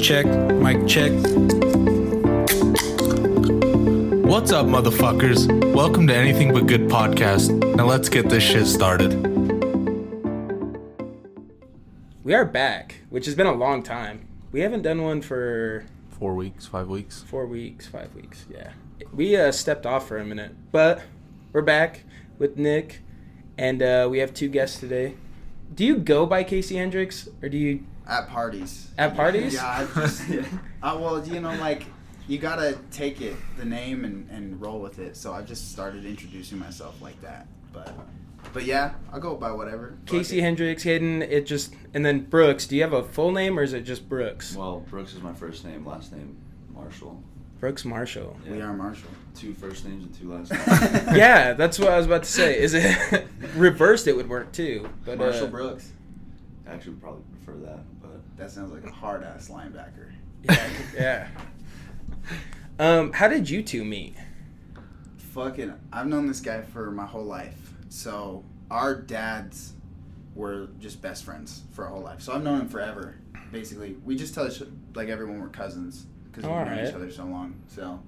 check, 0.00 0.24
mic 0.24 0.86
check. 0.88 1.12
What's 4.24 4.50
up, 4.50 4.66
motherfuckers? 4.66 5.46
Welcome 5.74 6.06
to 6.06 6.14
Anything 6.14 6.54
But 6.54 6.66
Good 6.66 6.88
podcast. 6.88 7.50
Now 7.76 7.84
let's 7.84 8.08
get 8.08 8.30
this 8.30 8.42
shit 8.42 8.66
started. 8.66 9.12
We 12.24 12.32
are 12.32 12.46
back, 12.46 13.02
which 13.10 13.26
has 13.26 13.34
been 13.34 13.46
a 13.46 13.52
long 13.52 13.82
time. 13.82 14.26
We 14.52 14.60
haven't 14.60 14.82
done 14.82 15.02
one 15.02 15.20
for 15.20 15.84
Four 16.18 16.34
weeks, 16.34 16.66
five 16.66 16.88
weeks. 16.88 17.22
four 17.22 17.46
weeks, 17.46 17.86
five 17.86 18.14
weeks. 18.14 18.46
Yeah, 18.50 18.70
we 19.12 19.36
uh, 19.36 19.52
stepped 19.52 19.84
off 19.84 20.08
for 20.08 20.16
a 20.16 20.24
minute, 20.24 20.52
but 20.72 21.02
we're 21.52 21.60
back 21.62 22.04
with 22.38 22.56
Nick, 22.56 23.02
and 23.58 23.82
uh, 23.82 24.08
we 24.10 24.20
have 24.20 24.32
two 24.32 24.48
guests 24.48 24.80
today. 24.80 25.14
Do 25.74 25.84
you 25.84 25.96
go 25.96 26.24
by 26.24 26.42
Casey 26.42 26.76
Hendricks, 26.76 27.28
or 27.42 27.50
do 27.50 27.58
you? 27.58 27.84
At 28.10 28.28
parties. 28.28 28.88
At 28.98 29.14
parties? 29.14 29.54
Yeah, 29.54 29.86
I 29.94 30.00
just, 30.00 30.22
uh, 30.82 30.98
well, 31.00 31.24
you 31.24 31.38
know, 31.38 31.54
like 31.54 31.84
you 32.26 32.38
gotta 32.38 32.76
take 32.90 33.20
it, 33.20 33.36
the 33.56 33.64
name, 33.64 34.04
and, 34.04 34.28
and 34.30 34.60
roll 34.60 34.80
with 34.80 34.98
it. 34.98 35.16
So 35.16 35.32
I 35.32 35.42
just 35.42 35.70
started 35.70 36.04
introducing 36.04 36.58
myself 36.58 37.00
like 37.00 37.20
that. 37.22 37.46
But, 37.72 37.94
but 38.52 38.64
yeah, 38.64 38.94
I'll 39.12 39.20
go 39.20 39.36
by 39.36 39.52
whatever. 39.52 39.96
Casey 40.06 40.38
it. 40.38 40.42
Hendricks, 40.42 40.82
Hayden. 40.82 41.22
It 41.22 41.46
just 41.46 41.72
and 41.94 42.04
then 42.04 42.24
Brooks. 42.24 42.66
Do 42.66 42.74
you 42.74 42.82
have 42.82 42.92
a 42.92 43.04
full 43.04 43.30
name 43.30 43.56
or 43.56 43.62
is 43.62 43.74
it 43.74 43.82
just 43.82 44.08
Brooks? 44.08 44.56
Well, 44.56 44.80
Brooks 44.90 45.14
is 45.14 45.22
my 45.22 45.32
first 45.32 45.64
name, 45.64 45.86
last 45.86 46.12
name 46.12 46.36
Marshall. 46.74 47.22
Brooks 47.60 47.84
Marshall. 47.84 48.36
Yeah. 48.44 48.52
We 48.52 48.60
are 48.62 48.72
Marshall. 48.72 49.10
Two 49.36 49.54
first 49.54 49.84
names 49.84 50.04
and 50.04 50.14
two 50.14 50.32
last 50.32 50.50
names. 51.04 51.16
yeah, 51.16 51.52
that's 51.52 51.78
what 51.78 51.92
I 51.92 51.96
was 51.96 52.06
about 52.06 52.24
to 52.24 52.28
say. 52.28 52.58
Is 52.58 52.74
it 52.74 53.26
reversed? 53.54 54.08
It 54.08 54.16
would 54.16 54.28
work 54.28 54.50
too. 54.50 54.88
But 55.04 55.18
Marshall 55.18 55.46
uh, 55.46 55.50
Brooks. 55.50 55.92
I 56.66 56.72
actually 56.72 56.92
would 56.92 57.02
probably 57.02 57.22
prefer 57.32 57.58
that, 57.66 57.80
but 57.99 57.99
That 58.40 58.50
sounds 58.50 58.72
like 58.72 58.84
a 58.84 58.90
hard 58.90 59.22
ass 59.22 59.50
linebacker. 59.50 60.12
Yeah, 60.44 60.70
yeah. 60.94 61.28
Um, 62.78 63.12
how 63.12 63.28
did 63.28 63.50
you 63.50 63.62
two 63.62 63.84
meet? 63.84 64.16
Fucking, 65.34 65.74
I've 65.92 66.06
known 66.06 66.26
this 66.26 66.40
guy 66.40 66.62
for 66.62 66.90
my 66.90 67.04
whole 67.04 67.24
life. 67.24 67.74
So 67.90 68.42
our 68.70 68.94
dads 68.94 69.74
were 70.34 70.68
just 70.78 71.02
best 71.02 71.24
friends 71.24 71.64
for 71.72 71.84
our 71.84 71.90
whole 71.90 72.00
life. 72.00 72.22
So 72.22 72.32
I've 72.32 72.42
known 72.42 72.62
him 72.62 72.68
forever. 72.70 73.16
Basically, 73.52 73.98
we 74.06 74.16
just 74.16 74.34
tell 74.34 74.48
each 74.48 74.62
like 74.94 75.10
everyone 75.10 75.38
we're 75.38 75.48
cousins 75.48 76.06
because 76.30 76.44
we've 76.44 76.50
known 76.50 76.68
Alright. 76.68 76.88
each 76.88 76.94
other 76.94 77.10
so 77.10 77.26
long. 77.26 77.60
So, 77.68 78.00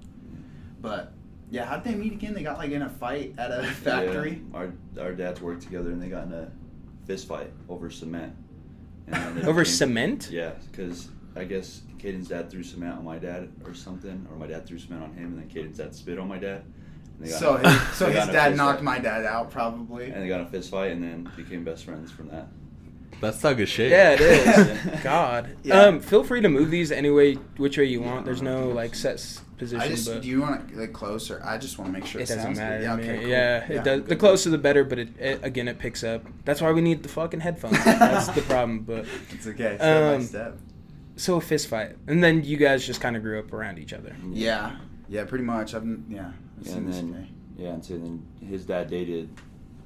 but 0.81 1.13
yeah, 1.51 1.65
how'd 1.65 1.83
they 1.83 1.93
meet 1.93 2.13
again? 2.13 2.33
They 2.33 2.41
got 2.41 2.57
like 2.57 2.71
in 2.71 2.81
a 2.81 2.89
fight 2.89 3.35
at 3.37 3.51
a 3.51 3.63
factory. 3.67 4.41
Yeah, 4.51 4.57
our 4.57 4.73
our 4.99 5.13
dads 5.13 5.41
worked 5.41 5.61
together 5.61 5.91
and 5.91 6.01
they 6.01 6.07
got 6.07 6.25
in 6.25 6.33
a 6.33 6.51
fist 7.05 7.27
fight 7.27 7.51
over 7.69 7.91
cement. 7.91 8.33
And 9.07 9.15
then 9.15 9.35
they 9.35 9.41
Over 9.43 9.61
became- 9.61 9.73
cement? 9.75 10.29
Yeah, 10.31 10.51
because 10.71 11.09
I 11.35 11.43
guess 11.43 11.81
Caden's 11.99 12.27
dad 12.29 12.49
threw 12.49 12.63
cement 12.63 12.97
on 12.97 13.03
my 13.05 13.17
dad 13.17 13.49
or 13.65 13.73
something, 13.73 14.27
or 14.29 14.37
my 14.37 14.47
dad 14.47 14.65
threw 14.65 14.77
cement 14.79 15.03
on 15.03 15.13
him, 15.13 15.33
and 15.33 15.37
then 15.39 15.47
Caden's 15.49 15.77
dad 15.77 15.93
spit 15.95 16.19
on 16.19 16.27
my 16.27 16.37
dad. 16.37 16.63
And 17.19 17.27
they 17.27 17.29
got 17.29 17.39
So 17.39 17.55
a- 17.55 17.69
his, 17.69 17.81
so 17.97 18.05
they 18.07 18.13
his 18.19 18.27
in 18.27 18.33
dad 18.33 18.55
knocked 18.57 18.79
fight. 18.79 18.83
my 18.85 18.99
dad 18.99 19.25
out 19.25 19.51
probably. 19.51 20.05
And 20.11 20.21
they 20.21 20.27
got 20.27 20.41
in 20.41 20.47
a 20.47 20.49
fist 20.49 20.71
fight 20.71 20.91
and 20.91 21.03
then 21.03 21.29
became 21.35 21.63
best 21.63 21.85
friends 21.85 22.11
from 22.11 22.29
that. 22.29 22.47
That's 23.21 23.37
thug 23.37 23.57
good 23.57 23.69
shit. 23.69 23.91
Yeah, 23.91 24.11
it 24.11 24.21
is. 24.21 25.01
God. 25.03 25.55
Yeah. 25.63 25.81
Um, 25.83 25.99
feel 26.01 26.23
free 26.23 26.41
to 26.41 26.49
move 26.49 26.71
these 26.71 26.91
any 26.91 27.09
way, 27.09 27.35
which 27.57 27.77
way 27.77 27.85
you 27.85 28.01
want. 28.01 28.25
There's 28.25 28.41
no 28.41 28.67
like 28.69 28.95
set 28.95 29.13
s- 29.13 29.41
position, 29.63 29.81
I 29.81 29.87
just 29.87 30.07
but 30.07 30.21
do 30.21 30.27
you 30.27 30.41
want 30.41 30.69
it 30.71 30.77
like 30.77 30.93
closer? 30.93 31.41
I 31.43 31.57
just 31.57 31.77
want 31.77 31.93
to 31.93 31.99
make 31.99 32.05
sure 32.07 32.21
it, 32.21 32.25
it 32.29 32.35
doesn't 32.35 32.43
sounds 32.55 32.57
matter. 32.57 32.77
Good. 32.77 32.83
Yeah, 32.83 32.93
okay, 32.95 33.19
cool. 33.19 33.27
yeah, 33.29 33.57
it 33.65 33.67
does. 33.69 33.83
good, 33.83 34.03
The 34.05 34.09
good. 34.09 34.19
closer 34.19 34.49
the 34.49 34.57
better, 34.57 34.83
but 34.83 34.99
it, 34.99 35.17
it 35.19 35.39
again 35.43 35.67
it 35.67 35.79
picks 35.79 36.03
up. 36.03 36.23
That's 36.45 36.61
why 36.61 36.71
we 36.71 36.81
need 36.81 37.03
the 37.03 37.09
fucking 37.09 37.39
headphones. 37.41 37.83
That's 37.85 38.27
the 38.27 38.41
problem. 38.41 38.79
But 38.81 39.05
It's 39.31 39.47
okay. 39.47 39.75
Step 39.77 39.79
by 40.09 40.15
Um, 40.15 40.21
step. 40.23 40.57
so 41.15 41.35
a 41.37 41.41
fist 41.41 41.67
fight, 41.67 41.95
and 42.07 42.23
then 42.23 42.43
you 42.43 42.57
guys 42.57 42.85
just 42.85 43.01
kind 43.01 43.15
of 43.15 43.23
grew 43.23 43.39
up 43.39 43.51
around 43.53 43.79
each 43.79 43.93
other. 43.93 44.15
Yeah, 44.31 44.77
yeah, 45.09 45.25
pretty 45.25 45.43
much. 45.45 45.73
I've 45.73 45.85
yeah. 46.09 46.31
I've 46.59 46.65
Yeah, 46.67 46.73
seen 46.73 46.77
and 46.85 46.93
then 46.93 47.11
guy. 47.13 47.27
yeah, 47.57 47.69
and 47.73 47.83
so 47.85 47.93
then 47.97 48.25
his 48.47 48.65
dad 48.65 48.89
dated 48.89 49.29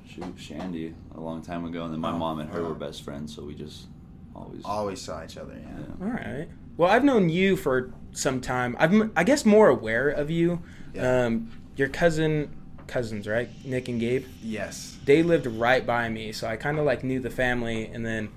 shoot 0.07 0.33
Shandy 0.37 0.93
a 1.15 1.19
long 1.19 1.41
time 1.41 1.65
ago, 1.65 1.83
and 1.83 1.93
then 1.93 1.99
my 1.99 2.11
Oh, 2.11 2.17
mom 2.17 2.39
and 2.39 2.49
her 2.49 2.61
wow. 2.63 2.69
were 2.69 2.75
best 2.75 3.03
friends, 3.03 3.35
so 3.35 3.43
we 3.43 3.55
just 3.55 3.87
always 4.35 4.61
Always 4.63 5.01
saw 5.01 5.23
each 5.23 5.35
other. 5.37 5.53
Yeah. 5.59 5.79
yeah. 5.99 6.05
All 6.05 6.11
right. 6.13 6.47
Well, 6.77 6.89
I've 6.91 7.03
known 7.03 7.27
you 7.29 7.55
for 7.57 7.91
some 8.11 8.41
time. 8.41 8.75
I'm, 8.79 9.11
I 9.15 9.23
guess, 9.23 9.45
more 9.45 9.67
aware 9.69 10.09
of 10.09 10.29
you. 10.29 10.61
Yeah. 10.93 11.25
Um, 11.25 11.51
your 11.75 11.89
cousin, 11.89 12.55
cousins, 12.87 13.27
right? 13.27 13.49
Nick 13.65 13.87
and 13.87 13.99
Gabe. 13.99 14.25
Yes. 14.41 14.97
They 15.05 15.23
lived 15.23 15.45
right 15.47 15.85
by 15.85 16.09
me, 16.09 16.31
so 16.31 16.47
I 16.47 16.55
kind 16.57 16.79
of 16.79 16.85
like 16.85 17.03
knew 17.03 17.19
the 17.19 17.29
family. 17.29 17.85
And 17.87 18.05
then 18.05 18.29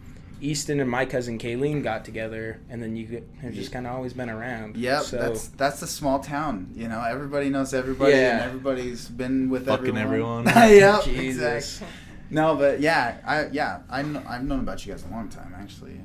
Easton 0.42 0.80
and 0.80 0.90
my 0.90 1.04
cousin 1.04 1.38
Kayleen 1.38 1.82
got 1.82 2.04
together, 2.04 2.60
and 2.68 2.82
then 2.82 2.96
you 2.96 3.22
have 3.42 3.54
just 3.54 3.72
kind 3.72 3.86
of 3.86 3.92
always 3.94 4.12
been 4.12 4.30
around. 4.30 4.76
Yep. 4.76 5.02
So 5.02 5.16
That's 5.18 5.48
that's 5.48 5.82
a 5.82 5.86
small 5.86 6.20
town. 6.20 6.70
You 6.74 6.88
know, 6.88 7.02
everybody 7.02 7.48
knows 7.50 7.72
everybody, 7.74 8.12
Yeah. 8.12 8.36
and 8.36 8.42
everybody's 8.44 9.08
been 9.08 9.50
with 9.50 9.68
everyone. 9.68 9.86
Fucking 9.86 9.98
everyone. 9.98 10.48
everyone. 10.48 10.70
yep. 10.78 11.04
Jesus. 11.04 11.76
Exactly. 11.80 11.96
No, 12.32 12.54
but 12.56 12.80
yeah, 12.80 13.16
I 13.26 13.46
yeah, 13.48 13.80
I 13.90 14.02
kn- 14.02 14.24
I've 14.28 14.44
known 14.44 14.60
about 14.60 14.84
you 14.86 14.92
guys 14.92 15.04
a 15.04 15.08
long 15.12 15.28
time 15.28 15.54
actually. 15.58 16.00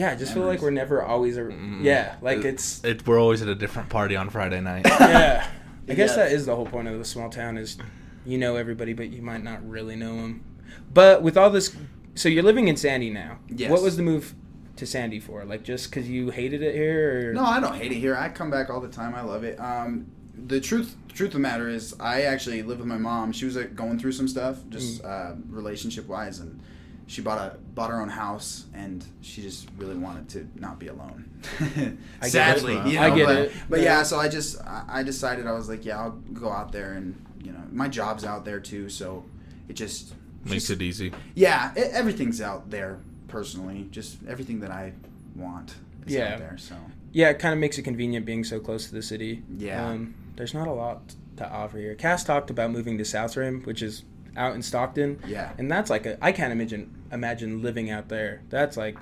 It's 0.00 0.02
like- 0.02 0.08
Yeah, 0.08 0.14
I 0.14 0.18
just 0.18 0.34
feel 0.34 0.44
like 0.46 0.62
we're 0.62 0.70
never 0.70 1.02
always. 1.02 1.36
A, 1.36 1.42
Mm. 1.42 1.82
yeah, 1.82 2.16
like 2.22 2.38
It- 2.38 2.44
it's. 2.46 2.84
It, 2.84 3.06
we're 3.06 3.20
always 3.20 3.42
at 3.42 3.48
a 3.48 3.54
different 3.54 3.88
party 3.88 4.16
on 4.16 4.30
Friday 4.30 4.60
night. 4.60 4.86
Yeah. 5.00 5.46
I 5.88 5.94
guess 5.94 6.10
Yes. 6.10 6.16
that 6.16 6.32
is 6.32 6.46
the 6.46 6.54
whole 6.54 6.66
point 6.66 6.86
of 6.88 6.96
the 6.98 7.04
small 7.04 7.30
town 7.30 7.58
is 7.58 7.76
you 8.24 8.38
know 8.38 8.54
everybody, 8.56 8.92
but 8.92 9.10
you 9.10 9.22
might 9.22 9.42
not 9.42 9.66
really 9.68 9.96
know 9.96 10.14
them. 10.16 10.44
But 10.92 11.22
with 11.22 11.36
all 11.36 11.50
this, 11.50 11.74
so 12.14 12.28
you're 12.28 12.44
living 12.44 12.68
in 12.68 12.76
Sandy 12.76 13.10
now. 13.10 13.38
Yes. 13.48 13.70
What 13.70 13.82
was 13.82 13.96
the 13.96 14.02
move 14.04 14.34
to 14.76 14.86
Sandy 14.86 15.18
for? 15.20 15.44
Like 15.44 15.62
just 15.64 15.90
because 15.90 16.08
you 16.08 16.30
hated 16.30 16.62
it 16.62 16.74
here? 16.74 17.30
Or? 17.30 17.32
No, 17.34 17.44
I 17.44 17.58
don't 17.60 17.74
hate 17.74 17.90
it 17.92 17.96
here. 17.98 18.16
I 18.16 18.28
come 18.28 18.50
back 18.50 18.70
all 18.70 18.80
the 18.80 18.88
time. 18.88 19.14
I 19.14 19.22
love 19.22 19.42
it. 19.42 19.58
Um, 19.58 20.06
the 20.46 20.60
truth, 20.60 20.96
the 21.08 21.14
truth 21.14 21.28
of 21.30 21.32
the 21.34 21.38
matter 21.40 21.68
is, 21.68 21.94
I 21.98 22.22
actually 22.22 22.62
live 22.62 22.78
with 22.78 22.86
my 22.86 22.96
mom. 22.98 23.32
She 23.32 23.44
was 23.46 23.56
uh, 23.56 23.66
going 23.74 23.98
through 23.98 24.12
some 24.12 24.28
stuff, 24.28 24.58
just 24.68 25.04
uh, 25.04 25.32
relationship 25.48 26.06
wise, 26.06 26.38
and 26.38 26.60
she 27.10 27.20
bought 27.22 27.38
a 27.38 27.56
bought 27.74 27.90
her 27.90 28.00
own 28.00 28.08
house, 28.08 28.66
and 28.72 29.04
she 29.20 29.42
just 29.42 29.68
really 29.78 29.96
wanted 29.96 30.28
to 30.28 30.48
not 30.54 30.78
be 30.78 30.86
alone. 30.86 31.28
I 31.60 31.74
get 32.22 32.30
Sadly, 32.30 32.74
you 32.88 32.98
know, 33.00 33.02
I 33.02 33.16
get 33.16 33.26
but, 33.26 33.36
it. 33.36 33.52
But 33.68 33.78
Yeah. 33.80 33.84
yeah, 33.98 34.02
so 34.04 34.18
I 34.20 34.28
just 34.28 34.60
I, 34.62 34.84
I 34.88 35.02
decided 35.02 35.46
I 35.48 35.52
was 35.52 35.68
like, 35.68 35.84
yeah, 35.84 35.98
I'll 35.98 36.12
go 36.32 36.50
out 36.50 36.70
there, 36.70 36.92
and 36.92 37.20
you 37.42 37.50
know, 37.52 37.62
my 37.72 37.88
job's 37.88 38.24
out 38.24 38.44
there 38.44 38.60
too, 38.60 38.88
so 38.88 39.24
it 39.68 39.72
just 39.74 40.14
Makes 40.44 40.68
just- 40.68 40.70
it 40.70 40.82
easy. 40.82 41.12
yeah, 41.34 41.72
it, 41.74 41.90
everything's 41.92 42.40
out 42.40 42.70
there 42.70 42.98
personally. 43.26 43.88
Just 43.90 44.18
everything 44.28 44.60
that 44.60 44.70
I 44.70 44.92
want 45.34 45.74
is 46.06 46.14
Yeah. 46.14 46.34
out 46.34 46.38
there. 46.38 46.56
So 46.58 46.76
Yeah, 47.12 47.30
it 47.30 47.40
kind 47.40 47.52
of 47.52 47.58
makes 47.58 47.76
it 47.76 47.82
convenient 47.82 48.24
being 48.24 48.44
so 48.44 48.60
close 48.60 48.86
to 48.88 48.94
the 48.94 49.02
city. 49.02 49.42
Yeah. 49.58 49.84
Um, 49.84 50.14
there's 50.36 50.54
not 50.54 50.68
a 50.68 50.72
lot 50.72 51.00
to 51.38 51.48
offer 51.50 51.78
here. 51.78 51.96
Cass 51.96 52.22
talked 52.22 52.50
about 52.50 52.70
moving 52.70 52.98
to 52.98 53.04
South 53.04 53.36
Rim, 53.36 53.62
which 53.64 53.82
is 53.82 54.04
out 54.36 54.54
in 54.54 54.62
Stockton. 54.62 55.18
yeah, 55.26 55.50
And 55.58 55.68
that's 55.68 55.90
like 55.90 56.06
a 56.06 56.16
I 56.24 56.30
can't 56.30 56.52
imagine 56.52 56.94
imagine 57.12 57.62
living 57.62 57.90
out 57.90 58.08
there. 58.08 58.42
That's 58.50 58.76
like 58.76 58.96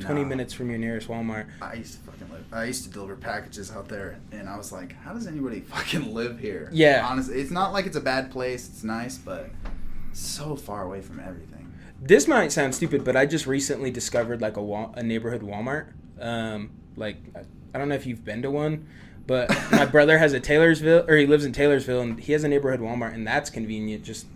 20 0.00 0.22
No. 0.22 0.28
minutes 0.28 0.52
from 0.54 0.70
your 0.70 0.78
nearest 0.78 1.08
Walmart. 1.08 1.46
I 1.60 1.74
used 1.74 1.94
to 1.94 2.10
fucking 2.10 2.30
live. 2.32 2.44
I 2.52 2.64
used 2.64 2.84
to 2.84 2.90
deliver 2.90 3.16
packages 3.16 3.70
out 3.70 3.88
there, 3.88 4.18
and 4.32 4.48
I 4.48 4.56
was 4.56 4.72
like, 4.72 4.94
how 5.02 5.12
does 5.12 5.26
anybody 5.26 5.60
fucking 5.74 6.14
live 6.14 6.38
here? 6.40 6.70
Yeah. 6.72 7.06
honestly, 7.08 7.40
it's 7.40 7.50
not 7.50 7.72
like 7.72 7.86
it's 7.86 7.96
a 7.96 8.00
bad 8.00 8.30
place. 8.30 8.68
It's 8.68 8.84
nice, 8.84 9.18
but 9.18 9.50
so 10.12 10.56
far 10.56 10.84
away 10.84 11.00
from 11.00 11.20
everything. 11.20 11.72
This 12.02 12.26
might 12.26 12.50
sound 12.50 12.74
stupid, 12.74 13.04
but 13.04 13.14
I 13.14 13.26
just 13.26 13.46
recently 13.46 13.90
discovered 13.90 14.40
like 14.40 14.56
a 14.56 14.62
a 14.94 15.02
neighborhood 15.02 15.42
Walmart. 15.42 15.88
Um, 16.18 16.70
like 16.96 17.18
I 17.74 17.78
don't 17.78 17.88
know 17.90 17.94
if 17.94 18.06
you've 18.06 18.24
been 18.24 18.40
to 18.42 18.50
one, 18.50 18.86
but 19.30 19.48
my 19.70 19.86
brother 19.86 20.18
has 20.18 20.32
a 20.32 20.40
Taylorsville, 20.40 21.04
or 21.08 21.14
he 21.14 21.24
lives 21.24 21.44
in 21.44 21.52
Taylorsville, 21.52 22.00
and 22.00 22.18
he 22.18 22.32
has 22.32 22.42
a 22.42 22.48
neighborhood 22.48 22.80
Walmart, 22.80 23.14
and 23.14 23.24
that's 23.24 23.48
convenient 23.48 24.02
just 24.02 24.26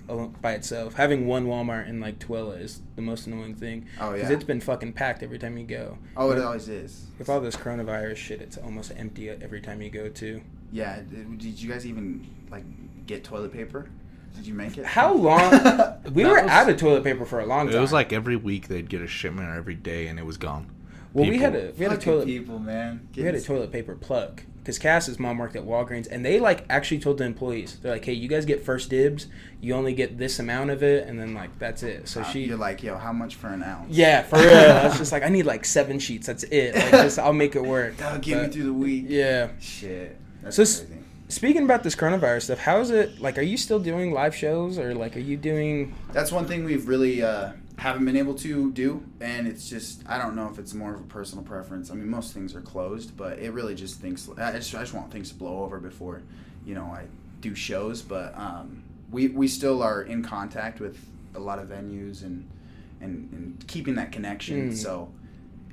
by 0.40 0.52
itself. 0.52 0.94
Having 0.94 1.26
one 1.26 1.48
Walmart 1.48 1.88
in 1.88 1.98
like 1.98 2.20
Tooele 2.20 2.60
is 2.60 2.80
the 2.94 3.02
most 3.02 3.26
annoying 3.26 3.56
thing 3.56 3.86
Oh 4.00 4.12
because 4.12 4.30
it's 4.30 4.44
been 4.44 4.60
fucking 4.60 4.92
packed 4.92 5.24
every 5.24 5.40
time 5.40 5.58
you 5.58 5.66
go. 5.66 5.98
oh, 6.16 6.30
it 6.30 6.40
always 6.40 6.68
is. 6.68 7.06
With 7.18 7.28
all 7.28 7.40
this 7.40 7.56
coronavirus 7.56 8.14
shit, 8.14 8.40
it's 8.40 8.56
almost 8.56 8.92
empty 8.96 9.30
every 9.30 9.60
time 9.60 9.82
you 9.82 9.90
go 9.90 10.08
to. 10.10 10.40
Yeah. 10.70 11.00
Did, 11.00 11.38
did 11.38 11.60
you 11.60 11.68
guys 11.68 11.84
even 11.86 12.32
like 12.48 12.62
get 13.08 13.24
toilet 13.24 13.52
paper? 13.52 13.88
Did 14.36 14.46
you 14.46 14.54
make 14.54 14.78
it? 14.78 14.86
How 14.86 15.12
long? 15.12 16.00
We 16.12 16.24
were 16.24 16.40
was- 16.40 16.48
out 16.48 16.70
of 16.70 16.76
toilet 16.76 17.02
paper 17.02 17.24
for 17.24 17.40
a 17.40 17.46
long 17.46 17.66
time. 17.66 17.78
It 17.78 17.80
was 17.80 17.92
like 17.92 18.12
every 18.12 18.36
week 18.36 18.68
they'd 18.68 18.88
get 18.88 19.00
a 19.00 19.08
shipment 19.08 19.48
or 19.48 19.56
every 19.56 19.74
day 19.74 20.06
and 20.06 20.20
it 20.20 20.24
was 20.24 20.36
gone. 20.36 20.70
well, 21.12 21.28
we 21.28 21.38
had 21.38 21.56
a 21.56 21.72
we 21.76 21.82
had 21.82 21.94
a 21.94 21.98
toilet 21.98 22.26
people, 22.26 22.60
man. 22.60 23.08
We 23.16 23.24
had 23.24 23.34
a 23.34 23.40
toilet 23.40 23.72
paper 23.72 23.96
plug 23.96 24.42
because 24.64 24.78
Cass's 24.78 25.18
mom 25.18 25.36
worked 25.36 25.56
at 25.56 25.62
Walgreens, 25.64 26.08
and 26.10 26.24
they 26.24 26.40
like 26.40 26.64
actually 26.70 26.98
told 26.98 27.18
the 27.18 27.24
employees, 27.24 27.76
they're 27.82 27.92
like, 27.92 28.04
"Hey, 28.04 28.14
you 28.14 28.28
guys 28.28 28.46
get 28.46 28.64
first 28.64 28.88
dibs. 28.88 29.26
You 29.60 29.74
only 29.74 29.92
get 29.92 30.16
this 30.16 30.38
amount 30.38 30.70
of 30.70 30.82
it, 30.82 31.06
and 31.06 31.20
then 31.20 31.34
like 31.34 31.58
that's 31.58 31.82
it." 31.82 32.08
So 32.08 32.22
Uh, 32.22 32.24
she, 32.24 32.44
You're 32.46 32.56
like, 32.56 32.82
yo, 32.82 32.96
how 32.96 33.12
much 33.12 33.34
for 33.34 33.48
an 33.48 33.62
ounce? 33.62 33.94
yeah, 33.94 34.22
for 34.22 34.38
real. 34.38 34.48
I 34.56 34.86
was 34.88 34.96
just 34.98 35.12
like, 35.12 35.22
I 35.22 35.28
need 35.28 35.44
like 35.44 35.66
seven 35.66 35.98
sheets. 35.98 36.26
That's 36.26 36.44
it. 36.44 36.74
Like, 36.74 36.90
just 37.04 37.18
I'll 37.18 37.32
make 37.34 37.54
it 37.54 37.62
work. 37.62 37.98
That'll 37.98 38.18
get 38.20 38.42
me 38.42 38.48
through 38.48 38.64
the 38.64 38.72
week. 38.72 39.04
Yeah. 39.08 39.50
Shit. 39.60 40.18
That's 40.42 40.56
So 40.56 40.62
s- 40.62 40.84
Speaking 41.28 41.64
about 41.64 41.82
this 41.82 41.94
coronavirus 41.96 42.42
stuff, 42.42 42.58
how 42.58 42.80
is 42.80 42.90
it? 42.90 43.18
Like, 43.20 43.38
are 43.38 43.42
you 43.42 43.56
still 43.56 43.80
doing 43.80 44.12
live 44.12 44.34
shows, 44.34 44.78
or 44.78 44.94
like, 44.94 45.16
are 45.16 45.20
you 45.20 45.36
doing? 45.38 45.94
That's 46.12 46.30
one 46.30 46.46
thing 46.46 46.64
we've 46.64 46.86
really 46.86 47.22
uh, 47.22 47.52
haven't 47.78 48.04
been 48.04 48.16
able 48.16 48.34
to 48.34 48.70
do, 48.72 49.04
and 49.20 49.46
it's 49.46 49.68
just 49.68 50.02
I 50.08 50.18
don't 50.18 50.36
know 50.36 50.48
if 50.48 50.58
it's 50.58 50.74
more 50.74 50.94
of 50.94 51.00
a 51.00 51.04
personal 51.04 51.44
preference. 51.44 51.90
I 51.90 51.94
mean, 51.94 52.08
most 52.08 52.32
things 52.32 52.54
are 52.54 52.60
closed, 52.60 53.16
but 53.16 53.38
it 53.38 53.52
really 53.52 53.74
just 53.74 54.00
thinks 54.00 54.28
I 54.38 54.52
just, 54.52 54.74
I 54.74 54.80
just 54.80 54.94
want 54.94 55.10
things 55.10 55.30
to 55.30 55.34
blow 55.34 55.62
over 55.64 55.80
before, 55.80 56.22
you 56.64 56.74
know, 56.74 56.84
I 56.84 57.06
do 57.40 57.54
shows. 57.54 58.02
But 58.02 58.36
um, 58.38 58.84
we 59.10 59.28
we 59.28 59.48
still 59.48 59.82
are 59.82 60.02
in 60.02 60.22
contact 60.22 60.80
with 60.80 60.98
a 61.34 61.40
lot 61.40 61.58
of 61.58 61.68
venues 61.68 62.22
and 62.22 62.48
and, 63.00 63.30
and 63.32 63.64
keeping 63.66 63.96
that 63.96 64.12
connection. 64.12 64.70
Mm. 64.70 64.76
So 64.76 65.12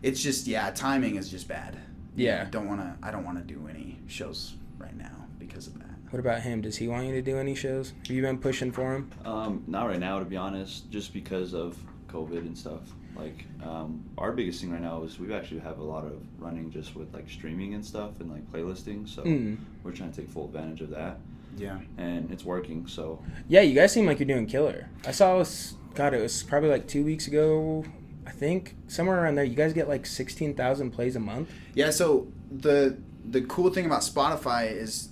it's 0.01 0.21
just 0.21 0.47
yeah, 0.47 0.71
timing 0.71 1.15
is 1.15 1.29
just 1.29 1.47
bad. 1.47 1.77
Yeah. 2.15 2.43
I 2.45 2.49
don't 2.49 2.67
want 2.67 2.81
to. 2.81 3.07
I 3.07 3.11
don't 3.11 3.23
want 3.23 3.37
to 3.37 3.53
do 3.53 3.67
any 3.69 3.99
shows 4.07 4.55
right 4.77 4.95
now 4.97 5.27
because 5.39 5.67
of 5.67 5.77
that. 5.79 5.87
What 6.09 6.19
about 6.19 6.41
him? 6.41 6.61
Does 6.61 6.75
he 6.75 6.89
want 6.89 7.07
you 7.07 7.13
to 7.13 7.21
do 7.21 7.37
any 7.37 7.55
shows? 7.55 7.93
Have 8.05 8.15
you 8.15 8.21
been 8.21 8.37
pushing 8.37 8.71
for 8.71 8.95
him? 8.95 9.09
Um, 9.23 9.63
not 9.65 9.87
right 9.87 9.99
now, 9.99 10.19
to 10.19 10.25
be 10.25 10.35
honest, 10.35 10.91
just 10.91 11.13
because 11.13 11.53
of 11.53 11.77
COVID 12.11 12.39
and 12.39 12.57
stuff. 12.57 12.81
Like, 13.15 13.45
um, 13.63 14.03
our 14.17 14.31
biggest 14.31 14.61
thing 14.61 14.71
right 14.71 14.81
now 14.81 15.03
is 15.03 15.19
we 15.19 15.33
actually 15.33 15.59
have 15.59 15.79
a 15.79 15.83
lot 15.83 16.05
of 16.05 16.13
running 16.39 16.71
just 16.71 16.95
with 16.95 17.13
like 17.13 17.29
streaming 17.29 17.73
and 17.73 17.85
stuff 17.85 18.19
and 18.19 18.31
like 18.31 18.49
playlisting. 18.51 19.07
So 19.07 19.23
Mm. 19.23 19.57
we're 19.83 19.91
trying 19.91 20.11
to 20.11 20.21
take 20.21 20.29
full 20.29 20.45
advantage 20.45 20.81
of 20.81 20.89
that, 20.91 21.19
Yeah. 21.57 21.79
and 21.97 22.31
it's 22.31 22.45
working. 22.45 22.87
So 22.87 23.19
Yeah, 23.47 23.61
you 23.61 23.75
guys 23.75 23.91
seem 23.91 24.05
like 24.05 24.19
you're 24.19 24.27
doing 24.27 24.45
killer. 24.47 24.89
I 25.05 25.11
saw 25.11 25.39
this. 25.39 25.75
God, 25.93 26.13
it 26.13 26.21
was 26.21 26.41
probably 26.43 26.69
like 26.69 26.87
two 26.87 27.03
weeks 27.03 27.27
ago. 27.27 27.83
I 28.25 28.31
think 28.31 28.75
somewhere 28.87 29.21
around 29.21 29.35
there. 29.35 29.43
You 29.43 29.55
guys 29.55 29.73
get 29.73 29.89
like 29.89 30.05
sixteen 30.05 30.53
thousand 30.53 30.91
plays 30.91 31.15
a 31.15 31.19
month. 31.19 31.49
Yeah, 31.73 31.89
so 31.89 32.27
the 32.49 32.97
the 33.29 33.41
cool 33.41 33.69
thing 33.71 33.85
about 33.85 34.01
Spotify 34.01 34.71
is 34.71 35.09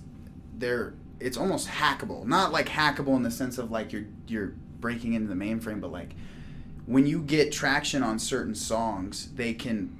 they're 0.56 0.94
it's 1.20 1.36
almost 1.36 1.68
hackable. 1.68 2.24
Not 2.24 2.50
like 2.50 2.68
hackable 2.70 3.14
in 3.16 3.22
the 3.22 3.30
sense 3.30 3.58
of 3.58 3.70
like 3.70 3.92
you're 3.92 4.06
you're 4.26 4.54
breaking 4.80 5.12
into 5.12 5.28
the 5.28 5.34
mainframe, 5.34 5.80
but 5.82 5.92
like 5.92 6.14
when 6.90 7.06
you 7.06 7.22
get 7.22 7.52
traction 7.52 8.02
on 8.02 8.18
certain 8.18 8.54
songs, 8.54 9.30
they 9.34 9.54
can, 9.54 9.96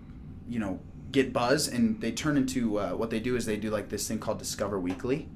you 0.49 0.59
know, 0.59 0.81
get 1.13 1.33
buzz 1.33 1.69
and 1.69 2.01
they 2.01 2.11
turn 2.11 2.37
into 2.37 2.79
uh, 2.81 2.91
what 2.91 3.11
they 3.11 3.21
do 3.21 3.37
is 3.37 3.47
they 3.47 3.57
do 3.57 3.71
like 3.71 3.89
this 3.89 4.09
thing 4.09 4.19
called 4.19 4.39
Discover 4.39 4.81
Weekly, 4.81 5.29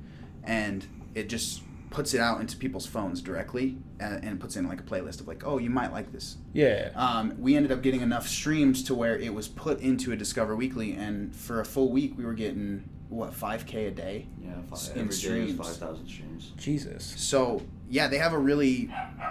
and 0.43 0.85
it 1.15 1.29
just 1.29 1.62
puts 1.91 2.12
it 2.12 2.21
out 2.21 2.41
into 2.41 2.56
people's 2.56 2.87
phones 2.87 3.21
directly 3.23 3.77
and, 4.01 4.25
and 4.25 4.41
puts 4.41 4.56
in 4.56 4.67
like 4.67 4.81
a 4.81 4.83
playlist 4.83 5.21
of 5.21 5.29
like, 5.29 5.45
oh, 5.47 5.59
you 5.59 5.71
might 5.71 5.93
like 5.93 6.11
this 6.11 6.39
Yeah. 6.53 6.91
um, 6.97 7.37
we 7.39 7.55
ended 7.55 7.71
up 7.71 7.83
getting 7.83 8.01
enough 8.01 8.27
streams 8.27 8.83
to 8.85 8.95
where 8.97 9.17
it 9.17 9.33
was 9.33 9.47
put 9.47 9.79
into 9.81 10.11
a 10.11 10.17
Discover 10.17 10.56
Weekly, 10.56 10.95
and 10.95 11.35
for 11.37 11.61
a 11.61 11.65
full 11.65 11.93
week 11.93 12.19
we 12.19 12.25
were 12.25 12.35
getting 12.35 12.89
what 13.15 13.33
5k 13.33 13.89
a 13.89 13.91
day. 13.91 14.27
yeah, 14.43 14.53
five, 14.71 14.81
In 14.97 15.03
every 15.03 15.03
day 15.03 15.09
is 15.09 15.19
streams. 15.19 15.53
five 15.59 15.77
thousand 15.77 16.09
streams. 16.09 16.53
Jesus. 16.57 17.15
So 17.17 17.63
yeah, 17.89 18.09
they 18.09 18.19
have 18.19 18.33
a 18.33 18.39
really 18.39 18.91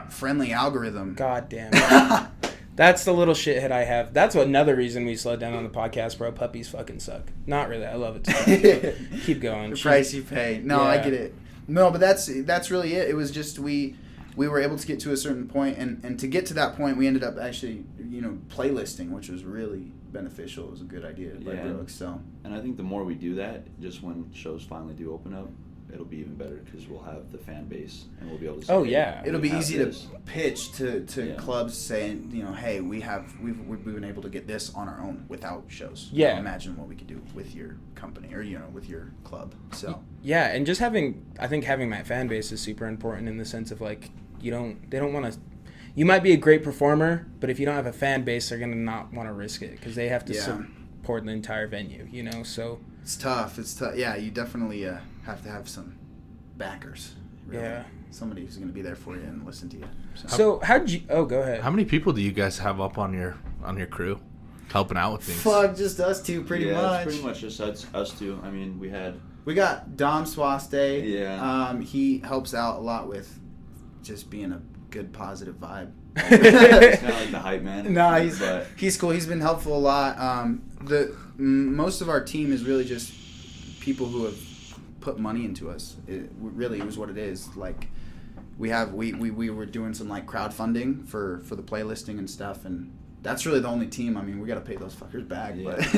friendly 0.09 0.51
algorithm. 0.53 1.15
God 1.15 1.49
damn. 1.49 1.71
That's 2.75 3.03
the 3.05 3.13
little 3.13 3.35
shithead 3.35 3.71
I 3.71 3.83
have. 3.83 4.13
That's 4.15 4.33
another 4.33 4.75
reason 4.75 5.05
we 5.05 5.15
slowed 5.15 5.39
down 5.39 5.53
on 5.53 5.63
the 5.63 5.69
podcast, 5.69 6.17
bro. 6.17 6.31
Puppies 6.31 6.69
fucking 6.69 6.99
suck. 7.01 7.21
Not 7.45 7.69
really. 7.69 7.85
I 7.85 7.93
love 7.95 8.15
it. 8.15 8.23
Too. 8.23 8.95
Keep 9.25 9.41
going. 9.41 9.69
the 9.71 9.75
She- 9.75 9.83
price 9.83 10.11
you 10.13 10.23
pay. 10.23 10.59
No, 10.63 10.81
I 10.81 10.97
get 10.97 11.13
it. 11.13 11.35
No, 11.67 11.91
but 11.91 11.99
that's 11.99 12.29
that's 12.43 12.71
really 12.71 12.93
it. 12.95 13.09
It 13.09 13.15
was 13.15 13.29
just 13.31 13.59
we 13.59 13.95
we 14.35 14.47
were 14.47 14.59
able 14.59 14.77
to 14.77 14.87
get 14.87 14.99
to 15.01 15.11
a 15.11 15.17
certain 15.17 15.47
point, 15.47 15.77
and 15.77 16.03
and 16.03 16.19
to 16.19 16.27
get 16.27 16.47
to 16.47 16.53
that 16.55 16.75
point, 16.75 16.97
we 16.97 17.05
ended 17.05 17.23
up 17.23 17.37
actually 17.37 17.85
you 18.09 18.21
know 18.21 18.39
playlisting, 18.49 19.11
which 19.11 19.29
was 19.29 19.43
really 19.43 19.91
beneficial. 20.13 20.65
It 20.65 20.71
was 20.71 20.81
a 20.81 20.85
good 20.85 21.03
idea 21.03 21.31
by 21.35 21.53
Yeah. 21.53 21.63
Brooks. 21.67 21.93
So 21.95 22.21
And 22.45 22.53
I 22.53 22.61
think 22.61 22.77
the 22.77 22.83
more 22.83 23.03
we 23.03 23.15
do 23.15 23.35
that, 23.35 23.65
just 23.81 24.03
when 24.03 24.31
shows 24.33 24.63
finally 24.63 24.93
do 24.93 25.11
open 25.13 25.33
up, 25.33 25.49
it'll 25.91 26.05
be 26.05 26.17
even 26.17 26.33
better 26.35 26.61
because 26.65 26.87
we'll 26.87 27.03
have 27.03 27.31
the 27.31 27.37
fan 27.37 27.65
base 27.65 28.05
and 28.19 28.27
we'll 28.29 28.39
be 28.39 28.47
able 28.47 28.59
to. 28.59 28.65
Say, 28.65 28.73
Oh, 28.73 28.83
yeah. 28.83 29.21
we 29.21 29.27
it'll 29.29 29.39
be 29.41 29.51
easy 29.51 29.77
this. 29.77 30.05
to 30.05 30.19
pitch 30.25 30.71
to, 30.73 31.01
to 31.05 31.27
Yeah. 31.27 31.35
clubs 31.35 31.77
saying 31.77 32.31
you 32.33 32.41
know 32.43 32.51
hey 32.53 32.81
we 32.81 32.99
have 33.01 33.39
we've, 33.39 33.59
we've 33.67 33.83
been 33.85 34.03
able 34.03 34.23
to 34.23 34.29
get 34.29 34.47
this 34.47 34.73
on 34.73 34.87
our 34.87 34.99
own 35.01 35.25
without 35.27 35.65
shows 35.67 36.09
Yeah. 36.11 36.39
imagine 36.39 36.77
what 36.77 36.87
we 36.87 36.95
could 36.95 37.07
do 37.07 37.21
with 37.35 37.53
your 37.53 37.75
company 37.93 38.33
or 38.33 38.41
you 38.41 38.57
know 38.57 38.65
with 38.73 38.89
your 38.89 39.11
club 39.23 39.53
so 39.71 40.01
Yeah, 40.23 40.47
and 40.55 40.65
just 40.65 40.79
having 40.81 41.23
I 41.39 41.47
think 41.47 41.63
having 41.65 41.91
that 41.91 42.07
fan 42.07 42.27
base 42.27 42.51
is 42.51 42.59
super 42.59 42.87
important 42.87 43.27
in 43.29 43.37
the 43.37 43.45
sense 43.45 43.69
of 43.69 43.79
like 43.79 44.09
you 44.41 44.49
don't 44.49 44.89
they 44.89 44.97
don't 44.97 45.13
want 45.13 45.31
to 45.31 45.39
you 45.95 46.05
might 46.05 46.23
be 46.23 46.31
a 46.33 46.37
great 46.37 46.63
performer, 46.63 47.27
but 47.39 47.49
if 47.49 47.59
you 47.59 47.65
don't 47.65 47.75
have 47.75 47.85
a 47.85 47.93
fan 47.93 48.23
base, 48.23 48.49
they're 48.49 48.57
gonna 48.59 48.75
not 48.75 49.13
want 49.13 49.27
to 49.29 49.33
risk 49.33 49.61
it 49.61 49.71
because 49.71 49.95
they 49.95 50.09
have 50.09 50.25
to 50.25 50.33
Yeah. 50.33 50.41
support 51.01 51.25
the 51.25 51.31
entire 51.31 51.67
venue. 51.67 52.07
You 52.11 52.23
know, 52.23 52.43
so 52.43 52.79
it's 53.01 53.15
tough 53.17 53.59
it's 53.59 53.73
tough 53.73 53.95
yeah 53.97 54.15
you 54.15 54.31
definitely 54.31 54.87
uh, 54.87 54.97
have 55.25 55.43
to 55.43 55.49
have 55.49 55.67
some 55.67 55.95
backers 56.57 57.15
really. 57.45 57.61
Yeah. 57.63 57.83
somebody 58.11 58.45
who's 58.45 58.55
going 58.55 58.69
to 58.69 58.73
be 58.73 58.81
there 58.81 58.95
for 58.95 59.15
you 59.17 59.23
and 59.23 59.45
listen 59.45 59.67
to 59.69 59.77
you 59.77 59.85
so, 60.15 60.27
so 60.27 60.59
how'd 60.63 60.89
you? 60.89 61.01
Oh, 61.09 61.25
go 61.25 61.41
ahead. 61.41 61.61
How 61.61 61.69
many 61.71 61.83
people 61.85 62.13
do 62.13 62.21
you 62.21 62.31
guys 62.31 62.59
have 62.59 62.79
up 62.79 62.97
on 62.97 63.13
your 63.13 63.35
on 63.63 63.77
your 63.77 63.87
crew, 63.87 64.19
helping 64.71 64.95
out 64.97 65.13
with 65.13 65.23
things? 65.23 65.41
fuck 65.41 65.75
just 65.75 65.99
us 65.99 66.21
two 66.21 66.43
pretty 66.43 66.65
yeah, 66.65 66.73
much 66.81 67.07
It's 67.07 67.15
pretty 67.15 67.27
much 67.27 67.39
just 67.41 67.59
us, 67.59 67.85
us 67.93 68.17
two. 68.17 68.39
I 68.43 68.49
mean, 68.51 68.79
we 68.79 68.89
had 68.89 69.15
we 69.45 69.53
got 69.55 69.97
dom 69.97 70.25
swaste 70.25 70.71
Yeah. 71.03 71.41
um, 71.67 71.81
he 71.81 72.19
helps 72.19 72.53
out 72.53 72.77
a 72.77 72.81
lot 72.81 73.09
with 73.09 73.39
just 74.03 74.29
being 74.29 74.51
a 74.53 74.61
good 74.93 75.11
positive 75.11 75.55
vibe 75.55 75.91
it's 76.15 76.99
kind 77.01 77.13
of 77.13 77.19
like 77.19 77.31
the 77.31 77.39
hype 77.39 77.61
man. 77.61 77.93
No, 77.93 78.13
he's 78.21 78.39
but 78.39 78.67
he's 78.77 78.97
cool. 78.97 79.11
He's 79.11 79.25
been 79.25 79.41
helpful 79.41 79.75
a 79.75 79.79
lot. 79.79 80.17
Um, 80.19 80.63
the 80.81 81.15
m- 81.39 81.75
most 81.75 82.01
of 82.01 82.09
our 82.09 82.23
team 82.23 82.51
is 82.51 82.63
really 82.63 82.85
just 82.85 83.11
people 83.79 84.07
who 84.07 84.25
have 84.25 84.37
put 85.01 85.17
money 85.19 85.45
into 85.45 85.69
us. 85.69 85.95
It 86.07 86.29
really 86.39 86.79
it 86.79 86.85
was 86.85 86.97
what 86.97 87.09
it 87.09 87.17
is. 87.17 87.55
Like 87.55 87.87
we 88.57 88.69
have 88.69 88.93
we, 88.93 89.13
we, 89.13 89.31
we 89.31 89.49
were 89.49 89.65
doing 89.65 89.93
some 89.93 90.07
like 90.07 90.25
crowdfunding 90.25 91.07
for 91.07 91.39
for 91.45 91.55
the 91.55 91.63
playlisting 91.63 92.19
and 92.19 92.29
stuff, 92.29 92.65
and 92.65 92.91
that's 93.21 93.45
really 93.45 93.59
the 93.59 93.69
only 93.69 93.87
team. 93.87 94.17
I 94.17 94.21
mean, 94.21 94.39
we 94.39 94.47
got 94.47 94.55
to 94.55 94.61
pay 94.61 94.75
those 94.75 94.93
fuckers 94.95 95.27
back, 95.27 95.55
yeah. 95.57 95.63
but 95.93 95.95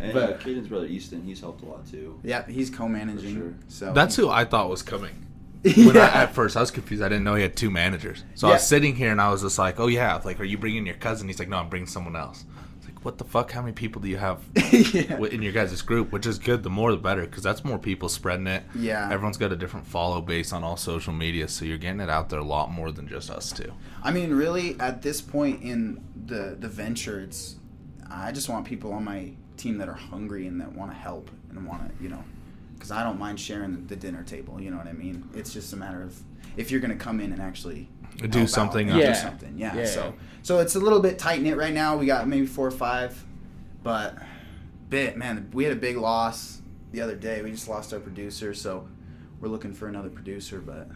and 0.00 0.10
uh, 0.10 0.26
but 0.26 0.40
Caden's 0.40 0.68
brother 0.68 0.86
Easton, 0.86 1.22
he's 1.22 1.40
helped 1.40 1.62
a 1.62 1.66
lot 1.66 1.86
too. 1.86 2.20
yeah, 2.22 2.46
he's 2.46 2.70
co-managing. 2.70 3.34
Sure. 3.36 3.54
So 3.68 3.92
That's 3.92 4.16
who 4.16 4.28
I 4.28 4.44
thought 4.44 4.68
was 4.68 4.82
coming. 4.82 5.26
When 5.64 5.74
Yeah. 5.94 6.02
I, 6.14 6.22
at 6.24 6.34
first 6.34 6.56
I 6.56 6.60
was 6.60 6.70
confused. 6.70 7.02
I 7.02 7.08
didn't 7.08 7.24
know 7.24 7.34
he 7.34 7.42
had 7.42 7.56
two 7.56 7.70
managers. 7.70 8.22
So 8.34 8.48
I 8.48 8.52
was 8.52 8.66
sitting 8.66 8.94
here 8.94 9.10
and 9.10 9.20
I 9.20 9.30
was 9.30 9.42
just 9.42 9.58
like, 9.58 9.80
"Oh 9.80 9.86
yeah, 9.86 10.20
like 10.24 10.38
are 10.40 10.44
you 10.44 10.58
bringing 10.58 10.84
your 10.86 10.96
cousin?" 10.96 11.26
He's 11.28 11.38
like, 11.38 11.48
"No, 11.48 11.56
I'm 11.56 11.68
bringing 11.70 11.86
someone 11.86 12.16
else." 12.16 12.44
It's 12.78 12.86
like, 12.86 13.02
"What 13.04 13.16
the 13.18 13.24
fuck? 13.24 13.50
How 13.50 13.62
many 13.62 13.72
people 13.72 14.02
do 14.02 14.08
you 14.08 14.18
have 14.18 14.40
yeah. 14.72 15.16
in 15.18 15.40
your 15.40 15.52
guys' 15.52 15.80
group?" 15.80 16.12
Which 16.12 16.26
is 16.26 16.38
good. 16.38 16.62
The 16.62 16.70
more 16.70 16.90
the 16.90 16.98
better, 16.98 17.22
because 17.22 17.42
that's 17.42 17.64
more 17.64 17.78
people 17.78 18.08
spreading 18.10 18.46
it. 18.46 18.62
Yeah. 18.74 19.08
Everyone's 19.10 19.38
got 19.38 19.52
a 19.52 19.56
different 19.56 19.86
follow 19.86 20.20
base 20.20 20.52
on 20.52 20.62
all 20.62 20.76
social 20.76 21.14
media, 21.14 21.48
so 21.48 21.64
you're 21.64 21.78
getting 21.78 22.00
it 22.00 22.10
out 22.10 22.28
there 22.28 22.40
a 22.40 22.44
lot 22.44 22.70
more 22.70 22.90
than 22.92 23.08
just 23.08 23.30
us 23.30 23.50
two. 23.50 23.72
I 24.02 24.10
mean, 24.10 24.34
really, 24.34 24.78
at 24.78 25.00
this 25.00 25.22
point 25.22 25.62
in 25.62 26.04
the 26.26 26.56
the 26.60 26.68
venture, 26.68 27.20
it's 27.20 27.56
I 28.10 28.32
just 28.32 28.48
want 28.50 28.66
people 28.66 28.92
on 28.92 29.04
my 29.04 29.30
team 29.56 29.78
that 29.78 29.88
are 29.88 29.94
hungry 29.94 30.46
and 30.46 30.60
that 30.60 30.72
want 30.72 30.90
to 30.90 30.96
help 30.96 31.30
and 31.48 31.66
want 31.66 31.96
to, 31.96 32.02
you 32.02 32.10
know, 32.10 32.22
because 32.84 32.98
I 32.98 33.02
don't 33.02 33.18
mind 33.18 33.40
sharing 33.40 33.86
the 33.86 33.96
dinner 33.96 34.22
table. 34.22 34.60
You 34.60 34.70
know 34.70 34.76
what 34.76 34.86
I 34.86 34.92
mean? 34.92 35.26
It's 35.34 35.54
just 35.54 35.72
a 35.72 35.76
matter 35.76 36.02
of 36.02 36.20
if 36.58 36.70
you're 36.70 36.80
going 36.80 36.90
to 36.90 37.02
come 37.02 37.18
in 37.18 37.32
and 37.32 37.40
actually 37.40 37.88
Do 38.18 38.24
help 38.28 38.42
out 38.42 38.50
something 38.50 38.88
Yeah. 38.88 39.06
do 39.06 39.14
something. 39.14 39.54
Yeah. 39.56 39.74
Yeah. 39.74 39.86
So 39.86 40.14
so 40.42 40.58
it's 40.58 40.74
a 40.74 40.78
little 40.80 41.00
bit 41.00 41.18
tight 41.18 41.40
knit 41.40 41.56
right 41.56 41.72
now. 41.72 41.96
We 41.96 42.04
got 42.04 42.28
maybe 42.28 42.44
four 42.44 42.66
or 42.66 42.70
five, 42.70 43.24
but 43.82 44.18
bit 44.90 45.16
man, 45.16 45.48
we 45.54 45.64
had 45.64 45.72
a 45.72 45.76
big 45.80 45.96
loss 45.96 46.60
the 46.92 47.00
other 47.00 47.16
day. 47.16 47.40
We 47.40 47.52
just 47.52 47.68
lost 47.70 47.94
our 47.94 48.00
producer, 48.00 48.52
so 48.52 48.86
we're 49.40 49.48
looking 49.48 49.72
for 49.72 49.88
another 49.88 50.10
producer, 50.10 50.60
but 50.60 50.86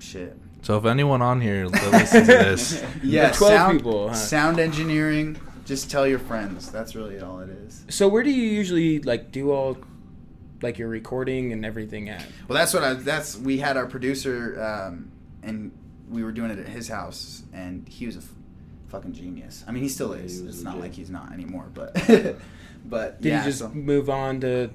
shit. 0.00 0.36
So 0.62 0.76
if 0.76 0.84
anyone 0.86 1.22
on 1.22 1.40
here 1.40 1.68
that 1.70 1.92
listens 1.92 2.26
to 2.26 2.32
this, 2.34 2.84
Yeah, 3.04 3.30
12 3.30 3.36
sound, 3.52 3.78
people, 3.78 4.08
huh? 4.08 4.14
sound 4.14 4.58
engineering. 4.58 5.38
Just 5.66 5.88
tell 5.88 6.04
your 6.04 6.18
friends. 6.18 6.72
That's 6.72 6.96
really 6.96 7.20
all 7.20 7.38
it 7.38 7.48
is. 7.48 7.84
So 7.90 8.08
where 8.08 8.24
do 8.24 8.30
you 8.32 8.42
usually 8.50 8.98
like 9.00 9.30
do 9.30 9.52
all 9.52 9.76
like 10.62 10.78
your 10.78 10.88
recording 10.88 11.52
and 11.52 11.64
everything 11.64 12.08
at? 12.08 12.24
Well, 12.48 12.56
that's 12.56 12.72
what 12.74 12.82
I. 12.84 12.94
That's 12.94 13.36
we 13.36 13.58
had 13.58 13.76
our 13.76 13.86
producer, 13.86 14.60
um, 14.62 15.10
and 15.42 15.72
we 16.08 16.22
were 16.24 16.32
doing 16.32 16.50
it 16.50 16.58
at 16.58 16.68
his 16.68 16.88
house, 16.88 17.42
and 17.52 17.88
he 17.88 18.06
was 18.06 18.16
a 18.16 18.20
f- 18.20 18.28
fucking 18.88 19.12
genius. 19.12 19.64
I 19.66 19.72
mean, 19.72 19.82
he 19.82 19.88
still 19.88 20.16
Yeah, 20.16 20.22
is. 20.22 20.40
he 20.40 20.46
it's 20.46 20.62
not 20.62 20.78
like 20.78 20.92
he's 20.94 21.10
not 21.10 21.32
anymore, 21.32 21.66
but 21.74 21.94
but 22.84 23.20
Did 23.20 23.28
yeah. 23.30 23.38
you 23.40 23.44
just 23.44 23.58
so- 23.60 23.68
move 23.70 24.08
on 24.10 24.40
to? 24.40 24.70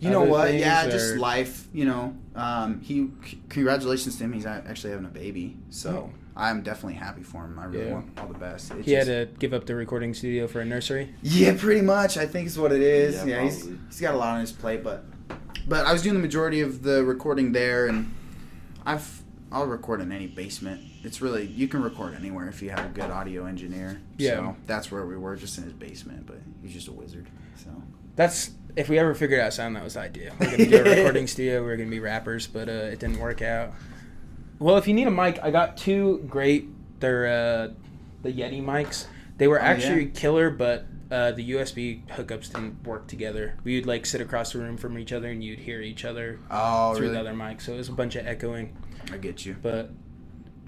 you 0.00 0.10
know 0.10 0.22
what? 0.22 0.48
things, 0.48 0.60
Yeah, 0.60 0.88
just 0.88 1.16
life. 1.16 1.66
You 1.72 1.84
know, 1.86 2.16
um, 2.34 2.80
he. 2.80 3.08
c- 3.24 3.38
Congratulations 3.48 4.16
to 4.18 4.24
him. 4.24 4.32
He's 4.32 4.44
actually 4.46 4.90
having 4.90 5.06
a 5.06 5.10
baby. 5.10 5.56
So 5.70 6.10
Oh. 6.12 6.18
I'm 6.36 6.62
definitely 6.62 6.94
happy 6.94 7.22
for 7.22 7.44
him. 7.44 7.58
I 7.58 7.66
really 7.66 7.86
Yeah. 7.86 7.92
want 7.92 8.18
all 8.18 8.26
the 8.26 8.38
best. 8.38 8.72
It 8.72 8.84
He 8.84 8.92
had 8.92 9.06
to 9.06 9.28
give 9.38 9.52
up 9.54 9.66
the 9.66 9.74
recording 9.74 10.14
studio 10.14 10.46
for 10.48 10.60
a 10.60 10.64
nursery. 10.64 11.14
Yeah, 11.22 11.54
pretty 11.56 11.80
much. 11.80 12.16
I 12.16 12.26
think 12.26 12.46
is 12.48 12.58
what 12.58 12.72
it 12.72 12.80
is. 12.82 13.16
Yeah, 13.16 13.24
yeah 13.24 13.42
he's 13.44 13.68
he's 13.88 14.00
got 14.00 14.14
a 14.14 14.18
lot 14.18 14.34
on 14.34 14.40
his 14.40 14.52
plate, 14.52 14.82
but 14.82 15.04
but 15.68 15.86
I 15.86 15.92
was 15.92 16.02
doing 16.02 16.14
the 16.14 16.20
majority 16.20 16.60
of 16.60 16.82
the 16.82 17.04
recording 17.04 17.52
there, 17.52 17.86
and 17.86 18.12
I've 18.84 19.22
I'll 19.52 19.66
record 19.66 20.00
in 20.00 20.10
any 20.10 20.26
basement. 20.26 20.80
It's 21.04 21.20
really 21.22 21.46
you 21.46 21.68
can 21.68 21.82
record 21.82 22.14
anywhere 22.16 22.48
if 22.48 22.60
you 22.62 22.70
have 22.70 22.84
a 22.84 22.88
good 22.88 23.10
audio 23.10 23.46
engineer. 23.46 24.00
Yeah. 24.18 24.36
So 24.36 24.56
that's 24.66 24.90
where 24.90 25.06
we 25.06 25.16
were, 25.16 25.36
just 25.36 25.56
in 25.58 25.64
his 25.64 25.72
basement, 25.72 26.26
but 26.26 26.38
he's 26.62 26.72
just 26.72 26.88
a 26.88 26.92
wizard. 26.92 27.28
So 27.62 27.70
That's 28.16 28.50
if 28.74 28.88
we 28.88 28.98
ever 28.98 29.14
figured 29.14 29.38
out 29.38 29.52
sound, 29.52 29.76
that 29.76 29.84
was 29.84 29.94
the 29.94 30.00
idea. 30.00 30.32
We're 30.40 30.50
gonna 30.50 30.66
do 30.66 30.78
a 30.78 30.82
recording 30.96 31.28
studio. 31.28 31.62
We're 31.62 31.76
gonna 31.76 31.90
be 31.90 32.00
rappers, 32.00 32.48
but 32.48 32.68
uh, 32.68 32.72
it 32.90 32.98
didn't 32.98 33.20
work 33.20 33.40
out. 33.42 33.72
Well, 34.58 34.76
if 34.76 34.86
you 34.88 34.94
need 34.94 35.06
a 35.06 35.10
mic, 35.10 35.38
I 35.42 35.50
got 35.50 35.76
two 35.76 36.24
great. 36.28 36.68
They're 37.00 37.26
uh, 37.26 37.68
the 38.22 38.32
Yeti 38.32 38.62
mics. 38.64 39.06
They 39.36 39.48
were 39.48 39.60
Oh, 39.60 39.64
actually 39.64 40.04
yeah. 40.04 40.10
killer, 40.14 40.50
but 40.50 40.86
uh, 41.10 41.32
the 41.32 41.50
USB 41.52 42.06
hookups 42.06 42.52
didn't 42.52 42.84
work 42.86 43.06
together. 43.08 43.56
We 43.64 43.74
would 43.76 43.86
like 43.86 44.06
sit 44.06 44.20
across 44.20 44.52
the 44.52 44.60
room 44.60 44.76
from 44.76 44.98
each 44.98 45.12
other, 45.12 45.28
and 45.28 45.42
you'd 45.42 45.58
hear 45.58 45.80
each 45.80 46.04
other 46.04 46.38
Oh, 46.50 46.94
through 46.94 47.02
really? 47.08 47.14
the 47.14 47.20
other 47.20 47.34
mic. 47.34 47.60
So 47.60 47.74
it 47.74 47.78
was 47.78 47.88
a 47.88 47.92
bunch 47.92 48.14
of 48.16 48.26
echoing. 48.26 48.76
I 49.12 49.18
get 49.18 49.44
you. 49.44 49.56
But 49.60 49.90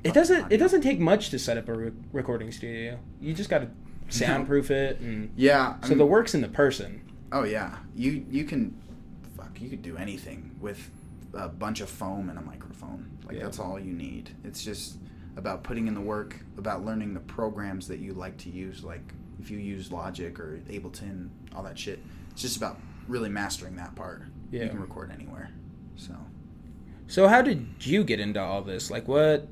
it 0.05 0.13
doesn't. 0.15 0.53
It 0.53 0.59
doesn't 0.59 0.83
take 0.83 0.99
much 0.99 1.31
to 1.31 1.39
set 1.39 1.57
up 1.57 1.69
a 1.69 1.75
re- 1.75 1.93
recording 2.13 2.51
studio. 2.53 2.99
You 3.21 3.33
just 3.35 3.49
got 3.49 3.59
to 3.61 3.69
soundproof 4.09 4.71
it, 4.71 5.01
and 5.01 5.33
Yeah. 5.37 5.77
I 5.81 5.85
so 5.85 5.91
mean- 5.91 5.99
the 5.99 6.07
work's 6.07 6.35
in 6.35 6.41
the 6.41 6.49
person. 6.49 7.03
Oh 7.33 7.45
yeah, 7.45 7.77
you 7.95 8.25
you 8.31 8.45
can, 8.45 8.81
fuck, 9.37 9.61
you 9.61 9.69
could 9.69 9.83
do 9.83 9.97
anything 9.97 10.55
with 10.61 10.91
a 11.35 11.49
bunch 11.49 11.81
of 11.81 11.89
foam 11.91 12.29
and 12.31 12.39
a 12.39 12.43
microphone. 12.43 13.11
Like 13.27 13.37
Yeah. 13.37 13.45
that's 13.45 13.59
all 13.59 13.79
you 13.79 13.93
need. 13.93 14.31
It's 14.45 14.63
just 14.65 14.97
about 15.37 15.63
putting 15.65 15.87
in 15.89 15.95
the 15.95 16.01
work, 16.01 16.37
about 16.57 16.85
learning 16.85 17.13
the 17.15 17.21
programs 17.21 17.89
that 17.89 17.99
you 17.99 18.13
like 18.15 18.37
to 18.39 18.51
use. 18.51 18.83
Like 18.85 19.13
if 19.41 19.51
you 19.51 19.59
use 19.59 19.93
Logic 19.93 20.39
or 20.41 20.61
Ableton, 20.69 21.29
all 21.55 21.63
that 21.65 21.79
shit. 21.79 21.99
It's 22.31 22.43
just 22.43 22.57
about 22.57 22.79
really 23.09 23.29
mastering 23.29 23.77
that 23.77 23.95
part. 23.95 24.23
Yeah. 24.51 24.65
You 24.65 24.71
can 24.71 24.81
record 24.81 25.11
anywhere. 25.13 25.51
So 25.97 26.15
So 27.09 27.29
how 27.29 27.43
did 27.43 27.67
you 27.81 28.03
get 28.05 28.21
into 28.21 28.41
all 28.41 28.63
this? 28.63 28.91
Like 28.91 29.07
what 29.09 29.49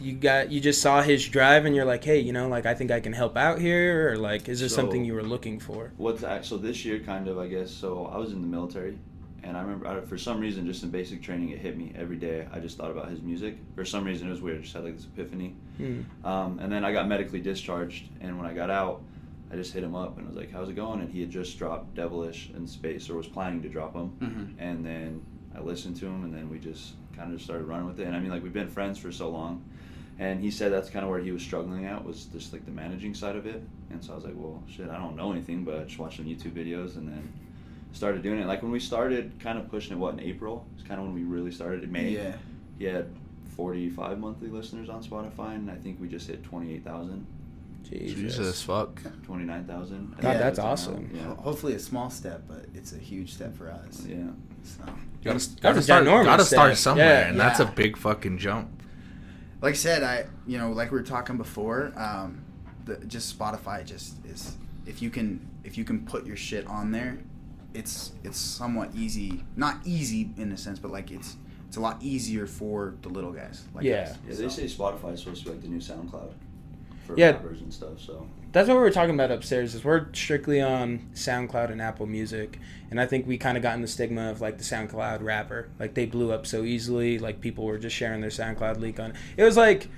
you 0.00 0.14
got 0.14 0.50
you 0.50 0.60
just 0.60 0.80
saw 0.82 1.00
his 1.02 1.28
drive 1.28 1.64
and 1.64 1.76
you're 1.76 1.84
like, 1.84 2.02
"Hey, 2.02 2.18
you 2.18 2.32
know, 2.32 2.48
like 2.48 2.66
I 2.66 2.74
think 2.74 2.90
I 2.90 2.98
can 2.98 3.12
help 3.12 3.36
out 3.36 3.60
here," 3.60 4.10
or 4.12 4.16
like 4.16 4.48
is 4.48 4.58
this 4.60 4.72
So- 4.72 4.76
something 4.82 5.04
you 5.04 5.14
were 5.14 5.22
looking 5.22 5.60
for? 5.60 5.92
What's 5.96 6.24
act- 6.24 6.46
so 6.46 6.56
this 6.58 6.84
year, 6.84 6.98
kind 7.00 7.28
of, 7.28 7.38
I 7.38 7.46
guess. 7.46 7.70
So 7.70 8.06
I 8.06 8.16
was 8.18 8.32
in 8.32 8.40
the 8.40 8.48
military, 8.48 8.98
and 9.42 9.56
I 9.56 9.60
remember 9.62 9.86
I, 9.86 10.00
for 10.00 10.16
some 10.18 10.40
reason, 10.40 10.66
just 10.66 10.82
in 10.82 10.90
basic 10.90 11.22
training, 11.22 11.50
it 11.50 11.58
hit 11.58 11.76
me 11.76 11.92
every 11.96 12.16
day. 12.16 12.46
I 12.52 12.58
just 12.60 12.76
thought 12.76 12.90
about 12.90 13.08
his 13.08 13.20
music. 13.22 13.56
For 13.74 13.84
some 13.84 14.04
reason, 14.04 14.28
it 14.28 14.30
was 14.30 14.40
weird. 14.40 14.58
I 14.58 14.62
just 14.62 14.74
had 14.74 14.84
like 14.84 14.96
this 14.96 15.06
epiphany. 15.06 15.54
Hmm. 15.76 16.02
Um, 16.24 16.58
and 16.60 16.70
then 16.72 16.84
I 16.84 16.92
got 16.92 17.08
medically 17.08 17.40
discharged, 17.40 18.08
and 18.20 18.38
when 18.38 18.46
I 18.46 18.54
got 18.54 18.70
out, 18.70 19.02
I 19.50 19.56
just 19.56 19.72
hit 19.74 19.82
him 19.84 19.94
up 19.94 20.16
and 20.16 20.26
I 20.26 20.28
was 20.30 20.36
like, 20.38 20.50
"How's 20.50 20.68
it 20.68 20.76
going?" 20.76 21.00
And 21.00 21.10
he 21.10 21.20
had 21.20 21.30
just 21.30 21.58
dropped 21.58 21.94
Devilish 21.94 22.50
in 22.56 22.66
space, 22.66 23.10
or 23.10 23.16
was 23.16 23.26
planning 23.26 23.62
to 23.62 23.68
drop 23.68 23.92
them. 23.92 24.12
Mhm. 24.20 24.54
And 24.58 24.84
then 24.86 25.22
I 25.54 25.60
listened 25.60 25.96
to 25.96 26.06
him, 26.06 26.24
and 26.24 26.32
then 26.34 26.48
we 26.48 26.58
just 26.58 26.94
kind 27.16 27.30
of 27.30 27.36
just 27.36 27.44
started 27.44 27.64
running 27.64 27.86
with 27.86 28.00
it. 28.00 28.06
And 28.06 28.16
I 28.16 28.20
mean, 28.20 28.30
like 28.30 28.42
we've 28.42 28.52
been 28.52 28.68
friends 28.68 28.98
for 28.98 29.12
so 29.12 29.28
long, 29.28 29.62
and 30.18 30.40
he 30.40 30.50
said 30.50 30.72
that's 30.72 30.88
kind 30.88 31.04
of 31.04 31.10
where 31.10 31.20
he 31.20 31.32
was 31.32 31.42
struggling 31.42 31.84
at 31.84 32.02
was 32.02 32.24
just 32.26 32.52
like 32.52 32.64
the 32.64 32.70
managing 32.70 33.12
side 33.12 33.36
of 33.36 33.44
it. 33.44 33.62
And 33.90 34.02
so 34.02 34.12
I 34.12 34.14
was 34.14 34.24
like, 34.24 34.34
"Well, 34.36 34.62
shit, 34.66 34.88
I 34.88 34.96
don't 34.96 35.16
know 35.16 35.32
anything, 35.32 35.64
but 35.64 35.80
I 35.80 35.84
just 35.84 35.98
watched 35.98 36.16
some 36.16 36.26
YouTube 36.26 36.52
videos, 36.52 36.96
and 36.96 37.08
then." 37.08 37.32
Started 37.92 38.22
doing 38.22 38.40
it 38.40 38.46
like 38.46 38.62
when 38.62 38.70
we 38.72 38.80
started, 38.80 39.38
kind 39.38 39.58
of 39.58 39.68
pushing 39.70 39.92
it. 39.92 39.98
What 39.98 40.14
in 40.14 40.20
April? 40.20 40.66
It's 40.78 40.86
kind 40.86 40.98
of 41.00 41.06
when 41.06 41.14
we 41.14 41.22
really 41.24 41.50
started 41.52 41.84
in 41.84 41.92
May 41.92 42.10
yeah, 42.10 42.32
he 42.78 42.84
had 42.84 43.06
45 43.56 44.18
monthly 44.18 44.48
listeners 44.48 44.88
on 44.88 45.02
Spotify, 45.04 45.54
and 45.54 45.70
I 45.70 45.74
think 45.76 46.00
we 46.00 46.08
just 46.08 46.26
hit 46.26 46.42
28,000, 46.42 47.26
Jesus. 47.88 48.16
Jesus 48.16 48.62
fuck. 48.62 49.00
29,000. 49.24 50.16
God, 50.16 50.18
I 50.18 50.22
think 50.30 50.38
that's 50.40 50.58
awesome. 50.58 51.10
Yeah. 51.14 51.34
hopefully 51.36 51.74
a 51.74 51.78
small 51.78 52.08
step, 52.08 52.42
but 52.48 52.64
it's 52.74 52.92
a 52.92 52.98
huge 52.98 53.34
step 53.34 53.54
for 53.56 53.70
us. 53.70 54.04
Yeah. 54.06 54.16
So. 54.64 54.84
Gotta, 55.22 55.34
That's 55.34 55.46
gotta 55.56 55.82
start. 55.82 56.04
Gotta 56.04 56.44
start 56.44 56.70
step. 56.72 56.78
somewhere, 56.82 57.20
Yeah. 57.22 57.28
and 57.28 57.38
that's 57.38 57.60
a 57.60 57.66
big 57.66 57.96
fucking 57.96 58.38
jump. 58.38 58.68
like 59.60 59.74
I 59.74 59.76
said, 59.76 60.02
I 60.02 60.24
you 60.46 60.58
know, 60.58 60.72
like 60.72 60.90
we 60.90 60.98
were 60.98 61.04
talking 61.04 61.36
before, 61.36 61.92
um, 61.96 62.42
the, 62.86 62.96
just 63.06 63.38
Spotify 63.38 63.84
just 63.84 64.14
is 64.26 64.56
if 64.86 65.00
you 65.02 65.10
can 65.10 65.46
if 65.62 65.78
you 65.78 65.84
can 65.84 66.04
put 66.04 66.26
your 66.26 66.36
shit 66.36 66.66
on 66.66 66.90
there, 66.90 67.18
it's 67.74 68.12
it's 68.24 68.38
somewhat 68.38 68.90
easy. 68.94 69.44
Not 69.56 69.78
easy 69.84 70.30
in 70.36 70.52
a 70.52 70.56
sense, 70.56 70.78
but 70.78 70.90
like 70.90 71.10
it's 71.10 71.36
it's 71.68 71.76
a 71.76 71.80
lot 71.80 72.02
easier 72.02 72.46
for 72.46 72.94
the 73.02 73.08
little 73.08 73.32
guys. 73.32 73.64
Like 73.74 73.84
Yeah. 73.84 74.02
us. 74.02 74.18
Yeah, 74.28 74.34
they 74.34 74.48
say 74.48 74.64
Spotify 74.64 75.14
is 75.14 75.20
supposed 75.20 75.40
to 75.44 75.46
be 75.46 75.50
like 75.54 75.62
the 75.62 75.68
new 75.68 75.78
SoundCloud 75.80 76.32
for 77.06 77.16
Yeah. 77.16 77.30
rappers 77.30 77.60
and 77.62 77.72
stuff. 77.72 77.98
So 77.98 78.26
That's 78.52 78.68
what 78.68 78.74
we 78.76 78.82
were 78.82 78.90
talking 78.90 79.14
about 79.14 79.30
upstairs. 79.30 79.74
Is 79.74 79.82
we're 79.82 80.12
strictly 80.12 80.60
on 80.60 81.08
SoundCloud 81.14 81.70
and 81.72 81.80
Apple 81.80 82.04
Music, 82.06 82.58
and 82.90 83.00
I 83.00 83.06
think 83.06 83.26
we 83.26 83.38
kind 83.38 83.56
of 83.56 83.62
gotten 83.62 83.80
the 83.80 83.88
stigma 83.88 84.30
of 84.30 84.42
like 84.42 84.58
the 84.58 84.64
SoundCloud 84.64 85.22
rapper. 85.22 85.68
Like 85.80 85.94
they 85.94 86.04
blew 86.04 86.30
up 86.32 86.46
so 86.46 86.62
easily. 86.64 87.18
Like 87.18 87.40
people 87.40 87.64
were 87.64 87.78
just 87.78 87.96
sharing 87.96 88.20
their 88.20 88.28
SoundCloud 88.30 88.78
leak 88.78 89.00
on. 89.00 89.14
It 89.38 89.44
was 89.44 89.56
like 89.56 89.88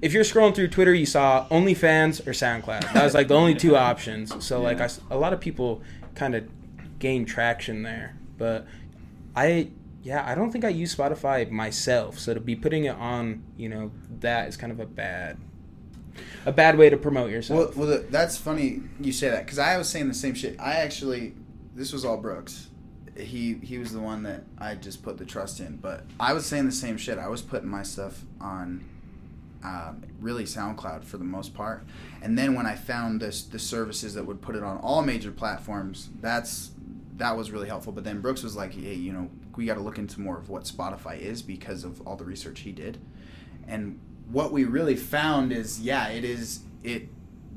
if 0.00 0.12
you're 0.12 0.24
scrolling 0.24 0.52
through 0.56 0.66
Twitter, 0.66 0.92
you 0.92 1.06
saw 1.06 1.46
OnlyFans 1.52 2.26
or 2.26 2.32
SoundCloud. 2.32 2.92
That 2.92 3.04
was 3.04 3.14
like 3.14 3.28
the 3.28 3.36
only 3.36 3.54
two 3.54 3.76
options. 3.76 4.44
So 4.44 4.60
like 4.60 4.78
I 4.78 4.80
Yeah. 4.80 4.84
s 4.86 5.00
a 5.08 5.14
a 5.14 5.18
lot 5.18 5.32
of 5.32 5.38
people 5.38 5.80
kind 6.16 6.34
of 6.34 6.42
gained 7.02 7.26
traction 7.26 7.82
there, 7.82 8.16
but 8.38 8.66
I. 9.36 9.72
Yeah, 10.04 10.24
I 10.26 10.34
don't 10.34 10.50
think 10.50 10.64
I 10.64 10.68
use 10.68 10.96
Spotify 10.96 11.48
myself, 11.48 12.18
so 12.18 12.34
to 12.34 12.40
be 12.40 12.56
putting 12.56 12.86
it 12.86 12.96
on, 12.96 13.44
you 13.56 13.68
know, 13.68 13.92
that 14.18 14.48
is 14.48 14.56
kind 14.56 14.72
of 14.72 14.80
a 14.80 14.84
bad, 14.84 15.38
a 16.44 16.50
bad 16.50 16.76
way 16.76 16.90
to 16.90 16.96
promote 16.96 17.30
yourself. 17.30 17.76
Well, 17.76 17.86
well, 17.86 18.04
that's 18.10 18.36
funny 18.36 18.80
you 19.00 19.12
say 19.12 19.30
that 19.30 19.44
because 19.44 19.60
I 19.60 19.76
was 19.78 19.88
saying 19.88 20.08
the 20.08 20.14
same 20.14 20.34
shit. 20.34 20.58
I 20.58 20.72
actually, 20.78 21.34
this 21.76 21.92
was 21.92 22.04
all 22.04 22.16
Brooks. 22.16 22.66
He 23.16 23.54
he 23.62 23.78
was 23.78 23.92
the 23.92 24.00
one 24.00 24.24
that 24.24 24.42
I 24.58 24.74
just 24.74 25.04
put 25.04 25.18
the 25.18 25.24
trust 25.24 25.60
in, 25.60 25.76
but 25.76 26.04
I 26.18 26.32
was 26.32 26.46
saying 26.46 26.66
the 26.66 26.72
same 26.72 26.96
shit. 26.96 27.16
I 27.16 27.28
was 27.28 27.40
putting 27.40 27.68
my 27.68 27.84
stuff 27.84 28.24
on, 28.40 28.84
um, 29.62 30.02
really 30.20 30.46
SoundCloud 30.46 31.04
for 31.04 31.16
the 31.16 31.24
most 31.24 31.54
part, 31.54 31.84
and 32.22 32.36
then 32.36 32.56
when 32.56 32.66
I 32.66 32.74
found 32.74 33.20
this 33.20 33.44
the 33.44 33.60
services 33.60 34.14
that 34.14 34.26
would 34.26 34.42
put 34.42 34.56
it 34.56 34.64
on 34.64 34.78
all 34.78 35.00
major 35.02 35.30
platforms, 35.30 36.08
that's 36.20 36.71
that 37.16 37.36
was 37.36 37.50
really 37.50 37.68
helpful. 37.68 37.92
But 37.92 38.04
then 38.04 38.20
Brooks 38.20 38.42
was 38.42 38.56
like, 38.56 38.72
hey, 38.74 38.94
you 38.94 39.12
know, 39.12 39.30
we 39.56 39.66
got 39.66 39.74
to 39.74 39.80
look 39.80 39.98
into 39.98 40.20
more 40.20 40.38
of 40.38 40.48
what 40.48 40.64
Spotify 40.64 41.18
is 41.20 41.42
because 41.42 41.84
of 41.84 42.00
all 42.06 42.16
the 42.16 42.24
research 42.24 42.60
he 42.60 42.72
did, 42.72 42.98
and 43.68 43.98
what 44.30 44.52
we 44.52 44.64
really 44.64 44.96
found 44.96 45.52
is 45.52 45.80
yeah 45.80 46.08
it 46.08 46.24
is 46.24 46.60
it 46.82 47.08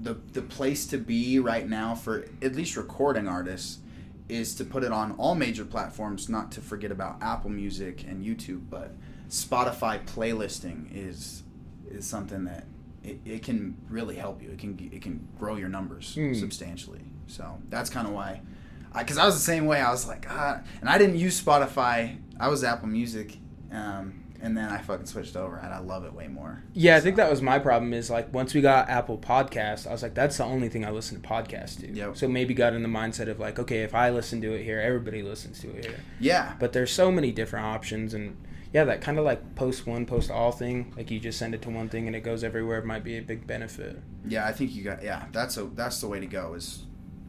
the 0.02 0.16
the 0.34 0.42
place 0.42 0.86
to 0.88 0.98
be 0.98 1.40
right 1.40 1.70
now 1.70 1.96
for 1.96 2.26
at 2.42 2.54
least 2.56 2.76
recording 2.76 3.28
artists 3.30 3.80
is 4.28 4.56
to 4.56 4.66
put 4.66 4.84
it 4.84 4.92
on 4.92 5.14
all 5.14 5.36
major 5.36 5.64
platforms 5.64 6.28
not 6.28 6.52
to 6.52 6.60
forget 6.60 6.92
about 6.92 7.16
apple 7.22 7.50
music 7.52 8.04
and 8.06 8.26
youtube 8.26 8.62
but 8.70 8.94
spotify 9.30 10.04
playlisting 10.06 10.88
is 10.92 11.44
is 11.90 12.06
something 12.06 12.44
that 12.44 12.66
it, 13.04 13.20
it 13.24 13.44
can 13.44 13.78
really 13.88 14.16
help 14.16 14.42
you 14.42 14.50
it 14.50 14.58
can 14.58 14.78
it 14.92 15.02
can 15.02 15.26
grow 15.40 15.56
your 15.56 15.70
numbers 15.70 16.14
Hmm. 16.16 16.34
substantially 16.34 17.04
so 17.28 17.58
that's 17.70 17.90
kind 17.90 18.08
of 18.08 18.14
why 18.14 18.42
because 19.00 19.18
I, 19.18 19.26
was 19.26 19.36
the 19.36 19.42
same 19.42 19.66
way 19.66 19.82
i 19.82 19.92
was 19.92 20.08
like 20.08 20.26
ah 20.30 20.62
and 20.82 20.90
i 20.90 20.98
didn't 20.98 21.18
use 21.18 21.42
spotify 21.42 22.18
i 22.40 22.48
was 22.48 22.64
apple 22.64 22.88
music 22.88 23.38
um, 23.72 24.26
and 24.42 24.56
then 24.56 24.70
I 24.70 24.78
fucking 24.78 25.08
switched 25.08 25.36
over, 25.36 25.58
and 25.58 25.74
I 25.74 25.80
love 25.80 26.06
it 26.06 26.14
way 26.14 26.28
more. 26.28 26.64
Yeah, 26.74 26.98
I 26.98 27.00
think 27.00 27.16
that 27.16 27.30
was 27.32 27.42
my 27.42 27.58
problem. 27.58 27.94
Is 27.94 28.10
like 28.12 28.32
once 28.34 28.54
we 28.54 28.62
got 28.62 28.90
Apple 28.90 29.18
Podcast, 29.18 29.88
I 29.88 29.92
was 29.92 30.04
like, 30.04 30.14
that's 30.14 30.38
the 30.38 30.44
only 30.44 30.70
thing 30.70 30.86
I 30.86 30.92
listen 30.92 31.20
to 31.20 31.28
podcasts 31.28 31.80
to. 31.80 31.92
Yep. 31.92 32.16
So 32.16 32.28
maybe 32.28 32.54
got 32.54 32.74
in 32.74 32.84
the 32.84 32.90
mindset 32.90 33.28
of 33.28 33.40
like, 33.40 33.58
okay, 33.58 33.82
if 33.82 33.96
I 33.96 34.12
listen 34.12 34.42
to 34.42 34.54
it 34.54 34.64
here, 34.64 34.80
everybody 34.80 35.24
listens 35.24 35.60
to 35.62 35.76
it 35.76 35.86
here. 35.86 36.00
Yeah, 36.20 36.54
But 36.60 36.74
there's 36.74 36.92
so 36.92 37.12
many 37.12 37.32
different 37.32 37.66
options, 37.66 38.14
and 38.14 38.38
yeah, 38.72 38.84
that 38.84 39.02
kind 39.02 39.18
of 39.18 39.26
like 39.26 39.56
post 39.56 39.88
one, 39.88 40.06
post 40.06 40.30
all 40.30 40.52
thing. 40.52 40.94
Like 40.96 41.10
you 41.10 41.20
just 41.20 41.40
send 41.40 41.56
it 41.56 41.62
to 41.64 41.70
one 41.70 41.90
thing 41.90 42.08
and 42.08 42.16
it 42.16 42.22
goes 42.22 42.44
everywhere. 42.44 42.80
It 42.80 42.86
Might 42.86 43.04
be 43.04 43.18
a 43.18 43.22
big 43.22 43.48
benefit. 43.48 44.00
yeah, 44.28 44.46
I 44.46 44.52
think 44.52 44.76
you 44.76 44.84
got 44.84 45.02
yeah. 45.02 45.26
That's 45.32 45.58
a 45.58 45.64
that's 45.64 46.02
the 46.02 46.08
way 46.08 46.20
to 46.20 46.28
go. 46.28 46.54
Is 46.54 46.85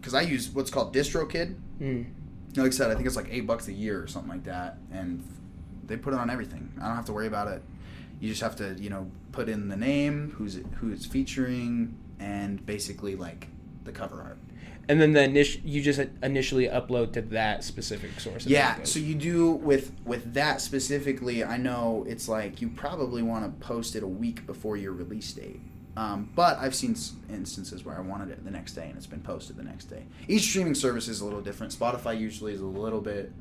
because 0.06 0.14
I 0.14 0.20
use 0.20 0.50
what's 0.50 0.70
called 0.70 0.94
DistroKid. 0.94 1.56
Mm. 1.80 2.06
Like 2.54 2.68
I 2.68 2.70
said, 2.70 2.92
I 2.92 2.94
think 2.94 3.08
it's 3.08 3.16
like 3.16 3.26
eight 3.28 3.44
bucks 3.44 3.66
a 3.66 3.72
year 3.72 4.00
or 4.00 4.06
something 4.06 4.30
like 4.30 4.44
that, 4.44 4.78
and 4.92 5.20
they 5.84 5.96
put 5.96 6.14
it 6.14 6.20
on 6.20 6.30
everything. 6.30 6.72
I 6.80 6.86
don't 6.86 6.94
have 6.94 7.06
to 7.06 7.12
worry 7.12 7.26
about 7.26 7.48
it. 7.48 7.60
You 8.20 8.28
just 8.28 8.40
have 8.40 8.54
to 8.56 8.76
you 8.78 8.88
know 8.88 9.10
put 9.32 9.48
in 9.48 9.68
the 9.68 9.76
name, 9.76 10.32
who's 10.36 10.54
it, 10.54 10.66
who 10.76 10.92
it's 10.92 11.06
featuring, 11.06 11.98
and 12.20 12.64
basically 12.64 13.16
like 13.16 13.48
the 13.82 13.90
cover 13.90 14.22
art. 14.22 14.38
And 14.88 15.00
then 15.00 15.12
the 15.12 15.22
init- 15.22 15.62
you 15.64 15.82
just 15.82 16.00
initially 16.22 16.68
upload 16.68 17.12
to 17.14 17.22
that 17.22 17.64
specific 17.64 18.20
source. 18.20 18.46
Yeah, 18.46 18.68
then 18.68 18.76
it 18.76 18.78
goes. 18.82 18.92
so 18.92 19.00
you 19.00 19.16
do 19.16 19.50
with 19.50 19.90
with 20.04 20.34
that 20.34 20.60
specifically. 20.60 21.42
I 21.42 21.56
know 21.56 22.04
it's 22.08 22.28
like 22.28 22.62
you 22.62 22.68
probably 22.68 23.22
want 23.22 23.44
to 23.44 23.66
post 23.66 23.96
it 23.96 24.04
a 24.04 24.08
week 24.08 24.46
before 24.46 24.76
your 24.76 24.92
release 24.92 25.32
date. 25.32 25.60
Um, 25.96 26.30
but 26.34 26.58
I've 26.58 26.74
seen 26.74 26.94
instances 27.30 27.84
where 27.84 27.96
I 27.96 28.00
wanted 28.00 28.28
it 28.30 28.44
the 28.44 28.50
next 28.50 28.74
day 28.74 28.86
and 28.88 28.96
it's 28.96 29.06
been 29.06 29.22
posted 29.22 29.56
the 29.56 29.62
next 29.64 29.86
day. 29.86 30.04
Each 30.28 30.42
streaming 30.42 30.74
service 30.74 31.08
is 31.08 31.20
a 31.20 31.24
little 31.24 31.40
different. 31.40 31.72
Spotify 31.72 32.18
usually 32.20 32.52
is 32.52 32.60
a 32.60 32.66
little 32.66 33.00
bit 33.00 33.32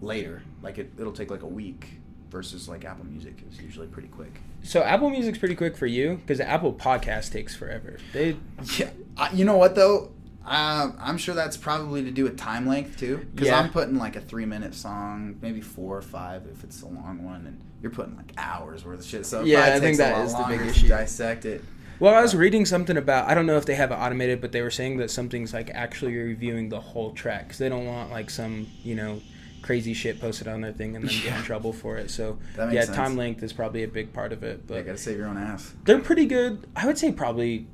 later. 0.00 0.42
Like 0.62 0.78
it, 0.78 0.90
it'll 0.98 1.12
take 1.12 1.30
like 1.30 1.42
a 1.42 1.46
week 1.46 1.88
versus 2.30 2.68
like 2.68 2.84
Apple 2.84 3.06
Music 3.06 3.42
is 3.50 3.60
usually 3.60 3.86
pretty 3.86 4.08
quick. 4.08 4.40
So 4.62 4.82
Apple 4.82 5.08
Music's 5.10 5.38
pretty 5.38 5.54
quick 5.54 5.76
for 5.76 5.86
you 5.86 6.16
because 6.16 6.38
the 6.38 6.48
Apple 6.48 6.72
Podcast 6.72 7.32
takes 7.32 7.54
forever. 7.54 7.98
They 8.12 8.36
Yeah, 8.76 8.90
I, 9.16 9.30
you 9.32 9.44
know 9.44 9.56
what 9.56 9.74
though? 9.74 10.12
Uh, 10.44 10.92
I'm 10.98 11.18
sure 11.18 11.34
that's 11.34 11.56
probably 11.58 12.02
to 12.04 12.10
do 12.10 12.24
with 12.24 12.38
time 12.38 12.66
length 12.66 12.98
too. 12.98 13.26
Because 13.34 13.48
Yeah. 13.48 13.58
I'm 13.60 13.70
putting 13.70 13.98
like 13.98 14.16
a 14.16 14.20
three 14.20 14.46
minute 14.46 14.74
song, 14.74 15.36
maybe 15.40 15.60
four 15.60 15.96
or 15.96 16.02
five 16.02 16.46
if 16.50 16.64
it's 16.64 16.82
a 16.82 16.86
long 16.88 17.22
one, 17.24 17.46
and 17.46 17.60
you're 17.82 17.90
putting 17.90 18.16
like 18.16 18.32
hours 18.36 18.84
worth 18.84 19.00
of 19.00 19.06
shit. 19.06 19.26
So 19.26 19.42
Yeah, 19.44 19.64
I 19.74 19.80
think 19.80 19.96
that 19.98 20.24
is 20.24 20.34
the 20.34 20.44
big 20.48 20.60
issue. 20.62 20.88
Dissect 20.88 21.44
it. 21.44 21.64
Well, 22.00 22.14
I 22.14 22.22
was 22.22 22.34
reading 22.36 22.64
something 22.64 22.96
about 22.96 23.28
I 23.28 23.34
don't 23.34 23.46
know 23.46 23.56
if 23.56 23.66
they 23.66 23.74
have 23.74 23.90
it 23.90 23.94
automated, 23.94 24.40
but 24.40 24.52
they 24.52 24.62
were 24.62 24.70
saying 24.70 24.98
that 24.98 25.10
something's 25.10 25.52
like 25.52 25.70
actually 25.70 26.16
reviewing 26.16 26.68
the 26.68 26.80
whole 26.80 27.12
track 27.12 27.44
because 27.44 27.58
they 27.58 27.68
don't 27.68 27.86
want 27.86 28.10
like 28.10 28.30
some 28.30 28.68
you 28.84 28.94
know 28.94 29.20
crazy 29.62 29.92
shit 29.92 30.20
posted 30.20 30.46
on 30.46 30.60
their 30.60 30.72
thing 30.72 30.94
and 30.94 31.04
then 31.08 31.22
get 31.22 31.36
in 31.36 31.42
trouble 31.42 31.72
for 31.72 31.96
it. 31.98 32.10
So 32.10 32.38
yeah, 32.56 32.84
sense. 32.84 32.96
time 32.96 33.16
length 33.16 33.42
is 33.42 33.52
probably 33.52 33.82
a 33.82 33.88
big 33.88 34.12
part 34.12 34.32
of 34.32 34.42
it. 34.44 34.60
Yeah, 34.68 34.76
But 34.76 34.86
gotta 34.86 34.98
save 34.98 35.18
your 35.18 35.26
own 35.26 35.36
ass. 35.38 35.74
they're 35.84 35.98
pretty 35.98 36.26
good. 36.26 36.66
I 36.76 36.86
would 36.86 36.98
say 36.98 37.10
probably 37.10 37.66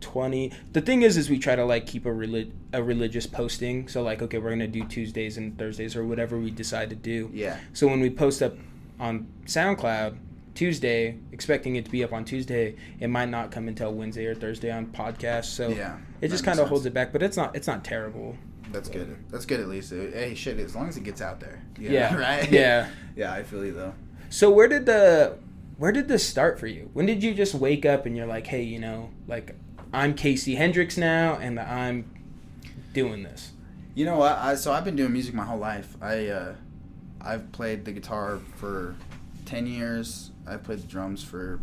twenty. 0.00 0.52
The 0.72 0.80
thing 0.82 1.02
is, 1.02 1.16
is 1.16 1.30
we 1.30 1.38
try 1.38 1.56
to 1.56 1.64
like 1.64 1.86
keep 1.86 2.04
a 2.06 2.12
relig- 2.12 2.52
a 2.72 2.82
religious 2.82 3.26
posting. 3.26 3.88
So 3.88 4.02
like, 4.02 4.20
okay, 4.22 4.38
we're 4.38 4.50
gonna 4.50 4.68
do 4.68 4.84
Tuesdays 4.84 5.38
and 5.38 5.56
Thursdays 5.58 5.96
or 5.96 6.04
whatever 6.04 6.38
we 6.38 6.50
decide 6.50 6.90
to 6.90 6.96
do. 6.96 7.30
Yeah. 7.32 7.56
So 7.72 7.86
when 7.88 8.00
we 8.00 8.10
post 8.10 8.42
up 8.42 8.54
on 8.98 9.26
SoundCloud 9.44 10.16
Tuesday, 10.54 11.18
expecting 11.32 11.76
it 11.76 11.84
to 11.84 11.90
be 11.90 12.02
up 12.02 12.12
on 12.12 12.24
Tuesday, 12.24 12.76
it 12.98 13.08
might 13.08 13.28
not 13.28 13.50
come 13.50 13.68
until 13.68 13.92
Wednesday 13.92 14.26
or 14.26 14.34
Thursday 14.34 14.70
on 14.70 14.86
podcast. 14.86 15.46
So 15.46 15.68
Yeah, 15.68 15.98
it 16.20 16.28
just 16.28 16.44
kind 16.44 16.58
of 16.58 16.68
holds 16.68 16.86
it 16.86 16.94
back, 16.94 17.12
but 17.12 17.22
it's 17.22 17.36
not 17.36 17.54
it's 17.54 17.66
not 17.66 17.84
terrible. 17.84 18.36
That's 18.72 18.88
good. 18.88 19.16
That's 19.30 19.46
good 19.46 19.60
at 19.60 19.68
least. 19.68 19.90
Hey, 19.92 20.34
shit, 20.34 20.58
as 20.58 20.74
long 20.74 20.88
as 20.88 20.96
it 20.96 21.04
gets 21.04 21.20
out 21.20 21.40
there. 21.40 21.62
Know, 21.78 21.90
Yeah. 21.90 22.16
Right? 22.16 22.50
Yeah. 22.50 22.88
Yeah, 23.14 23.32
I 23.32 23.42
feel 23.42 23.64
you 23.64 23.72
though. 23.72 23.94
So 24.30 24.50
where 24.50 24.66
did 24.66 24.86
the 24.86 25.38
where 25.78 25.92
did 25.92 26.08
this 26.08 26.26
start 26.26 26.58
for 26.58 26.66
you? 26.66 26.90
When 26.94 27.04
did 27.06 27.22
you 27.22 27.34
just 27.34 27.54
wake 27.54 27.84
up 27.84 28.06
and 28.06 28.16
you're 28.16 28.26
like, 28.26 28.46
hey, 28.46 28.62
you 28.62 28.78
know, 28.78 29.10
like 29.28 29.54
I'm 29.92 30.14
Casey 30.14 30.54
Hendricks 30.54 30.96
now, 30.96 31.36
and 31.36 31.60
I'm 31.60 32.10
doing 32.92 33.22
this. 33.22 33.52
You 33.94 34.04
know 34.04 34.16
what? 34.16 34.32
I, 34.32 34.54
so 34.56 34.72
I've 34.72 34.84
been 34.84 34.96
doing 34.96 35.12
music 35.12 35.34
my 35.34 35.44
whole 35.44 35.58
life. 35.58 35.96
I 36.02 36.26
uh, 36.28 36.54
I've 37.26 37.50
played 37.52 37.84
the 37.84 37.92
guitar 37.92 38.38
for 38.56 38.94
ten 39.44 39.66
years. 39.66 40.30
I 40.46 40.56
played 40.56 40.78
the 40.78 40.86
drums 40.86 41.22
for 41.22 41.60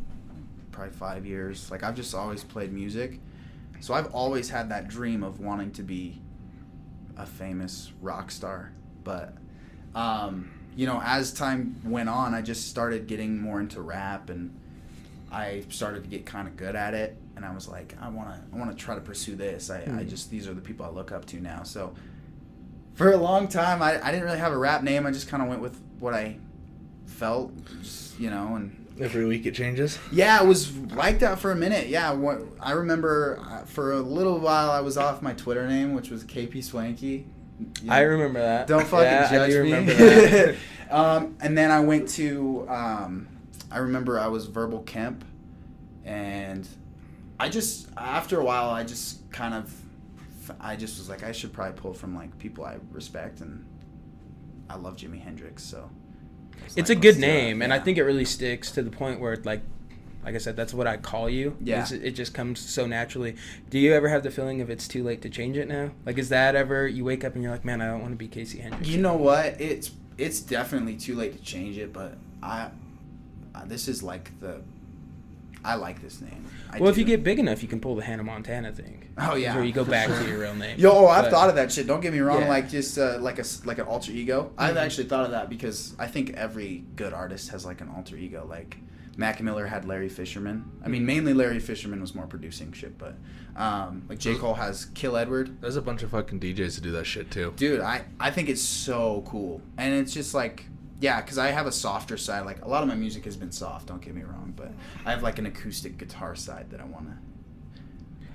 probably 0.72 0.94
five 0.94 1.26
years. 1.26 1.72
Like 1.72 1.84
I've 1.84 1.96
just 1.96 2.14
always 2.14 2.44
played 2.44 2.74
music. 2.74 3.20
So 3.80 3.94
I've 3.94 4.14
always 4.14 4.50
had 4.50 4.70
that 4.70 4.88
dream 4.88 5.24
of 5.24 5.40
wanting 5.40 5.72
to 5.74 5.84
be 5.84 6.22
a 7.18 7.26
famous 7.26 7.92
rock 8.02 8.32
star. 8.32 8.72
But 9.04 9.34
um, 9.96 10.52
you 10.76 10.86
know, 10.86 11.02
as 11.04 11.32
time 11.34 11.80
went 11.86 12.10
on, 12.10 12.34
I 12.34 12.42
just 12.42 12.70
started 12.70 13.08
getting 13.08 13.40
more 13.40 13.60
into 13.60 13.82
rap 13.82 14.30
and 14.30 14.60
I 15.32 15.64
started 15.70 16.04
to 16.04 16.10
get 16.10 16.26
kind 16.28 16.48
of 16.48 16.56
good 16.58 16.76
at 16.76 16.94
it, 16.94 17.18
and 17.36 17.44
I 17.44 17.52
was 17.56 17.68
like, 17.68 17.96
I 18.00 18.08
want 18.10 18.30
to, 18.30 18.40
I 18.56 18.60
want 18.60 18.70
to 18.70 18.78
try 18.78 18.94
to 18.94 19.02
pursue 19.02 19.36
this. 19.36 19.72
I, 19.72 19.78
I 19.82 19.86
Mhm. 19.88 20.10
just 20.10 20.30
these 20.30 20.48
are 20.48 20.54
the 20.54 20.62
people 20.62 20.86
I 20.86 20.90
look 20.90 21.12
up 21.12 21.26
to 21.28 21.40
now. 21.40 21.64
So, 21.64 21.96
for 22.94 23.12
a 23.12 23.18
long 23.18 23.48
time, 23.48 23.82
I, 23.82 24.02
I 24.06 24.12
didn't 24.12 24.26
really 24.26 24.40
have 24.40 24.54
a 24.54 24.58
rap 24.58 24.84
name. 24.84 25.06
I 25.06 25.12
just 25.12 25.28
kind 25.28 25.42
of 25.44 25.50
went 25.50 25.62
with 25.62 25.80
what 26.00 26.14
I 26.14 26.38
felt, 27.06 27.52
just, 27.82 28.20
you 28.20 28.30
know, 28.30 28.56
and 28.56 28.80
Every 29.00 29.26
week 29.26 29.46
it 29.48 29.56
changes. 29.56 29.98
yeah, 30.12 30.40
it 30.44 30.46
was 30.48 30.76
like 30.78 31.20
that 31.20 31.40
for 31.40 31.52
a 31.52 31.56
minute. 31.56 31.88
Yeah, 31.88 32.12
what 32.14 32.42
I 32.60 32.74
remember 32.74 33.40
uh, 33.42 33.64
for 33.66 33.94
a 33.94 34.00
little 34.00 34.38
while, 34.40 34.70
I 34.70 34.82
was 34.82 34.98
off 34.98 35.22
my 35.24 35.34
Twitter 35.34 35.68
name, 35.68 35.94
which 35.96 36.12
was 36.12 36.24
KP 36.24 36.64
Swanky. 36.64 37.26
You 37.82 37.92
I 37.92 38.02
remember 38.02 38.40
that. 38.40 38.68
don't 38.68 38.86
fucking 38.86 39.06
Yeah, 39.06 39.28
I 39.32 39.36
judge 39.36 39.52
do 39.52 39.64
me. 39.64 39.72
remember 39.72 39.94
that. 39.96 40.56
um, 40.92 41.36
and 41.42 41.58
then 41.58 41.72
I 41.72 41.80
went 41.80 42.08
to. 42.10 42.68
Um, 42.70 43.28
I 43.72 43.80
remember 43.80 44.20
I 44.20 44.28
was 44.28 44.46
Verbal 44.46 44.82
Kemp, 44.84 45.26
and 46.06 46.68
I 47.40 47.50
just 47.50 47.88
after 47.98 48.40
a 48.40 48.44
while 48.44 48.70
I 48.70 48.84
just 48.84 49.28
kind 49.32 49.56
of, 49.56 49.74
I 50.60 50.76
just 50.76 50.98
was 50.98 51.10
like 51.10 51.24
I 51.24 51.32
should 51.32 51.54
probably 51.54 51.80
pull 51.80 51.94
from 51.94 52.16
like 52.16 52.38
people 52.40 52.66
I 52.66 52.78
respect, 52.92 53.42
and 53.42 53.66
I 54.70 54.76
love 54.76 54.98
Jimi 54.98 55.22
Hendrix, 55.22 55.64
so. 55.64 55.90
It's 56.76 56.90
like, 56.90 56.98
a 56.98 57.02
good 57.02 57.16
do 57.16 57.22
name, 57.22 57.62
and 57.62 57.74
I 57.74 57.80
think 57.80 57.98
it 57.98 58.04
really 58.04 58.26
sticks 58.26 58.72
to 58.72 58.84
the 58.84 58.92
point 58.92 59.20
where, 59.20 59.36
like, 59.38 59.62
like 60.24 60.36
I 60.36 60.38
said, 60.38 60.56
that's 60.56 60.74
what 60.74 60.88
I 60.88 60.98
call 60.98 61.30
you. 61.30 61.58
Yeah. 61.60 61.84
It's- 61.84 61.92
it 61.92 62.12
just 62.12 62.34
comes 62.34 62.60
so 62.60 62.86
naturally. 62.86 63.36
Do 63.70 63.78
you 63.78 63.94
ever 63.94 64.08
have 64.08 64.24
the 64.24 64.32
feeling 64.32 64.62
of 64.62 64.70
it's 64.70 64.88
too 64.88 65.04
late 65.04 65.22
to 65.24 65.30
change 65.30 65.58
it 65.58 65.68
now? 65.68 65.92
Like, 66.06 66.18
is 66.18 66.30
that 66.30 66.56
ever 66.56 66.88
you 66.88 67.04
wake 67.04 67.24
up 67.26 67.34
and 67.34 67.44
you're 67.44 67.52
like, 67.52 67.66
man, 67.66 67.82
I 67.82 67.88
don't 67.88 68.02
want 68.02 68.14
to 68.14 68.18
be 68.18 68.28
Casey 68.28 68.60
Hendricks? 68.60 68.88
You 68.88 69.02
know 69.02 69.16
what? 69.16 69.60
It's 69.60 69.92
it's 70.18 70.40
definitely 70.40 70.96
too 70.96 71.16
late 71.16 71.34
to 71.34 71.44
change 71.44 71.78
it, 71.78 71.92
but 71.92 72.18
I, 72.42 72.70
uh, 73.56 73.66
this 73.66 73.88
is 73.88 74.04
like 74.04 74.40
the. 74.40 74.62
I 75.66 75.76
like 75.76 76.02
this 76.02 76.22
name. 76.22 76.46
I 76.70 76.80
well, 76.80 76.90
if 76.90 76.98
you 76.98 77.06
get 77.06 77.24
big 77.24 77.40
enough, 77.40 77.62
you 77.62 77.70
can 77.70 77.80
pull 77.80 77.96
the 77.96 78.04
Hannah 78.04 78.24
Montana 78.24 78.72
thing. 78.72 79.03
Oh 79.18 79.36
yeah. 79.36 79.54
where 79.56 79.64
you 79.64 79.72
go 79.74 79.84
back 79.86 80.08
to 80.08 80.28
your 80.28 80.40
real 80.40 80.56
name. 80.56 80.80
Yo, 80.80 80.92
oh, 80.92 81.08
I've 81.08 81.26
But- 81.26 81.32
thought 81.32 81.50
of 81.50 81.56
that 81.56 81.72
shit. 81.72 81.86
Don't 81.88 82.02
get 82.02 82.14
me 82.14 82.20
wrong. 82.20 82.42
Yeah. 82.42 82.50
Like 82.50 82.70
just 82.70 82.98
uh, 82.98 83.18
like 83.20 83.40
a 83.40 83.44
like 83.66 83.78
an 83.78 83.86
alter 83.86 84.12
ego. 84.12 84.52
I've 84.58 84.76
Mhm. 84.76 84.82
actually 84.82 85.08
thought 85.08 85.26
of 85.26 85.32
that 85.32 85.50
because 85.50 85.96
I 86.00 86.08
think 86.08 86.32
every 86.32 86.84
good 86.96 87.14
artist 87.14 87.50
has 87.50 87.66
like 87.66 87.82
an 87.82 87.90
alter 87.90 88.16
ego. 88.18 88.46
Like 88.50 88.78
Mac 89.16 89.40
Miller 89.42 89.68
had 89.68 89.86
Larry 89.86 90.10
Fisherman. 90.10 90.66
I 90.84 90.88
mean, 90.88 91.06
mainly 91.06 91.34
Larry 91.36 91.60
Fisherman 91.60 92.02
was 92.02 92.16
more 92.16 92.26
producing 92.26 92.72
shit, 92.74 92.98
but 92.98 93.16
um, 93.56 94.02
like 94.10 94.18
J 94.18 94.34
Cole 94.36 94.56
has 94.56 94.86
Kill 94.96 95.16
Edward. 95.16 95.62
There's 95.62 95.76
a 95.76 95.82
bunch 95.84 96.02
of 96.02 96.10
fucking 96.10 96.40
DJs 96.40 96.74
to 96.76 96.82
do 96.82 96.92
that 96.94 97.06
shit 97.06 97.30
too. 97.30 97.54
Dude, 97.56 97.82
I 97.82 98.06
I 98.20 98.32
think 98.32 98.50
it's 98.50 98.64
so 98.64 99.24
cool, 99.28 99.62
and 99.78 99.94
it's 99.94 100.14
just 100.14 100.34
like. 100.34 100.66
Yeah, 101.00 101.20
because 101.20 101.38
I 101.38 101.48
have 101.52 101.68
a 101.68 101.72
softer 101.72 102.16
side. 102.16 102.46
Like 102.46 102.64
a 102.64 102.68
lot 102.68 102.82
of 102.82 102.88
my 102.88 102.96
music 102.96 103.26
has 103.26 103.36
been 103.36 103.52
soft. 103.52 103.88
Don't 103.88 104.02
get 104.02 104.16
me 104.16 104.22
wrong, 104.22 104.54
but 104.56 104.72
I 105.06 105.12
have 105.12 105.22
like 105.22 105.38
an 105.38 105.46
acoustic 105.46 105.98
guitar 105.98 106.34
side 106.34 106.68
that 106.70 106.80
I 106.80 106.86
want 106.86 107.08
to, 107.10 107.18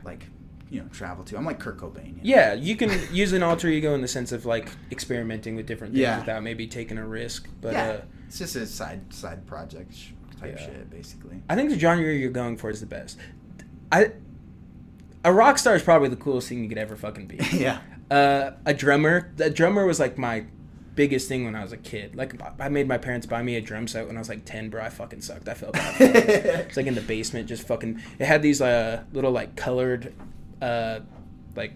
like, 0.04 0.26
you 0.70 0.80
know, 0.80 0.86
travel 0.88 1.24
to. 1.24 1.36
I'm 1.36 1.44
like 1.44 1.58
Kurt 1.58 1.78
Cobain. 1.78 2.06
You 2.08 2.12
know? 2.14 2.20
Yeah, 2.22 2.52
you 2.54 2.76
can 2.76 2.90
use 3.14 3.32
an 3.32 3.42
alter 3.42 3.68
ego 3.68 3.94
in 3.94 4.00
the 4.02 4.08
sense 4.08 4.32
of 4.32 4.44
like 4.46 4.70
experimenting 4.90 5.56
with 5.56 5.66
different 5.66 5.92
things 5.94 6.02
Yeah. 6.02 6.18
without 6.20 6.42
maybe 6.42 6.66
taking 6.66 6.98
a 6.98 7.06
risk. 7.06 7.48
But 7.60 7.72
yeah, 7.72 7.88
uh, 7.88 8.00
it's 8.26 8.38
just 8.38 8.56
a 8.56 8.66
side 8.66 9.12
side 9.12 9.46
project 9.46 9.94
type 10.40 10.56
Yeah. 10.58 10.64
shit, 10.66 10.90
basically. 10.90 11.42
I 11.48 11.54
think 11.54 11.70
the 11.70 11.78
genre 11.78 12.12
you're 12.12 12.30
going 12.30 12.56
for 12.56 12.70
is 12.70 12.80
the 12.80 12.86
best. 12.86 13.18
I 13.90 14.12
a 15.24 15.32
rock 15.32 15.58
star 15.58 15.74
is 15.74 15.82
probably 15.82 16.08
the 16.08 16.16
coolest 16.16 16.48
thing 16.48 16.62
you 16.62 16.68
could 16.68 16.78
ever 16.78 16.96
fucking 16.96 17.26
be. 17.26 17.36
yeah, 17.52 17.80
Uh, 18.10 18.52
a 18.64 18.72
drummer. 18.74 19.32
A 19.40 19.50
drummer 19.50 19.84
was 19.86 19.98
like 19.98 20.16
my 20.18 20.44
biggest 20.94 21.28
thing 21.28 21.44
when 21.44 21.54
I 21.54 21.62
was 21.62 21.72
a 21.72 21.76
kid. 21.76 22.14
Like 22.16 22.34
I 22.60 22.68
made 22.68 22.88
my 22.88 22.98
parents 22.98 23.26
buy 23.26 23.42
me 23.42 23.56
a 23.56 23.60
drum 23.60 23.86
set 23.88 24.06
when 24.06 24.16
I 24.16 24.18
was 24.20 24.28
like 24.28 24.44
ten, 24.44 24.68
bro. 24.68 24.82
I 24.82 24.88
fucking 24.90 25.20
sucked. 25.22 25.48
I 25.48 25.54
felt 25.54 25.72
bad. 25.74 25.94
it's 26.00 26.76
like 26.76 26.86
in 26.86 26.94
the 26.94 27.00
basement, 27.00 27.48
just 27.48 27.66
fucking. 27.66 28.00
It 28.18 28.26
had 28.26 28.42
these 28.42 28.60
uh 28.60 29.02
little 29.12 29.30
like 29.32 29.56
colored, 29.56 30.12
uh, 30.62 31.00
like 31.56 31.72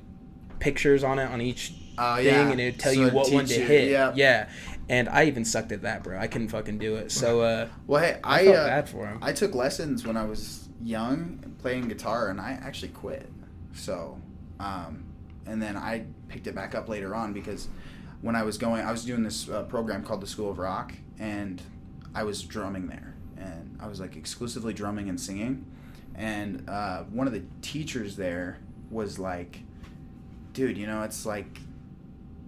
pictures 0.58 1.02
on 1.04 1.18
it 1.18 1.30
on 1.30 1.40
each 1.40 1.74
Oh, 1.98 2.16
thing, 2.16 2.26
yeah. 2.26 2.48
and 2.50 2.60
it 2.60 2.64
would 2.64 2.78
tell 2.80 2.94
So 2.94 3.00
you 3.00 3.10
what 3.10 3.30
one 3.30 3.44
to 3.44 3.54
you, 3.60 3.66
hit. 3.66 3.90
yeah. 3.90 4.12
yeah. 4.16 4.48
And 4.88 5.08
I 5.10 5.24
even 5.26 5.44
sucked 5.44 5.72
at 5.72 5.82
that, 5.82 6.02
bro. 6.02 6.18
I 6.18 6.26
couldn't 6.26 6.48
fucking 6.48 6.78
do 6.78 6.96
it. 6.96 7.12
So 7.12 7.42
uh, 7.42 7.68
Well, 7.86 8.02
hey, 8.02 8.18
I, 8.24 8.40
I 8.40 8.44
felt 8.44 8.56
uh, 8.56 8.66
bad 8.66 8.88
for 8.88 9.06
him. 9.06 9.18
I 9.22 9.32
took 9.32 9.54
lessons 9.54 10.06
when 10.06 10.16
I 10.16 10.24
was 10.24 10.68
young 10.82 11.54
playing 11.60 11.88
guitar, 11.88 12.28
and 12.28 12.40
I 12.40 12.52
actually 12.62 12.88
quit. 12.88 13.30
So, 13.74 14.18
um, 14.58 15.04
and 15.46 15.60
then 15.62 15.76
I 15.76 16.04
picked 16.28 16.46
it 16.46 16.54
back 16.54 16.74
up 16.74 16.88
later 16.88 17.14
on 17.14 17.32
because 17.32 17.68
when 18.22 18.36
I 18.36 18.42
was 18.42 18.56
going, 18.58 18.84
I 18.84 18.90
was 18.90 19.04
doing 19.04 19.22
this 19.22 19.48
uh, 19.48 19.62
program 19.64 20.02
called 20.02 20.20
the 20.22 20.26
School 20.26 20.50
of 20.50 20.58
Rock, 20.58 20.94
and 21.18 21.60
I 22.14 22.24
was 22.24 22.42
drumming 22.42 22.86
there, 22.88 23.14
and 23.36 23.78
I 23.80 23.86
was 23.86 24.00
like 24.00 24.16
exclusively 24.16 24.72
drumming 24.72 25.08
and 25.08 25.20
singing, 25.20 25.66
and 26.14 26.68
uh, 26.68 27.02
one 27.04 27.26
of 27.26 27.32
the 27.32 27.42
teachers 27.60 28.16
there 28.16 28.58
was 28.92 29.18
like, 29.18 29.60
"Dude, 30.52 30.76
you 30.78 30.86
know, 30.86 31.02
it's 31.02 31.24
like 31.26 31.58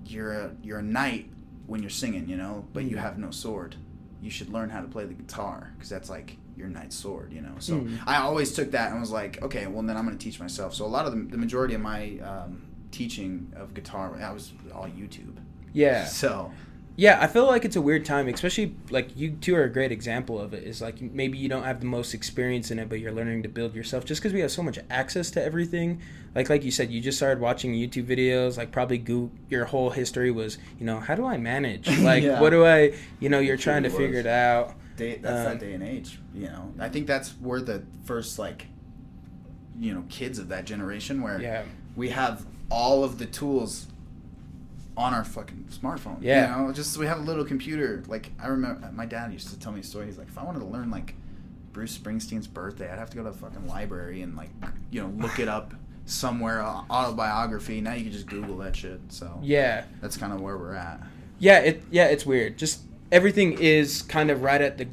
you're 0.06 0.32
a 0.32 0.50
you're 0.62 0.78
a 0.78 0.82
knight 0.82 1.30
when 1.66 1.80
you're 1.80 1.90
singing, 1.90 2.28
you 2.28 2.36
know, 2.36 2.66
but 2.72 2.84
you 2.84 2.96
Mm. 2.96 3.00
have 3.00 3.18
no 3.18 3.30
sword. 3.30 3.76
You 4.20 4.30
should 4.30 4.50
learn 4.50 4.68
how 4.70 4.80
to 4.82 4.86
play 4.88 5.04
the 5.06 5.14
guitar 5.14 5.72
because 5.74 5.88
that's 5.88 6.10
like 6.10 6.36
your 6.56 6.68
knight's 6.68 6.94
sword, 6.94 7.32
you 7.32 7.40
know. 7.40 7.54
So 7.58 7.80
Mm. 7.80 7.98
I 8.06 8.16
always 8.18 8.52
took 8.52 8.70
that 8.72 8.92
and 8.92 9.00
was 9.00 9.10
like, 9.10 9.42
okay, 9.42 9.66
well 9.66 9.82
then 9.82 9.96
I'm 9.96 10.04
gonna 10.04 10.18
teach 10.18 10.38
myself. 10.38 10.74
So 10.74 10.84
a 10.84 10.92
lot 10.96 11.06
of 11.06 11.12
the, 11.14 11.22
the 11.30 11.38
majority 11.38 11.74
of 11.74 11.80
my 11.80 12.18
um, 12.20 12.62
teaching 12.90 13.52
of 13.56 13.74
guitar, 13.74 14.14
I 14.20 14.30
was 14.32 14.52
all 14.74 14.86
YouTube. 14.86 15.36
yeah. 15.72 16.04
So 16.04 16.52
Yeah, 16.96 17.18
I 17.20 17.26
feel 17.26 17.46
like 17.46 17.64
it's 17.64 17.74
a 17.74 17.80
weird 17.80 18.04
time, 18.04 18.28
especially 18.28 18.76
like 18.88 19.16
you 19.16 19.32
two 19.32 19.56
are 19.56 19.64
a 19.64 19.68
great 19.68 19.90
example 19.90 20.40
of 20.40 20.54
it. 20.54 20.62
Is 20.62 20.80
like 20.80 21.00
maybe 21.02 21.36
you 21.38 21.48
don't 21.48 21.64
have 21.64 21.80
the 21.80 21.86
most 21.86 22.14
experience 22.14 22.70
in 22.70 22.78
it, 22.78 22.88
but 22.88 23.00
you're 23.00 23.10
learning 23.12 23.42
to 23.42 23.48
build 23.48 23.74
yourself. 23.74 24.04
Just 24.04 24.22
because 24.22 24.32
we 24.32 24.40
have 24.40 24.52
so 24.52 24.62
much 24.62 24.78
access 24.90 25.30
to 25.32 25.42
everything, 25.44 26.00
like 26.36 26.48
like 26.48 26.62
you 26.62 26.70
said, 26.70 26.92
you 26.92 27.00
just 27.00 27.18
started 27.18 27.40
watching 27.40 27.72
YouTube 27.72 28.06
videos. 28.06 28.56
Like 28.56 28.70
probably 28.70 28.98
go, 28.98 29.32
your 29.50 29.64
whole 29.64 29.90
history 29.90 30.30
was, 30.30 30.58
you 30.78 30.86
know, 30.86 31.00
how 31.00 31.16
do 31.16 31.26
I 31.26 31.36
manage? 31.36 31.88
Like 32.04 32.22
Yeah. 32.22 32.40
what 32.40 32.50
do 32.50 32.64
I, 32.64 32.94
you 33.18 33.28
know, 33.28 33.40
you're 33.40 33.56
trying 33.56 33.82
to 33.82 33.88
truly 33.88 34.04
figure 34.04 34.20
it 34.20 34.26
out. 34.26 34.74
day, 34.96 35.16
that's 35.16 35.38
Um, 35.38 35.44
that 35.44 35.60
day 35.60 35.72
and 35.72 35.82
age. 35.82 36.20
You 36.32 36.46
know, 36.46 36.72
I 36.78 36.88
think 36.90 37.08
that's 37.08 37.30
where 37.40 37.60
the 37.60 37.82
first 38.04 38.38
like, 38.38 38.66
you 39.80 39.92
know, 39.94 40.04
kids 40.08 40.38
of 40.38 40.48
that 40.50 40.64
generation 40.64 41.22
where 41.22 41.40
Yeah, 41.40 41.64
we 41.96 42.10
have 42.10 42.46
all 42.70 43.02
of 43.02 43.18
the 43.18 43.26
tools 43.26 43.88
on 44.96 45.12
our 45.14 45.24
fucking 45.24 45.68
smartphone. 45.72 46.18
Yeah. 46.20 46.58
You 46.58 46.66
know, 46.66 46.72
just 46.72 46.96
we 46.96 47.06
have 47.06 47.18
a 47.18 47.22
little 47.22 47.44
computer. 47.44 48.02
Like 48.06 48.30
I 48.40 48.46
remember 48.48 48.90
my 48.92 49.06
dad 49.06 49.32
used 49.32 49.48
to 49.48 49.58
tell 49.58 49.72
me 49.72 49.80
a 49.80 49.82
story. 49.84 50.06
He's 50.06 50.18
like, 50.18 50.28
if 50.28 50.38
I 50.38 50.44
wanted 50.44 50.60
to 50.60 50.66
learn 50.66 50.90
like 50.90 51.14
Bruce 51.72 51.96
Springsteen's 51.98 52.46
birthday, 52.46 52.90
I'd 52.90 52.98
have 52.98 53.10
to 53.10 53.16
go 53.16 53.24
to 53.24 53.30
the 53.30 53.36
fucking 53.36 53.66
library 53.66 54.22
and 54.22 54.36
like, 54.36 54.50
you 54.90 55.02
know, 55.02 55.08
look 55.16 55.38
it 55.38 55.48
up 55.48 55.74
somewhere 56.06 56.62
uh, 56.62 56.82
autobiography. 56.90 57.80
Now 57.80 57.94
you 57.94 58.04
can 58.04 58.12
just 58.12 58.26
Google 58.26 58.56
that 58.58 58.76
shit. 58.76 59.00
So 59.08 59.40
yeah, 59.42 59.84
that's 60.00 60.16
kind 60.16 60.32
of 60.32 60.40
where 60.40 60.56
we're 60.56 60.74
at. 60.74 61.00
yeah. 61.38 61.58
It 61.60 61.82
yeah, 61.90 62.06
it's 62.06 62.24
weird. 62.26 62.56
Just 62.58 62.82
everything 63.10 63.58
is 63.58 64.02
kind 64.02 64.30
of 64.30 64.42
right 64.42 64.60
at 64.60 64.78
the 64.78 64.86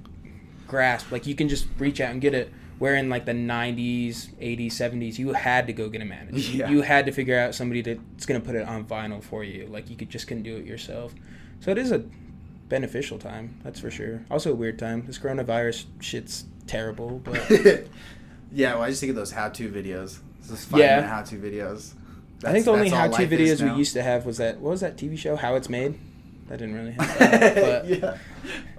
grasp. 0.67 1.11
Like 1.11 1.27
you 1.27 1.35
can 1.35 1.47
just 1.49 1.67
reach 1.77 2.01
out 2.01 2.11
and 2.11 2.21
get 2.21 2.33
it. 2.33 2.51
Where 2.81 2.95
in 2.95 3.09
like 3.09 3.25
the 3.25 3.31
'90s, 3.33 4.29
'80s, 4.41 4.67
'70s, 4.71 5.19
you 5.19 5.33
had 5.33 5.67
to 5.67 5.73
go 5.73 5.87
get 5.87 6.01
a 6.01 6.05
manager. 6.05 6.39
Yeah. 6.57 6.67
You 6.71 6.81
had 6.81 7.05
to 7.05 7.11
figure 7.11 7.37
out 7.37 7.53
somebody 7.53 7.81
that's 7.83 8.25
gonna 8.25 8.39
put 8.39 8.55
it 8.55 8.67
on 8.67 8.85
vinyl 8.85 9.21
for 9.21 9.43
you. 9.43 9.67
Like 9.67 9.89
you 9.91 9.95
could 9.95 10.09
just 10.09 10.25
couldn't 10.27 10.41
do 10.43 10.55
it 10.57 10.65
yourself. 10.65 11.13
So 11.59 11.69
it 11.69 11.77
is 11.77 11.91
a 11.91 12.03
beneficial 12.69 13.19
time, 13.19 13.59
that's 13.63 13.79
for 13.79 13.91
sure. 13.91 14.25
Also 14.31 14.51
a 14.51 14.55
weird 14.55 14.79
time. 14.79 15.05
This 15.05 15.19
coronavirus 15.19 15.85
shit's 15.99 16.45
terrible, 16.65 17.19
but 17.23 17.39
yeah, 18.51 18.73
well, 18.73 18.81
I 18.81 18.89
just 18.89 18.99
think 19.01 19.11
of 19.11 19.15
those 19.15 19.31
how-to 19.31 19.69
videos. 19.69 20.17
Just 20.47 20.67
five 20.69 20.79
Yeah. 20.79 21.01
how-to 21.03 21.35
videos. 21.35 21.93
I 22.43 22.51
think 22.51 22.65
the 22.65 22.71
only 22.71 22.89
how-to 22.89 23.27
videos 23.27 23.61
we 23.61 23.77
used 23.77 23.93
to 23.93 24.01
have 24.01 24.25
was 24.25 24.37
that 24.37 24.59
what 24.59 24.71
was 24.71 24.81
that 24.81 24.97
TV 24.97 25.15
show 25.19 25.35
How 25.35 25.53
It's 25.53 25.69
Made? 25.69 25.99
That 26.47 26.57
didn't 26.57 26.73
really 26.73 26.93
have 26.93 27.19
that. 27.19 27.87
yeah. 27.87 28.17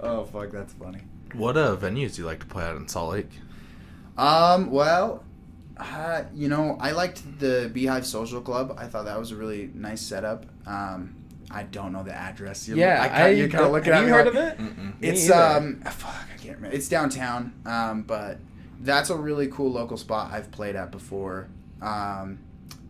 Oh 0.01 0.25
fuck, 0.25 0.51
that's 0.51 0.73
funny. 0.73 0.99
What 1.33 1.55
uh, 1.55 1.77
venues 1.77 2.15
do 2.15 2.23
you 2.23 2.25
like 2.27 2.41
to 2.41 2.45
play 2.47 2.65
at 2.65 2.75
in 2.75 2.87
Salt 2.89 3.13
Lake? 3.13 3.29
Um, 4.17 4.69
well, 4.71 5.23
uh, 5.77 6.23
you 6.33 6.47
know, 6.49 6.77
I 6.79 6.91
liked 6.91 7.39
the 7.39 7.69
Beehive 7.73 8.05
Social 8.05 8.41
Club. 8.41 8.75
I 8.77 8.85
thought 8.87 9.05
that 9.05 9.17
was 9.19 9.31
a 9.31 9.35
really 9.35 9.71
nice 9.73 10.01
setup. 10.01 10.45
Um, 10.67 11.15
I 11.51 11.63
don't 11.63 11.91
know 11.93 12.03
the 12.03 12.13
address. 12.13 12.67
You're, 12.67 12.77
yeah, 12.77 13.01
I, 13.01 13.09
kinda- 13.09 13.35
you're 13.35 13.49
kind 13.49 13.65
of 13.65 13.71
looking 13.71 13.93
have 13.93 14.03
at 14.03 14.07
you 14.07 14.11
me 14.11 14.17
heard 14.17 14.25
like- 14.33 14.35
of 14.35 14.59
it? 14.59 14.77
Mm-mm. 14.77 14.93
It's 15.01 15.29
um, 15.29 15.81
fuck, 15.81 16.13
I 16.33 16.37
can't 16.37 16.55
remember. 16.57 16.75
It's 16.75 16.87
downtown. 16.89 17.53
Um, 17.65 18.03
but 18.03 18.39
that's 18.81 19.09
a 19.09 19.15
really 19.15 19.47
cool 19.47 19.71
local 19.71 19.97
spot 19.97 20.31
I've 20.31 20.51
played 20.51 20.75
at 20.75 20.91
before. 20.91 21.47
Um, 21.81 22.39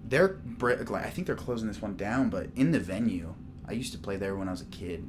they're 0.05 0.27
br- 0.29 0.73
like 0.89 1.05
I 1.05 1.09
think 1.09 1.27
they're 1.27 1.35
closing 1.35 1.67
this 1.67 1.81
one 1.81 1.95
down, 1.95 2.29
but 2.29 2.47
in 2.55 2.71
the 2.71 2.79
venue, 2.79 3.33
I 3.67 3.71
used 3.73 3.91
to 3.93 3.97
play 3.97 4.17
there 4.17 4.35
when 4.35 4.47
I 4.47 4.51
was 4.51 4.61
a 4.61 4.65
kid. 4.65 5.05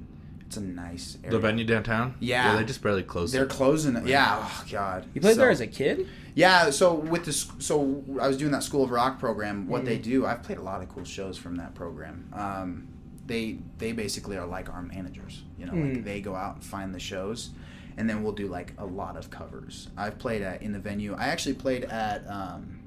It's 0.56 0.62
a 0.64 0.66
nice 0.68 1.18
area. 1.24 1.30
The 1.32 1.38
venue 1.40 1.64
downtown? 1.64 2.14
Yeah. 2.20 2.54
they 2.56 2.64
just 2.64 2.80
barely 2.82 3.02
closed 3.02 3.34
They're 3.34 3.42
it. 3.44 3.50
closing 3.50 3.96
it. 3.96 4.06
Yeah. 4.06 4.38
Oh 4.40 4.64
god. 4.70 5.06
You 5.12 5.20
played 5.20 5.36
there 5.36 5.50
as 5.50 5.60
a 5.60 5.66
kid? 5.66 6.06
Yeah, 6.36 6.70
so 6.70 6.94
with 6.94 7.24
this, 7.24 7.50
so 7.58 8.02
I 8.20 8.28
was 8.28 8.36
doing 8.36 8.52
that 8.52 8.62
School 8.62 8.84
of 8.84 8.90
Rock 8.90 9.18
program. 9.18 9.66
What 9.68 9.84
they 9.84 9.98
Mhm. 9.98 10.02
do, 10.02 10.26
I've 10.26 10.42
played 10.42 10.58
a 10.58 10.62
lot 10.62 10.80
of 10.82 10.88
cool 10.88 11.04
shows 11.04 11.36
from 11.38 11.56
that 11.56 11.74
program. 11.74 12.28
Um, 12.32 12.88
they 13.26 13.58
they 13.78 13.92
basically 13.92 14.36
are 14.36 14.46
like 14.46 14.68
our 14.68 14.82
managers. 14.82 15.42
You 15.58 15.66
know, 15.66 15.72
Mm. 15.72 15.94
like 15.94 16.04
they 16.04 16.20
go 16.20 16.34
out 16.36 16.54
and 16.56 16.64
find 16.64 16.94
the 16.94 17.00
shows, 17.00 17.50
and 17.96 18.08
then 18.08 18.22
we'll 18.22 18.32
do 18.32 18.46
like 18.48 18.74
a 18.78 18.84
lot 18.86 19.16
of 19.16 19.30
covers. 19.30 19.88
I've 19.96 20.18
played 20.18 20.42
at 20.42 20.62
in 20.62 20.72
the 20.72 20.78
venue. 20.80 21.14
I 21.14 21.26
actually 21.28 21.54
played 21.54 21.84
at 21.84 22.28
um, 22.30 22.80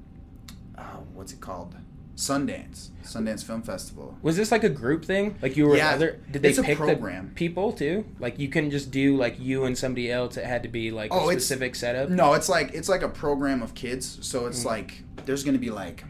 oh, 0.78 1.04
what's 1.14 1.32
it 1.32 1.40
called? 1.40 1.74
Sundance, 2.18 2.88
Sundance 3.04 3.44
Film 3.44 3.62
Festival. 3.62 4.18
Was 4.22 4.36
this 4.36 4.50
like 4.50 4.64
a 4.64 4.68
group 4.68 5.04
thing? 5.04 5.38
Like 5.40 5.56
you 5.56 5.68
were 5.68 5.76
Yeah, 5.76 5.90
other? 5.90 6.18
Did 6.32 6.42
they 6.42 6.52
pick 6.52 6.76
program. 6.76 7.28
the 7.28 7.34
people 7.34 7.72
too? 7.72 8.04
Like 8.18 8.40
you 8.40 8.48
couldn't 8.48 8.72
just 8.72 8.90
do 8.90 9.16
like 9.16 9.38
you 9.38 9.64
and 9.66 9.78
somebody 9.78 10.10
else. 10.10 10.36
It 10.36 10.44
had 10.44 10.64
to 10.64 10.68
be 10.68 10.90
like 10.90 11.12
Oh, 11.12 11.28
a 11.28 11.32
it's- 11.32 11.44
specific 11.44 11.76
setup. 11.76 12.10
No, 12.10 12.34
it's 12.34 12.48
like 12.48 12.74
it's 12.74 12.88
like 12.88 13.02
a 13.02 13.08
program 13.08 13.62
of 13.62 13.74
kids. 13.74 14.18
So 14.26 14.46
it's 14.46 14.62
Mm. 14.62 14.66
like 14.66 15.02
there's 15.26 15.44
gonna 15.44 15.58
be 15.58 15.70
like 15.70 16.02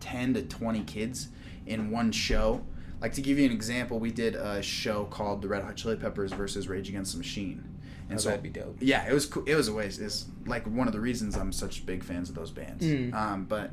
ten 0.00 0.34
to 0.34 0.42
twenty 0.42 0.82
kids 0.82 1.28
in 1.66 1.90
one 1.92 2.10
show. 2.10 2.62
Like 3.00 3.12
to 3.14 3.22
give 3.22 3.38
you 3.38 3.46
an 3.46 3.52
example, 3.52 4.00
we 4.00 4.10
did 4.10 4.34
a 4.34 4.60
show 4.62 5.04
called 5.04 5.40
The 5.40 5.48
Red 5.48 5.62
Hot 5.62 5.76
Chili 5.76 5.96
Peppers 5.96 6.32
versus 6.32 6.68
Rage 6.68 6.88
Against 6.88 7.12
the 7.12 7.18
Machine. 7.18 7.64
And 8.08 8.18
oh, 8.18 8.22
so 8.22 8.28
that'd 8.30 8.42
be 8.42 8.48
dope. 8.50 8.76
Yeah, 8.80 9.08
it 9.08 9.14
was 9.14 9.24
cool. 9.26 9.44
It 9.46 9.54
was 9.54 9.68
a 9.68 9.72
waste. 9.72 10.00
It's 10.00 10.26
like 10.46 10.66
one 10.66 10.88
of 10.88 10.92
the 10.92 11.00
reasons 11.00 11.36
I'm 11.36 11.52
such 11.52 11.86
big 11.86 12.02
fans 12.02 12.28
of 12.28 12.34
those 12.34 12.50
bands. 12.50 12.84
Mm. 12.84 13.14
Um, 13.14 13.44
but 13.44 13.70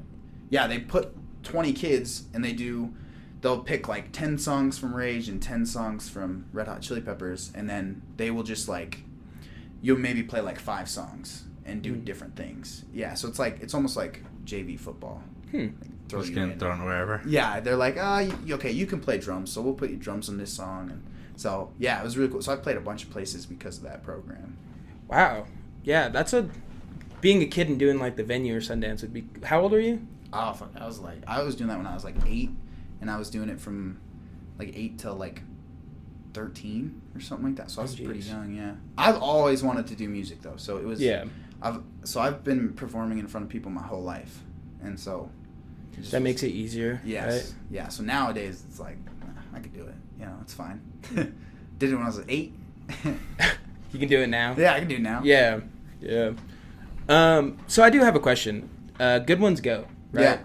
yeah, 0.49 0.67
they 0.67 0.79
put 0.79 1.15
20 1.43 1.73
kids 1.73 2.23
and 2.33 2.43
they 2.43 2.53
do. 2.53 2.93
They'll 3.41 3.59
pick 3.59 3.87
like 3.87 4.11
10 4.11 4.37
songs 4.39 4.77
from 4.79 4.95
Rage 4.95 5.29
and 5.29 5.41
10 5.41 5.65
songs 5.65 6.09
from 6.09 6.45
Red 6.51 6.67
Hot 6.67 6.81
Chili 6.81 7.01
Peppers, 7.01 7.51
and 7.53 7.69
then 7.69 8.01
they 8.17 8.31
will 8.31 8.43
just 8.43 8.67
like 8.67 8.99
you'll 9.81 9.99
maybe 9.99 10.23
play 10.23 10.41
like 10.41 10.59
five 10.59 10.89
songs 10.89 11.43
and 11.65 11.81
do 11.83 11.93
Mm. 11.93 12.03
different 12.05 12.35
things. 12.35 12.83
Yeah, 12.93 13.13
so 13.13 13.27
it's 13.27 13.37
like 13.39 13.59
it's 13.61 13.73
almost 13.75 13.95
like 13.95 14.23
JV 14.45 14.79
football. 14.79 15.21
Hmm. 15.51 15.67
Throw 16.09 16.19
Just 16.21 16.29
you 16.29 16.35
getting 16.35 16.51
in. 16.53 16.59
thrown 16.59 16.83
wherever. 16.85 17.21
Yeah, 17.27 17.59
they're 17.59 17.75
like, 17.75 17.97
ah, 17.99 18.19
you, 18.19 18.55
okay, 18.55 18.71
you 18.71 18.85
can 18.85 18.99
play 19.01 19.17
drums, 19.17 19.51
so 19.51 19.61
we'll 19.61 19.73
put 19.73 19.89
you 19.89 19.97
drums 19.97 20.29
on 20.29 20.37
this 20.37 20.51
song, 20.51 20.89
and 20.89 21.03
so 21.35 21.71
yeah, 21.77 21.99
it 22.01 22.03
was 22.03 22.17
really 22.17 22.31
cool. 22.31 22.41
So 22.41 22.51
I 22.53 22.55
played 22.55 22.77
a 22.77 22.81
bunch 22.81 23.03
of 23.03 23.09
places 23.11 23.45
because 23.45 23.77
of 23.77 23.83
that 23.83 24.03
program. 24.03 24.57
Wow. 25.09 25.45
Yeah, 25.83 26.09
that's 26.09 26.33
a 26.33 26.49
being 27.21 27.41
a 27.43 27.45
kid 27.45 27.69
and 27.69 27.77
doing 27.77 27.99
like 27.99 28.15
the 28.15 28.23
venue 28.23 28.55
or 28.55 28.61
Sundance 28.61 29.01
would 29.01 29.13
be. 29.13 29.25
How 29.43 29.61
old 29.61 29.73
are 29.73 29.79
you? 29.79 30.05
Oh 30.33 30.53
fuck! 30.53 30.71
I 30.79 30.85
was 30.85 30.99
like, 30.99 31.19
I 31.27 31.41
was 31.43 31.55
doing 31.55 31.69
that 31.69 31.77
when 31.77 31.87
I 31.87 31.93
was 31.93 32.03
like 32.03 32.15
eight, 32.27 32.51
and 33.01 33.09
I 33.09 33.17
was 33.17 33.29
doing 33.29 33.49
it 33.49 33.59
from 33.59 33.99
like 34.59 34.73
eight 34.75 34.99
till 34.99 35.15
like 35.15 35.41
thirteen 36.33 37.01
or 37.15 37.21
something 37.21 37.47
like 37.47 37.55
that. 37.55 37.71
So 37.71 37.81
I 37.81 37.83
Oh, 37.83 37.87
was 37.87 37.95
pretty 37.95 38.19
young. 38.19 38.53
Yeah, 38.55 38.73
I've 38.97 39.17
always 39.21 39.63
wanted 39.63 39.87
to 39.87 39.95
do 39.95 40.07
music 40.09 40.41
though, 40.41 40.57
so 40.57 40.77
it 40.77 40.83
was. 40.85 40.99
Yeah. 41.01 41.25
I've 41.61 41.81
so 42.03 42.19
I've 42.21 42.43
been 42.43 42.73
performing 42.73 43.17
in 43.19 43.27
front 43.27 43.45
of 43.45 43.49
people 43.49 43.71
my 43.71 43.81
whole 43.81 44.03
life, 44.03 44.39
and 44.83 44.99
so. 44.99 45.29
just 45.95 46.11
That 46.11 46.21
makes 46.21 46.43
it 46.43 46.49
easier. 46.49 47.01
Yes. 47.03 47.33
Right? 47.33 47.53
Yeah. 47.71 47.87
So 47.87 48.03
nowadays 48.03 48.63
it's 48.69 48.79
like 48.79 48.97
I 49.55 49.59
could 49.59 49.73
do 49.73 49.83
it. 49.85 49.95
You 50.19 50.25
know, 50.25 50.37
it's 50.41 50.53
fine. 50.53 50.81
Did 51.15 51.91
it 51.91 51.95
when 51.95 52.03
I 52.03 52.07
was 52.07 52.21
eight. 52.27 52.53
You 53.93 53.99
can 53.99 54.09
do 54.09 54.19
it 54.19 54.27
now. 54.27 54.53
yeah, 54.57 54.73
I 54.73 54.79
can 54.79 54.89
do 54.89 54.95
it 54.95 55.01
now. 55.01 55.21
Yeah. 55.23 55.61
Yeah. 56.01 56.31
Um. 57.07 57.57
So 57.67 57.81
I 57.83 57.89
do 57.89 57.99
have 58.01 58.15
a 58.17 58.19
question. 58.19 58.69
Uh, 58.99 59.19
Good 59.19 59.39
ones 59.39 59.61
go. 59.61 59.87
Right. 60.11 60.21
Yeah. 60.23 60.37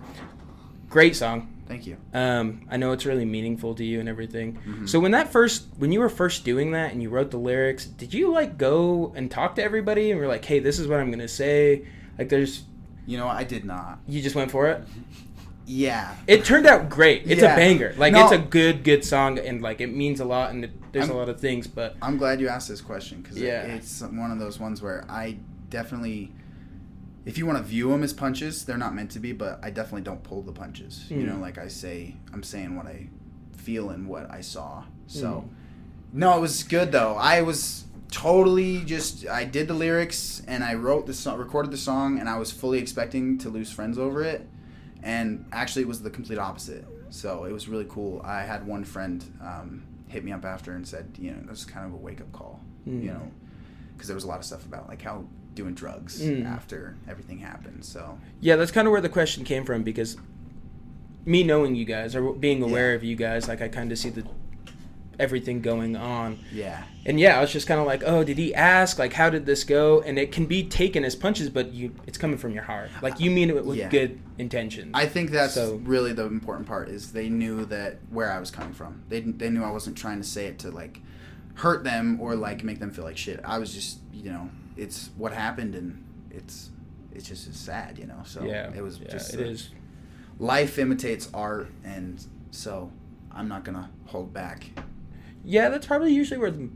Great 0.89 1.17
song. 1.17 1.49
Thank 1.69 1.87
you. 1.87 1.97
Um, 2.13 2.67
I 2.71 2.77
know 2.77 2.93
it's 2.93 3.07
really 3.07 3.25
meaningful 3.25 3.75
to 3.77 3.85
you 3.85 3.99
and 4.01 4.09
everything. 4.09 4.59
Mhm. 4.67 4.89
So 4.89 5.01
when 5.01 5.13
that 5.13 5.33
first, 5.33 5.69
when 5.79 5.91
you 5.91 6.01
were 6.01 6.11
first 6.11 6.45
doing 6.45 6.73
that 6.73 6.93
and 6.93 7.03
you 7.03 7.09
wrote 7.09 7.31
the 7.31 7.39
lyrics, 7.39 7.87
did 7.87 8.13
you 8.13 8.31
like 8.33 8.59
go 8.59 9.13
and 9.17 9.31
talk 9.31 9.55
to 9.57 9.63
everybody 9.63 10.11
and 10.11 10.21
were 10.21 10.27
like, 10.27 10.45
"Hey, 10.45 10.59
this 10.59 10.79
is 10.79 10.87
what 10.87 11.01
I'm 11.01 11.11
gonna 11.11 11.29
say"? 11.29 11.83
Like, 12.19 12.29
there's, 12.29 12.65
You 13.07 13.17
know, 13.17 13.27
I 13.27 13.43
did 13.45 13.65
not. 13.65 14.01
you 14.07 14.21
just 14.21 14.35
went 14.37 14.51
for 14.51 14.69
it. 14.69 14.83
Yeah. 15.65 16.13
It 16.27 16.45
turned 16.45 16.67
out 16.67 16.91
great. 16.91 17.23
It's 17.25 17.41
Yeah. 17.41 17.55
a 17.55 17.57
banger. 17.57 17.95
Like, 17.97 18.13
No. 18.13 18.25
it's 18.25 18.33
a 18.33 18.39
good, 18.39 18.83
good 18.83 19.05
song, 19.05 19.39
and 19.39 19.63
like 19.63 19.81
it 19.81 19.95
means 19.95 20.19
a 20.19 20.25
lot, 20.25 20.51
and 20.51 20.65
it, 20.65 20.71
there's 20.93 21.07
a 21.07 21.11
I'm- 21.13 21.17
lot 21.19 21.29
of 21.29 21.41
things. 21.41 21.69
But 21.69 21.95
I'm 22.03 22.17
glad 22.19 22.41
you 22.41 22.49
asked 22.49 22.69
this 22.69 22.81
question 22.81 23.23
because 23.23 23.39
Yeah. 23.39 23.63
it's 23.63 24.03
one 24.03 24.33
of 24.33 24.41
those 24.41 24.59
ones 24.59 24.83
where 24.83 25.05
I 25.09 25.37
definitely, 25.71 26.33
if 27.25 27.39
you 27.39 27.47
want 27.47 27.59
to 27.59 27.65
view 27.65 27.91
them 27.91 28.03
as 28.03 28.13
punches, 28.13 28.65
they're 28.65 28.79
not 28.79 28.95
meant 28.95 29.11
to 29.13 29.19
be. 29.21 29.33
But 29.33 29.61
I 29.63 29.71
definitely 29.71 30.03
don't 30.03 30.23
pull 30.23 30.43
the 30.43 30.53
punches. 30.53 31.07
You 31.11 31.19
Mm. 31.19 31.27
know, 31.27 31.39
like 31.39 31.59
I 31.59 31.69
say, 31.69 32.17
I'm 32.33 32.43
saying 32.43 32.77
what 32.77 32.87
I 32.87 33.09
feel 33.57 33.91
and 33.91 34.09
what 34.09 34.31
I 34.31 34.41
saw. 34.41 34.85
So, 35.07 35.45
Mm. 35.47 35.49
no, 36.15 36.37
it 36.37 36.41
was 36.41 36.63
good 36.65 36.91
though. 36.93 37.15
I 37.17 37.43
was 37.43 37.85
totally 38.11 38.85
just 38.85 39.27
I 39.27 39.45
did 39.45 39.69
the 39.69 39.75
lyrics 39.75 40.43
and 40.47 40.63
I 40.65 40.75
wrote 40.75 41.07
the 41.07 41.15
song, 41.15 41.39
recorded 41.39 41.71
the 41.71 41.77
song, 41.79 42.19
and 42.19 42.29
I 42.29 42.39
was 42.39 42.51
fully 42.51 42.79
expecting 42.79 43.39
to 43.39 43.49
lose 43.49 43.71
friends 43.71 43.99
over 43.99 44.23
it, 44.23 44.47
and 45.03 45.47
actually 45.53 45.83
it 45.83 45.89
was 45.89 46.03
the 46.03 46.11
complete 46.11 46.39
opposite. 46.39 46.85
So 47.11 47.45
it 47.45 47.53
was 47.53 47.69
really 47.69 47.87
cool. 47.89 48.21
I 48.25 48.43
had 48.43 48.67
one 48.67 48.85
friend 48.85 49.25
um, 49.43 49.83
hit 50.09 50.25
me 50.25 50.33
up 50.33 50.45
after 50.45 50.73
and 50.73 50.87
said, 50.87 51.07
you 51.19 51.31
know, 51.31 51.39
this 51.49 51.61
is 51.61 51.65
kind 51.65 51.87
of 51.87 51.93
a 51.95 51.97
wake 51.97 52.21
up 52.21 52.31
call, 52.33 52.61
Mm. 52.87 53.03
you 53.03 53.09
know, 53.11 53.31
because 53.95 54.09
there 54.09 54.15
was 54.17 54.25
a 54.25 54.29
lot 54.29 54.39
of 54.39 54.45
stuff 54.45 54.65
about 54.67 54.89
like 54.89 55.01
how 55.03 55.25
doing 55.55 55.75
drugs 55.75 56.21
Mm. 56.23 56.47
after 56.47 56.97
everything 57.09 57.39
happened. 57.39 57.85
So 57.85 58.19
yeah, 58.41 58.57
that's 58.57 58.71
kind 58.73 58.87
of 58.89 58.93
where 58.93 59.01
the 59.01 59.09
question 59.09 59.45
came 59.45 59.65
from 59.65 59.83
because 59.83 60.17
me 61.25 61.43
knowing 61.45 61.75
you 61.75 61.85
guys 61.85 62.17
or 62.17 62.33
being 62.33 62.63
aware 62.63 62.91
Yeah. 62.91 62.97
of 62.97 63.05
you 63.05 63.17
guys, 63.17 63.49
like 63.49 63.61
I 63.63 63.69
kind 63.69 63.93
of 63.93 63.99
see 63.99 64.11
the 64.11 64.25
everything 65.21 65.61
going 65.61 65.95
on. 65.95 66.39
yeah, 66.53 66.83
And 67.05 67.21
yeah, 67.21 67.37
I 67.39 67.43
was 67.43 67.53
just 67.53 67.69
kind 67.69 67.79
of 67.79 67.87
like, 67.87 68.03
oh, 68.05 68.25
did 68.25 68.39
he 68.39 68.55
ask? 68.55 68.99
Like, 68.99 69.13
how 69.13 69.29
did 69.29 69.45
this 69.45 69.63
go? 69.63 70.01
And 70.01 70.19
it 70.19 70.33
can 70.33 70.47
be 70.47 70.65
taken 70.65 71.05
as 71.05 71.15
punches, 71.15 71.51
but 71.51 71.73
you, 71.73 71.95
it's 72.07 72.17
coming 72.19 72.39
from 72.39 72.53
your 72.55 72.63
heart. 72.65 72.89
Like 73.03 73.21
you 73.21 73.31
mean 73.31 73.51
it 73.51 73.65
with 73.65 73.77
Yeah. 73.77 73.89
good 73.91 74.19
intentions. 74.39 74.91
I 74.95 75.07
think 75.07 75.31
that's 75.31 75.55
So- 75.55 75.77
really 75.85 76.13
the 76.15 76.25
important 76.25 76.67
part 76.67 76.89
is 76.89 77.13
they 77.13 77.29
knew 77.29 77.67
that 77.67 77.99
where 78.11 78.33
I 78.33 78.41
was 78.41 78.51
coming 78.51 78.73
from. 78.73 79.03
They 79.11 79.21
they 79.21 79.51
knew 79.51 79.63
I 79.63 79.71
wasn't 79.71 79.97
trying 79.97 80.19
to 80.19 80.27
say 80.27 80.47
it 80.47 80.59
to 80.61 80.71
like 80.71 81.01
hurt 81.57 81.85
them 81.85 82.19
or 82.21 82.35
like 82.35 82.65
make 82.65 82.81
them 82.81 82.91
feel 82.91 83.05
like 83.05 83.19
shit. 83.19 83.39
I 83.45 83.59
was 83.59 83.73
just 83.75 83.99
you 84.15 84.31
know 84.33 84.49
it's 84.77 85.11
what 85.17 85.33
happened 85.33 85.75
and 85.75 86.05
it's 86.31 86.71
it's 87.15 87.29
just 87.29 87.47
it's 87.49 87.59
sad 87.61 87.99
you 87.99 88.07
know. 88.07 88.21
So 88.25 88.45
yeah, 88.45 88.71
it 88.75 88.83
was 88.83 88.99
yeah, 88.99 89.09
just 89.11 89.35
it 89.35 89.41
uh, 89.41 89.45
is. 89.51 89.71
life 90.39 90.79
imitates 90.79 91.29
art 91.35 91.69
and 91.85 92.25
so 92.51 92.91
I'm 93.31 93.49
not 93.49 93.65
gonna 93.65 93.91
hold 94.07 94.33
back. 94.33 94.67
Yeah, 95.45 95.69
that's 95.71 95.87
probably 95.87 96.13
usually 96.15 96.39
where 96.39 96.51
the, 96.53 96.69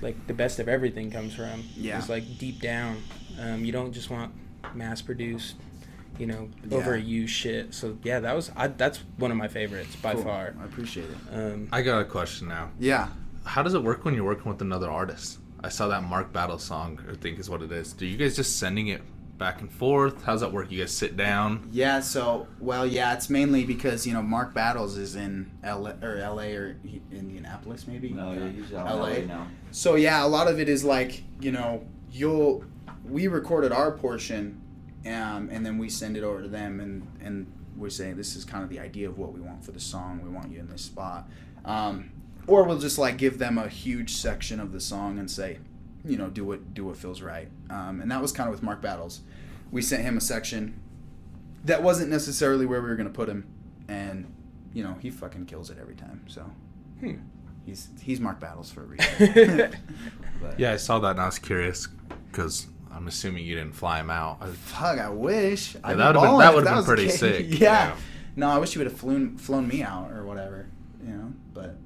like 0.00 0.26
the 0.26 0.34
best 0.34 0.58
of 0.60 0.68
everything 0.68 1.10
comes 1.10 1.34
from. 1.34 1.64
Yeah. 1.76 1.98
it's 1.98 2.08
like 2.08 2.38
deep 2.38 2.60
down. 2.60 3.02
Um, 3.40 3.64
you 3.64 3.72
don't 3.72 3.92
just 3.92 4.08
want 4.10 4.32
mass 4.74 5.02
produced, 5.02 5.56
you 6.18 6.26
know, 6.26 6.48
Yeah. 6.68 6.78
overused 6.78 7.28
shit. 7.28 7.74
So 7.74 7.98
yeah, 8.04 8.20
that 8.20 8.34
was 8.36 8.50
I, 8.56 8.68
that's 8.68 8.98
one 9.16 9.30
of 9.30 9.36
my 9.36 9.48
favorites 9.48 9.96
by 9.96 10.14
Cool. 10.14 10.22
far. 10.24 10.54
I 10.60 10.64
appreciate 10.64 11.08
it. 11.10 11.16
Um, 11.34 11.68
I 11.72 11.82
got 11.82 12.00
a 12.00 12.04
question 12.04 12.48
now. 12.48 12.70
Yeah. 12.78 13.08
How 13.44 13.62
does 13.62 13.74
it 13.74 13.82
work 13.82 14.04
when 14.04 14.14
you're 14.14 14.24
working 14.24 14.50
with 14.50 14.60
another 14.62 14.90
artist? 14.90 15.38
I 15.62 15.68
saw 15.68 15.88
that 15.88 16.04
Mark 16.04 16.32
Battle 16.32 16.58
song, 16.58 17.00
I 17.10 17.14
think 17.14 17.38
is 17.38 17.50
what 17.50 17.62
it 17.62 17.72
is. 17.72 17.92
Do 17.92 18.06
you 18.06 18.16
guys 18.16 18.36
just 18.36 18.58
sending 18.58 18.88
it 18.88 19.02
back 19.38 19.60
and 19.60 19.70
forth? 19.70 20.24
How's 20.24 20.40
that 20.40 20.52
work? 20.52 20.70
You 20.70 20.80
guys 20.80 20.92
sit 20.92 21.16
down? 21.16 21.68
Yeah, 21.72 22.00
so 22.00 22.46
well, 22.60 22.86
yeah, 22.86 23.14
it's 23.14 23.30
mainly 23.30 23.64
because 23.64 24.06
you 24.06 24.12
know 24.12 24.22
Mark 24.22 24.54
Battles 24.54 24.96
is 24.96 25.16
in 25.16 25.50
L 25.62 25.86
or 25.86 26.16
L.A. 26.16 26.54
or 26.54 26.76
Indianapolis, 27.10 27.86
maybe. 27.86 28.10
No, 28.10 28.32
yeah, 28.32 28.48
he's 28.48 28.72
out 28.72 28.86
LA. 28.86 29.06
LA 29.06 29.18
now. 29.26 29.46
So 29.70 29.94
yeah, 29.94 30.24
a 30.24 30.28
lot 30.28 30.48
of 30.48 30.60
it 30.60 30.68
is 30.68 30.84
like 30.84 31.22
you 31.40 31.52
know 31.52 31.86
you'll 32.10 32.64
we 33.04 33.28
recorded 33.28 33.72
our 33.72 33.92
portion, 33.92 34.60
um, 35.06 35.48
and 35.50 35.64
then 35.64 35.78
we 35.78 35.88
send 35.88 36.16
it 36.16 36.22
over 36.22 36.42
to 36.42 36.48
them, 36.48 36.80
and 36.80 37.06
and 37.20 37.52
we're 37.76 37.90
saying 37.90 38.16
this 38.16 38.36
is 38.36 38.44
kind 38.44 38.64
of 38.64 38.70
the 38.70 38.80
idea 38.80 39.08
of 39.08 39.18
what 39.18 39.32
we 39.32 39.40
want 39.40 39.64
for 39.64 39.72
the 39.72 39.80
song. 39.80 40.20
We 40.22 40.30
want 40.30 40.50
you 40.50 40.60
in 40.60 40.68
this 40.68 40.82
spot. 40.82 41.28
Um, 41.64 42.10
or 42.48 42.64
we'll 42.64 42.78
just 42.78 42.98
like 42.98 43.16
give 43.18 43.38
them 43.38 43.58
a 43.58 43.68
huge 43.68 44.14
section 44.14 44.58
of 44.60 44.72
the 44.72 44.80
song 44.80 45.18
and 45.18 45.30
say, 45.30 45.58
you 46.04 46.16
know, 46.16 46.28
do 46.28 46.44
what 46.44 46.74
do 46.74 46.84
what 46.84 46.96
feels 46.96 47.20
right. 47.22 47.48
Um, 47.70 48.00
and 48.00 48.10
that 48.10 48.20
was 48.22 48.32
kind 48.32 48.48
of 48.48 48.52
with 48.54 48.62
Mark 48.62 48.80
Battles. 48.82 49.20
We 49.70 49.82
sent 49.82 50.02
him 50.02 50.16
a 50.16 50.20
section 50.20 50.80
that 51.64 51.82
wasn't 51.82 52.10
necessarily 52.10 52.64
where 52.66 52.80
we 52.80 52.88
were 52.88 52.96
going 52.96 53.08
to 53.08 53.12
put 53.14 53.28
him, 53.28 53.46
and 53.88 54.32
you 54.72 54.82
know 54.82 54.96
he 55.00 55.10
fucking 55.10 55.46
kills 55.46 55.70
it 55.70 55.78
every 55.80 55.94
time. 55.94 56.24
So 56.26 56.50
Hmm. 57.00 57.16
he's 57.66 57.88
he's 58.00 58.18
Mark 58.20 58.40
Battles 58.40 58.70
for 58.70 58.82
a 58.82 58.86
reason. 58.86 59.74
But- 60.40 60.58
Yeah, 60.58 60.72
I 60.72 60.76
saw 60.76 61.00
that 61.00 61.12
and 61.12 61.20
I 61.20 61.26
was 61.26 61.38
curious 61.40 61.88
because 62.30 62.68
I'm 62.92 63.08
assuming 63.08 63.44
you 63.44 63.56
didn't 63.56 63.74
fly 63.74 63.98
him 64.00 64.08
out. 64.10 64.38
I- 64.40 64.46
Fuck, 64.50 64.98
I 65.00 65.10
wish. 65.10 65.74
I'd 65.82 65.96
that 65.98 66.14
would've 66.14 66.22
been- 66.22 66.38
that 66.38 66.54
would've 66.54 66.74
been 66.74 66.84
pretty 66.84 67.08
sick, 67.08 67.46
Yeah. 67.48 67.88
yeah. 67.88 67.96
No, 68.36 68.48
I 68.48 68.58
wish 68.58 68.74
you 68.74 68.78
would 68.80 68.86
have 68.90 68.98
flown 68.98 69.36
flown 69.36 69.66
me 69.66 69.82
out 69.82 70.12
or 70.12 70.24
whatever. 70.24 70.66
You 71.04 71.12
know, 71.12 71.32
but 71.52 71.76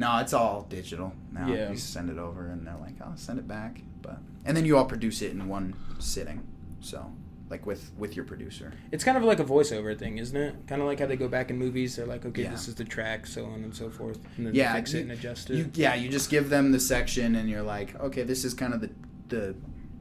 no, 0.00 0.18
it's 0.18 0.32
all 0.32 0.66
digital 0.68 1.12
now. 1.32 1.46
Yeah. 1.52 1.70
You 1.70 1.76
send 1.76 2.10
it 2.10 2.18
over 2.18 2.48
and 2.48 2.66
they're 2.66 2.76
like, 2.80 3.00
"I'll 3.00 3.12
"Oh, 3.12 3.16
send 3.16 3.38
it 3.38 3.46
back." 3.46 3.80
But 4.02 4.18
and 4.46 4.56
then 4.56 4.64
you 4.64 4.76
all 4.78 4.86
produce 4.86 5.22
it 5.22 5.30
in 5.32 5.46
one 5.48 5.74
sitting. 5.98 6.42
So, 6.80 7.12
like 7.50 7.66
with 7.66 7.92
with 7.98 8.16
your 8.16 8.24
producer. 8.24 8.72
It's 8.92 9.04
kind 9.04 9.18
of 9.18 9.24
like 9.24 9.38
a 9.40 9.44
voiceover 9.44 9.96
thing, 9.98 10.18
isn't 10.18 10.36
it? 10.36 10.54
Kind 10.66 10.80
of 10.80 10.88
like 10.88 10.98
how 11.00 11.06
they 11.06 11.16
go 11.16 11.28
back 11.28 11.50
in 11.50 11.58
movies. 11.58 11.96
They're 11.96 12.06
like, 12.06 12.24
okay, 12.24 12.44
Yeah. 12.44 12.50
this 12.50 12.66
is 12.68 12.74
the 12.76 12.84
track, 12.84 13.26
so 13.26 13.44
on 13.44 13.62
and 13.64 13.74
so 13.74 13.90
forth, 13.90 14.18
and 14.38 14.46
then 14.46 14.54
Yeah, 14.54 14.72
they 14.72 14.78
fix 14.78 14.92
you- 14.94 15.00
it 15.00 15.02
and 15.02 15.12
adjust 15.12 15.50
it. 15.50 15.56
You, 15.56 15.70
yeah, 15.74 15.94
you 15.94 16.08
just 16.08 16.30
give 16.30 16.48
them 16.48 16.72
the 16.72 16.80
section 16.80 17.34
and 17.36 17.48
you're 17.50 17.62
like, 17.76 17.94
"Okay, 18.00 18.22
this 18.22 18.44
is 18.44 18.54
kind 18.54 18.72
of 18.74 18.80
the 18.80 18.90
the 19.28 19.54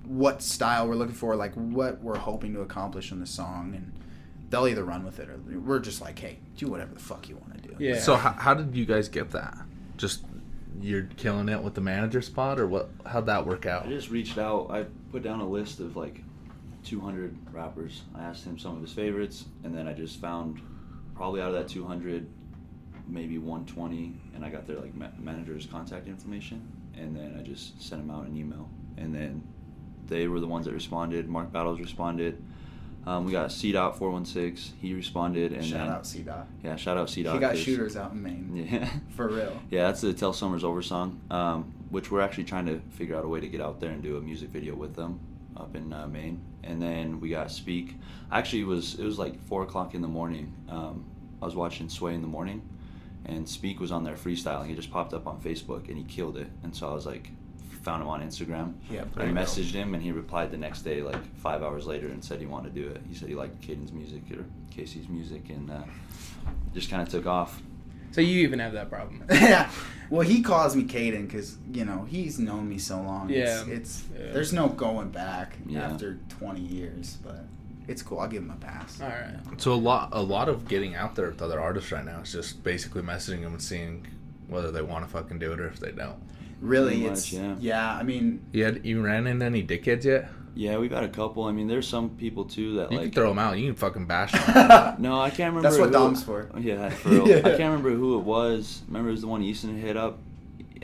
what 0.06 0.42
style 0.42 0.88
we're 0.88 0.96
looking 0.96 1.14
for, 1.16 1.36
like 1.36 1.54
what 1.56 2.02
we're 2.02 2.18
hoping 2.18 2.54
to 2.54 2.62
accomplish 2.62 3.12
in 3.12 3.20
the 3.20 3.28
song." 3.28 3.74
And 3.76 3.92
they'll 4.50 4.68
either 4.68 4.84
run 4.86 5.04
with 5.04 5.20
it 5.20 5.28
or 5.30 5.38
we're 5.60 5.80
just 5.80 6.00
like, 6.02 6.18
"Hey, 6.18 6.40
do 6.56 6.68
whatever 6.68 6.94
the 6.94 7.00
fuck 7.02 7.28
you 7.28 7.36
want 7.36 7.62
to 7.62 7.68
do." 7.70 7.76
Yeah. 7.84 8.00
So 8.00 8.16
how, 8.16 8.32
how 8.32 8.54
did 8.54 8.76
you 8.76 8.86
guys 8.86 9.10
get 9.10 9.32
that? 9.32 9.58
Just 10.00 10.24
you're 10.82 11.04
killing 11.18 11.50
it 11.50 11.62
with 11.62 11.76
the 11.76 11.82
manager 11.82 12.22
spot, 12.22 12.58
or 12.58 12.66
what? 12.66 12.90
How'd 13.06 13.26
that 13.26 13.46
work 13.46 13.66
out? 13.66 13.86
I 13.86 13.90
just 13.90 14.10
reached 14.10 14.38
out. 14.38 14.72
I 14.72 14.86
put 15.12 15.24
down 15.24 15.42
a 15.42 15.48
list 15.48 15.82
of 15.82 15.98
like 15.98 16.24
200 16.86 17.36
rappers. 17.52 18.04
I 18.16 18.22
asked 18.24 18.46
him 18.46 18.58
some 18.58 18.78
of 18.78 18.82
his 18.82 18.94
favorites, 18.94 19.46
and 19.66 19.76
then 19.76 19.90
I 19.90 19.94
just 19.94 20.22
found 20.22 20.62
probably 21.16 21.42
out 21.42 21.50
of 21.50 21.56
that 21.56 21.68
200, 21.68 22.26
maybe 23.10 23.38
120, 23.38 24.14
and 24.34 24.46
I 24.46 24.50
got 24.50 24.66
their 24.66 24.80
like 24.80 24.96
ma- 24.96 25.10
manager's 25.20 25.66
contact 25.66 26.08
information, 26.08 26.66
and 26.98 27.14
then 27.14 27.36
I 27.38 27.44
just 27.44 27.82
sent 27.84 28.02
them 28.02 28.10
out 28.16 28.26
an 28.26 28.38
email, 28.38 28.70
and 28.98 29.14
then 29.14 29.44
they 30.08 30.30
were 30.30 30.40
the 30.40 30.48
ones 30.48 30.66
that 30.66 30.74
responded. 30.74 31.28
Mark 31.28 31.52
Battles 31.52 31.82
responded. 31.82 32.42
Um, 33.10 33.26
we 33.26 33.32
got 33.32 33.52
C 33.52 33.72
Dot 33.72 33.98
416. 33.98 34.78
He 34.80 34.93
responded, 34.93 35.52
and 35.52 35.65
Shout 35.65 35.80
then 35.80 35.89
out 35.89 36.06
C 36.06 36.19
Dot. 36.19 36.48
yeah, 36.63 36.76
shout 36.76 36.95
out 36.95 37.10
C 37.10 37.24
Dot. 37.24 37.34
He 37.34 37.39
got 37.39 37.58
shooters 37.58 37.98
out 37.98 38.12
in 38.12 38.22
Maine. 38.22 38.67
Yeah. 38.69 38.88
For 39.15 39.28
real. 39.28 39.60
Yeah, 39.72 39.88
that's 39.88 40.02
the 40.02 40.13
Tell 40.13 40.32
Summers 40.32 40.63
Over 40.63 40.84
song, 40.84 41.19
um, 41.32 41.74
which 41.89 42.12
we're 42.12 42.22
actually 42.22 42.43
trying 42.43 42.67
to 42.67 42.80
figure 42.91 43.15
out 43.15 43.26
a 43.26 43.28
way 43.28 43.39
to 43.39 43.48
get 43.48 43.62
out 43.62 43.80
there 43.80 43.89
and 43.89 44.04
do 44.04 44.17
a 44.17 44.22
music 44.22 44.50
video 44.50 44.76
with 44.76 44.95
them 44.95 45.19
up 45.58 45.76
in 45.76 45.91
uh, 45.91 46.06
Maine. 46.06 46.39
And 46.63 46.80
then 46.80 47.19
we 47.19 47.30
got 47.30 47.50
Speak. 47.50 47.95
Actually, 48.32 48.62
it 48.62 48.67
was 48.67 49.00
it 49.00 49.04
was 49.04 49.17
like 49.17 49.41
four 49.41 49.63
o'clock 49.63 49.95
in 49.95 50.04
the 50.04 50.08
morning. 50.08 50.54
Um, 50.69 51.04
I 51.41 51.45
was 51.45 51.56
watching 51.56 51.89
Sway 51.89 52.13
in 52.13 52.22
the 52.22 52.28
morning, 52.28 52.62
and 53.26 53.50
Speak 53.50 53.80
was 53.80 53.91
on 53.91 54.04
there 54.04 54.17
freestyling. 54.17 54.67
He 54.67 54.76
just 54.76 54.91
popped 54.91 55.15
up 55.15 55.26
on 55.26 55.41
Facebook 55.41 55.88
and 55.88 55.98
he 55.98 56.04
killed 56.04 56.38
it. 56.38 56.52
And 56.62 56.76
so 56.76 56.88
I 56.88 56.93
was 56.93 57.08
like, 57.08 57.32
found 57.82 58.02
him 58.02 58.08
on 58.10 58.22
Instagram. 58.22 58.74
Yeah, 58.89 59.02
I 59.02 59.04
pretty 59.06 59.34
dope. 59.34 59.44
messaged 59.44 59.72
him 59.72 59.94
and 59.94 60.04
he 60.04 60.12
replied 60.12 60.52
the 60.52 60.58
next 60.58 60.82
day, 60.84 61.02
like 61.02 61.24
five 61.38 61.63
hours 61.63 61.86
later, 61.88 62.08
and 62.08 62.24
said 62.24 62.39
he 62.39 62.46
wanted 62.46 62.74
to 62.76 62.82
do 62.82 62.88
it. 62.89 63.02
He 63.10 63.15
said 63.15 63.30
he 63.30 63.36
liked 63.36 63.62
Caden's 63.62 63.92
music 63.92 64.22
or 64.38 64.44
Casey's 64.72 65.08
music, 65.08 65.50
and 65.50 65.70
uh, 65.72 65.82
just 66.74 66.89
kind 66.89 67.02
of 67.02 67.10
took 67.10 67.26
off. 67.26 67.62
so 68.12 68.22
you 68.22 68.42
even 68.42 68.60
have 68.60 68.74
that 68.74 68.89
problem. 68.89 69.24
yeah. 69.32 69.70
Well, 70.10 70.22
he 70.28 70.42
calls 70.42 70.76
me 70.76 70.84
Caden 70.86 71.28
because 71.28 71.58
you 71.72 71.86
know 71.86 72.06
he's 72.10 72.39
known 72.39 72.68
me 72.68 72.78
so 72.80 72.98
long. 73.02 73.30
Yeah. 73.30 73.62
It's, 73.62 73.68
it's 73.70 74.04
Yeah. 74.13 74.32
there's 74.34 74.54
no 74.54 74.68
going 74.70 75.10
back 75.10 75.58
Yeah. 75.68 75.89
after 75.92 76.18
20 76.30 76.62
years, 76.62 77.18
but 77.24 77.46
it's 77.88 78.02
cool. 78.02 78.20
I'll 78.20 78.28
give 78.28 78.42
him 78.44 78.52
a 78.52 78.56
pass. 78.56 79.00
All 79.02 79.08
right. 79.08 79.36
So 79.62 79.74
a 79.74 79.76
lot, 79.76 80.10
a 80.12 80.22
lot 80.22 80.50
of 80.50 80.68
getting 80.68 80.96
out 80.96 81.15
there 81.15 81.28
with 81.30 81.42
other 81.42 81.60
artists 81.60 81.92
right 81.92 82.06
now 82.06 82.22
is 82.22 82.32
just 82.32 82.63
basically 82.63 83.02
messaging 83.04 83.42
them 83.44 83.54
and 83.54 83.62
seeing 83.62 84.06
whether 84.48 84.72
they 84.72 84.82
want 84.82 85.06
to 85.06 85.12
fucking 85.12 85.38
do 85.39 85.54
it 85.54 85.60
or 85.60 85.68
if 85.68 85.80
they 85.80 85.92
don't. 85.92 86.20
Really, 86.62 86.95
Pretty 87.00 87.06
it's 87.08 87.32
yeah. 87.34 87.56
yeah. 87.60 87.93
I 87.93 88.04
mean, 88.04 88.41
You 88.52 88.65
had 88.65 88.86
you 88.86 89.02
ran 89.02 89.28
into 89.28 89.45
any 89.45 89.63
dickheads 89.63 90.04
yet? 90.04 90.30
Yeah, 90.56 90.78
we've 90.78 90.91
had 90.91 91.04
a 91.06 91.10
couple. 91.10 91.45
I 91.45 91.52
mean, 91.54 91.67
there's 91.67 91.88
some 91.88 92.10
people 92.12 92.43
too 92.45 92.76
that 92.78 92.91
You 92.91 92.98
like. 92.98 93.06
can 93.08 93.12
throw 93.13 93.30
them 93.30 93.39
out. 93.39 93.58
You 93.58 93.67
can 93.67 93.76
fucking 93.76 94.06
bash 94.08 94.32
them. 94.45 94.95
No, 95.02 95.19
I 95.22 95.30
can't 95.30 95.54
remember. 95.56 95.62
That's 95.62 95.78
what 95.78 95.88
who- 95.88 95.93
Dom's 95.93 96.24
for. 96.24 96.50
Yeah, 96.60 96.89
for 96.89 97.10
real. 97.10 97.28
Yeah. 97.28 97.38
I 97.38 97.41
can't 97.56 97.60
remember 97.60 97.91
who 97.91 98.17
it 98.19 98.24
was. 98.24 98.82
Remember, 98.88 99.10
it 99.10 99.13
was 99.13 99.22
the 99.22 99.28
one 99.28 99.41
Easton 99.41 99.80
hit 99.80 99.95
up. 99.95 100.19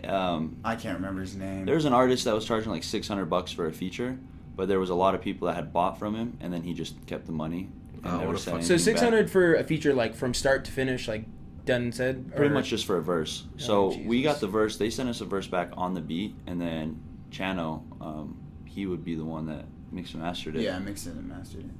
Um, 0.03 0.57
I 0.63 0.75
can't 0.75 0.95
remember 0.97 1.21
his 1.21 1.35
name. 1.35 1.65
there 1.65 1.75
was 1.75 1.85
an 1.85 1.93
artist 1.93 2.25
that 2.25 2.35
was 2.35 2.45
charging 2.45 2.71
like 2.71 2.83
600 2.83 3.25
bucks 3.25 3.51
for 3.51 3.65
a 3.65 3.71
feature, 3.73 4.17
but 4.55 4.67
there 4.67 4.79
was 4.79 4.91
a 4.91 4.95
lot 4.95 5.15
of 5.15 5.21
people 5.21 5.47
that 5.47 5.55
had 5.55 5.73
bought 5.73 5.97
from 5.97 6.15
him, 6.15 6.38
and 6.41 6.53
then 6.53 6.61
he 6.63 6.73
just 6.73 7.05
kept 7.07 7.25
the 7.25 7.31
money. 7.31 7.69
And 8.03 8.05
Oh, 8.05 8.17
never 8.17 8.27
what 8.27 8.35
a 8.35 8.39
sent 8.39 8.57
fuck- 8.57 8.65
So 8.65 8.77
600 8.77 9.23
back. 9.23 9.31
for 9.31 9.55
a 9.55 9.63
feature 9.63 9.93
like 9.93 10.13
from 10.15 10.33
start 10.35 10.63
to 10.65 10.71
finish, 10.71 11.07
like 11.07 11.25
done 11.65 11.82
and 11.84 11.95
said. 11.95 12.36
Pretty 12.36 12.51
or- 12.51 12.54
much 12.56 12.69
just 12.69 12.86
for 12.86 12.97
a 12.97 13.01
verse. 13.04 13.43
Oh, 13.47 13.58
So 13.58 13.97
we 14.06 14.21
got 14.21 14.39
the 14.39 14.47
verse. 14.47 14.78
They 14.78 14.89
sent 14.89 15.10
us 15.10 15.21
a 15.21 15.25
verse 15.25 15.47
back 15.47 15.71
on 15.75 15.93
the 15.93 16.01
beat, 16.01 16.36
and 16.47 16.60
then 16.62 16.99
Chano, 17.32 17.82
um, 18.01 18.38
he 18.65 18.86
would 18.86 19.04
be 19.04 19.15
the 19.15 19.25
one 19.25 19.45
that 19.47 19.65
mixed 19.91 20.13
and 20.13 20.23
mastered 20.23 20.56
it. 20.56 20.62
Yeah, 20.62 20.80
mixed 20.80 21.08
it 21.08 21.13
and 21.15 21.28
mastered 21.28 21.65
it. 21.65 21.71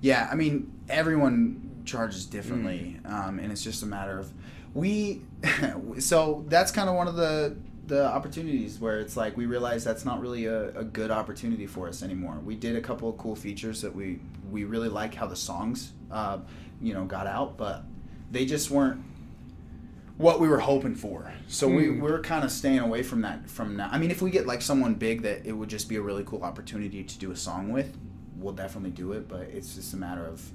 Yeah, 0.00 0.28
I 0.30 0.34
mean, 0.34 0.72
everyone 0.88 1.82
charges 1.84 2.26
differently, 2.26 2.98
Mm. 3.04 3.10
um, 3.12 3.38
and 3.38 3.50
it's 3.52 3.62
just 3.62 3.82
a 3.82 3.86
matter 3.86 4.18
of 4.18 4.32
we. 4.74 5.22
so 5.98 6.44
that's 6.48 6.70
kind 6.72 6.88
of 6.88 6.94
one 6.96 7.08
of 7.08 7.16
the 7.16 7.56
the 7.86 8.04
opportunities 8.04 8.80
where 8.80 8.98
it's 8.98 9.16
like 9.16 9.36
we 9.36 9.46
realize 9.46 9.84
that's 9.84 10.04
not 10.04 10.20
really 10.20 10.46
a, 10.46 10.70
a 10.76 10.82
good 10.82 11.12
opportunity 11.12 11.66
for 11.68 11.86
us 11.88 12.02
anymore. 12.02 12.36
We 12.44 12.56
did 12.56 12.74
a 12.74 12.80
couple 12.80 13.08
of 13.08 13.16
cool 13.16 13.36
features 13.36 13.80
that 13.82 13.94
we 13.94 14.18
we 14.50 14.64
really 14.64 14.88
like 14.88 15.14
how 15.14 15.26
the 15.26 15.36
songs, 15.36 15.92
uh, 16.10 16.38
you 16.82 16.92
know, 16.94 17.04
got 17.04 17.26
out, 17.28 17.56
but 17.56 17.84
they 18.30 18.44
just 18.44 18.70
weren't 18.72 19.00
what 20.18 20.40
we 20.40 20.48
were 20.48 20.60
hoping 20.60 20.94
for. 20.94 21.32
So 21.46 21.68
we, 21.68 21.86
Hmm. 21.88 22.00
we're 22.00 22.20
kind 22.20 22.42
of 22.44 22.50
staying 22.50 22.78
away 22.78 23.02
from 23.02 23.20
that 23.22 23.48
from 23.50 23.76
now. 23.76 23.88
I 23.92 23.98
mean, 23.98 24.10
if 24.10 24.22
we 24.22 24.30
get 24.30 24.46
like 24.46 24.62
someone 24.62 24.94
big 24.94 25.22
that 25.22 25.44
it 25.46 25.52
would 25.52 25.68
just 25.68 25.88
be 25.88 25.96
a 25.96 26.02
really 26.02 26.24
cool 26.24 26.42
opportunity 26.42 27.04
to 27.04 27.18
do 27.18 27.30
a 27.32 27.36
song 27.36 27.70
with, 27.70 27.96
we'll 28.38 28.54
definitely 28.54 28.90
do 28.90 29.12
it. 29.12 29.28
But 29.28 29.42
it's 29.42 29.74
just 29.74 29.92
a 29.92 29.96
matter 29.96 30.24
of, 30.26 30.50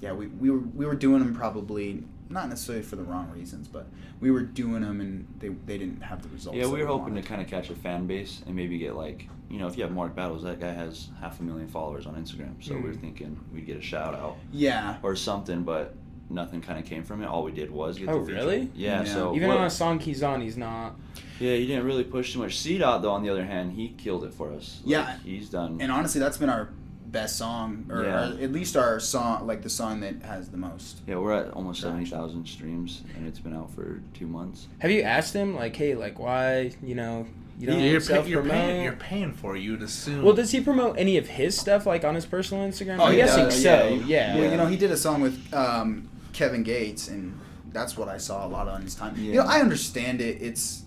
yeah, 0.00 0.12
we, 0.12 0.26
we 0.26 0.50
were 0.50 0.58
we 0.58 0.86
were 0.86 0.96
doing 0.96 1.20
them 1.20 1.34
probably 1.34 2.02
not 2.28 2.48
necessarily 2.48 2.82
for 2.82 2.96
the 2.96 3.04
wrong 3.04 3.30
reasons, 3.30 3.68
but 3.68 3.86
we 4.18 4.32
were 4.32 4.42
doing 4.42 4.82
them 4.82 5.00
and 5.00 5.28
they, 5.38 5.50
they 5.66 5.78
didn't 5.78 6.00
have 6.00 6.22
the 6.24 6.28
results. 6.30 6.58
Yeah, 6.58 6.66
we 6.66 6.80
were 6.80 6.86
hoping 6.88 7.14
to 7.14 7.22
kind 7.22 7.40
of 7.40 7.46
catch 7.46 7.70
a 7.70 7.74
fan 7.76 8.08
base 8.08 8.42
and 8.46 8.56
maybe 8.56 8.76
get 8.78 8.96
like, 8.96 9.28
you 9.48 9.58
know, 9.60 9.68
if 9.68 9.76
you 9.76 9.84
have 9.84 9.92
Mark 9.92 10.16
Battles, 10.16 10.42
that 10.42 10.58
guy 10.58 10.72
has 10.72 11.10
half 11.20 11.38
a 11.38 11.44
million 11.44 11.68
followers 11.68 12.04
on 12.04 12.16
Instagram. 12.16 12.54
So 12.60 12.74
we 12.74 12.80
Hmm. 12.80 12.86
we're 12.88 12.94
thinking 12.94 13.38
we'd 13.54 13.64
get 13.66 13.76
a 13.76 13.80
shout 13.80 14.14
out 14.16 14.38
Yeah, 14.52 14.96
or 15.04 15.14
something, 15.14 15.62
but 15.62 15.94
nothing 16.28 16.60
kind 16.60 16.78
of 16.78 16.84
came 16.84 17.02
from 17.04 17.22
it. 17.22 17.26
All 17.26 17.42
we 17.42 17.52
did 17.52 17.70
was 17.70 17.98
get 17.98 18.08
Oh, 18.08 18.20
the 18.20 18.26
feature. 18.26 18.38
really? 18.38 18.70
Yeah. 18.74 19.02
Yeah. 19.02 19.12
So 19.12 19.34
Even 19.36 19.48
what- 19.48 19.58
on 19.58 19.66
a 19.66 19.70
song 19.70 19.98
he's 20.00 20.22
on, 20.22 20.40
he's 20.40 20.56
not. 20.56 20.96
yeah, 21.38 21.54
he 21.54 21.66
didn't 21.66 21.84
really 21.84 22.04
push 22.04 22.32
too 22.32 22.38
much. 22.40 22.58
C 22.58 22.78
Dot 22.78 23.02
though, 23.02 23.10
on 23.12 23.22
the 23.22 23.30
other 23.30 23.44
hand, 23.44 23.72
he 23.72 23.88
killed 23.96 24.24
it 24.24 24.34
for 24.34 24.52
us. 24.52 24.80
Like, 24.84 24.90
Yeah. 24.92 25.16
he's 25.24 25.48
done. 25.50 25.78
and 25.80 25.90
honestly, 25.92 26.20
that's 26.20 26.36
been 26.38 26.50
our 26.50 26.70
best 27.06 27.36
song, 27.36 27.86
or, 27.88 28.02
Yeah. 28.02 28.30
or 28.32 28.42
at 28.42 28.52
least 28.52 28.76
our 28.76 28.98
song, 28.98 29.46
like 29.46 29.62
the 29.62 29.70
song 29.70 30.00
that 30.00 30.22
has 30.22 30.48
the 30.48 30.56
most. 30.56 31.00
yeah, 31.06 31.14
we're 31.16 31.32
at 31.32 31.50
almost 31.52 31.80
seventy 31.80 32.04
thousand 32.04 32.46
streams, 32.46 33.02
and 33.16 33.26
it's 33.28 33.38
been 33.38 33.54
out 33.54 33.70
for 33.74 34.00
two 34.12 34.26
months. 34.26 34.66
Have 34.80 34.90
you 34.90 35.02
asked 35.02 35.32
him 35.32 35.54
like, 35.54 35.76
hey, 35.76 35.94
like 35.94 36.18
why 36.18 36.72
you 36.82 36.94
know 36.96 37.26
you 37.58 37.68
don't 37.68 37.78
you're, 37.80 38.00
pay, 38.02 38.28
you're, 38.28 38.40
promote? 38.42 38.50
paying, 38.60 38.82
you're 38.84 38.92
paying 38.96 39.32
for 39.32 39.56
it, 39.56 39.60
you'd 39.60 39.80
assume. 39.82 40.22
Well, 40.22 40.34
does 40.34 40.50
he 40.50 40.60
promote 40.60 40.98
any 40.98 41.16
of 41.16 41.26
his 41.28 41.56
stuff 41.58 41.86
like 41.86 42.04
on 42.04 42.14
his 42.16 42.26
personal 42.26 42.68
Instagram? 42.68 42.98
Oh, 42.98 43.04
I'm 43.04 43.12
he 43.12 43.18
guessing 43.18 43.44
does, 43.44 43.62
so. 43.62 43.88
yeah. 43.88 44.04
Yeah. 44.04 44.34
Well, 44.36 44.50
you 44.50 44.56
know, 44.58 44.66
he 44.66 44.76
did 44.76 44.90
a 44.90 44.96
song 44.96 45.22
with 45.22 45.54
um, 45.54 46.08
Kevin 46.36 46.62
Gates, 46.62 47.08
and 47.08 47.38
that's 47.72 47.96
what 47.96 48.08
I 48.08 48.18
saw 48.18 48.46
a 48.46 48.48
lot 48.48 48.68
on 48.68 48.82
his 48.82 48.94
time. 48.94 49.16
You 49.16 49.36
know, 49.36 49.42
I 49.46 49.60
understand 49.60 50.20
it. 50.20 50.40
It's 50.42 50.82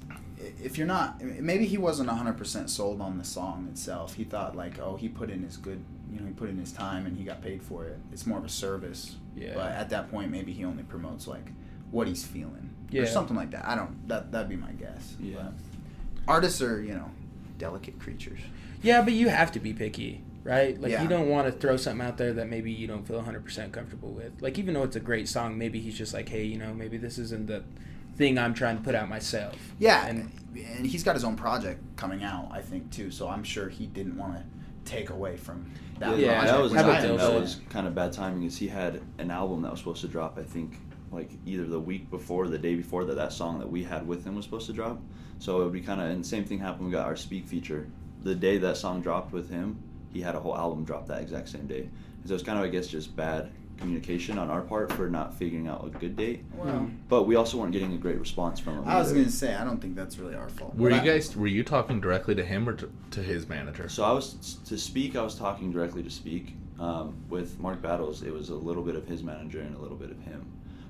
if 0.61 0.77
you're 0.77 0.87
not, 0.87 1.21
maybe 1.23 1.65
he 1.65 1.77
wasn't 1.77 2.09
100% 2.09 2.69
sold 2.69 3.01
on 3.01 3.17
the 3.17 3.23
song 3.23 3.67
itself. 3.71 4.13
He 4.13 4.23
thought 4.23 4.55
like, 4.55 4.79
oh, 4.79 4.95
he 4.95 5.09
put 5.09 5.29
in 5.29 5.41
his 5.43 5.57
good, 5.57 5.83
you 6.11 6.19
know, 6.19 6.27
he 6.27 6.33
put 6.33 6.49
in 6.49 6.57
his 6.57 6.71
time 6.71 7.05
and 7.05 7.17
he 7.17 7.23
got 7.23 7.41
paid 7.41 7.61
for 7.63 7.85
it. 7.85 7.97
It's 8.13 8.25
more 8.27 8.37
of 8.37 8.45
a 8.45 8.49
service. 8.49 9.15
Yeah. 9.35 9.53
But 9.55 9.71
at 9.71 9.89
that 9.89 10.09
point, 10.11 10.31
maybe 10.31 10.53
he 10.53 10.63
only 10.65 10.83
promotes 10.83 11.27
like 11.27 11.51
what 11.91 12.07
he's 12.07 12.23
feeling 12.25 12.69
Yeah. 12.91 13.01
or 13.01 13.05
something 13.07 13.35
like 13.35 13.51
that. 13.51 13.65
I 13.67 13.75
don't. 13.75 14.07
That 14.07 14.31
that'd 14.31 14.49
be 14.49 14.55
my 14.55 14.71
guess. 14.71 15.15
Yeah. 15.19 15.35
But 15.37 15.53
artists 16.27 16.61
are, 16.61 16.81
you 16.81 16.93
know, 16.93 17.09
delicate 17.57 17.99
creatures. 17.99 18.39
Yeah, 18.81 19.01
but 19.01 19.13
you 19.13 19.27
have 19.29 19.51
to 19.53 19.59
be 19.59 19.73
picky, 19.73 20.21
right? 20.49 20.81
Like 20.81 20.91
Yeah. 20.91 21.03
you 21.03 21.07
don't 21.07 21.29
want 21.29 21.45
to 21.47 21.51
throw 21.53 21.77
something 21.77 22.05
out 22.05 22.17
there 22.17 22.33
that 22.33 22.49
maybe 22.49 22.71
you 22.71 22.87
don't 22.87 23.07
feel 23.07 23.21
100% 23.21 23.71
comfortable 23.71 24.09
with. 24.11 24.41
Like 24.41 24.57
even 24.57 24.73
though 24.73 24.83
it's 24.83 24.95
a 24.95 24.99
great 24.99 25.29
song, 25.29 25.57
maybe 25.57 25.79
he's 25.79 25.97
just 25.97 26.13
like, 26.13 26.27
"Hey, 26.27 26.43
you 26.43 26.57
know, 26.57 26.73
maybe 26.73 26.97
this 26.97 27.17
isn't 27.19 27.47
the 27.47 27.63
thing 28.17 28.37
I'm 28.37 28.53
trying 28.53 28.77
to 28.77 28.83
put 28.83 28.95
out 28.95 29.07
myself." 29.09 29.55
Yeah, 29.77 30.07
And 30.07 30.31
and, 30.53 30.65
and 30.77 30.85
he's 30.87 31.03
got 31.03 31.15
his 31.15 31.23
own 31.23 31.35
project 31.35 31.81
coming 31.95 32.23
out, 32.23 32.49
I 32.51 32.61
think, 32.61 32.91
too. 32.91 33.11
So 33.11 33.29
I'm 33.29 33.43
sure 33.43 33.69
he 33.69 33.85
didn't 33.85 34.17
want 34.17 34.33
to 34.33 34.43
take 34.91 35.11
away 35.11 35.37
from 35.37 35.69
that 35.99 36.17
Yeah, 36.17 36.39
project. 36.39 36.47
that 36.47 36.61
was 36.63 36.71
which 36.71 36.81
How 36.81 36.87
that 37.17 37.39
was 37.39 37.61
kind 37.69 37.85
of 37.87 37.93
bad 37.93 38.11
timing. 38.11 38.43
Is 38.43 38.57
he 38.57 38.67
had 38.67 39.01
an 39.19 39.29
album 39.29 39.61
that 39.61 39.71
was 39.71 39.79
supposed 39.79 40.01
to 40.01 40.07
drop, 40.07 40.39
I 40.39 40.43
think, 40.43 40.79
like 41.11 41.29
either 41.45 41.65
the 41.65 41.79
week 41.79 42.09
before 42.09 42.45
or 42.45 42.47
the 42.47 42.57
day 42.57 42.73
before 42.75 43.05
that 43.05 43.15
that 43.17 43.33
song 43.33 43.59
that 43.59 43.69
we 43.69 43.83
had 43.83 44.07
with 44.07 44.25
him 44.25 44.35
was 44.35 44.45
supposed 44.45 44.65
to 44.67 44.73
drop. 44.73 44.99
So 45.37 45.61
it 45.61 45.63
would 45.65 45.73
be 45.73 45.81
kind 45.81 46.01
of 46.01 46.09
and 46.09 46.25
same 46.25 46.43
thing 46.43 46.59
happened. 46.59 46.87
We 46.87 46.91
got 46.91 47.05
our 47.05 47.15
speak 47.15 47.47
feature 47.47 47.87
the 48.23 48.35
day 48.35 48.57
that 48.57 48.75
song 48.77 49.01
dropped 49.01 49.31
with 49.31 49.49
him. 49.49 49.77
He 50.13 50.21
had 50.21 50.35
a 50.35 50.39
whole 50.39 50.57
album 50.57 50.83
drop 50.83 51.07
that 51.07 51.21
exact 51.21 51.49
same 51.49 51.67
day. 51.67 51.89
So 52.25 52.33
it's 52.33 52.43
kind 52.43 52.57
of 52.59 52.65
I 52.65 52.67
guess 52.69 52.87
just 52.87 53.15
bad 53.15 53.49
communication 53.77 54.37
on 54.37 54.49
our 54.49 54.61
part 54.61 54.91
for 54.91 55.09
not 55.09 55.33
figuring 55.33 55.67
out 55.69 55.85
a 55.85 55.89
good 55.99 56.17
date. 56.17 56.43
Well, 56.57 56.89
But 57.07 57.23
we 57.23 57.35
also 57.35 57.57
weren't 57.57 57.71
getting 57.71 57.93
a 57.93 57.97
great 57.97 58.19
response 58.19 58.59
from 58.59 58.79
him. 58.79 58.83
I 58.85 58.97
was 58.99 59.11
either. 59.11 59.19
gonna 59.21 59.31
say 59.31 59.55
I 59.55 59.63
don't 59.63 59.79
think 59.79 59.95
that's 59.95 60.17
really 60.19 60.35
our 60.35 60.49
fault. 60.49 60.75
Were 60.75 60.89
But 60.89 60.95
you 61.05 61.11
I- 61.11 61.13
guys 61.15 61.35
were 61.35 61.47
you 61.47 61.63
talking 61.63 62.01
directly 62.01 62.35
to 62.35 62.43
him 62.43 62.67
or 62.67 62.73
to, 62.73 62.91
to 63.11 63.23
his 63.23 63.47
manager? 63.47 63.87
So 63.87 64.03
I 64.03 64.11
was 64.11 64.57
to 64.65 64.77
speak. 64.77 65.15
I 65.15 65.21
was 65.21 65.35
talking 65.35 65.71
directly 65.71 66.03
to 66.03 66.09
speak 66.09 66.55
um, 66.79 67.15
with 67.29 67.57
Mark 67.59 67.81
Battles. 67.81 68.21
It 68.23 68.33
was 68.33 68.49
a 68.49 68.55
little 68.55 68.83
bit 68.83 68.95
of 68.95 69.05
his 69.07 69.23
manager 69.23 69.61
and 69.61 69.75
a 69.75 69.79
little 69.79 69.97
bit 69.97 70.11
of 70.11 70.19
him. 70.23 70.45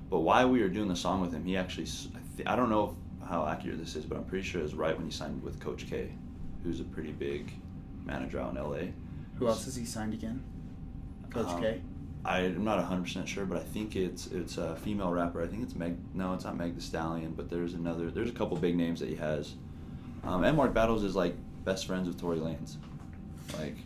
But 0.08 0.20
while 0.20 0.48
we 0.50 0.60
were 0.60 0.68
doing 0.68 0.88
the 0.88 0.96
song 0.96 1.20
with 1.20 1.32
him, 1.32 1.44
he 1.44 1.56
actually 1.56 1.84
s- 1.84 2.08
I, 2.14 2.18
th- 2.36 2.48
I 2.48 2.56
don't 2.56 2.70
know 2.70 2.96
how 3.24 3.46
accurate 3.46 3.78
this 3.78 3.94
is, 3.94 4.04
but 4.04 4.18
I'm 4.18 4.24
pretty 4.24 4.44
sure 4.44 4.60
it 4.60 4.64
was 4.64 4.74
right 4.74 4.96
when 4.96 5.06
he 5.06 5.12
signed 5.12 5.40
with 5.44 5.60
Coach 5.60 5.86
K, 5.88 6.10
who's 6.64 6.80
a 6.80 6.84
pretty 6.84 7.12
big 7.12 7.52
manager 8.04 8.40
out 8.40 8.50
in 8.56 8.60
LA. 8.60 8.88
Who 9.40 9.48
else 9.48 9.64
has 9.64 9.74
he 9.74 9.84
signed 9.84 10.14
again? 10.14 10.42
Coach 11.30 11.48
Um, 11.48 11.60
K. 11.60 11.80
I'm 12.24 12.62
not 12.62 12.76
100 12.76 13.02
percent 13.02 13.28
sure, 13.28 13.46
but 13.46 13.56
I 13.56 13.62
think 13.62 13.96
it's 13.96 14.26
it's 14.28 14.58
a 14.58 14.76
female 14.76 15.10
rapper. 15.10 15.42
I 15.42 15.46
think 15.46 15.62
it's 15.62 15.74
Meg. 15.74 15.96
No, 16.14 16.34
it's 16.34 16.44
not 16.44 16.56
Meg 16.56 16.76
The 16.76 16.82
Stallion, 16.82 17.32
but 17.32 17.48
there's 17.48 17.74
another. 17.74 18.10
There's 18.10 18.28
a 18.28 18.34
couple 18.34 18.56
big 18.58 18.76
names 18.76 19.00
that 19.00 19.08
he 19.08 19.16
has. 19.16 19.54
Um, 20.22 20.44
and 20.44 20.56
Mark 20.56 20.74
Battles 20.74 21.02
is 21.02 21.16
like 21.16 21.34
best 21.64 21.86
friends 21.86 22.06
with 22.06 22.20
Tory 22.20 22.36
Lanez. 22.36 22.76
Like 23.58 23.76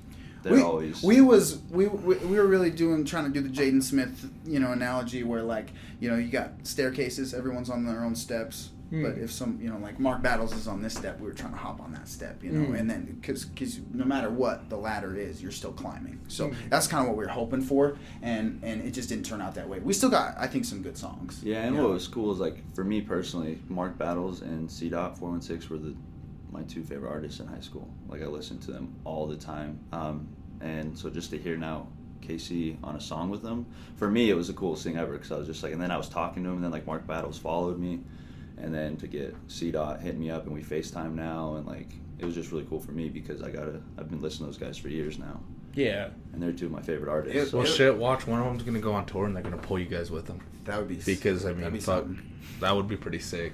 they're 0.42 0.54
we, 0.54 0.62
always. 0.62 1.02
we 1.02 1.20
was 1.20 1.58
we, 1.70 1.86
we 1.86 2.16
we 2.16 2.36
were 2.36 2.46
really 2.46 2.70
doing 2.70 3.04
trying 3.04 3.24
to 3.24 3.30
do 3.30 3.40
the 3.40 3.48
Jaden 3.48 3.82
Smith 3.82 4.28
you 4.44 4.58
know 4.58 4.72
analogy 4.72 5.22
where 5.22 5.42
like 5.42 5.70
you 6.00 6.10
know 6.10 6.16
you 6.16 6.28
got 6.30 6.50
staircases 6.64 7.32
everyone's 7.32 7.70
on 7.70 7.86
their 7.86 8.04
own 8.04 8.14
steps 8.16 8.70
Hmm. 8.94 9.02
but 9.02 9.18
if 9.18 9.32
some 9.32 9.58
you 9.60 9.68
know 9.68 9.78
like 9.78 9.98
Mark 9.98 10.22
Battles 10.22 10.54
is 10.54 10.68
on 10.68 10.80
this 10.82 10.94
step 10.94 11.18
we 11.20 11.26
were 11.26 11.32
trying 11.34 11.52
to 11.52 11.58
hop 11.58 11.80
on 11.80 11.92
that 11.92 12.06
step 12.08 12.42
you 12.44 12.50
know 12.52 12.66
Hmm. 12.66 12.74
and 12.76 12.88
then 12.90 13.04
because 13.20 13.44
because 13.44 13.80
no 13.92 14.04
matter 14.04 14.30
what 14.30 14.68
the 14.70 14.76
ladder 14.76 15.16
is 15.16 15.42
you're 15.42 15.50
still 15.52 15.72
climbing 15.72 16.20
so 16.28 16.48
Hmm. 16.48 16.54
that's 16.70 16.86
kind 16.86 17.02
of 17.02 17.08
what 17.08 17.16
we 17.16 17.24
were 17.24 17.30
hoping 17.30 17.60
for 17.62 17.96
and 18.22 18.60
and 18.62 18.82
it 18.82 18.92
just 18.92 19.08
didn't 19.08 19.26
turn 19.26 19.40
out 19.40 19.54
that 19.56 19.68
way 19.68 19.78
we 19.80 19.92
still 19.92 20.10
got 20.10 20.34
I 20.38 20.46
think 20.46 20.64
some 20.64 20.80
good 20.82 20.96
songs 20.96 21.40
Yeah, 21.42 21.62
and 21.64 21.74
what 21.76 21.82
know? 21.82 21.88
was 21.90 22.06
cool 22.08 22.32
is 22.32 22.38
like 22.38 22.62
for 22.74 22.84
me 22.84 23.00
personally, 23.00 23.58
Mark 23.68 23.98
Battles 23.98 24.42
and 24.42 24.70
C 24.70 24.88
Dot 24.88 25.18
Four 25.18 25.30
One 25.30 25.42
Six 25.42 25.68
were 25.68 25.78
the 25.78 25.94
my 26.52 26.62
two 26.62 26.84
favorite 26.84 27.10
artists 27.10 27.40
in 27.40 27.46
high 27.48 27.60
school. 27.60 27.88
Like 28.08 28.22
I 28.22 28.26
listened 28.26 28.62
to 28.62 28.70
them 28.70 28.94
all 29.04 29.26
the 29.26 29.36
time, 29.36 29.80
um, 29.92 30.28
and 30.60 30.96
so 30.96 31.10
just 31.10 31.30
to 31.30 31.38
hear 31.38 31.56
now 31.56 31.88
KC 32.22 32.76
on 32.84 32.94
a 32.96 33.00
song 33.00 33.28
with 33.28 33.42
them, 33.42 33.66
for 33.96 34.08
me 34.10 34.30
it 34.30 34.34
was 34.34 34.46
the 34.46 34.54
coolest 34.54 34.84
thing 34.84 34.96
ever 34.96 35.12
because 35.14 35.32
I 35.32 35.36
was 35.36 35.46
just 35.48 35.62
like, 35.64 35.72
and 35.72 35.82
then 35.82 35.90
I 35.90 35.96
was 35.96 36.08
talking 36.08 36.42
to 36.44 36.48
him, 36.50 36.56
and 36.56 36.64
then 36.64 36.70
like 36.70 36.86
Mark 36.86 37.06
Battles 37.08 37.38
followed 37.38 37.78
me, 37.78 38.00
and 38.58 38.72
then 38.74 38.96
to 38.98 39.06
get 39.06 39.34
C 39.48 39.70
Dot 39.70 40.00
hit 40.00 40.16
me 40.18 40.30
up 40.30 40.44
and 40.46 40.54
we 40.54 40.62
FaceTime 40.62 41.14
now, 41.14 41.54
and 41.56 41.66
like 41.66 41.88
it 42.18 42.24
was 42.24 42.34
just 42.34 42.52
really 42.52 42.64
cool 42.64 42.80
for 42.80 42.92
me 42.92 43.08
because 43.08 43.42
I 43.42 43.50
gotta 43.50 43.80
I've 43.98 44.08
been 44.08 44.20
listening 44.22 44.50
to 44.52 44.58
those 44.58 44.68
guys 44.68 44.78
for 44.78 44.88
years 44.88 45.18
now, 45.18 45.40
Yeah. 45.74 46.08
and 46.32 46.42
they're 46.42 46.52
two 46.52 46.66
of 46.66 46.72
my 46.72 46.82
favorite 46.82 47.10
artists. 47.10 47.36
It- 47.38 47.50
so- 47.50 47.58
well, 47.58 47.66
shit. 47.66 47.96
Watch 47.96 48.26
one 48.26 48.38
of 48.40 48.46
them's 48.46 48.62
gonna 48.62 48.80
go 48.80 48.92
on 48.92 49.06
tour 49.06 49.26
and 49.26 49.34
they're 49.34 49.42
gonna 49.42 49.56
pull 49.58 49.78
you 49.78 49.86
guys 49.86 50.10
with 50.10 50.26
them 50.26 50.40
that 50.64 50.78
would 50.78 50.88
be 50.88 50.96
because 51.04 51.44
I 51.44 51.52
mean, 51.52 51.70
be 51.72 51.78
fuck, 51.80 52.04
something. 52.04 52.22
that 52.60 52.74
would 52.74 52.88
be 52.88 52.96
pretty 52.96 53.18
sick. 53.18 53.52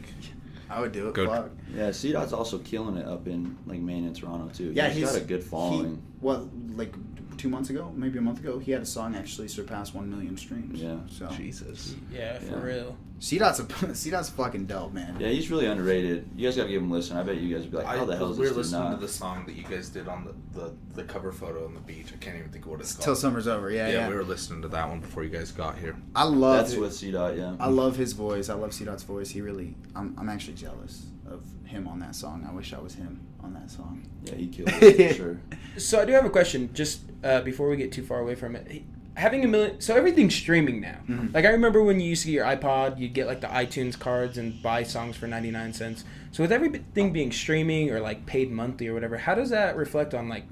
I 0.69 0.81
would 0.81 0.93
do 0.93 1.09
it 1.09 1.15
Go- 1.15 1.27
fuck. 1.27 1.51
Yeah, 1.75 1.91
C 1.91 2.13
Dot's 2.13 2.33
also 2.33 2.59
killing 2.59 2.97
it 2.97 3.05
up 3.07 3.27
in 3.27 3.57
like 3.67 3.81
Maine 3.81 4.05
and 4.07 4.15
Toronto 4.15 4.49
too. 4.55 4.71
Yeah, 4.73 4.89
he's 4.89 5.07
got 5.11 5.17
a 5.17 5.25
good 5.25 5.43
following. 5.43 5.97
He, 5.97 6.01
what, 6.21 6.45
like 6.77 6.95
two 7.41 7.49
months 7.49 7.71
ago, 7.71 7.91
maybe 7.97 8.19
a 8.19 8.23
month 8.23 8.39
ago, 8.41 8.59
he 8.59 8.71
had 8.71 8.83
a 8.83 8.87
song 8.87 9.17
actually 9.17 9.49
surpass 9.49 9.95
one 9.95 10.11
million 10.11 10.37
streams. 10.37 10.81
Yeah. 10.81 10.97
So 11.11 11.27
Jesus. 11.29 11.95
Yeah, 12.13 12.39
for 12.39 12.45
Yeah. 12.59 12.63
real. 12.63 12.97
C 13.19 13.39
Dot's 13.39 13.61
a 13.61 13.95
C 13.95 14.11
Dot's 14.11 14.29
fucking 14.29 14.67
dope, 14.67 14.93
man. 14.93 15.17
yeah, 15.19 15.29
he's 15.29 15.51
really 15.51 15.67
underrated. 15.67 16.29
You 16.37 16.47
guys 16.47 16.57
gotta 16.57 16.69
give 16.69 16.83
him 16.83 16.91
a 16.91 16.95
listen. 16.95 17.17
I 17.17 17.23
bet 17.23 17.37
you 17.37 17.55
guys 17.55 17.63
would 17.65 17.71
be 17.71 17.77
like, 17.79 17.87
how 17.87 18.05
the 18.05 18.17
hell 18.17 18.31
is 18.31 18.39
we 18.39 18.45
this 18.45 18.51
were 18.51 18.63
dude 18.63 18.65
listening 18.67 18.91
not? 18.91 18.95
to 18.97 19.07
the 19.07 19.09
song 19.09 19.47
that 19.47 19.55
you 19.55 19.65
guys 19.65 19.89
did 19.89 20.07
on 20.09 20.25
the, 20.53 20.61
the, 20.61 20.73
the 20.95 21.05
cover 21.05 21.33
photo 21.33 21.65
on 21.65 21.73
the 21.75 21.81
beach. 21.81 22.09
I 22.15 22.17
can't 22.17 22.37
even 22.37 22.51
think 22.51 22.65
of 22.67 22.71
what 22.73 22.81
it's 22.81 22.93
called. 22.95 23.05
Till 23.05 23.17
summer's 23.17 23.49
over. 23.49 23.71
Yeah, 23.71 23.89
yeah, 23.89 23.93
yeah. 23.95 24.09
we 24.09 24.15
were 24.15 24.25
listening 24.25 24.61
to 24.63 24.69
that 24.69 24.89
one 24.89 25.01
before 25.01 25.25
you 25.25 25.31
guys 25.31 25.51
got 25.51 25.79
here. 25.79 25.97
I 26.15 26.25
love. 26.25 26.59
That's 26.59 26.73
it. 26.75 26.81
with 26.81 26.95
C 26.95 27.11
Dot, 27.11 27.37
yeah. 27.37 27.57
I 27.59 27.69
love 27.69 27.97
his 27.97 28.13
voice. 28.13 28.49
I 28.51 28.55
love 28.55 28.73
C 28.75 28.85
Dot's 28.85 29.03
voice. 29.03 29.31
He 29.31 29.41
really. 29.41 29.75
I'm. 29.97 30.15
I'm 30.19 30.29
actually 30.29 30.55
jealous 30.55 31.07
of 31.27 31.43
him 31.65 31.89
on 31.89 31.99
that 32.01 32.15
song. 32.15 32.47
I 32.49 32.53
wish 32.53 32.73
I 32.75 32.81
was 32.81 32.95
him 32.95 33.27
on 33.43 33.55
that 33.55 33.71
song. 33.71 34.03
Yeah, 34.25 34.35
he 34.35 34.49
killed 34.49 34.69
it 34.83 35.09
for 35.11 35.15
sure. 35.15 35.41
So 35.77 36.01
I 36.01 36.05
do 36.05 36.13
have 36.13 36.25
a 36.25 36.31
question, 36.31 36.71
just 36.75 37.01
uh, 37.25 37.41
before 37.43 37.69
we 37.69 37.77
get 37.77 37.93
too 37.93 38.03
far 38.05 38.21
away 38.21 38.35
from 38.35 38.57
it. 38.57 38.83
Having 39.15 39.45
a 39.45 39.49
million, 39.49 39.81
so 39.81 39.95
everything's 39.97 40.35
streaming 40.35 40.81
now. 40.81 40.99
Mhm. 41.09 41.35
Like 41.35 41.45
I 41.45 41.49
remember 41.51 41.83
when 41.83 42.01
you 42.01 42.09
used 42.09 42.23
to 42.23 42.29
get 42.29 42.35
your 42.35 42.45
iPod, 42.47 42.99
you'd 42.99 43.13
get 43.13 43.27
like 43.27 43.41
the 43.41 43.49
iTunes 43.49 43.99
cards 43.99 44.39
and 44.39 44.63
buy 44.63 44.83
songs 44.85 45.17
for 45.17 45.27
ninety 45.27 45.51
nine 45.51 45.73
cents. 45.73 46.05
So 46.33 46.43
with 46.45 46.53
everything 46.53 47.13
being 47.13 47.33
streaming 47.33 47.91
or 47.91 48.01
like 48.01 48.25
paid 48.25 48.51
monthly 48.51 48.87
or 48.87 48.95
whatever, 48.95 49.19
how 49.19 49.35
does 49.35 49.51
that 49.51 49.77
reflect 49.77 50.15
on 50.15 50.29
like 50.29 50.45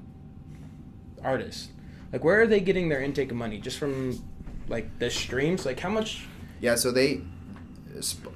artists? 1.23 1.69
Like 2.11 2.23
where 2.23 2.41
are 2.41 2.47
they 2.47 2.59
getting 2.59 2.89
their 2.89 3.01
intake 3.01 3.31
of 3.31 3.37
money? 3.37 3.59
Just 3.59 3.77
from 3.79 4.21
like 4.67 4.99
the 4.99 5.09
streams? 5.09 5.65
Like 5.65 5.79
how 5.79 5.89
much? 5.89 6.25
Yeah. 6.59 6.75
So 6.75 6.91
they, 6.91 7.21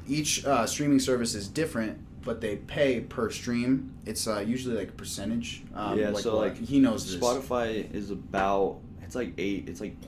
each 0.08 0.46
uh, 0.46 0.66
streaming 0.66 1.00
service 1.00 1.36
is 1.36 1.48
different, 1.48 2.00
but 2.24 2.42
they 2.42 2.56
pay 2.58 3.02
per 3.02 3.30
stream. 3.30 3.94
It's 4.06 4.28
uh, 4.28 4.40
usually 4.46 4.76
like 4.76 4.90
a 4.90 4.94
percentage. 4.94 5.64
Um, 5.76 5.98
yeah, 6.00 6.14
so 6.14 6.38
what- 6.38 6.50
like 6.50 6.58
he 6.58 6.80
knows 6.80 7.06
this. 7.12 7.22
Spotify 7.22 7.92
is 7.94 8.10
about 8.12 8.80
it's 9.02 9.16
like 9.16 9.34
eight 9.38 9.68
it's 9.70 9.82
like 9.82 10.00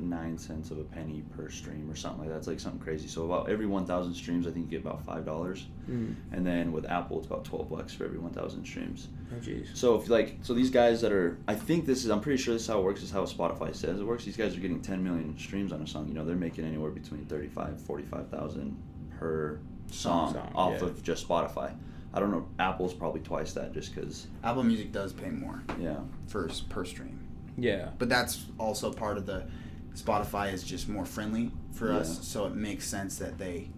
0.89 0.00 0.38
cents 0.40 0.70
of 0.70 0.78
a 0.78 0.84
penny 0.84 1.22
per 1.36 1.48
stream 1.50 1.90
or 1.90 1.94
something 1.96 2.20
like 2.20 2.28
that. 2.30 2.36
It's 2.38 2.46
like 2.46 2.60
something 2.60 2.80
crazy. 2.80 3.06
So 3.08 3.24
about 3.24 3.48
every 3.50 3.66
one 3.66 3.86
thousand 3.86 4.14
streams 4.14 4.46
I 4.46 4.50
think 4.50 4.66
you 4.66 4.78
get 4.78 4.86
about 4.86 5.04
five 5.04 5.24
dollars. 5.24 5.66
Mm, 5.90 6.14
And 6.32 6.46
then 6.46 6.72
with 6.72 6.86
Apple 6.90 7.18
it's 7.18 7.26
about 7.26 7.44
twelve 7.44 7.68
bucks 7.70 7.92
for 7.94 8.04
every 8.04 8.18
one 8.18 8.32
thousand 8.32 8.64
streams. 8.64 9.08
oh 9.32 9.36
jeez. 9.40 9.76
So 9.76 9.96
if 9.96 10.08
like 10.08 10.38
so 10.42 10.54
these 10.54 10.70
guys 10.70 11.00
that 11.02 11.12
are 11.12 11.38
I 11.48 11.54
think 11.54 11.86
this 11.86 12.04
is 12.04 12.10
I'm 12.10 12.20
pretty 12.20 12.42
sure 12.42 12.54
this 12.54 12.62
is 12.62 12.68
how 12.68 12.78
it 12.80 12.84
works 12.84 13.02
is 13.02 13.10
how 13.10 13.24
Spotify 13.24 13.74
says 13.74 14.00
it 14.00 14.04
works. 14.06 14.24
These 14.24 14.36
guys 14.36 14.56
are 14.56 14.60
getting 14.60 14.80
10 14.80 15.02
million 15.02 15.36
streams 15.38 15.72
on 15.72 15.80
a 15.82 15.86
song. 15.86 16.08
You 16.08 16.14
know, 16.14 16.24
they're 16.24 16.36
making 16.36 16.64
anywhere 16.64 16.90
between 16.90 17.24
35 17.26 17.80
45,000 17.82 18.76
per 19.18 19.58
song, 19.90 20.32
Song, 20.34 20.52
off 20.54 20.80
yeah. 20.80 20.86
of 20.88 21.02
just 21.02 21.26
Spotify. 21.28 21.72
I 22.12 22.20
don't 22.20 22.30
know 22.30 22.46
Apple's 22.58 22.94
probably 22.94 23.20
twice 23.20 23.52
that 23.54 23.72
just 23.72 23.94
cuz 23.94 24.26
Apple 24.42 24.62
Music 24.62 24.92
does 24.92 25.12
pay 25.12 25.30
more 25.30 25.62
yeah. 25.80 25.96
for 26.26 26.48
per 26.68 26.84
stream. 26.84 27.20
Yeah. 27.56 27.90
but 27.98 28.08
that's 28.08 28.46
also 28.58 28.92
part 28.92 29.16
of 29.16 29.26
the 29.26 29.44
Spotify 29.94 30.52
is 30.52 30.64
just 30.64 30.88
more 30.88 31.04
friendly 31.04 31.52
for 31.72 31.92
Yeah. 31.92 31.98
us, 31.98 32.26
so 32.26 32.46
it 32.46 32.54
makes 32.54 32.84
sense 32.86 33.18
that 33.18 33.38
they, 33.38 33.68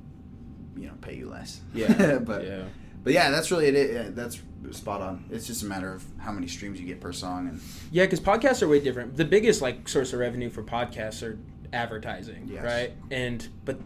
you 0.77 0.87
know, 0.87 0.95
pay 1.03 1.15
you 1.17 1.29
less. 1.29 1.61
Yeah. 1.75 2.19
but 2.25 2.45
yeah. 2.45 2.65
but 3.05 3.13
yeah, 3.13 3.31
that's 3.31 3.51
really 3.51 3.67
it. 3.67 3.93
Yeah, 3.93 4.09
that's 4.11 4.41
spot 4.73 5.01
on. 5.01 5.25
It's 5.31 5.47
just 5.47 5.63
a 5.63 5.67
matter 5.67 5.93
of 5.93 6.05
how 6.19 6.33
many 6.33 6.49
streams 6.49 6.81
you 6.81 6.87
get 6.87 7.01
per 7.01 7.13
song, 7.13 7.49
and 7.49 7.61
Yeah, 7.93 8.05
because 8.05 8.21
podcasts 8.21 8.63
are 8.63 8.69
way 8.69 8.81
different. 8.81 9.17
The 9.17 9.25
biggest 9.27 9.61
like 9.63 9.89
source 9.89 10.13
of 10.15 10.19
revenue 10.21 10.49
for 10.51 10.63
podcasts 10.63 11.23
are 11.23 11.39
advertising, 11.73 12.49
Yes. 12.51 12.65
right? 12.65 12.93
And 13.11 13.47
but 13.65 13.79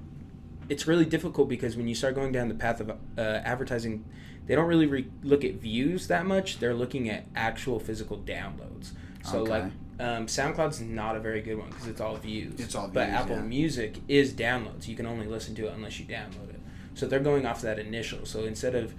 it's 0.71 0.87
really 0.87 1.05
difficult 1.05 1.49
because 1.49 1.77
when 1.77 1.87
you 1.89 1.95
start 1.95 2.15
going 2.15 2.33
down 2.33 2.49
the 2.49 2.55
path 2.55 2.81
of 2.81 2.91
uh, 2.91 2.95
advertising, 3.21 4.05
they 4.47 4.55
don't 4.55 4.67
really 4.67 4.87
re- 4.87 5.11
look 5.23 5.45
at 5.45 5.55
views 5.55 6.07
that 6.07 6.25
much. 6.25 6.59
They're 6.59 6.75
looking 6.75 7.11
at 7.11 7.27
actual 7.37 7.79
physical 7.79 8.19
downloads. 8.19 8.93
So 9.25 9.41
Okay. 9.41 9.51
like 9.51 9.65
um, 9.99 10.27
SoundCloud's 10.27 10.81
not 10.81 11.15
a 11.17 11.21
very 11.21 11.43
good 11.43 11.59
one 11.59 11.69
because 11.69 11.87
it's 11.89 12.01
all 12.01 12.17
views. 12.17 12.59
It's 12.59 12.75
all 12.75 12.85
views. 12.85 12.95
But 12.95 13.09
Apple 13.11 13.37
yeah. 13.37 13.43
Music 13.43 13.97
is 14.09 14.33
downloads. 14.33 14.89
You 14.89 14.97
can 14.97 15.05
only 15.07 15.27
listen 15.27 15.55
to 15.57 15.67
it 15.67 15.75
unless 15.75 15.99
you 16.01 16.07
download 16.07 16.49
it. 16.51 16.61
So 16.95 17.07
they're 17.07 17.21
going 17.21 17.45
off 17.47 17.61
that 17.63 17.79
initial. 17.79 18.25
So 18.25 18.45
instead 18.45 18.75
of 18.75 18.95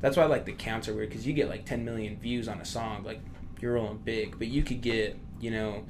that's 0.00 0.16
why 0.16 0.22
I 0.22 0.26
like 0.26 0.44
the 0.44 0.52
counts 0.52 0.88
are 0.88 0.94
weird 0.94 1.08
because 1.10 1.26
you 1.26 1.32
get 1.32 1.48
like 1.48 1.64
10 1.66 1.84
million 1.84 2.16
views 2.18 2.48
on 2.48 2.60
a 2.60 2.64
song, 2.64 3.02
like 3.04 3.20
you're 3.60 3.74
rolling 3.74 3.98
big, 3.98 4.38
but 4.38 4.48
you 4.48 4.62
could 4.62 4.80
get 4.80 5.18
you 5.40 5.50
know 5.50 5.84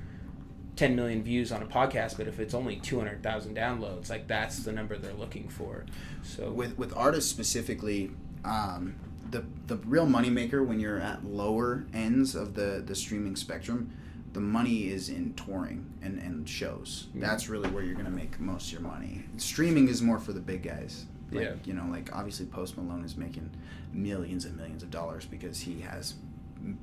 10 0.77 0.95
million 0.95 1.23
views 1.23 1.51
on 1.53 1.63
a 1.63 1.67
podcast, 1.67 2.17
but 2.19 2.29
if 2.29 2.39
it's 2.39 2.55
only 2.55 2.77
200,000 2.77 3.57
downloads, 3.57 4.11
like 4.11 4.27
that's 4.29 4.61
the 4.61 4.73
number 4.73 4.97
they're 4.97 5.15
looking 5.15 5.49
for. 5.49 5.87
So 6.23 6.51
with 6.51 6.77
with 6.79 6.95
artists 6.97 7.31
specifically, 7.31 8.11
um, 8.45 8.95
the 9.31 9.45
the 9.67 9.77
real 9.79 10.07
moneymaker 10.07 10.65
when 10.65 10.79
you're 10.79 11.01
at 11.01 11.25
lower 11.25 11.87
ends 11.95 12.35
of 12.35 12.55
the 12.55 12.83
the 12.85 12.95
streaming 12.95 13.37
spectrum, 13.37 13.91
the 14.35 14.41
money 14.41 14.89
is 14.89 15.09
in 15.09 15.33
touring 15.35 15.91
and, 16.03 16.19
and 16.19 16.47
shows. 16.49 17.07
That's 17.15 17.49
really 17.49 17.71
where 17.71 17.83
you're 17.83 17.95
gonna 17.97 18.11
make 18.11 18.39
most 18.39 18.67
of 18.67 18.73
your 18.75 18.83
money. 18.83 19.25
Streaming 19.39 19.89
is 19.89 20.03
more 20.03 20.19
for 20.19 20.33
the 20.35 20.41
big 20.41 20.63
guys. 20.63 21.07
Like, 21.33 21.45
Yeah. 21.45 21.55
You 21.65 21.73
know, 21.73 21.87
like 21.91 22.15
obviously 22.15 22.47
Post 22.47 22.77
Malone 22.77 23.03
is 23.05 23.17
making 23.17 23.51
millions 23.93 24.45
and 24.45 24.57
millions 24.57 24.83
of 24.83 24.91
dollars 24.91 25.25
because 25.25 25.61
he 25.61 25.81
has 25.81 26.15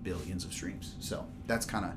billions 0.04 0.46
of 0.46 0.52
streams. 0.52 0.96
So 1.00 1.26
that's 1.48 1.66
kind 1.66 1.86
of 1.86 1.92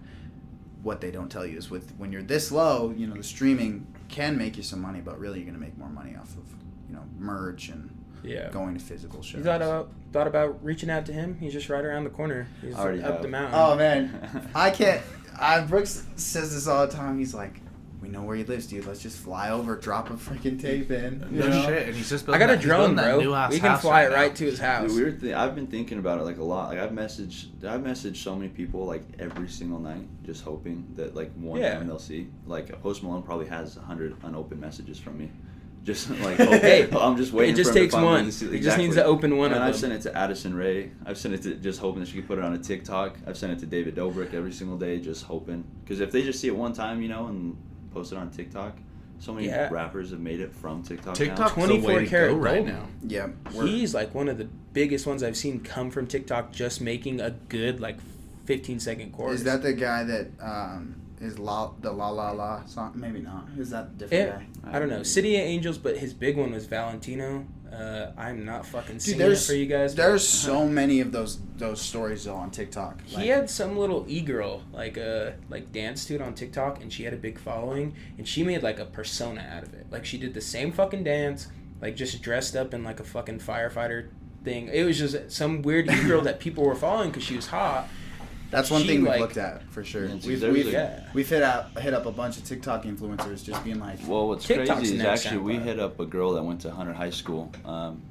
what 0.83 1.01
they 1.01 1.11
don't 1.11 1.31
tell 1.31 1.47
you 1.47 1.59
is 1.59 1.71
with 1.71 1.93
when 1.99 2.13
you're 2.13 2.23
this 2.23 2.53
low, 2.53 2.93
you 2.97 3.07
know, 3.07 3.17
the 3.17 3.23
streaming 3.23 3.87
can 4.09 4.39
make 4.39 4.57
you 4.57 4.63
some 4.63 4.81
money, 4.81 5.01
but 5.01 5.19
really 5.19 5.41
you're 5.41 5.47
gonna 5.47 5.59
make 5.59 5.77
more 5.77 5.89
money 5.89 6.17
off 6.17 6.37
of 6.37 6.45
you 6.89 6.95
know 6.95 7.03
merch 7.19 7.69
and 7.69 7.91
yeah. 8.23 8.51
going 8.51 8.75
to 8.75 8.81
physical 8.81 9.23
shows. 9.23 9.39
You 9.39 9.45
thought 9.45 9.63
about 9.63 9.91
thought 10.13 10.27
about 10.27 10.63
reaching 10.65 10.91
out 10.91 11.07
to 11.07 11.13
him? 11.13 11.37
He's 11.39 11.53
just 11.53 11.69
right 11.69 11.85
around 11.85 12.05
the 12.05 12.11
corner. 12.11 12.49
He's 12.61 12.75
already 12.75 13.03
up 13.03 13.15
have. 13.15 13.23
the 13.23 13.29
mountain. 13.29 13.59
Oh 13.59 13.77
man, 13.77 14.51
I 14.55 14.71
can't. 14.71 15.03
I 15.39 15.61
Brooks 15.61 16.05
says 16.17 16.55
this 16.55 16.67
all 16.67 16.87
the 16.87 16.93
time. 16.93 17.19
He's 17.19 17.35
like, 17.35 17.61
we 18.07 18.13
we 18.13 18.17
know 18.19 18.23
where 18.25 18.37
he 18.37 18.45
lives, 18.45 18.67
dude. 18.67 18.87
Let's 18.87 19.03
just 19.03 19.19
fly 19.19 19.51
over, 19.51 19.77
drop 19.77 20.11
a 20.11 20.15
freaking 20.15 20.61
tape 20.61 20.91
in. 20.91 21.27
No 21.31 21.49
know? 21.49 21.63
shit, 21.67 21.87
and 21.89 21.97
he's 21.97 22.09
just. 22.09 22.29
I 22.29 22.39
got 22.39 22.45
a 22.45 22.53
that- 22.53 22.57
he's 22.59 22.65
drone, 22.67 22.81
building 22.81 22.97
that 22.97 23.05
bro. 23.15 23.21
new-ass 23.21 23.53
We 23.53 23.61
can 23.61 23.71
house 23.71 23.83
fly 23.83 24.05
it 24.05 24.11
now. 24.11 24.15
right 24.17 24.35
to 24.37 24.45
his 24.45 24.59
house. 24.59 24.89
The 24.93 24.95
weird 25.03 25.21
thing, 25.21 25.35
I've 25.35 25.55
been 25.55 25.67
thinking 25.67 25.99
about 25.99 26.21
it 26.21 26.25
like 26.25 26.39
a 26.39 26.45
lot. 26.45 26.71
Like 26.71 26.79
I've 26.79 26.91
messaged, 26.93 27.65
I've 27.65 27.81
messaged 27.81 28.17
so 28.17 28.35
many 28.37 28.49
people 28.49 28.85
like 28.87 29.03
every 29.19 29.49
single 29.49 29.79
night, 29.81 30.07
just 30.25 30.45
hoping 30.45 30.87
that 30.97 31.15
like 31.17 31.33
one 31.35 31.61
Yeah. 31.61 31.75
time 31.75 31.87
they'll 31.89 31.99
see. 31.99 32.29
Like 32.47 32.81
Post 32.83 33.03
Malone 33.03 33.23
probably 33.23 33.47
has 33.47 33.77
a 33.77 33.81
hundred 33.81 34.17
unopened 34.23 34.61
messages 34.61 34.99
from 34.99 35.19
me. 35.19 35.31
Just 35.87 36.11
like 36.21 36.37
hoping. 36.39 36.59
Hey, 36.59 36.89
I'm 36.91 37.17
just 37.17 37.33
waiting. 37.33 37.55
it 37.55 37.59
just 37.59 37.71
for 37.71 37.79
him 37.79 37.85
takes 37.85 37.95
to 37.95 38.03
one. 38.03 38.27
It 38.27 38.33
see- 38.33 38.51
He 38.51 38.59
just 38.59 38.77
needs 38.77 38.97
to 38.97 39.05
open 39.05 39.37
one 39.37 39.53
And 39.53 39.63
of 39.63 39.63
I've 39.63 39.75
them. 39.81 39.81
sent 39.83 39.93
it 39.93 40.03
to 40.03 40.19
Addison 40.19 40.53
Rae. 40.53 40.91
I've 41.05 41.17
sent 41.17 41.33
it 41.35 41.43
to 41.43 41.55
just 41.55 41.79
hoping 41.79 42.01
that 42.01 42.09
she 42.09 42.17
could 42.17 42.27
put 42.27 42.39
it 42.39 42.45
on 42.45 42.55
a 42.55 42.59
TikTok. 42.59 43.17
I've 43.25 43.37
sent 43.39 43.53
it 43.53 43.61
to 43.61 43.67
David 43.67 43.95
Dobrik 43.95 44.35
every 44.35 44.51
single 44.51 44.77
day, 44.79 44.99
just 44.99 45.23
hoping. 45.27 45.63
Because 45.85 46.01
if 46.01 46.11
they 46.11 46.25
just 46.25 46.41
see 46.41 46.49
it 46.49 46.57
one 46.57 46.73
time, 46.73 47.03
you 47.03 47.09
know, 47.09 47.29
and 47.29 47.57
post 47.97 48.13
it 48.13 48.19
on 48.19 48.31
TikTok, 48.31 48.77
so 49.19 49.33
many 49.33 49.47
Yeah. 49.47 49.69
rappers 49.71 50.11
have 50.11 50.21
made 50.21 50.41
it 50.41 50.53
from 50.53 50.83
TikTok. 50.83 51.15
TikTok's 51.15 51.57
now. 51.57 51.67
the 51.67 51.75
way 51.77 51.81
24 51.81 52.01
to 52.01 52.07
karat 52.07 52.31
go 52.33 52.37
right 52.37 52.55
gold. 52.57 52.67
now. 52.69 52.89
Yeah. 53.07 53.29
we're- 53.55 53.71
He's 53.71 53.95
like 53.95 54.15
one 54.15 54.29
of 54.29 54.37
the 54.37 54.49
biggest 54.75 55.07
ones 55.07 55.23
I've 55.23 55.37
seen 55.37 55.61
come 55.61 55.91
from 55.91 56.07
TikTok, 56.07 56.53
just 56.53 56.81
making 56.83 57.21
a 57.23 57.31
good 57.49 57.81
like 57.81 57.97
15 58.45 58.79
second 58.81 59.13
chorus. 59.13 59.39
Is 59.41 59.45
that 59.45 59.63
the 59.63 59.73
guy 59.73 60.05
that 60.05 60.27
um, 60.41 60.97
is 61.21 61.39
la 61.39 61.73
the 61.81 61.91
la 61.93 62.11
la 62.11 62.31
la 62.33 62.65
song? 62.67 62.93
Maybe 62.95 63.21
not. 63.21 63.47
Is 63.59 63.71
that 63.71 63.97
different 63.99 64.29
Yeah. 64.29 64.71
guy? 64.71 64.77
I 64.77 64.79
don't 64.79 64.89
know. 64.89 65.03
City 65.03 65.37
of 65.37 65.43
Angels, 65.43 65.79
but 65.79 65.97
his 65.99 66.13
big 66.15 66.37
one 66.37 66.53
was 66.53 66.67
Valentino. 66.67 67.47
Uh, 67.73 68.13
I'm 68.17 68.45
not 68.45 68.65
fucking 68.65 69.01
singing 69.01 69.21
it 69.21 69.25
there's 69.25 69.47
for 69.47 69.53
you 69.55 69.67
guys. 69.67 69.95
but- 69.95 70.03
there's 70.03 70.27
so 70.27 70.67
many 70.69 71.01
of 71.01 71.13
those 71.13 71.39
those 71.59 71.81
stories 71.81 72.25
though 72.25 72.35
on 72.37 72.51
TikTok. 72.51 73.01
Like, 73.13 73.23
he 73.25 73.29
had 73.29 73.51
some 73.51 73.77
little 73.77 74.05
e 74.09 74.21
girl 74.21 74.63
like 74.73 74.97
uh 74.99 75.33
like 75.51 75.73
dance 75.73 76.05
to 76.07 76.15
it 76.15 76.23
on 76.23 76.35
TikTok, 76.35 76.81
and 76.83 76.93
she 76.93 77.03
had 77.05 77.13
a 77.13 77.17
big 77.19 77.39
following, 77.39 77.95
and 78.19 78.27
she 78.27 78.43
made 78.45 78.63
like 78.63 78.79
a 78.79 78.85
persona 78.85 79.41
out 79.53 79.63
of 79.65 79.75
it. 79.75 79.87
Like 79.91 80.05
she 80.05 80.17
did 80.17 80.33
the 80.35 80.41
same 80.41 80.71
fucking 80.73 81.05
dance, 81.05 81.49
like 81.83 81.97
just 81.97 82.23
dressed 82.23 82.55
up 82.57 82.73
in 82.73 82.85
like 82.85 83.01
a 83.01 83.05
fucking 83.05 83.41
firefighter 83.41 84.09
thing. 84.45 84.69
It 84.73 84.85
was 84.85 84.97
just 84.99 85.33
some 85.33 85.61
weird 85.63 85.91
e 85.91 86.03
girl 86.07 86.21
that 86.29 86.39
people 86.39 86.65
were 86.65 86.77
following 86.77 87.11
because 87.11 87.25
she 87.25 87.35
was 87.37 87.47
hot. 87.49 87.89
That's 88.51 88.71
one 88.71 88.83
She, 88.83 88.89
thing 88.89 88.99
we've 89.01 89.09
like- 89.09 89.21
looked 89.21 89.37
at 89.37 89.63
for 89.71 89.83
sure. 89.85 90.07
Yeah, 90.07 90.15
we've 90.27 90.41
there's 90.41 90.53
we've, 90.55 90.67
Yeah. 90.73 91.05
we've 91.15 91.29
hit 91.29 91.43
out 91.43 91.77
hit 91.81 91.93
up 91.95 92.07
a 92.07 92.13
bunch 92.13 92.37
of 92.39 92.45
TikTok 92.45 92.85
influencers 92.85 93.45
just 93.45 93.63
being 93.65 93.81
like, 93.81 93.99
Well, 94.07 94.29
what's 94.29 94.47
TikTok's 94.47 94.81
crazy 94.81 94.97
is 94.97 95.03
actually 95.03 95.39
we 95.39 95.57
hit 95.57 95.79
up 95.81 95.99
a 96.01 96.07
girl 96.07 96.33
that 96.35 96.43
went 96.45 96.61
to 96.63 96.71
Hunter 96.71 96.93
High 96.93 97.11
School 97.11 97.51
um, 97.65 98.03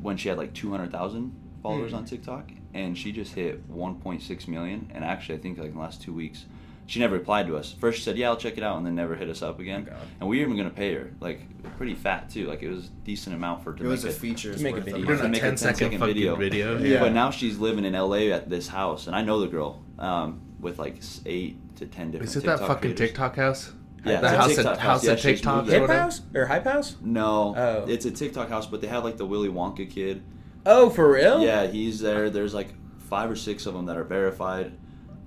when 0.00 0.16
she 0.16 0.28
had 0.28 0.36
like 0.38 0.52
200,000 0.54 1.34
followers 1.62 1.90
Hmm. 1.92 1.98
on 1.98 2.04
TikTok, 2.04 2.50
and 2.74 2.96
she 2.98 3.12
just 3.12 3.34
hit 3.34 3.66
1.6 3.70 4.48
million. 4.48 4.90
And 4.94 5.04
actually, 5.04 5.36
I 5.36 5.38
think 5.38 5.58
like 5.58 5.68
in 5.68 5.74
the 5.74 5.80
last 5.80 6.02
two 6.02 6.12
weeks, 6.12 6.44
she 6.92 7.00
never 7.00 7.16
replied 7.16 7.46
to 7.46 7.56
us. 7.56 7.72
First, 7.72 7.96
she 7.96 8.04
said, 8.04 8.18
"Yeah, 8.18 8.28
I'll 8.28 8.36
check 8.36 8.58
it 8.58 8.62
out," 8.62 8.76
and 8.76 8.84
then 8.84 8.94
never 8.94 9.14
hit 9.14 9.30
us 9.30 9.40
up 9.40 9.58
again. 9.60 9.88
Oh, 9.90 9.96
and 10.20 10.28
we 10.28 10.36
were 10.36 10.42
even 10.44 10.58
gonna 10.58 10.68
pay 10.68 10.92
her 10.92 11.10
like 11.20 11.40
pretty 11.78 11.94
fat 11.94 12.28
too. 12.28 12.46
Like 12.46 12.62
it 12.62 12.68
was 12.68 12.88
a 12.88 12.90
decent 13.02 13.34
amount 13.34 13.64
for 13.64 13.72
her 13.72 13.78
to 13.78 13.84
it 13.84 13.88
was 13.88 14.04
a 14.04 14.08
make 14.08 14.16
feature. 14.16 14.54
To 14.54 14.62
make 14.62 14.72
a 14.72 14.76
worth 14.76 14.86
of 14.88 14.92
video. 14.92 15.06
Doing 15.06 15.16
money. 15.16 15.28
a 15.28 15.30
make 15.30 15.42
a 15.42 15.46
10 15.46 15.56
second 15.56 15.90
10 15.92 15.98
fucking 16.00 16.14
video. 16.14 16.36
video. 16.36 16.78
Yeah. 16.78 17.00
But 17.00 17.12
now 17.14 17.30
she's 17.30 17.56
living 17.56 17.86
in 17.86 17.94
LA 17.94 18.28
at 18.30 18.50
this 18.50 18.68
house, 18.68 19.06
and 19.06 19.16
I 19.16 19.22
know 19.22 19.40
the 19.40 19.46
girl 19.48 19.82
um, 19.98 20.42
with 20.60 20.78
like 20.78 20.96
eight 21.24 21.56
to 21.76 21.86
ten 21.86 22.10
different. 22.10 22.28
Is 22.28 22.36
it 22.36 22.40
TikTok 22.42 22.58
that 22.60 22.66
fucking 22.66 22.80
creators. 22.90 23.08
TikTok 23.08 23.36
house? 23.36 23.72
Yeah, 24.04 24.20
the 24.20 24.28
house 24.28 24.48
TikTok 24.48 24.66
of 24.66 24.78
house. 24.78 24.78
house 24.80 25.04
Yeah, 25.06 25.12
of 25.12 25.20
she 25.20 25.30
just 25.32 25.44
TikToks 25.44 25.56
moved 25.56 25.68
or 25.68 25.70
there. 25.70 25.80
Hip. 25.80 25.90
House 25.96 26.20
or 26.34 26.44
Hype 26.46 26.64
House? 26.64 26.96
No, 27.00 27.54
Oh. 27.56 27.84
it's 27.88 28.04
a 28.04 28.10
TikTok 28.10 28.50
house, 28.50 28.66
but 28.66 28.82
they 28.82 28.88
have 28.88 29.02
like 29.02 29.16
the 29.16 29.24
Willy 29.24 29.48
Wonka 29.48 29.88
kid. 29.88 30.22
Oh, 30.66 30.90
for 30.90 31.10
real? 31.10 31.40
Yeah, 31.42 31.66
he's 31.68 32.00
there. 32.00 32.28
There's 32.28 32.52
like 32.52 32.68
five 32.98 33.30
or 33.30 33.36
six 33.36 33.64
of 33.64 33.72
them 33.72 33.86
that 33.86 33.96
are 33.96 34.04
verified. 34.04 34.72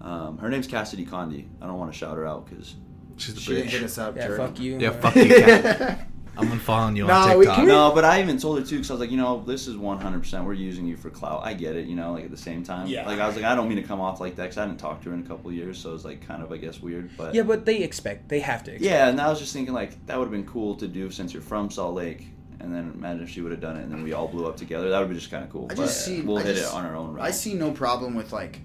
Um, 0.06 0.38
her 0.38 0.50
name's 0.50 0.68
Cassidy 0.68 1.06
Condi. 1.06 1.48
I 1.62 1.66
don't 1.68 1.78
want 1.80 1.92
to 1.92 1.98
shout 1.98 2.16
her 2.18 2.26
out 2.28 2.48
because 2.48 2.76
She's 3.18 3.34
the 3.36 3.42
She 3.42 3.56
didn't 3.56 3.70
hit 3.72 3.82
bitch. 3.82 3.86
us 3.86 3.98
up. 3.98 4.16
Yeah, 4.16 4.28
jerk. 4.28 4.38
fuck 4.38 4.60
you. 4.60 4.78
Yeah, 4.78 4.90
fuck 4.92 5.16
you. 5.16 5.26
Cat. 5.28 6.08
I'm 6.38 6.50
unfollowing 6.50 6.98
you 6.98 7.08
Nah, 7.08 7.30
on 7.32 7.38
we 7.40 7.46
TikTok. 7.46 7.56
can't- 7.56 7.68
no, 7.70 7.92
but 7.96 8.04
I 8.04 8.22
even 8.22 8.38
told 8.38 8.60
her 8.60 8.66
too 8.66 8.76
because 8.76 8.92
I 8.92 8.94
was 8.96 9.00
like, 9.00 9.10
you 9.10 9.16
know, 9.16 9.42
this 9.48 9.68
is 9.68 9.78
100. 9.78 10.20
percent 10.20 10.44
We're 10.46 10.52
using 10.54 10.86
you 10.86 10.98
for 10.98 11.10
clout. 11.10 11.42
I 11.46 11.54
get 11.54 11.78
it, 11.78 11.88
you 11.88 11.96
know. 11.96 12.12
Like 12.12 12.26
at 12.26 12.32
the 12.32 12.36
same 12.38 12.62
time, 12.62 12.88
Yeah. 12.88 13.08
Like 13.08 13.20
I 13.22 13.26
was 13.28 13.38
like, 13.38 13.46
I 13.46 13.56
don't 13.56 13.70
mean 13.70 13.78
to 13.78 13.84
come 13.88 14.02
off 14.02 14.20
like 14.20 14.36
that 14.36 14.44
because 14.44 14.58
I 14.58 14.62
hadn't 14.62 14.78
talked 14.80 15.04
to 15.06 15.10
her 15.12 15.16
in 15.16 15.22
a 15.22 15.28
couple 15.28 15.50
of 15.50 15.56
years, 15.56 15.78
so 15.80 15.92
it 15.92 15.94
was 15.94 16.04
like 16.04 16.28
kind 16.28 16.44
of, 16.44 16.52
I 16.52 16.58
guess, 16.58 16.82
weird. 16.82 17.10
But 17.18 17.34
Yeah, 17.34 17.44
but 17.44 17.64
they 17.66 17.78
expect. 17.84 18.28
They 18.28 18.42
have 18.42 18.64
to 18.66 18.72
expect. 18.74 18.84
Yeah, 18.92 19.08
and 19.08 19.20
I 19.22 19.30
was 19.30 19.40
just 19.40 19.54
thinking 19.54 19.74
like 19.74 20.06
that 20.08 20.18
would 20.20 20.26
have 20.26 20.32
been 20.34 20.46
cool 20.46 20.76
to 20.76 20.88
do 20.90 21.10
since 21.10 21.34
you're 21.34 21.42
from 21.42 21.72
Salt 21.72 21.96
Lake. 21.96 22.28
And 22.60 22.74
then 22.76 22.92
imagine 22.96 23.24
if 23.24 23.30
she 23.30 23.40
would 23.42 23.52
have 23.54 23.62
done 23.62 23.78
it, 23.78 23.84
and 23.84 23.92
then 23.92 24.04
we 24.04 24.12
all 24.14 24.28
blew 24.28 24.46
up 24.48 24.58
together. 24.58 24.90
That 24.90 25.00
would 25.00 25.10
be 25.10 25.16
just 25.16 25.32
kind 25.32 25.44
of 25.44 25.50
cool. 25.52 25.66
I 25.66 25.76
but 25.76 25.84
just 25.86 26.04
see. 26.06 26.22
we'll 26.22 26.40
I 26.40 26.44
hit 26.44 26.56
just- 26.58 26.74
it 26.74 26.76
on 26.76 26.86
our 26.86 26.96
own. 26.96 27.14
Route. 27.14 27.24
I 27.24 27.32
see 27.32 27.54
no 27.54 27.72
problem 27.72 28.14
with 28.16 28.34
like 28.34 28.60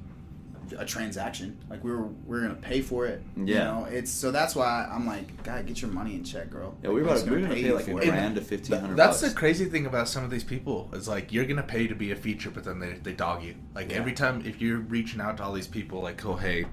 a 0.78 0.84
transaction. 0.84 1.56
Like 1.68 1.82
we 1.84 1.90
were 1.90 2.08
we're 2.26 2.40
gonna 2.42 2.54
pay 2.54 2.80
for 2.80 3.06
it. 3.06 3.22
You 3.36 3.44
Yeah. 3.46 3.64
know, 3.64 3.84
it's 3.90 4.10
so 4.10 4.30
that's 4.30 4.54
why 4.54 4.88
I'm 4.90 5.06
like, 5.06 5.42
God, 5.42 5.66
get 5.66 5.80
your 5.82 5.90
money 5.90 6.14
in 6.14 6.24
check, 6.24 6.50
girl. 6.50 6.76
Yeah, 6.82 6.90
we 6.90 6.96
were 7.02 7.08
about 7.08 7.24
to, 7.24 7.30
we 7.34 7.40
gonna 7.42 7.54
pay 7.54 7.60
you 7.60 7.74
like 7.74 7.88
a 7.88 7.96
it? 7.98 8.04
grand 8.08 8.34
to 8.36 8.40
fifteen 8.40 8.78
hundred. 8.80 8.96
That's 8.96 9.20
bucks. 9.20 9.32
the 9.32 9.38
crazy 9.38 9.64
thing 9.66 9.86
about 9.86 10.08
some 10.08 10.24
of 10.24 10.30
these 10.30 10.44
people 10.44 10.88
is 10.92 11.08
like 11.08 11.32
you're 11.32 11.44
gonna 11.46 11.62
pay 11.62 11.86
to 11.86 11.94
be 11.94 12.10
a 12.12 12.16
feature, 12.16 12.50
but 12.50 12.64
then 12.64 12.78
they, 12.80 12.92
they 13.02 13.12
dog 13.12 13.42
you. 13.42 13.54
Like 13.74 13.90
Yeah. 13.90 13.96
every 13.98 14.12
time 14.12 14.42
if 14.44 14.60
you're 14.60 14.78
reaching 14.78 15.20
out 15.20 15.36
to 15.38 15.42
all 15.44 15.52
these 15.52 15.66
people, 15.66 16.00
like 16.02 16.24
oh 16.24 16.36
hey, 16.36 16.66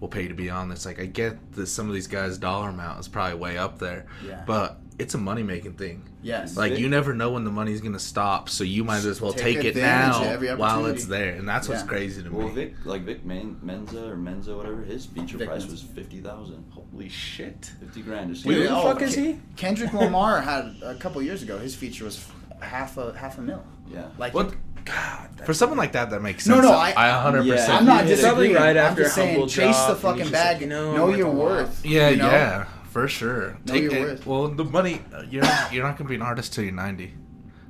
we'll 0.00 0.08
pay 0.08 0.28
to 0.28 0.34
be 0.34 0.50
on 0.50 0.68
this. 0.68 0.84
Like 0.86 1.00
I 1.00 1.06
get 1.06 1.52
that 1.52 1.66
some 1.66 1.88
of 1.88 1.94
these 1.94 2.06
guys' 2.08 2.38
dollar 2.38 2.70
amount 2.70 3.00
is 3.00 3.08
probably 3.08 3.38
way 3.38 3.58
up 3.58 3.78
there, 3.78 4.06
Yeah. 4.26 4.42
but 4.46 4.80
it's 4.98 5.14
a 5.14 5.18
money 5.18 5.42
making 5.42 5.72
thing. 5.74 6.08
Yes. 6.22 6.56
Like 6.56 6.72
Vic- 6.72 6.80
you 6.80 6.88
never 6.88 7.14
know 7.14 7.30
when 7.32 7.44
the 7.44 7.50
money's 7.50 7.80
gonna 7.80 7.98
stop, 7.98 8.48
so 8.48 8.62
you 8.64 8.84
might 8.84 9.04
as 9.04 9.20
well 9.20 9.32
Take 9.32 9.60
take, 9.60 9.64
it 9.64 9.76
now 9.76 10.36
while 10.56 10.86
it's 10.86 11.06
there, 11.06 11.34
and 11.34 11.48
that's 11.48 11.68
what's 11.68 11.82
crazy 11.82 12.22
to 12.22 12.30
Well, 12.30 12.48
me. 12.48 12.54
Vic, 12.54 12.74
like 12.84 13.02
Vic 13.02 13.24
Men- 13.24 13.56
Mensa 13.62 14.10
or 14.10 14.16
Mensa, 14.16 14.56
whatever, 14.56 14.82
his 14.82 15.06
feature 15.06 15.38
Vic 15.38 15.48
price 15.48 15.60
Mensa. 15.62 15.72
was 15.72 15.82
fifty 15.82 16.20
thousand. 16.20 16.64
Holy 16.70 17.08
shit! 17.08 17.72
Fifty 17.80 18.02
grand. 18.02 18.32
Just 18.34 18.44
Who 18.46 18.54
the 18.54 18.68
oh, 18.68 18.82
fuck 18.82 19.02
is 19.02 19.14
he? 19.14 19.38
Kendrick 19.56 19.92
Lamar 19.92 20.40
had 20.40 20.76
a 20.82 20.94
couple 20.96 21.20
years 21.22 21.42
ago. 21.42 21.58
His 21.58 21.74
feature 21.74 22.04
was 22.04 22.24
half 22.60 22.96
a 22.98 23.12
half 23.16 23.38
a 23.38 23.40
mil. 23.42 23.62
Yeah. 23.92 24.06
Like 24.18 24.34
What? 24.34 24.54
God. 24.84 25.28
For 25.46 25.54
someone 25.54 25.78
like 25.78 25.92
that, 25.92 26.10
that 26.10 26.22
makes 26.22 26.44
sense. 26.44 26.60
no, 26.60 26.72
I- 26.72 26.90
I 26.96 27.08
100. 27.24 27.44
Yeah. 27.44 27.54
percent 27.54 27.72
I'm 27.78 27.84
not 27.86 28.04
It's 28.06 28.20
probably 28.20 28.48
disagreeing. 28.48 28.54
right 28.54 28.76
I'm 28.76 28.90
after 28.90 29.02
just 29.04 29.14
saying, 29.14 29.46
chase 29.46 29.76
Drop, 29.76 29.88
the 29.90 29.94
fucking 29.94 30.18
he's 30.22 30.32
like, 30.32 30.32
bag. 30.32 30.60
you 30.60 30.66
know, 30.66 30.96
know 30.96 31.14
your 31.14 31.30
worth 31.30 31.68
worth. 31.68 31.86
Yeah, 31.86 32.08
you 32.08 32.16
know? 32.16 32.26
yeah, 32.26 32.64
for 32.92 33.08
sure. 33.08 33.58
Know 33.66 33.72
Take 33.74 33.82
your 33.84 33.94
it. 33.94 34.00
worth. 34.02 34.26
Well, 34.26 34.48
the 34.48 34.64
money 34.64 35.00
uh, 35.14 35.22
you're 35.30 35.42
not, 35.42 35.72
you're 35.72 35.82
not 35.84 35.96
gonna 35.96 36.08
be 36.08 36.14
an 36.16 36.22
artist 36.22 36.52
till 36.52 36.64
you're 36.64 36.72
90. 36.74 37.14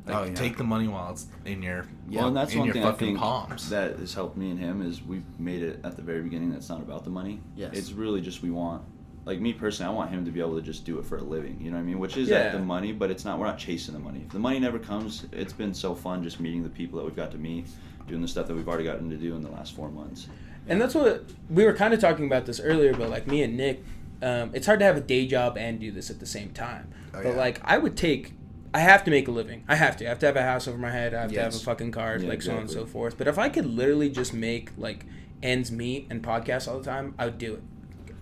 Like, 0.04 0.16
Oh, 0.16 0.24
yeah. 0.24 0.34
take 0.34 0.56
the 0.56 0.64
money 0.64 0.88
while 0.88 1.12
it's 1.12 1.26
in 1.44 1.62
your 1.62 1.86
yeah. 2.08 2.18
Well, 2.20 2.28
and 2.28 2.36
that's 2.36 2.54
one 2.56 2.72
thing 2.72 2.84
I 2.84 2.90
think 2.92 3.18
palms. 3.18 3.70
that 3.70 3.98
has 4.00 4.12
helped 4.14 4.36
me 4.36 4.50
and 4.50 4.58
him 4.58 4.82
is 4.82 5.00
we 5.02 5.22
made 5.38 5.62
it 5.62 5.80
at 5.84 5.94
the 5.96 6.02
very 6.02 6.22
beginning. 6.22 6.50
That's 6.50 6.68
not 6.68 6.80
about 6.80 7.04
the 7.04 7.10
money. 7.10 7.40
Yes. 7.54 7.70
It's 7.74 7.92
really 7.92 8.20
just 8.20 8.42
we 8.42 8.50
want, 8.50 8.82
like 9.24 9.38
me 9.38 9.52
personally, 9.52 9.92
I 9.92 9.94
want 9.94 10.10
him 10.10 10.24
to 10.24 10.32
be 10.32 10.40
able 10.40 10.56
to 10.56 10.62
just 10.62 10.84
do 10.84 10.98
it 10.98 11.04
for 11.06 11.18
a 11.18 11.22
living. 11.22 11.56
You 11.60 11.70
know 11.70 11.76
what 11.76 11.82
I 11.84 11.86
mean? 11.86 12.00
Which 12.00 12.16
is 12.16 12.28
Yeah. 12.28 12.38
at 12.38 12.52
the 12.52 12.58
money, 12.58 12.90
but 12.92 13.12
it's 13.12 13.24
not. 13.24 13.38
We're 13.38 13.46
not 13.46 13.58
chasing 13.58 13.94
the 13.94 14.00
money. 14.00 14.22
If 14.26 14.32
the 14.32 14.40
money 14.40 14.58
never 14.58 14.80
comes, 14.80 15.24
it's 15.30 15.52
been 15.52 15.72
so 15.72 15.94
fun 15.94 16.24
just 16.24 16.40
meeting 16.40 16.64
the 16.64 16.68
people 16.68 16.98
that 16.98 17.04
we've 17.04 17.14
got 17.14 17.30
to 17.30 17.38
meet, 17.38 17.66
doing 18.08 18.22
the 18.22 18.28
stuff 18.28 18.48
that 18.48 18.54
we've 18.56 18.66
already 18.68 18.84
gotten 18.84 19.08
to 19.10 19.16
do 19.16 19.36
in 19.36 19.42
the 19.42 19.50
last 19.52 19.76
four 19.76 19.88
months. 19.88 20.26
And 20.66 20.80
that's 20.80 20.96
what 20.96 21.26
we 21.48 21.64
were 21.64 21.74
kind 21.74 21.94
of 21.94 22.00
talking 22.00 22.26
about 22.26 22.44
this 22.46 22.58
earlier, 22.58 22.92
but 22.92 23.08
like 23.08 23.28
me 23.28 23.42
and 23.44 23.56
Nick, 23.56 23.84
um, 24.22 24.50
it's 24.54 24.66
hard 24.66 24.78
to 24.80 24.84
have 24.84 24.96
a 24.96 25.00
day 25.00 25.26
job 25.26 25.56
and 25.58 25.80
do 25.80 25.90
this 25.90 26.10
at 26.10 26.20
the 26.20 26.26
same 26.26 26.50
time. 26.52 26.92
Oh, 27.14 27.22
but 27.22 27.30
yeah. 27.30 27.36
like, 27.36 27.60
I 27.64 27.76
would 27.78 27.96
take, 27.96 28.32
I 28.72 28.80
have 28.80 29.04
to 29.04 29.10
make 29.10 29.28
a 29.28 29.30
living. 29.30 29.64
I 29.68 29.74
have 29.76 29.96
to. 29.98 30.06
I 30.06 30.08
have 30.08 30.18
to 30.20 30.26
have 30.26 30.36
a 30.36 30.42
house 30.42 30.66
over 30.68 30.78
my 30.78 30.90
head. 30.90 31.12
I 31.14 31.22
have 31.22 31.32
to 31.32 31.42
have 31.42 31.54
a 31.54 31.58
fucking 31.58 31.90
car, 31.92 32.16
Yeah, 32.18 32.28
like 32.28 32.40
so 32.42 32.52
on 32.52 32.58
and 32.60 32.70
so 32.70 32.86
forth. 32.86 33.18
But 33.18 33.28
if 33.28 33.38
I 33.38 33.48
could 33.48 33.66
literally 33.66 34.08
just 34.10 34.32
make 34.32 34.70
like 34.78 35.04
ends 35.42 35.70
meet 35.72 36.06
and 36.10 36.22
podcast 36.22 36.68
all 36.68 36.78
the 36.78 36.84
time, 36.84 37.14
I 37.18 37.26
would 37.26 37.38
do 37.38 37.54
it. 37.54 37.62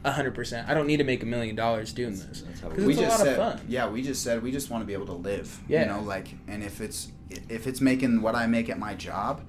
A 0.02 0.10
hundred 0.12 0.34
percent. 0.34 0.66
I 0.66 0.72
don't 0.72 0.86
need 0.86 0.96
to 0.96 1.04
make 1.04 1.22
a 1.22 1.26
million 1.26 1.54
dollars 1.54 1.92
doing 1.92 2.12
this. 2.12 2.42
That's 2.46 2.60
how 2.60 2.68
'Cause 2.70 2.78
we- 2.78 2.86
we 2.86 2.92
a 2.94 2.96
just 2.96 3.18
lot 3.18 3.20
said, 3.26 3.38
of 3.38 3.52
fun. 3.58 3.60
yeah, 3.68 3.86
we 3.88 4.00
just 4.00 4.22
said 4.24 4.42
we 4.42 4.50
just 4.50 4.70
want 4.70 4.80
to 4.82 4.86
be 4.86 4.94
able 4.94 5.04
to 5.06 5.12
live. 5.12 5.60
Yeah. 5.68 5.82
You 5.82 5.86
know, 5.88 6.00
like, 6.00 6.28
and 6.48 6.64
if 6.64 6.80
it's 6.80 7.08
if 7.50 7.66
it's 7.66 7.80
making 7.82 8.22
what 8.22 8.34
I 8.34 8.46
make 8.46 8.70
at 8.70 8.78
my 8.78 8.94
job, 8.94 9.42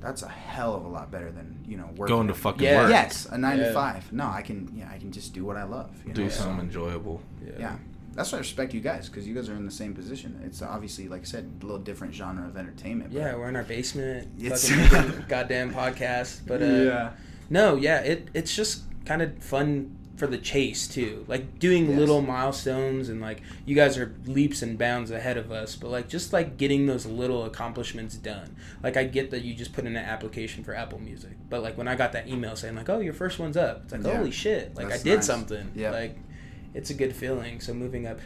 that's 0.00 0.22
a 0.22 0.28
hell 0.28 0.74
of 0.74 0.84
a 0.84 0.88
lot 0.88 1.10
better 1.10 1.30
than 1.32 1.58
you 1.66 1.76
know 1.76 1.88
working. 1.96 2.14
Going 2.14 2.28
to 2.28 2.34
fucking 2.34 2.62
Yeah. 2.62 2.82
work. 2.82 2.90
Yes, 2.90 3.26
a 3.26 3.38
nine 3.38 3.58
Yeah. 3.58 3.68
to 3.68 3.72
five. 3.74 4.12
No, 4.12 4.26
I 4.26 4.42
can. 4.42 4.72
Yeah, 4.76 4.90
I 4.92 4.98
can 4.98 5.10
just 5.12 5.32
do 5.34 5.44
what 5.44 5.56
I 5.56 5.64
love. 5.64 5.90
You 6.06 6.12
Do 6.12 6.24
know? 6.24 6.28
something 6.28 6.56
So, 6.58 6.62
enjoyable. 6.80 7.22
Yeah, 7.58 7.76
that's 8.14 8.32
why 8.32 8.36
I 8.38 8.40
respect 8.40 8.74
you 8.74 8.80
guys 8.80 9.08
because 9.08 9.26
you 9.26 9.34
guys 9.34 9.48
are 9.48 9.54
in 9.56 9.64
the 9.64 9.70
same 9.70 9.94
position. 9.94 10.40
It's 10.44 10.62
obviously, 10.62 11.08
like 11.08 11.22
I 11.22 11.24
said, 11.24 11.50
a 11.62 11.64
little 11.64 11.80
different 11.80 12.14
genre 12.14 12.46
of 12.46 12.56
entertainment. 12.56 13.12
but- 13.12 13.18
Yeah, 13.18 13.34
we're 13.36 13.48
in 13.48 13.56
our 13.56 13.62
basement, 13.64 14.28
It's- 14.38 14.68
fucking 14.70 15.24
goddamn 15.28 15.72
podcast. 15.72 16.40
But 16.46 16.62
uh, 16.62 16.66
yeah, 16.66 17.10
No, 17.50 17.76
yeah, 17.76 18.00
it 18.00 18.28
it's 18.34 18.54
just 18.54 18.82
kind 19.04 19.22
of 19.22 19.38
fun 19.42 19.95
for 20.16 20.26
the 20.26 20.38
chase 20.38 20.88
too. 20.88 21.24
Like 21.28 21.58
doing 21.58 21.88
Yes. 21.90 21.98
little 21.98 22.22
milestones 22.22 23.08
and 23.10 23.20
like 23.20 23.42
you 23.66 23.74
guys 23.74 23.98
are 23.98 24.14
leaps 24.26 24.62
and 24.62 24.78
bounds 24.78 25.10
ahead 25.10 25.36
of 25.36 25.52
us, 25.52 25.76
but 25.76 25.90
like 25.90 26.08
just 26.08 26.32
like 26.32 26.56
getting 26.56 26.86
those 26.86 27.04
little 27.06 27.44
accomplishments 27.44 28.16
done. 28.16 28.56
Like 28.82 28.96
I 28.96 29.04
get 29.04 29.30
that 29.32 29.42
you 29.42 29.54
just 29.54 29.72
put 29.74 29.84
in 29.84 29.94
an 29.96 30.04
application 30.04 30.64
for 30.64 30.74
Apple 30.74 30.98
Music, 31.00 31.32
but 31.50 31.62
like 31.62 31.76
when 31.76 31.86
I 31.88 31.94
got 31.96 32.12
that 32.12 32.28
email 32.28 32.56
saying 32.56 32.74
like, 32.76 32.88
"Oh, 32.88 33.00
your 33.00 33.12
first 33.12 33.38
one's 33.38 33.56
up." 33.56 33.82
It's 33.84 33.92
like, 33.92 34.04
Yeah. 34.04 34.16
"Holy 34.16 34.30
shit." 34.30 34.74
Like 34.74 34.88
That's 34.88 35.02
I 35.02 35.04
did 35.04 35.16
nice. 35.16 35.26
something. 35.26 35.70
Yeah. 35.74 35.90
Like 35.90 36.16
it's 36.74 36.90
a 36.90 36.94
good 36.94 37.14
feeling. 37.14 37.60
So 37.60 37.74
moving 37.74 38.06
up 38.06 38.18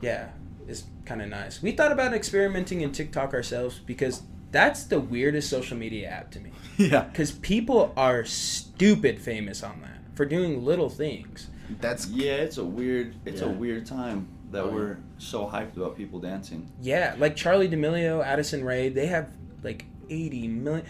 yeah, 0.00 0.28
is 0.68 0.84
kind 1.04 1.22
of 1.22 1.28
nice. 1.28 1.62
We 1.62 1.72
thought 1.72 1.92
about 1.92 2.12
experimenting 2.12 2.80
in 2.82 2.92
TikTok 2.92 3.32
ourselves 3.34 3.80
because 3.84 4.22
that's 4.52 4.84
the 4.84 5.00
weirdest 5.00 5.50
social 5.50 5.76
media 5.76 6.08
app 6.08 6.30
to 6.32 6.40
me 6.40 6.50
yeah. 6.76 7.02
because 7.04 7.32
people 7.32 7.92
are 7.96 8.24
stupid 8.24 9.20
famous 9.20 9.62
on 9.62 9.80
that 9.82 9.95
for 10.16 10.24
doing 10.24 10.64
little 10.64 10.90
things. 10.90 11.48
That's 11.80 12.08
Yeah, 12.08 12.32
it's 12.34 12.58
a 12.58 12.64
weird. 12.64 13.14
It's 13.24 13.42
a 13.42 13.48
weird 13.48 13.86
time 13.86 14.28
that 14.50 14.64
Oh, 14.64 14.70
we're 14.70 14.98
so 15.18 15.46
hyped 15.46 15.76
about 15.76 15.96
people 15.96 16.18
dancing. 16.18 16.70
Yeah, 16.82 17.14
like 17.18 17.36
Charli 17.36 17.70
D'Amelio, 17.70 18.24
Addison 18.24 18.64
Rae, 18.64 18.88
they 18.88 19.06
have 19.06 19.28
like 19.62 19.84
80 20.08 20.48
million 20.48 20.86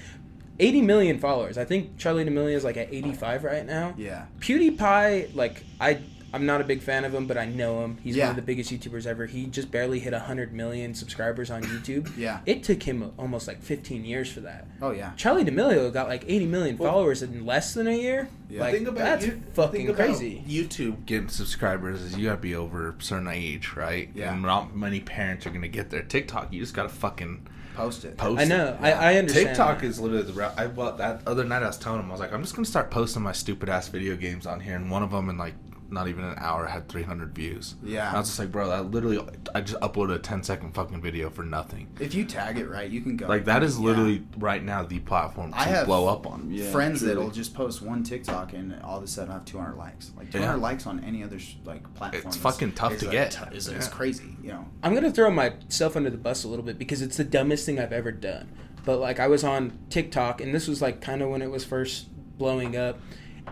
80 0.59 0.83
million 0.83 1.19
followers. 1.19 1.59
I 1.59 1.65
think 1.65 1.99
Charli 1.99 2.25
D'Amelio 2.27 2.55
is 2.55 2.65
like 2.65 2.77
at 2.79 2.93
85 2.93 3.45
right 3.45 3.67
now. 3.67 3.95
yeah. 3.99 4.27
PewDiePie, 4.41 5.35
like 5.35 5.65
I 5.81 6.01
I'm 6.35 6.45
not 6.45 6.61
a 6.61 6.65
big 6.65 6.81
fan 6.83 7.05
of 7.05 7.15
him, 7.15 7.27
but 7.27 7.39
I 7.39 7.47
know 7.47 7.83
him. 7.85 7.99
He's 8.03 8.17
Yeah. 8.17 8.25
one 8.25 8.31
of 8.31 8.37
the 8.37 8.43
biggest 8.43 8.71
YouTubers 8.71 9.07
ever. 9.07 9.27
He 9.27 9.47
just 9.47 9.71
barely 9.71 10.01
hit 10.01 10.13
100 10.13 10.53
million 10.53 10.95
subscribers 10.95 11.51
on 11.51 11.63
YouTube. 11.63 12.11
Yeah. 12.17 12.41
It 12.47 12.63
took 12.63 12.83
him 12.83 13.13
almost 13.19 13.47
like 13.49 13.63
15 13.63 14.05
years 14.05 14.31
for 14.31 14.41
that. 14.41 14.67
Oh 14.83 14.91
yeah. 14.91 15.13
Charli 15.17 15.45
D'Amelio 15.47 15.93
got 15.93 16.09
like 16.09 16.25
80 16.27 16.47
million 16.47 16.77
Well- 16.79 16.93
followers 16.93 17.23
in 17.23 17.47
less 17.47 17.75
than 17.75 17.87
a 17.87 17.97
year. 17.97 18.29
Yeah. 18.51 18.61
Like 18.61 18.75
Think 18.75 18.89
about 18.89 18.99
that's 18.99 19.27
you- 19.27 19.43
fucking 19.55 19.73
think 19.87 19.89
about 19.91 20.07
crazy. 20.07 20.43
YouTube 20.47 21.07
getting 21.07 21.29
subscribers 21.29 22.01
is 22.03 22.17
you 22.17 22.27
gotta 22.27 22.37
be 22.41 22.55
over 22.55 22.91
a 22.91 22.95
certain 23.03 23.29
age, 23.29 23.73
right? 23.77 24.09
Yeah. 24.15 24.33
And 24.33 24.43
not 24.43 24.77
many 24.77 25.01
parents 25.01 25.47
are 25.47 25.51
gonna 25.51 25.69
get 25.69 25.91
there. 25.91 26.03
TikTok, 26.03 26.53
you 26.53 26.61
just 26.61 26.75
gotta 26.75 26.89
fucking 26.89 27.47
Post 27.77 28.05
it. 28.07 28.17
post. 28.17 28.41
I 28.41 28.45
know. 28.45 28.69
it. 28.69 28.79
I, 28.81 28.91
I 28.93 29.17
understand. 29.19 29.49
TikTok 29.49 29.81
that. 29.81 29.87
is 29.87 30.01
literally 30.01 30.23
the 30.23 30.33
route. 30.33 30.55
I 30.57 30.67
well, 30.67 30.97
that 30.97 31.21
other 31.27 31.45
night 31.45 31.63
I 31.63 31.67
was 31.67 31.77
telling 31.77 32.01
him 32.01 32.09
I 32.09 32.13
was 32.13 32.21
like, 32.21 32.33
I'm 32.33 32.43
just 32.43 32.55
gonna 32.57 32.65
start 32.67 32.91
posting 32.91 33.23
my 33.23 33.33
stupid 33.33 33.69
ass 33.69 33.89
video 33.89 34.17
games 34.17 34.47
on 34.47 34.61
here, 34.61 34.77
and 34.77 34.91
one 34.91 35.03
of 35.03 35.11
them 35.11 35.29
in 35.29 35.37
like 35.37 35.53
not 35.91 36.09
even 36.09 36.25
an 36.25 36.35
hour 36.39 36.67
had 36.67 36.89
300 36.89 37.35
views. 37.35 37.75
Yeah. 37.83 38.09
And 38.09 38.17
I 38.17 38.21
was 38.21 38.29
just 38.29 38.39
like, 38.39 38.51
bro, 38.53 38.71
I 38.71 38.81
literally 38.81 39.21
I 39.55 39.61
just 39.61 39.79
uploaded 39.81 40.15
a 40.15 40.19
10 40.19 40.43
second 40.43 40.73
fucking 40.75 41.01
video 41.01 41.31
for 41.31 41.43
nothing. 41.43 41.89
If 42.01 42.15
you 42.15 42.25
tag 42.25 42.59
it 42.59 42.67
right, 42.69 42.91
you 42.91 43.01
can 43.01 43.17
go. 43.17 43.27
Like 43.27 43.45
that 43.47 43.63
is 43.63 43.79
Yeah. 43.79 43.85
literally 43.87 44.23
right 44.39 44.63
now 44.63 44.83
the 44.85 44.99
platform 45.01 45.53
to 45.53 45.59
I 45.59 45.65
have- 45.65 45.87
blow 45.87 46.09
up 46.09 46.27
on. 46.27 46.49
Yeah, 46.51 46.71
friends 46.71 47.01
truly. 47.01 47.15
that'll 47.15 47.31
just 47.31 47.55
post 47.55 47.83
one 47.83 48.03
TikTok 48.03 48.53
and 48.53 48.75
all 48.83 48.99
of 48.99 49.05
a 49.05 49.07
sudden 49.07 49.31
I 49.31 49.35
have 49.35 49.45
200 49.45 49.77
likes. 49.77 50.13
Like 50.17 50.27
Yeah. 50.33 50.41
200 50.41 50.59
likes 50.59 50.87
on 50.87 51.03
any 51.05 51.23
other 51.23 51.39
like 51.65 51.83
platform. 51.95 52.25
It's 52.27 52.37
fucking 52.37 52.73
tough 52.73 52.95
is 52.95 53.01
to 53.03 53.09
a 53.09 53.13
get. 53.13 53.31
t- 53.33 53.57
is, 53.57 53.69
is 53.69 53.87
Yeah. 53.87 53.91
crazy. 53.93 54.37
You 54.43 54.49
know. 54.53 54.65
I'm 54.83 54.95
gonna 54.95 55.11
throw 55.13 55.31
myself 55.31 55.97
under 55.97 56.11
the 56.11 56.17
bus 56.19 56.45
a 56.45 56.49
little 56.49 56.65
bit 56.65 56.79
because 56.79 57.03
it's 57.03 57.17
the 57.17 57.25
dumbest 57.25 57.67
thing 57.67 57.79
I've 57.79 57.93
ever 57.93 58.13
done. 58.13 58.49
But 58.85 58.99
like 58.99 59.19
I 59.19 59.27
was 59.27 59.43
on 59.45 59.73
TikTok 59.91 60.41
and 60.41 60.55
this 60.55 60.69
was 60.69 60.81
like 60.81 61.01
kind 61.01 61.23
of 61.23 61.29
when 61.31 61.43
it 61.43 61.51
was 61.51 61.65
first 61.65 62.07
blowing 62.39 62.77
up, 62.77 62.99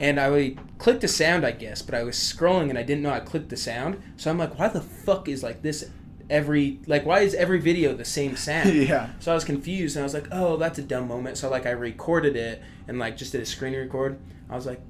and 0.01 0.19
I 0.19 0.31
would 0.31 0.59
click 0.79 1.01
the 1.01 1.09
sound 1.09 1.45
I 1.45 1.53
guess, 1.53 1.83
but 1.83 1.95
I 1.95 2.03
was 2.03 2.17
scrolling 2.17 2.71
and 2.71 2.79
I 2.79 2.83
didn't 2.83 3.03
know 3.03 3.11
I 3.11 3.21
clicked 3.21 3.49
the 3.49 3.57
sound, 3.57 4.03
so 4.17 4.31
I'm 4.31 4.39
like, 4.39 4.59
why 4.59 4.69
the 4.69 4.81
fuck 4.81 5.29
is 5.29 5.43
like 5.43 5.63
this 5.63 5.91
every 6.31 6.81
like 6.87 7.05
why 7.05 7.21
is 7.21 7.35
every 7.35 7.61
video 7.61 7.95
the 7.95 8.05
same 8.05 8.37
sound? 8.37 8.73
Yeah. 8.75 9.11
So 9.21 9.33
I 9.33 9.35
was 9.35 9.45
confused 9.45 9.97
and 9.97 10.03
I 10.03 10.05
was 10.05 10.15
like, 10.15 10.29
oh, 10.33 10.57
that's 10.57 10.79
a 10.79 10.83
dumb 10.83 11.09
moment. 11.09 11.37
So 11.39 11.51
like 11.51 11.67
I 11.67 11.71
recorded 11.71 12.37
it 12.37 12.63
and 12.89 12.99
like 12.99 13.17
just 13.17 13.33
did 13.33 13.41
a 13.41 13.47
screen 13.47 13.75
record. 13.75 14.19
I 14.49 14.57
was 14.57 14.67
like. 14.67 14.81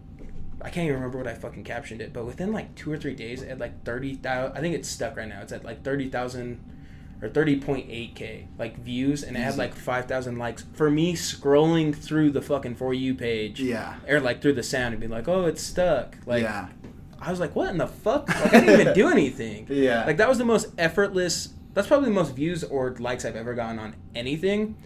I 0.63 0.71
can't 0.71 0.85
even 0.85 0.95
remember 0.95 1.19
what 1.19 1.27
I 1.27 1.35
fucking 1.35 1.65
captioned 1.65 2.01
it, 2.01 2.15
but 2.15 2.25
within 2.25 2.51
like 2.51 2.75
two 2.75 2.91
or 2.91 2.97
three 2.97 3.15
days, 3.15 3.43
it 3.43 3.51
had 3.51 3.61
like 3.61 3.85
thirty 3.85 4.15
thousand. 4.15 4.57
I 4.57 4.63
think 4.63 4.75
it's 4.75 4.89
stuck 4.89 5.15
right 5.15 5.29
now. 5.29 5.43
It's 5.43 5.53
at 5.53 5.63
like 5.63 5.85
thirty 5.85 6.09
thousand 6.09 6.59
or 7.23 7.29
thirty 7.29 7.59
point 7.59 7.87
eight 7.91 8.15
k 8.15 8.49
like 8.59 8.77
views, 8.79 9.23
and 9.23 9.37
it 9.37 9.41
had 9.41 9.57
like 9.57 9.75
five 9.75 10.07
thousand 10.07 10.39
likes 10.39 10.65
for 10.75 10.91
me 10.91 11.15
scrolling 11.15 11.95
through 11.95 12.31
the 12.31 12.43
fucking 12.43 12.75
for 12.75 12.93
you 12.95 13.15
page. 13.15 13.61
Yeah. 13.61 13.97
or 14.09 14.21
like 14.21 14.43
through 14.43 14.55
the 14.55 14.63
sound 14.63 14.95
and 14.95 15.01
be 15.01 15.09
like, 15.09 15.29
oh, 15.29 15.47
it's 15.47 15.63
stuck. 15.63 16.17
Like, 16.27 16.43
yeah. 16.43 16.69
I 17.21 17.31
was 17.31 17.41
like, 17.41 17.57
what 17.57 17.71
in 17.71 17.79
the 17.79 17.87
fuck? 17.87 18.29
Like, 18.29 18.55
I 18.55 18.61
didn't 18.61 18.81
even 18.81 18.95
do 18.95 19.09
anything. 19.11 19.67
Yeah. 19.71 20.05
Like 20.05 20.19
that 20.19 20.29
was 20.29 20.39
the 20.39 20.45
most 20.45 20.69
effortless. 20.77 21.51
That's 21.73 21.89
probably 21.89 22.09
the 22.09 22.15
most 22.15 22.35
views 22.35 22.63
or 22.63 22.95
likes 22.99 23.25
I've 23.25 23.37
ever 23.37 23.55
gotten 23.55 23.79
on 23.79 23.97
anything. 24.15 24.77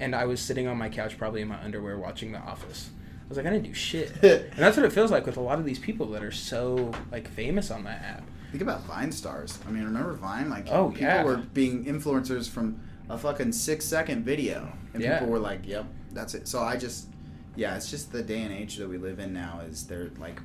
And 0.00 0.14
I 0.14 0.24
was 0.24 0.40
sitting 0.40 0.66
on 0.66 0.78
my 0.78 0.88
couch, 0.88 1.18
probably 1.18 1.42
in 1.42 1.48
my 1.48 1.62
underwear, 1.62 1.98
watching 1.98 2.32
The 2.32 2.38
Office. 2.38 2.90
I 3.24 3.28
was 3.28 3.36
like, 3.36 3.46
I 3.46 3.50
didn't 3.50 3.64
do 3.64 3.74
shit. 3.74 4.10
and 4.22 4.52
that's 4.56 4.76
what 4.76 4.86
it 4.86 4.92
feels 4.92 5.10
like 5.10 5.26
with 5.26 5.36
a 5.36 5.40
lot 5.40 5.58
of 5.58 5.64
these 5.64 5.78
people 5.78 6.06
that 6.08 6.22
are 6.22 6.32
so 6.32 6.92
like 7.10 7.28
famous 7.28 7.70
on 7.70 7.84
that 7.84 8.02
app. 8.02 8.22
Think 8.52 8.62
about 8.62 8.82
Vine 8.84 9.10
stars. 9.10 9.58
I 9.66 9.70
mean, 9.72 9.82
remember 9.84 10.12
Vine? 10.12 10.48
Like, 10.50 10.68
Oh, 10.70 10.90
people 10.90 11.02
yeah. 11.04 11.24
were 11.24 11.38
being 11.38 11.84
influencers 11.86 12.48
from 12.48 12.78
a 13.08 13.16
fucking 13.18 13.52
six 13.52 13.84
second 13.84 14.24
video, 14.24 14.70
and 14.94 15.02
Yeah. 15.02 15.18
people 15.18 15.32
were 15.32 15.38
like, 15.38 15.66
"Yep, 15.66 15.86
that's 16.12 16.34
it." 16.34 16.46
So 16.46 16.60
I 16.62 16.76
just, 16.76 17.08
yeah, 17.56 17.74
it's 17.76 17.90
just 17.90 18.12
the 18.12 18.22
day 18.22 18.42
and 18.42 18.52
age 18.52 18.76
that 18.76 18.88
we 18.88 18.98
live 18.98 19.18
in 19.18 19.32
now. 19.32 19.60
Is 19.66 19.86
they're 19.86 20.10
like, 20.18 20.40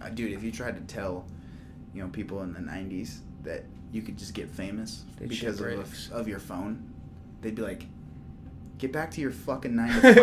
uh, 0.00 0.08
dude, 0.10 0.32
if 0.32 0.42
you 0.44 0.52
tried 0.52 0.76
to 0.76 0.94
tell, 0.94 1.26
you 1.92 2.00
know, 2.02 2.08
people 2.08 2.42
in 2.42 2.52
the 2.52 2.60
'90s 2.60 3.20
that 3.42 3.64
you 3.92 4.02
could 4.02 4.16
just 4.16 4.34
get 4.34 4.48
famous 4.50 5.04
They'd 5.18 5.28
because 5.28 5.60
of, 5.60 6.12
of 6.12 6.28
your 6.28 6.38
phone, 6.38 6.92
they'd 7.42 7.54
be 7.56 7.62
like, 7.62 7.86
"Get 8.78 8.92
back 8.92 9.10
to 9.12 9.20
your 9.20 9.32
fucking 9.32 9.74
nine 9.74 10.00
to 10.00 10.14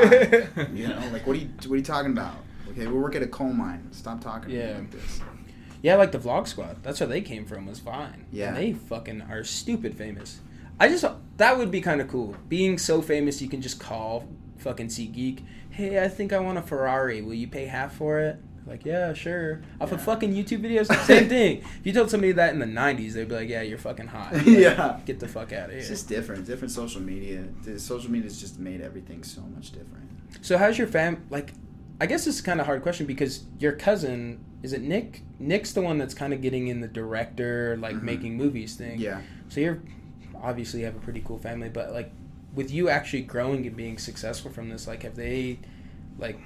five. 0.56 0.70
you 0.74 0.88
know, 0.88 1.02
like 1.12 1.28
what 1.28 1.36
are 1.36 1.40
you 1.40 1.50
what 1.68 1.72
are 1.72 1.78
you 1.78 1.84
talking 1.84 2.12
about? 2.14 2.36
Okay, 2.70 2.88
we'll 2.88 3.02
work 3.02 3.16
at 3.16 3.22
a 3.24 3.28
coal 3.28 3.52
mine. 3.54 3.88
Stop 3.92 4.22
talking 4.22 4.52
Yeah. 4.52 4.78
like 4.80 4.92
this. 4.92 5.20
Yeah, 5.86 5.98
like 5.98 6.12
the 6.12 6.18
Vlog 6.18 6.48
Squad. 6.48 6.82
That's 6.82 7.00
where 7.00 7.06
they 7.08 7.22
came 7.22 7.46
from. 7.46 7.68
Was 7.68 7.78
Vine. 7.78 8.26
Yeah. 8.32 8.48
And 8.48 8.58
they 8.58 8.74
fucking 8.74 9.22
are 9.22 9.44
stupid 9.44 9.96
famous. 9.96 10.40
I 10.80 10.88
just 10.88 11.06
that 11.38 11.58
would 11.60 11.70
be 11.70 11.80
kind 11.80 12.02
of 12.02 12.08
cool. 12.08 12.36
Being 12.50 12.80
so 12.80 13.04
famous, 13.04 13.40
you 13.40 13.48
can 13.48 13.62
just 13.62 13.80
call 13.80 14.28
fucking 14.58 14.88
SeatGeek. 14.88 15.44
Hey, 15.70 16.04
I 16.04 16.08
think 16.08 16.34
I 16.34 16.40
want 16.40 16.58
a 16.58 16.64
Ferrari. 16.64 17.22
Will 17.22 17.36
you 17.36 17.48
pay 17.48 17.66
half 17.68 17.94
for 17.94 18.20
it? 18.20 18.40
Like, 18.66 18.84
yeah, 18.84 19.14
sure. 19.14 19.62
Off 19.80 19.92
of 19.92 20.02
fucking 20.02 20.34
YouTube 20.34 20.62
videos, 20.64 20.88
same 21.06 21.30
thing. 21.38 21.60
If 21.60 21.82
you 21.84 21.94
told 21.94 22.10
somebody 22.10 22.32
that 22.32 22.52
in 22.52 22.58
the 22.60 22.66
'90s, 22.66 23.14
they'd 23.14 23.30
be 23.30 23.36
like, 23.36 23.48
"Yeah, 23.50 23.62
you're 23.62 23.78
fucking 23.78 24.08
hot." 24.08 24.34
Like, 24.38 24.46
Yeah. 24.48 25.00
Get 25.06 25.20
the 25.20 25.28
fuck 25.28 25.54
out 25.54 25.66
of 25.66 25.70
here." 25.70 25.80
It's 25.82 25.90
just 25.90 26.10
different. 26.10 26.48
Different 26.48 26.72
social 26.72 27.00
media. 27.00 27.44
The 27.64 27.80
social 27.80 28.10
media's 28.10 28.42
just 28.42 28.58
made 28.58 28.82
everything 28.82 29.24
so 29.24 29.42
much 29.42 29.70
different. 29.72 30.10
So 30.42 30.58
how's 30.58 30.80
your 30.80 30.88
fam? 30.88 31.28
Like, 31.30 31.54
I 32.02 32.08
guess 32.08 32.26
this 32.26 32.38
is 32.38 32.42
kind 32.42 32.60
of 32.60 32.66
a 32.66 32.68
hard 32.68 32.82
question 32.82 33.06
because 33.06 33.44
your 33.60 33.74
cousin 33.74 34.44
is 34.66 34.74
it 34.74 34.82
Nick? 34.82 35.22
Nick's 35.38 35.74
the 35.74 35.82
one 35.82 36.00
that's 36.00 36.16
kind 36.16 36.34
of 36.34 36.42
getting 36.42 36.68
in 36.70 36.82
the 36.82 36.88
director, 36.88 37.78
like 37.80 37.96
Mhm. 37.98 38.02
making 38.02 38.36
movies 38.36 38.74
thing. 38.76 39.00
Yeah. 39.00 39.22
So 39.48 39.60
you're 39.60 39.80
obviously 40.42 40.80
you 40.80 40.88
have 40.88 40.96
a 40.96 41.00
pretty 41.00 41.22
cool 41.24 41.38
family, 41.38 41.70
but 41.70 41.94
like 41.94 42.12
with 42.56 42.72
you 42.72 42.90
actually 42.90 43.22
growing 43.22 43.68
and 43.68 43.76
being 43.78 44.00
successful 44.00 44.50
from 44.50 44.70
this, 44.70 44.88
like 44.88 45.04
have 45.04 45.16
they 45.16 45.60
like 46.18 46.40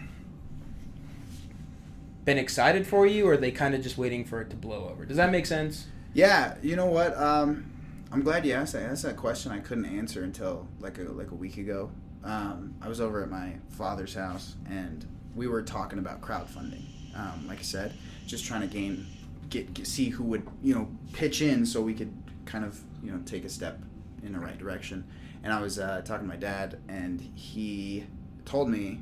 been 2.26 2.38
excited 2.38 2.86
for 2.86 3.06
you 3.08 3.26
or 3.26 3.34
are 3.34 3.38
they 3.38 3.52
kind 3.52 3.74
of 3.74 3.82
just 3.82 3.98
waiting 3.98 4.26
for 4.26 4.42
it 4.42 4.50
to 4.50 4.56
blow 4.58 4.90
over? 4.90 5.06
Does 5.06 5.16
that 5.18 5.32
make 5.32 5.46
sense? 5.46 5.88
Yeah. 6.14 6.56
You 6.62 6.76
know 6.76 6.88
what? 6.88 7.18
Um, 7.18 7.72
I'm 8.12 8.22
glad 8.22 8.46
you 8.46 8.52
asked 8.54 8.74
that. 8.74 8.90
That's 8.90 9.06
a 9.06 9.14
question 9.14 9.52
I 9.54 9.60
couldn't 9.60 9.86
answer 9.86 10.24
until 10.24 10.68
like 10.82 10.98
a 10.98 11.04
like 11.04 11.32
a 11.32 11.36
week 11.36 11.58
ago. 11.58 11.92
Um, 12.24 12.74
I 12.82 12.90
was 12.90 13.00
over 13.00 13.24
at 13.24 13.30
my 13.30 13.54
father's 13.70 14.14
house 14.16 14.56
and 14.70 15.06
we 15.36 15.48
were 15.48 15.62
talking 15.62 16.00
about 16.00 16.20
crowdfunding. 16.20 16.84
Um, 17.16 17.48
like 17.48 17.60
I 17.60 17.64
said, 17.64 17.94
just 18.30 18.46
trying 18.46 18.62
to 18.62 18.68
gain, 18.68 19.08
get, 19.50 19.74
get 19.74 19.88
see 19.88 20.10
who 20.10 20.24
would 20.26 20.48
you 20.64 20.74
know 20.76 20.88
pitch 21.14 21.42
in 21.42 21.66
so 21.66 21.82
we 21.82 21.94
could 21.94 22.14
kind 22.46 22.64
of 22.64 22.80
you 23.04 23.12
know 23.12 23.20
take 23.26 23.44
a 23.44 23.50
step 23.50 23.80
in 24.24 24.34
the 24.34 24.40
right 24.40 24.58
direction. 24.58 25.04
And 25.44 25.52
I 25.54 25.62
was 25.62 25.80
uh, 25.80 26.02
talking 26.04 26.28
to 26.28 26.34
my 26.34 26.36
dad 26.40 26.80
and 26.90 27.20
he 27.22 28.06
told 28.46 28.70
me, 28.70 29.00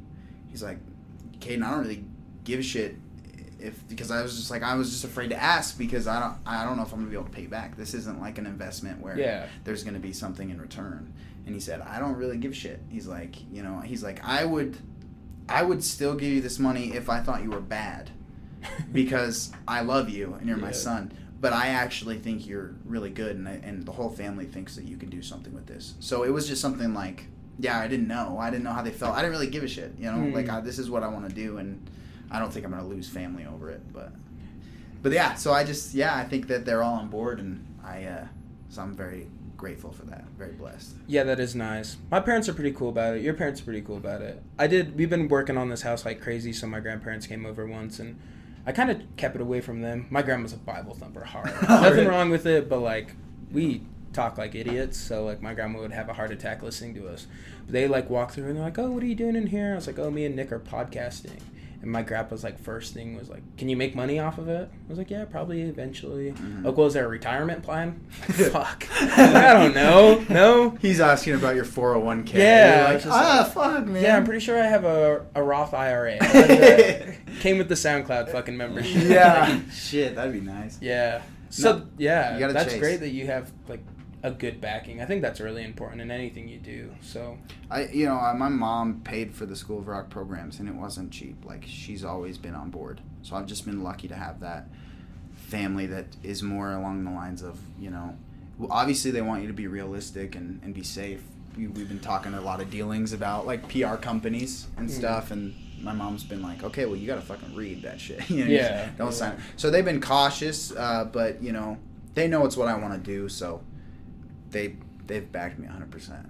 he's 0.50 0.62
like, 0.62 0.78
Caden, 1.40 1.64
I 1.64 1.72
don't 1.72 1.80
really 1.82 2.04
give 2.44 2.60
a 2.60 2.64
shit 2.64 2.96
if 3.60 3.88
because 3.90 4.12
I 4.12 4.22
was 4.22 4.38
just 4.38 4.52
like 4.52 4.62
I 4.64 4.76
was 4.76 4.92
just 4.92 5.04
afraid 5.04 5.32
to 5.32 5.36
ask 5.36 5.78
because 5.78 6.08
I 6.08 6.20
don't 6.20 6.38
I 6.46 6.64
don't 6.64 6.78
know 6.78 6.84
if 6.84 6.94
I'm 6.94 7.00
gonna 7.00 7.10
be 7.10 7.16
able 7.18 7.26
to 7.26 7.32
pay 7.32 7.48
back. 7.48 7.76
This 7.76 7.94
isn't 7.96 8.22
like 8.22 8.38
an 8.38 8.46
investment 8.46 9.02
where 9.02 9.18
Yeah. 9.20 9.48
there's 9.64 9.84
gonna 9.84 10.00
be 10.00 10.14
something 10.14 10.50
in 10.52 10.62
return. 10.62 11.12
And 11.46 11.56
he 11.56 11.62
said, 11.62 11.82
I 11.82 11.98
don't 12.00 12.16
really 12.16 12.38
give 12.38 12.52
a 12.52 12.56
shit. 12.56 12.82
He's 12.90 13.08
like, 13.08 13.36
you 13.52 13.64
know, 13.64 13.80
he's 13.80 14.04
like, 14.04 14.24
I 14.24 14.46
would 14.46 14.78
I 15.50 15.64
would 15.64 15.84
still 15.84 16.14
give 16.14 16.30
you 16.32 16.42
this 16.42 16.60
money 16.60 16.94
if 16.94 17.10
I 17.10 17.20
thought 17.22 17.42
you 17.42 17.50
were 17.52 17.62
bad. 17.62 18.12
Because 18.94 19.52
I 19.68 19.82
love 19.82 20.10
you 20.10 20.36
and 20.40 20.48
you're 20.48 20.58
my 20.58 20.72
son. 20.72 21.12
But 21.40 21.54
I 21.54 21.68
actually 21.68 22.18
think 22.18 22.48
you're 22.48 22.74
really 22.86 23.12
good 23.12 23.36
and 23.36 23.48
I, 23.48 23.54
and 23.64 23.86
the 23.86 23.92
whole 23.92 24.10
family 24.10 24.46
thinks 24.46 24.76
that 24.76 24.86
you 24.86 24.98
can 24.98 25.10
do 25.10 25.22
something 25.22 25.54
with 25.54 25.68
this. 25.68 25.94
So 26.00 26.24
it 26.24 26.30
was 26.30 26.48
just 26.48 26.62
something 26.62 26.94
like 26.94 27.26
yeah, 27.60 27.80
I 27.80 27.88
didn't 27.88 28.08
know. 28.08 28.38
I 28.40 28.50
didn't 28.50 28.64
know 28.64 28.72
how 28.72 28.84
they 28.84 28.92
felt. 28.92 29.16
I 29.16 29.18
didn't 29.18 29.32
really 29.32 29.50
give 29.50 29.64
a 29.64 29.68
shit, 29.68 29.94
you 29.98 30.06
know? 30.06 30.18
Mm. 30.18 30.34
Like 30.34 30.50
I, 30.50 30.62
this 30.62 30.80
is 30.80 30.90
what 30.90 31.04
I 31.04 31.08
want 31.08 31.28
to 31.28 31.36
do 31.36 31.58
and 31.58 31.90
I 32.30 32.40
don't 32.40 32.52
think 32.52 32.66
I'm 32.66 32.72
gonna 32.72 32.88
lose 32.88 33.10
family 33.10 33.46
over 33.46 33.70
it, 33.70 33.82
but 33.94 34.12
but 35.02 35.12
yeah. 35.12 35.36
So 35.36 35.54
I 35.54 35.64
just 35.64 35.94
yeah, 35.94 36.16
I 36.16 36.24
think 36.24 36.48
that 36.48 36.66
they're 36.66 36.84
all 36.84 36.96
on 36.96 37.10
board, 37.10 37.40
and 37.40 37.66
I 37.84 38.06
uh, 38.06 38.28
so 38.70 38.82
I'm 38.82 38.94
very 38.94 39.28
grateful 39.56 39.92
for 39.92 40.06
that. 40.06 40.26
Very 40.38 40.54
blessed. 40.54 40.96
Yeah, 41.08 41.24
that 41.24 41.40
is 41.40 41.56
nice. 41.56 41.98
My 42.12 42.20
parents 42.20 42.50
are 42.50 42.54
pretty 42.54 42.74
cool 42.74 42.90
about 42.90 43.16
it. 43.16 43.24
Your 43.24 43.34
parents 43.34 43.62
are 43.62 43.64
pretty 43.64 43.82
cool 43.82 43.98
about 43.98 44.22
it. 44.22 44.42
I 44.60 44.68
did. 44.68 44.98
We've 44.98 45.10
been 45.10 45.28
working 45.28 45.58
on 45.58 45.70
this 45.70 45.82
house 45.82 46.06
like 46.06 46.22
crazy. 46.22 46.54
So 46.54 46.68
my 46.68 46.80
grandparents 46.80 47.28
came 47.28 47.46
over 47.46 47.66
once, 47.66 48.00
and 48.00 48.20
I 48.68 48.74
kind 48.74 48.92
of 48.92 49.02
kept 49.16 49.36
it 49.36 49.42
away 49.42 49.62
from 49.62 49.82
them. 49.82 50.08
My 50.10 50.22
grandma's 50.22 50.52
a 50.52 50.58
Bible 50.58 50.94
thumper 50.94 51.24
hard. 51.24 51.54
Nothing 51.70 52.08
wrong 52.10 52.30
with 52.30 52.46
it, 52.46 52.68
but 52.68 52.82
like 52.82 53.16
we 53.50 53.82
talk 54.12 54.38
like 54.38 54.56
idiots. 54.56 55.00
So 55.00 55.24
like 55.24 55.42
my 55.42 55.54
grandma 55.54 55.80
would 55.80 55.94
have 55.94 56.10
a 56.10 56.14
heart 56.14 56.32
attack 56.32 56.62
listening 56.62 56.94
to 56.96 57.08
us. 57.08 57.28
But 57.66 57.72
they 57.72 57.88
like 57.88 58.10
walk 58.10 58.32
through 58.32 58.48
and 58.48 58.58
they're 58.58 58.66
like, 58.66 58.78
"Oh, 58.78 58.92
what 58.92 59.02
are 59.04 59.08
you 59.08 59.16
doing 59.16 59.38
in 59.38 59.48
here?" 59.48 59.72
I 59.72 59.76
was 59.76 59.88
like, 59.88 59.98
"Oh, 59.98 60.12
me 60.12 60.26
and 60.26 60.36
Nick 60.36 60.52
are 60.52 60.60
podcasting." 60.60 61.40
And 61.80 61.92
my 61.92 62.02
grandpa's 62.02 62.44
like 62.44 62.60
first 62.60 62.94
thing 62.96 63.16
was 63.16 63.30
like, 63.30 63.44
"Can 63.58 63.70
you 63.70 63.78
make 63.78 63.94
money 63.96 64.18
off 64.20 64.40
of 64.40 64.48
it?" 64.50 64.68
I 64.72 64.90
was 64.90 64.98
like, 64.98 65.12
"Yeah, 65.12 65.26
probably 65.26 65.62
eventually." 65.62 66.32
Mhm. 66.32 66.66
Like, 66.66 66.76
well, 66.76 66.88
is 66.88 66.94
there 66.96 67.06
a 67.06 67.08
retirement 67.08 67.62
plan? 67.62 68.00
Fuck, 68.12 68.88
I 69.00 69.54
don't 69.54 69.76
know. 69.76 70.26
No. 70.28 70.70
He's 70.82 71.00
asking 71.00 71.36
about 71.36 71.56
your 71.56 71.66
401k. 71.66 72.34
Yeah, 72.34 72.92
like, 72.94 73.06
ah, 73.06 73.44
like, 73.44 73.54
fuck, 73.54 73.86
man. 73.86 74.02
Yeah, 74.04 74.18
I'm 74.18 74.26
pretty 74.26 74.40
sure 74.44 74.60
I 74.62 74.66
have 74.66 74.86
a, 74.86 75.24
a 75.36 75.44
Roth 75.44 75.74
IRA. 75.76 76.18
Came 77.42 77.58
with 77.60 77.70
the 77.70 77.76
SoundCloud 77.76 78.32
fucking 78.32 78.58
membership. 78.58 79.04
yeah. 79.04 79.60
Shit, 79.72 80.16
that'd 80.16 80.34
be 80.34 80.42
nice. 80.42 80.80
Yeah. 80.82 81.22
So 81.50 81.78
No, 81.78 81.86
yeah, 81.98 82.34
you 82.34 82.40
gotta 82.40 82.54
that's 82.54 82.72
chase. 82.74 82.82
great 82.82 83.00
that 83.02 83.10
you 83.10 83.28
have 83.28 83.52
like 83.68 83.80
a 84.28 84.32
good 84.32 84.62
backing. 84.62 85.02
I 85.02 85.06
think 85.06 85.22
that's 85.22 85.40
really 85.40 85.64
important 85.64 86.02
in 86.02 86.12
anything 86.12 86.48
you 86.48 86.58
do. 86.60 86.92
So 87.02 87.38
I, 87.72 87.86
you 87.88 88.06
know, 88.06 88.16
uh, 88.20 88.34
my 88.34 88.50
mom 88.50 89.02
paid 89.04 89.34
for 89.34 89.46
the 89.46 89.56
School 89.56 89.80
of 89.80 89.88
Rock 89.88 90.10
programs, 90.10 90.60
and 90.60 90.68
it 90.70 90.76
wasn't 90.76 91.12
cheap. 91.12 91.44
Like 91.46 91.64
she's 91.68 92.04
always 92.04 92.38
been 92.38 92.56
on 92.56 92.70
board, 92.70 93.02
so 93.24 93.36
I've 93.36 93.48
just 93.48 93.66
been 93.66 93.84
lucky 93.84 94.08
to 94.10 94.16
have 94.16 94.40
that 94.42 94.68
family 95.36 95.86
that 95.88 96.06
is 96.24 96.44
more 96.44 96.74
along 96.74 97.06
the 97.06 97.12
lines 97.12 97.42
of, 97.42 97.58
you 97.80 97.90
know, 97.90 98.16
obviously 98.70 99.12
they 99.12 99.22
want 99.22 99.42
you 99.42 99.48
to 99.48 99.54
be 99.54 99.68
realistic 99.68 100.36
and, 100.36 100.60
and 100.64 100.74
be 100.74 100.84
safe. 100.84 101.22
We, 101.56 101.68
we've 101.68 101.88
been 101.88 102.00
talking 102.02 102.34
a 102.34 102.42
lot 102.42 102.60
of 102.62 102.70
dealings 102.70 103.14
about 103.14 103.48
like 103.48 103.68
PR 103.70 103.96
companies 103.96 104.68
and 104.78 104.90
Mm. 104.90 104.92
stuff, 104.92 105.32
and 105.32 105.56
my 105.82 105.94
mom's 105.94 106.24
been 106.24 106.42
like, 106.42 106.64
okay, 106.64 106.86
well, 106.86 106.96
you 106.96 107.08
gotta 107.08 107.22
fucking 107.22 107.56
read 107.56 107.82
that 107.84 108.00
shit. 108.02 108.30
you 108.30 108.44
know, 108.46 108.52
Yeah, 108.52 108.90
don't 108.98 109.08
yeah. 109.08 109.14
sign. 109.14 109.38
So 109.56 109.70
they've 109.72 109.86
been 109.86 110.02
cautious, 110.02 110.72
uh, 110.76 111.06
but 111.06 111.42
you 111.42 111.52
know, 111.54 111.78
they 112.14 112.28
know 112.28 112.46
it's 112.46 112.58
what 112.58 112.68
I 112.68 112.76
want 112.78 112.94
to 112.94 113.00
do, 113.00 113.30
so 113.30 113.62
they 114.52 114.76
they've 115.06 115.32
backed 115.32 115.58
me 115.60 115.66
100. 115.66 115.92
percent 115.92 116.26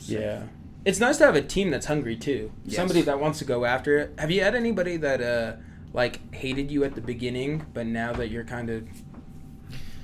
yeah, 0.00 0.44
it's 0.84 0.98
nice 0.98 1.18
to 1.18 1.24
have 1.26 1.36
a 1.36 1.42
team 1.42 1.70
that's 1.70 1.86
hungry 1.86 2.16
too. 2.16 2.50
Yes. 2.64 2.76
Somebody 2.76 3.02
that 3.02 3.20
wants 3.20 3.38
to 3.40 3.44
go 3.44 3.64
after 3.64 3.98
it. 3.98 4.14
Have 4.18 4.30
you 4.30 4.40
had 4.42 4.54
anybody 4.54 4.96
that 4.96 5.20
uh 5.20 5.56
like 5.92 6.34
hated 6.34 6.70
you 6.70 6.84
at 6.84 6.94
the 6.94 7.00
beginning, 7.00 7.66
but 7.74 7.86
now 7.86 8.12
that 8.14 8.30
you're 8.30 8.44
kind 8.44 8.70
of 8.70 8.88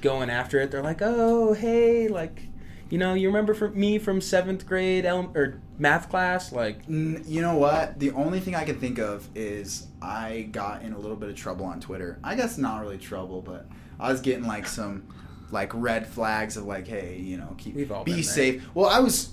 going 0.01 0.31
after 0.31 0.61
it, 0.61 0.71
they're 0.71 0.83
like, 0.83 1.01
oh 1.03 1.53
hey, 1.55 2.09
like. 2.09 2.49
You 2.89 2.99
know, 2.99 3.15
you 3.15 3.27
remember 3.27 3.53
from 3.53 3.77
me 3.77 3.99
from 3.99 4.21
seventh 4.21 4.65
grade 4.65 5.05
ele- 5.05 5.33
or 5.35 5.61
math 5.77 6.09
class, 6.09 6.53
like 6.53 6.83
N- 6.89 7.25
You 7.27 7.41
know 7.43 7.57
what? 7.57 7.99
The 7.99 8.13
only 8.13 8.39
thing 8.39 8.55
I 8.55 8.63
can 8.65 8.79
think 8.79 9.01
of 9.01 9.29
is 9.35 9.89
I 10.01 10.43
got 10.53 10.83
in 10.83 10.93
a 10.93 10.99
little 10.99 11.17
bit 11.17 11.29
of 11.29 11.35
trouble 11.35 11.67
on 11.67 11.81
Twitter. 11.81 12.21
I 12.23 12.37
guess 12.37 12.59
not 12.59 12.81
really 12.81 12.97
trouble, 12.99 13.43
but 13.43 13.67
I 13.99 14.13
was 14.13 14.21
getting 14.21 14.45
like 14.47 14.69
some 14.69 15.03
like 15.51 15.71
red 15.75 16.07
flags 16.07 16.57
of 16.57 16.65
like, 16.65 16.87
hey, 16.89 17.17
you 17.19 17.37
know, 17.37 17.55
keep 17.59 17.75
We've 17.75 17.93
all 17.93 18.05
be 18.05 18.13
been 18.13 18.21
there. 18.23 18.25
safe. 18.25 18.63
Well, 18.75 18.89
I 18.91 18.99
was 19.01 19.31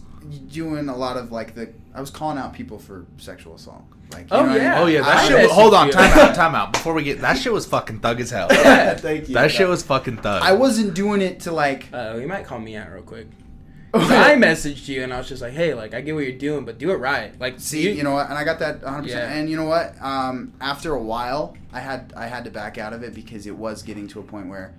doing 0.52 0.88
a 0.90 0.96
lot 0.96 1.18
of 1.18 1.32
like 1.32 1.56
the 1.56 1.74
I 1.94 2.00
was 2.02 2.10
calling 2.10 2.38
out 2.38 2.54
people 2.54 2.80
for 2.80 3.06
sexual 3.18 3.56
assault. 3.56 3.84
Like, 4.12 4.22
you 4.24 4.28
Oh, 4.32 4.44
know 4.44 4.52
what 4.52 4.62
I 4.62 4.64
yeah. 4.64 4.70
mean? 4.76 4.80
Oh 4.84 4.86
yeah, 4.88 5.02
that 5.02 5.18
I- 5.18 5.28
shit. 5.28 5.44
Was, 5.44 5.52
hold 5.52 5.74
on, 5.74 5.90
time 5.90 6.12
out, 6.20 6.36
time 6.36 6.56
out. 6.56 6.74
Before 6.74 6.94
we 6.94 7.04
get 7.04 7.22
that 7.22 7.38
shit 7.38 7.52
was 7.52 7.66
fucking 7.66 8.00
thug 8.00 8.22
as 8.22 8.30
hell. 8.32 8.48
Yeah, 8.52 8.94
thank 8.96 9.28
you. 9.28 9.34
That 9.36 9.52
shit 9.52 9.68
was 9.68 9.84
fucking 9.84 10.18
thug. 10.18 10.42
I 10.44 10.54
wasn't 10.54 10.94
doing 10.94 11.22
it 11.22 11.42
to 11.42 11.52
like. 11.52 11.88
uh, 11.94 12.18
you 12.20 12.28
might 12.28 12.46
call 12.46 12.60
me 12.60 12.76
out 12.76 12.92
real 12.92 13.04
quick. 13.04 13.28
I 13.96 14.34
messaged 14.36 14.88
you 14.88 15.04
and 15.04 15.14
I 15.14 15.20
was 15.20 15.30
just 15.30 15.42
like, 15.44 15.54
hey, 15.54 15.76
like 15.76 15.94
I 15.94 16.02
get 16.02 16.16
what 16.16 16.24
you're 16.24 16.32
doing, 16.38 16.66
but 16.66 16.80
do 16.80 16.90
it 16.92 16.96
right. 16.96 17.40
Like, 17.40 17.60
See, 17.60 17.92
you, 17.96 18.02
know 18.04 18.14
what, 18.14 18.28
and 18.28 18.36
I 18.38 18.44
got 18.44 18.58
that 18.58 18.82
100. 18.82 19.08
Yeah. 19.08 19.16
percent 19.20 19.34
And 19.40 19.50
you 19.52 19.56
know 19.56 19.66
what? 19.66 19.94
Um, 20.02 20.54
after 20.60 20.94
a 20.96 21.02
while, 21.02 21.56
I 21.72 21.80
had 21.80 22.12
I 22.18 22.26
had 22.26 22.44
to 22.46 22.50
back 22.52 22.80
out 22.80 22.94
of 22.94 23.04
it 23.04 23.14
because 23.14 23.46
it 23.46 23.56
was 23.56 23.84
getting 23.84 24.08
to 24.10 24.20
a 24.20 24.24
point 24.24 24.48
where 24.48 24.74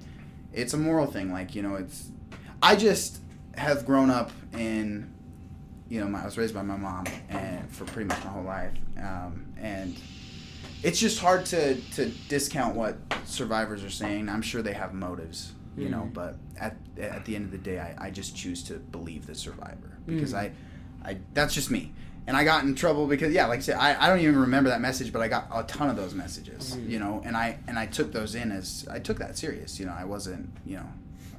it's 0.54 0.74
a 0.74 0.76
moral 0.78 1.06
thing. 1.06 1.32
Like 1.32 1.54
you 1.54 1.62
know, 1.62 1.74
it's 1.76 2.08
I 2.62 2.76
just 2.76 3.18
have 3.56 3.84
grown 3.86 4.10
up 4.10 4.30
in 4.52 5.12
you 5.88 6.00
know, 6.00 6.08
my, 6.08 6.22
I 6.22 6.24
was 6.24 6.38
raised 6.38 6.54
by 6.54 6.62
my 6.62 6.76
mom 6.76 7.04
and 7.28 7.70
for 7.70 7.84
pretty 7.84 8.08
much 8.08 8.24
my 8.24 8.30
whole 8.30 8.42
life, 8.42 8.72
um, 8.98 9.44
and 9.60 9.94
it's 10.82 10.98
just 10.98 11.20
hard 11.20 11.44
to 11.46 11.74
to 11.92 12.06
discount 12.28 12.74
what 12.74 12.96
survivors 13.24 13.84
are 13.84 13.90
saying. 13.90 14.28
I'm 14.28 14.42
sure 14.42 14.62
they 14.62 14.72
have 14.72 14.94
motives, 14.94 15.52
you 15.76 15.88
know, 15.90 16.02
Mhm. 16.10 16.14
but 16.14 16.36
at 16.58 16.76
at 16.98 17.24
the 17.26 17.36
end 17.36 17.44
of 17.46 17.50
the 17.52 17.58
day, 17.58 17.78
I, 17.80 18.06
I 18.06 18.10
just 18.10 18.34
choose 18.34 18.62
to 18.64 18.74
believe 18.74 19.26
the 19.26 19.34
survivor 19.34 19.98
because 20.06 20.32
Mhm. 20.32 20.38
I, 20.38 20.52
I 21.10 21.18
that's 21.34 21.54
just 21.54 21.70
me. 21.70 21.92
And 22.26 22.36
I 22.36 22.44
got 22.44 22.64
in 22.64 22.74
trouble 22.74 23.06
because 23.06 23.32
yeah, 23.34 23.46
like 23.46 23.58
I 23.58 23.62
said, 23.62 23.76
I, 23.76 24.06
I 24.06 24.08
don't 24.08 24.20
even 24.20 24.36
remember 24.38 24.70
that 24.70 24.80
message, 24.80 25.12
but 25.12 25.20
I 25.20 25.28
got 25.28 25.46
a 25.54 25.62
ton 25.64 25.90
of 25.90 25.96
those 25.96 26.14
messages, 26.14 26.74
Mhm. 26.76 26.88
you 26.88 26.98
know, 26.98 27.22
and 27.24 27.36
I 27.36 27.58
and 27.68 27.78
I 27.78 27.86
took 27.86 28.12
those 28.12 28.34
in 28.34 28.50
as 28.50 28.86
I 28.90 28.98
took 28.98 29.18
that 29.18 29.36
serious, 29.36 29.78
you 29.78 29.84
know. 29.86 29.94
I 29.98 30.04
wasn't, 30.04 30.50
you 30.64 30.76
know. 30.76 30.86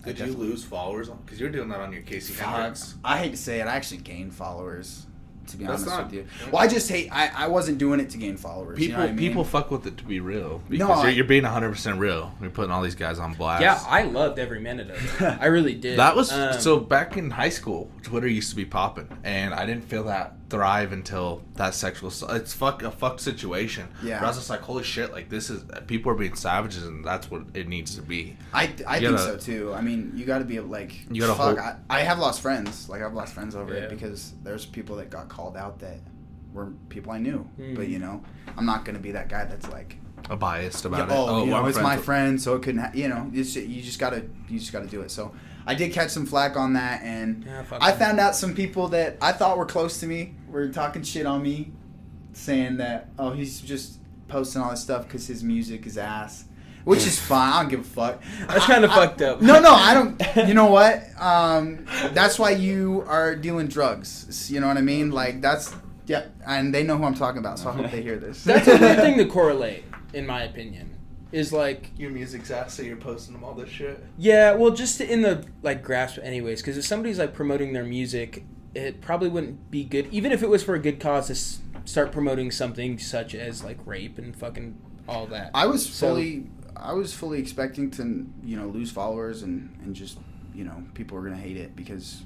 Did 0.03 0.19
you 0.19 0.27
lose 0.33 0.63
followers? 0.63 1.09
Because 1.09 1.39
you're 1.39 1.49
doing 1.49 1.69
that 1.69 1.79
on 1.79 1.91
your 1.91 2.03
Casey 2.03 2.33
Fuck. 2.33 2.47
Hendricks. 2.47 2.93
I 3.03 3.17
hate 3.17 3.31
to 3.31 3.37
say 3.37 3.59
it, 3.61 3.65
I 3.67 3.75
actually 3.75 4.01
gained 4.01 4.35
followers. 4.35 5.07
To 5.49 5.57
be 5.57 5.63
That's 5.65 5.83
honest 5.83 5.95
not- 5.95 6.05
with 6.05 6.13
you, 6.15 6.25
well, 6.51 6.63
I 6.63 6.67
just 6.67 6.89
hate. 6.89 7.07
I, 7.11 7.29
I 7.35 7.47
wasn't 7.49 7.77
doing 7.77 7.99
it 7.99 8.09
to 8.09 8.17
gain 8.17 8.35
followers. 8.35 8.79
you 8.79 8.87
know 8.87 8.93
People 8.95 9.01
what 9.03 9.09
I 9.09 9.13
mean? 9.13 9.27
people 9.27 9.43
fuck 9.43 9.69
with 9.69 9.85
it 9.85 9.95
to 9.97 10.03
be 10.03 10.19
real. 10.19 10.59
Because 10.67 10.87
No, 10.87 10.95
you're, 10.95 11.05
I- 11.05 11.09
you're 11.11 11.23
being 11.25 11.43
100 11.43 11.69
percent 11.69 11.99
real. 11.99 12.33
You're 12.41 12.49
putting 12.49 12.71
all 12.71 12.81
these 12.81 12.95
guys 12.95 13.19
on 13.19 13.35
blast. 13.35 13.61
yeah, 13.61 13.79
I 13.87 14.03
loved 14.05 14.39
every 14.39 14.59
minute 14.59 14.89
of 14.89 15.21
it. 15.21 15.23
I 15.39 15.45
really 15.45 15.75
did. 15.75 15.99
That 15.99 16.15
was 16.15 16.31
Um, 16.31 16.59
so 16.59 16.79
back 16.79 17.15
in 17.15 17.29
high 17.29 17.49
school. 17.49 17.91
Twitter 18.01 18.27
used 18.27 18.49
to 18.49 18.55
be 18.55 18.65
popping, 18.65 19.07
and 19.23 19.53
I 19.53 19.67
didn't 19.67 19.83
feel 19.83 20.05
that 20.05 20.44
thrive 20.49 20.91
until 20.91 21.43
that 21.55 21.73
sexual. 21.73 22.09
s- 22.09 22.23
It's 22.29 22.53
fuck 22.53 22.83
a 22.83 22.91
fuck 22.91 23.19
situation. 23.19 23.87
Yeah. 24.03 24.19
But 24.19 24.25
I 24.25 24.27
was 24.29 24.37
just 24.37 24.49
like, 24.49 24.61
holy 24.61 24.83
shit! 24.83 25.11
Like 25.11 25.29
this 25.29 25.49
is 25.49 25.63
people 25.87 26.11
are 26.11 26.15
being 26.15 26.35
savages, 26.35 26.85
and 26.85 27.03
that's 27.03 27.29
what 27.31 27.43
it 27.53 27.67
needs 27.67 27.95
to 27.95 28.01
be. 28.01 28.37
I, 28.53 28.63
I 28.87 28.97
You 28.97 29.07
think 29.07 29.17
gotta- 29.17 29.17
so 29.17 29.37
too. 29.37 29.73
I 29.73 29.81
mean, 29.81 30.11
you 30.15 30.25
got 30.25 30.39
to 30.39 30.45
be 30.45 30.59
like. 30.59 30.93
You 31.11 31.21
gotta 31.21 31.33
fuck, 31.35 31.57
hope- 31.57 31.77
I, 31.89 31.97
I 31.97 32.01
have 32.01 32.19
lost 32.19 32.41
friends. 32.41 32.87
Like 32.89 33.01
I've 33.01 33.13
lost 33.13 33.33
friends 33.33 33.55
over 33.55 33.73
Yeah. 33.73 33.81
it 33.81 33.89
because 33.89 34.33
there's 34.43 34.65
people 34.65 34.95
that 34.97 35.09
got 35.09 35.29
called 35.29 35.57
out 35.57 35.79
that 35.79 35.97
were 36.53 36.67
people 36.89 37.11
I 37.11 37.17
knew. 37.17 37.49
Mhm. 37.59 37.75
But 37.75 37.87
you 37.89 37.99
know, 37.99 38.23
I'm 38.57 38.65
not 38.65 38.85
gonna 38.85 38.99
be 38.99 39.11
that 39.11 39.29
guy 39.29 39.45
that's 39.45 39.67
like, 39.69 39.97
A 40.29 40.35
biased 40.35 40.85
yeah, 40.85 41.03
it 41.03 41.07
oh, 41.11 41.41
it. 41.41 41.45
you 41.45 41.51
know, 41.51 41.65
it's 41.65 41.79
my 41.79 41.97
friend, 41.97 42.41
so 42.41 42.55
it 42.55 42.61
couldn't. 42.61 42.81
Ha-. 42.81 42.91
You 42.93 43.09
know, 43.09 43.29
it's, 43.33 43.55
you 43.55 43.81
just 43.81 43.99
gotta 43.99 44.23
you 44.47 44.59
just 44.59 44.71
gotta 44.71 44.87
do 44.87 45.01
it. 45.01 45.11
So 45.11 45.33
I 45.65 45.73
did 45.75 45.91
catch 45.93 46.09
some 46.11 46.25
flack 46.25 46.55
on 46.55 46.73
that, 46.73 47.01
and 47.03 47.43
Yeah, 47.45 47.63
I 47.81 47.91
found 47.91 48.19
out 48.19 48.35
some 48.35 48.53
people 48.53 48.87
that 48.89 49.17
I 49.21 49.31
thought 49.31 49.57
were 49.57 49.65
close 49.65 49.99
to 50.01 50.07
me 50.07 50.35
were 50.49 50.67
talking 50.69 51.01
shit 51.03 51.25
on 51.25 51.41
me, 51.43 51.71
saying 52.33 52.77
that 52.77 53.09
oh 53.17 53.31
he's 53.31 53.61
just 53.61 53.97
posting 54.27 54.61
all 54.61 54.71
this 54.71 54.81
stuff 54.81 55.03
because 55.07 55.27
his 55.27 55.43
music 55.43 55.85
is 55.85 55.97
ass, 55.97 56.45
which 56.83 57.05
is 57.07 57.19
fine. 57.31 57.53
I 57.53 57.61
don't 57.61 57.69
give 57.69 57.79
a 57.79 57.83
fuck. 57.83 58.21
That's 58.47 58.65
kinda 58.65 58.87
fucked 58.87 59.21
up. 59.21 59.41
No, 59.41 59.59
no, 59.59 59.71
I 59.73 59.93
don't. 59.93 60.21
You 60.47 60.53
know 60.53 60.67
what? 60.67 61.03
Um, 61.19 61.85
that's 62.13 62.37
why 62.37 62.51
you 62.51 63.03
are 63.07 63.35
dealing 63.35 63.67
drugs. 63.67 64.51
You 64.51 64.59
know 64.59 64.67
what 64.67 64.77
I 64.77 64.81
mean? 64.81 65.11
Like 65.11 65.41
that's 65.41 65.73
yeah, 66.07 66.25
and 66.45 66.73
they 66.73 66.83
know 66.83 66.97
who 66.97 67.03
I'm 67.05 67.15
talking 67.15 67.39
about. 67.39 67.57
So 67.57 67.69
I 67.69 67.73
hope 67.73 67.89
they 67.89 68.03
hear 68.03 68.17
this. 68.17 68.43
That's 68.43 68.67
a 68.67 68.77
weird 68.77 68.99
thing 68.99 69.17
to 69.17 69.25
correlate, 69.37 69.83
in 70.13 70.27
my 70.27 70.43
opinion. 70.43 70.94
Is 71.35 71.51
like, 71.51 71.91
Your 71.97 72.11
music's 72.11 72.49
ass, 72.49 72.73
so 72.75 72.81
you're 72.83 72.95
posting 72.95 73.33
them 73.33 73.43
all 73.43 73.53
this 73.53 73.69
shit. 73.69 74.03
yeah, 74.17 74.53
well, 74.53 74.71
just 74.71 75.01
in 75.01 75.21
the 75.21 75.45
like 75.61 75.83
grasp, 75.83 76.17
anyways. 76.23 76.61
Because 76.61 76.77
if 76.77 76.85
somebody's 76.85 77.19
like 77.19 77.33
promoting 77.33 77.73
their 77.73 77.83
music, 77.83 78.45
it 78.73 79.01
probably 79.01 79.27
wouldn't 79.29 79.69
be 79.69 79.83
good, 79.83 80.07
even 80.11 80.31
if 80.31 80.41
it 80.43 80.49
was 80.49 80.63
for 80.63 80.75
a 80.75 80.79
good 80.79 80.99
cause, 80.99 81.27
to 81.27 81.33
s- 81.33 81.59
start 81.85 82.11
promoting 82.11 82.51
something 82.51 82.97
such 82.99 83.35
as 83.35 83.63
like 83.63 83.77
rape 83.85 84.17
and 84.17 84.35
fucking 84.35 84.77
all 85.09 85.25
that. 85.27 85.51
I 85.53 85.65
was 85.67 85.85
So- 85.85 86.07
fully, 86.07 86.47
I 86.77 86.93
was 86.93 87.13
fully 87.13 87.39
expecting 87.39 87.91
to, 87.91 88.25
you 88.43 88.55
know, 88.57 88.67
lose 88.67 88.89
followers 88.91 89.43
and 89.43 89.77
and 89.83 89.93
just, 89.95 90.17
you 90.53 90.63
know, 90.63 90.83
people 90.93 91.17
were 91.17 91.23
gonna 91.23 91.35
hate 91.41 91.57
it 91.57 91.75
because, 91.75 92.23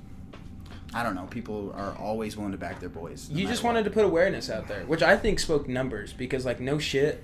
I 0.93 1.03
don't 1.03 1.16
know, 1.16 1.26
people 1.30 1.72
are 1.76 1.95
always 1.97 2.36
willing 2.38 2.51
to 2.51 2.57
back 2.57 2.80
their 2.80 2.89
boys. 2.89 3.30
no 3.30 3.38
you 3.38 3.43
matter 3.43 3.53
just 3.53 3.64
what. 3.64 3.70
wanted 3.74 3.84
to 3.86 3.89
put 3.91 4.05
awareness 4.05 4.49
out 4.49 4.68
there, 4.68 4.84
which 4.86 5.01
I 5.01 5.18
think 5.18 5.39
spoke 5.39 5.68
numbers 5.68 6.14
because 6.14 6.45
like 6.45 6.60
no 6.60 6.78
shit, 6.80 7.24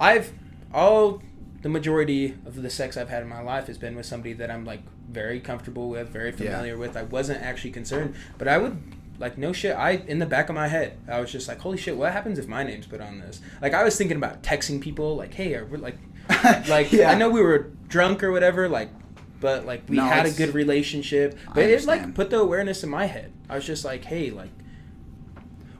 I've 0.00 0.32
all 0.72 1.22
the 1.62 1.68
majority 1.68 2.34
of 2.44 2.62
the 2.62 2.70
sex 2.70 2.96
I've 2.96 3.08
had 3.08 3.22
in 3.22 3.28
my 3.28 3.40
life 3.40 3.66
has 3.66 3.78
been 3.78 3.96
with 3.96 4.06
somebody 4.06 4.32
that 4.34 4.50
I'm 4.50 4.64
like 4.64 4.82
very 5.10 5.40
comfortable 5.40 5.88
with, 5.88 6.08
very 6.10 6.30
Yeah. 6.30 6.36
familiar 6.36 6.76
with. 6.76 6.96
I 6.96 7.02
wasn't 7.02 7.42
actually 7.42 7.70
concerned, 7.72 8.14
but 8.38 8.46
I 8.48 8.58
would 8.58 8.76
like 9.18 9.38
no 9.38 9.52
shit. 9.52 9.74
I 9.76 9.92
in 10.06 10.18
the 10.18 10.26
back 10.26 10.48
of 10.48 10.54
my 10.54 10.68
head, 10.68 10.98
I 11.08 11.20
was 11.20 11.32
just 11.32 11.48
like, 11.48 11.58
holy 11.60 11.78
shit, 11.78 11.96
what 11.96 12.12
happens 12.12 12.38
if 12.38 12.46
my 12.46 12.62
name's 12.62 12.86
put 12.86 13.00
on 13.00 13.18
this? 13.20 13.40
Like 13.62 13.72
I 13.74 13.82
was 13.82 13.96
thinking 13.96 14.16
about 14.16 14.42
texting 14.42 14.80
people, 14.80 15.16
like, 15.16 15.34
hey, 15.34 15.54
are 15.54 15.64
we 15.64 15.78
like, 15.78 15.96
like 16.68 16.92
Yeah. 16.92 17.10
I 17.10 17.14
know 17.16 17.30
we 17.30 17.40
were 17.40 17.70
drunk 17.88 18.22
or 18.22 18.30
whatever, 18.32 18.68
like. 18.68 18.90
But 19.38 19.66
like 19.66 19.82
we 19.86 19.96
No, 19.96 20.04
had 20.04 20.24
a 20.24 20.30
good 20.30 20.54
relationship, 20.54 21.38
but 21.54 21.64
it 21.64 21.84
like 21.84 22.14
put 22.14 22.30
the 22.30 22.38
awareness 22.38 22.82
in 22.82 22.88
my 22.88 23.04
head. 23.04 23.32
I 23.50 23.56
was 23.56 23.66
just 23.66 23.84
like, 23.84 24.02
hey, 24.04 24.30
like 24.30 24.48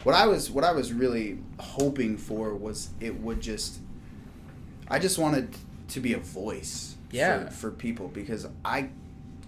what 0.03 0.15
I 0.15 0.27
was 0.27 0.51
what 0.51 0.63
I 0.63 0.73
was 0.73 0.93
really 0.93 1.39
hoping 1.59 2.19
for 2.19 2.55
was 2.55 2.91
it 3.01 3.19
would 3.21 3.41
just 3.41 3.79
I 4.89 4.99
just 4.99 5.19
wanted 5.19 5.49
to 5.89 6.01
be 6.01 6.13
a 6.15 6.19
voice 6.19 6.97
Yeah. 7.11 7.47
for, 7.47 7.51
for 7.53 7.71
people 7.71 8.09
because 8.09 8.47
I 8.65 8.89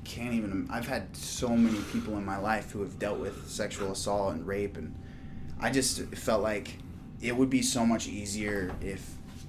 can't 0.04 0.32
even 0.34 0.66
I've 0.70 0.86
had 0.88 1.14
so 1.16 1.48
many 1.50 1.78
people 1.92 2.16
in 2.16 2.24
my 2.24 2.38
life 2.38 2.70
who 2.70 2.80
have 2.80 2.98
dealt 2.98 3.18
with 3.18 3.48
sexual 3.48 3.92
assault 3.92 4.34
and 4.34 4.46
rape 4.46 4.76
and 4.78 4.94
I 5.60 5.70
just 5.70 6.00
felt 6.14 6.42
like 6.42 6.78
it 7.20 7.36
would 7.36 7.50
be 7.50 7.62
so 7.62 7.84
much 7.84 8.06
easier 8.08 8.72
if 8.80 9.04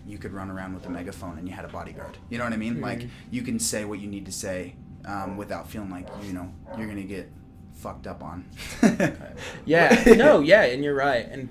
you 0.07 0.17
could 0.17 0.33
run 0.33 0.49
around 0.49 0.73
with 0.73 0.85
a 0.87 0.89
megaphone 0.89 1.37
and 1.37 1.47
you 1.47 1.53
had 1.53 1.65
a 1.65 1.69
bodyguard. 1.69 2.17
You 2.29 2.39
know 2.39 2.43
what 2.43 2.53
I 2.53 2.57
mean? 2.57 2.77
Mhm. 2.77 2.81
Like 2.81 3.07
you 3.31 3.41
can 3.43 3.59
say 3.59 3.85
what 3.85 3.99
you 3.99 4.07
need 4.07 4.25
to 4.25 4.31
say 4.31 4.73
um, 5.05 5.37
without 5.37 5.69
feeling 5.69 5.91
like 5.91 6.07
you 6.23 6.33
know 6.33 6.51
you're 6.77 6.87
gonna 6.87 7.03
get 7.03 7.31
fucked 7.75 8.07
up 8.07 8.21
on. 8.23 8.45
Yeah, 9.65 10.03
no, 10.17 10.39
yeah, 10.41 10.63
and 10.63 10.83
you're 10.83 10.95
right. 10.95 11.25
And 11.29 11.47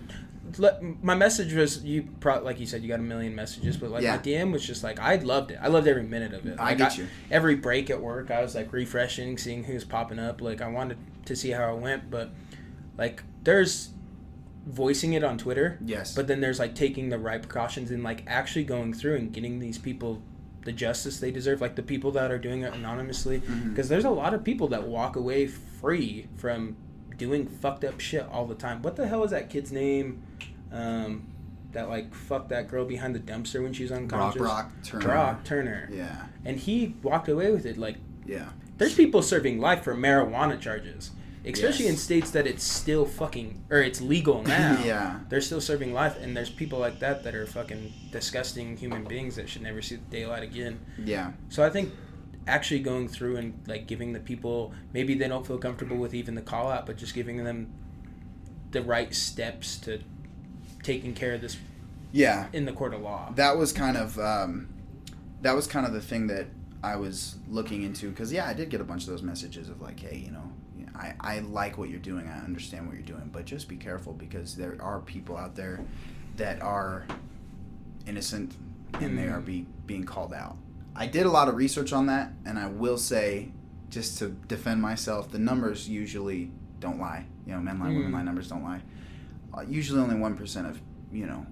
le- 0.57 0.78
my 1.03 1.14
message 1.14 1.53
was 1.53 1.84
you 1.84 2.09
pro- 2.20 2.42
like 2.42 2.59
you 2.61 2.66
said 2.66 2.82
you 2.82 2.88
got 2.88 3.01
a 3.01 3.03
million 3.03 3.34
messages, 3.34 3.76
but 3.76 3.90
like 3.90 4.03
Yeah. 4.03 4.16
my 4.16 4.22
DM 4.22 4.53
was 4.53 4.66
just 4.66 4.82
like 4.82 4.99
I 4.99 5.16
loved 5.16 5.51
it. 5.51 5.59
I 5.61 5.68
loved 5.68 5.86
every 5.86 6.03
minute 6.05 6.32
of 6.32 6.46
it. 6.46 6.59
I 6.59 6.70
Like, 6.70 6.78
get 6.78 6.99
you. 6.99 7.07
Every 7.30 7.55
break 7.57 7.90
at 7.90 8.01
work, 8.01 8.30
I 8.30 8.40
was 8.42 8.55
like 8.55 8.72
refreshing, 8.72 9.36
seeing 9.38 9.64
who's 9.64 9.84
popping 9.84 10.18
up. 10.18 10.40
Like 10.40 10.61
I 10.61 10.68
wanted 10.68 10.99
to 11.26 11.36
see 11.36 11.51
how 11.51 11.74
it 11.74 11.80
went, 11.80 12.11
but 12.11 12.30
like 12.96 13.22
there's 13.44 13.90
voicing 14.66 15.14
it 15.14 15.24
on 15.24 15.38
Twitter, 15.38 15.78
Yes. 15.84 16.14
but 16.14 16.26
then 16.26 16.40
there's 16.40 16.59
like 16.59 16.74
taking 16.74 17.09
the 17.09 17.18
right 17.18 17.40
precautions 17.40 17.90
and 17.90 18.03
like 18.03 18.22
actually 18.26 18.64
going 18.64 18.92
through 18.92 19.16
and 19.16 19.32
getting 19.32 19.59
these 19.61 19.78
people 19.78 20.22
the 20.64 20.72
justice 20.72 21.20
they 21.20 21.30
deserve 21.30 21.62
like 21.62 21.76
the 21.76 21.82
people 21.82 22.11
that 22.11 22.30
are 22.30 22.36
doing 22.38 22.61
it 22.62 22.74
anonymously 22.74 23.40
mm-hmm. 23.40 23.70
because 23.70 23.88
there's 23.88 24.05
a 24.05 24.11
lot 24.11 24.34
of 24.34 24.44
people 24.44 24.68
that 24.68 24.86
walk 24.86 25.16
away 25.16 25.46
free 25.46 26.26
from 26.36 26.76
doing 27.16 27.46
fucked 27.46 27.84
up 27.84 27.99
shit 28.01 28.26
all 28.30 28.44
the 28.44 28.55
time 28.55 28.82
what 28.82 28.94
the 28.96 29.07
hell 29.09 29.24
is 29.24 29.30
that 29.30 29.49
kid's 29.49 29.72
name 29.72 30.22
um, 30.72 31.26
that 31.72 31.88
like 31.88 32.14
fucked 32.14 32.48
that 32.50 32.68
girl 32.68 32.84
behind 32.84 33.14
the 33.14 33.20
dumpster 33.20 33.62
when 33.62 33.72
she 33.72 33.82
was 33.82 33.92
unconscious 33.92 34.40
Brock 34.40 34.70
Turner. 34.84 35.04
Brock 35.04 35.44
Turner 35.44 35.88
Yeah. 35.92 36.26
and 36.44 36.56
he 36.58 36.94
walked 37.02 37.28
away 37.28 37.50
with 37.52 37.66
it 37.66 37.76
like 37.76 37.96
Yeah. 38.26 38.48
there's 38.78 38.94
people 38.94 39.22
serving 39.22 39.58
life 39.60 39.82
for 39.84 39.94
marijuana 39.94 40.58
charges 40.60 41.10
especially 41.44 41.84
Yes. 41.86 41.92
in 41.94 41.96
states 41.98 42.30
that 42.32 42.46
it's 42.46 42.64
still 42.64 43.04
fucking 43.06 43.62
or 43.70 43.78
it's 43.80 44.00
legal 44.00 44.42
now 44.46 44.82
Yeah. 44.84 45.20
they're 45.28 45.40
still 45.40 45.60
serving 45.60 45.92
life 45.92 46.16
and 46.20 46.36
there's 46.36 46.50
people 46.50 46.78
like 46.78 46.98
that 47.00 47.22
that 47.24 47.34
are 47.34 47.46
fucking 47.46 47.92
disgusting 48.12 48.76
human 48.76 49.04
beings 49.04 49.36
that 49.36 49.48
should 49.48 49.62
never 49.62 49.80
see 49.82 49.96
the 49.96 50.02
daylight 50.10 50.42
again 50.42 50.80
Yeah. 51.02 51.32
so 51.48 51.64
i 51.64 51.70
think 51.70 51.92
actually 52.46 52.80
going 52.80 53.08
through 53.08 53.36
and 53.36 53.60
like 53.66 53.86
giving 53.86 54.14
the 54.14 54.20
people 54.20 54.72
maybe 54.94 55.12
they 55.14 55.28
don't 55.28 55.46
feel 55.46 55.58
comfortable 55.58 55.96
with 55.98 56.14
even 56.14 56.34
the 56.34 56.40
call 56.42 56.70
out 56.70 56.86
but 56.86 56.96
just 56.96 57.14
giving 57.14 57.44
them 57.44 57.68
the 58.70 58.82
right 58.82 59.14
steps 59.14 59.76
to 59.78 60.00
taking 60.89 61.12
care 61.12 61.34
of 61.34 61.41
this 61.43 61.59
Yeah. 62.12 62.47
in 62.55 62.64
the 62.64 62.72
court 62.72 62.95
of 62.95 63.03
law 63.03 63.30
that 63.34 63.59
was 63.59 63.72
kind 63.74 63.97
of 63.99 64.18
um, 64.18 64.68
that 65.43 65.55
was 65.55 65.66
kind 65.66 65.84
of 65.86 65.93
the 65.93 66.01
thing 66.01 66.28
that 66.28 66.47
I 66.82 66.97
was 66.97 67.36
looking 67.49 67.82
into 67.82 68.09
because 68.09 68.32
yeah, 68.32 68.47
I 68.49 68.55
did 68.55 68.70
get 68.70 68.80
a 68.80 68.84
bunch 68.84 69.03
of 69.05 69.11
those 69.11 69.22
messages 69.22 69.68
of 69.68 69.82
like, 69.82 70.01
hey, 70.01 70.16
you 70.16 70.30
know, 70.30 70.51
I, 70.95 71.14
I 71.20 71.39
like 71.41 71.76
what 71.76 71.91
you're 71.91 71.99
doing, 72.01 72.26
I 72.26 72.39
understand 72.43 72.86
what 72.86 72.95
you're 72.95 73.05
doing, 73.14 73.28
but 73.32 73.45
just 73.45 73.68
be 73.68 73.76
careful 73.76 74.14
because 74.14 74.57
there 74.57 74.76
are 74.80 75.01
people 75.01 75.36
out 75.36 75.55
there 75.57 75.80
that 76.36 76.62
are 76.62 77.07
innocent 78.07 78.55
and 78.95 79.18
they 79.18 79.28
are 79.28 79.41
Mhm. 79.41 79.45
be, 79.45 79.66
being 79.86 80.05
called 80.05 80.32
out. 80.32 80.57
I 80.97 81.07
did 81.07 81.26
a 81.26 81.30
lot 81.30 81.49
of 81.49 81.55
research 81.57 81.93
on 81.93 82.07
that, 82.07 82.32
and 82.47 82.59
I 82.59 82.66
will 82.68 82.97
say, 82.99 83.51
just 83.91 84.18
to 84.18 84.28
defend 84.49 84.80
myself, 84.82 85.30
the 85.30 85.39
numbers 85.39 85.89
usually 85.89 86.51
don't 86.80 86.99
lie. 86.99 87.26
You 87.47 87.53
know, 87.53 87.61
men 87.61 87.78
lie, 87.78 87.89
women 87.89 88.11
Mm. 88.11 88.14
lie, 88.14 88.22
numbers 88.22 88.49
don't 88.49 88.62
lie. 88.64 88.80
Uh, 89.59 89.62
usually, 89.68 90.00
only 90.00 90.14
one 90.16 90.36
percent 90.36 90.66
of 90.66 90.80
you 91.12 91.26
know 91.26 91.44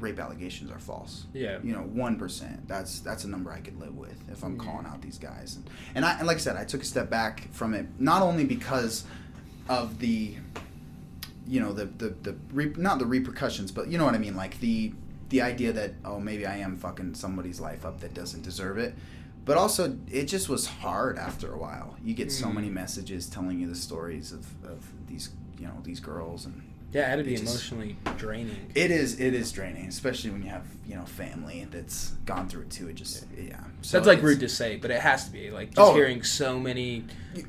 rape 0.00 0.18
allegations 0.18 0.70
are 0.70 0.78
false. 0.78 1.26
Yeah. 1.32 1.58
You 1.62 1.72
know 1.72 1.80
one 1.80 2.16
percent. 2.18 2.66
That's 2.66 3.00
that's 3.00 3.24
a 3.24 3.28
number 3.28 3.52
i 3.52 3.60
could 3.60 3.78
live 3.78 3.96
with 3.96 4.18
if 4.30 4.42
i'm 4.42 4.56
Yeah. 4.56 4.64
calling 4.64 4.86
out 4.86 5.00
these 5.02 5.18
guys. 5.18 5.56
And, 5.56 5.70
and 5.94 6.04
i 6.04 6.18
and 6.18 6.26
like 6.26 6.36
i 6.36 6.40
said 6.40 6.56
i 6.56 6.64
took 6.64 6.82
a 6.82 6.84
step 6.84 7.08
back 7.10 7.48
from 7.52 7.74
it 7.74 7.86
not 7.98 8.22
only 8.22 8.44
because 8.44 9.04
of 9.68 9.98
the 9.98 10.34
you 11.46 11.60
know 11.60 11.72
the 11.72 11.84
the, 11.86 12.08
the 12.22 12.36
re, 12.52 12.72
not 12.76 12.98
the 12.98 13.06
repercussions 13.06 13.70
but 13.70 13.88
you 13.88 13.98
know 13.98 14.04
what 14.04 14.14
i 14.14 14.18
mean? 14.18 14.36
Like 14.36 14.58
the 14.60 14.92
the 15.30 15.42
idea 15.42 15.72
that 15.72 15.92
oh 16.04 16.18
maybe 16.20 16.46
i 16.46 16.56
am 16.56 16.76
fucking 16.76 17.14
somebody's 17.14 17.60
life 17.60 17.84
up 17.84 18.00
that 18.00 18.14
doesn't 18.14 18.42
deserve 18.42 18.78
it. 18.78 18.94
But 19.44 19.58
also 19.58 19.96
it 20.10 20.24
just 20.24 20.48
was 20.48 20.66
hard 20.66 21.18
after 21.18 21.52
a 21.52 21.58
while. 21.58 21.96
You 22.02 22.14
get 22.14 22.32
so 22.32 22.46
Mm. 22.46 22.54
many 22.54 22.70
messages 22.70 23.28
telling 23.28 23.60
you 23.60 23.68
the 23.68 23.74
stories 23.74 24.32
of, 24.32 24.46
of 24.64 24.80
these 25.06 25.30
you 25.58 25.66
know 25.66 25.78
these 25.82 26.00
girls 26.00 26.46
and 26.46 26.62
yeah 26.94 27.12
it'd 27.12 27.26
be 27.26 27.34
It 27.34 27.40
just- 27.40 27.52
emotionally 27.52 27.96
draining 28.16 28.70
it 28.74 28.90
is 28.90 29.20
it 29.20 29.34
is 29.34 29.52
draining, 29.52 29.86
especially 29.88 30.30
when 30.30 30.42
you 30.42 30.48
have 30.48 30.64
you 30.86 30.94
know 30.94 31.04
family 31.04 31.66
that's 31.70 32.10
gone 32.24 32.48
through 32.48 32.62
it 32.62 32.70
too. 32.70 32.88
It 32.88 32.94
just 32.94 33.24
yeah. 33.36 33.58
So 33.82 33.98
that's 33.98 34.06
like 34.06 34.22
rude 34.22 34.40
to 34.40 34.48
say 34.48 34.76
but 34.76 34.90
it 34.90 35.00
has 35.00 35.26
to 35.26 35.32
be 35.32 35.50
like 35.50 35.68
just 35.74 35.80
Oh. 35.80 35.94
hearing 35.94 36.22
so 36.22 36.58
many 36.58 37.04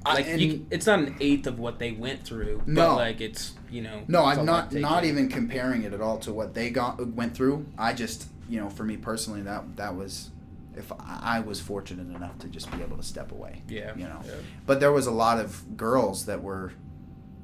like 0.06 0.28
and- 0.28 0.42
you, 0.42 0.66
it's 0.72 0.86
not 0.88 1.00
an 1.00 1.16
eighth 1.22 1.48
of 1.48 1.60
what 1.60 1.80
they 1.80 1.92
went 1.92 2.24
through 2.24 2.58
but 2.66 2.68
No. 2.68 2.96
like 2.96 3.22
it's 3.22 3.54
you 3.70 3.82
know 3.82 4.02
No, 4.08 4.26
I'm 4.26 4.46
not 4.46 4.74
not 4.74 5.06
even 5.06 5.30
comparing 5.30 5.84
it 5.84 5.94
at 5.94 6.02
all 6.02 6.18
to 6.20 6.34
what 6.34 6.54
they 6.54 6.70
got 6.70 7.06
went 7.14 7.34
through. 7.36 7.66
I 7.78 7.94
just 7.94 8.28
you 8.50 8.60
know 8.60 8.70
for 8.70 8.84
me 8.84 8.98
personally 8.98 9.42
that 9.44 9.78
that 9.78 9.96
was 9.96 10.32
if 10.78 10.92
I 10.92 11.20
I 11.38 11.40
was 11.40 11.60
fortunate 11.62 12.14
enough 12.16 12.38
to 12.40 12.48
just 12.48 12.70
be 12.72 12.82
able 12.82 12.98
to 12.98 13.04
step 13.04 13.32
away. 13.32 13.62
yeah 13.70 13.92
You 13.96 14.04
know, 14.06 14.20
yeah. 14.26 14.34
but 14.66 14.80
there 14.80 14.92
was 14.92 15.08
a 15.08 15.12
lot 15.12 15.40
of 15.40 15.78
girls 15.78 16.26
that 16.26 16.42
were 16.44 16.74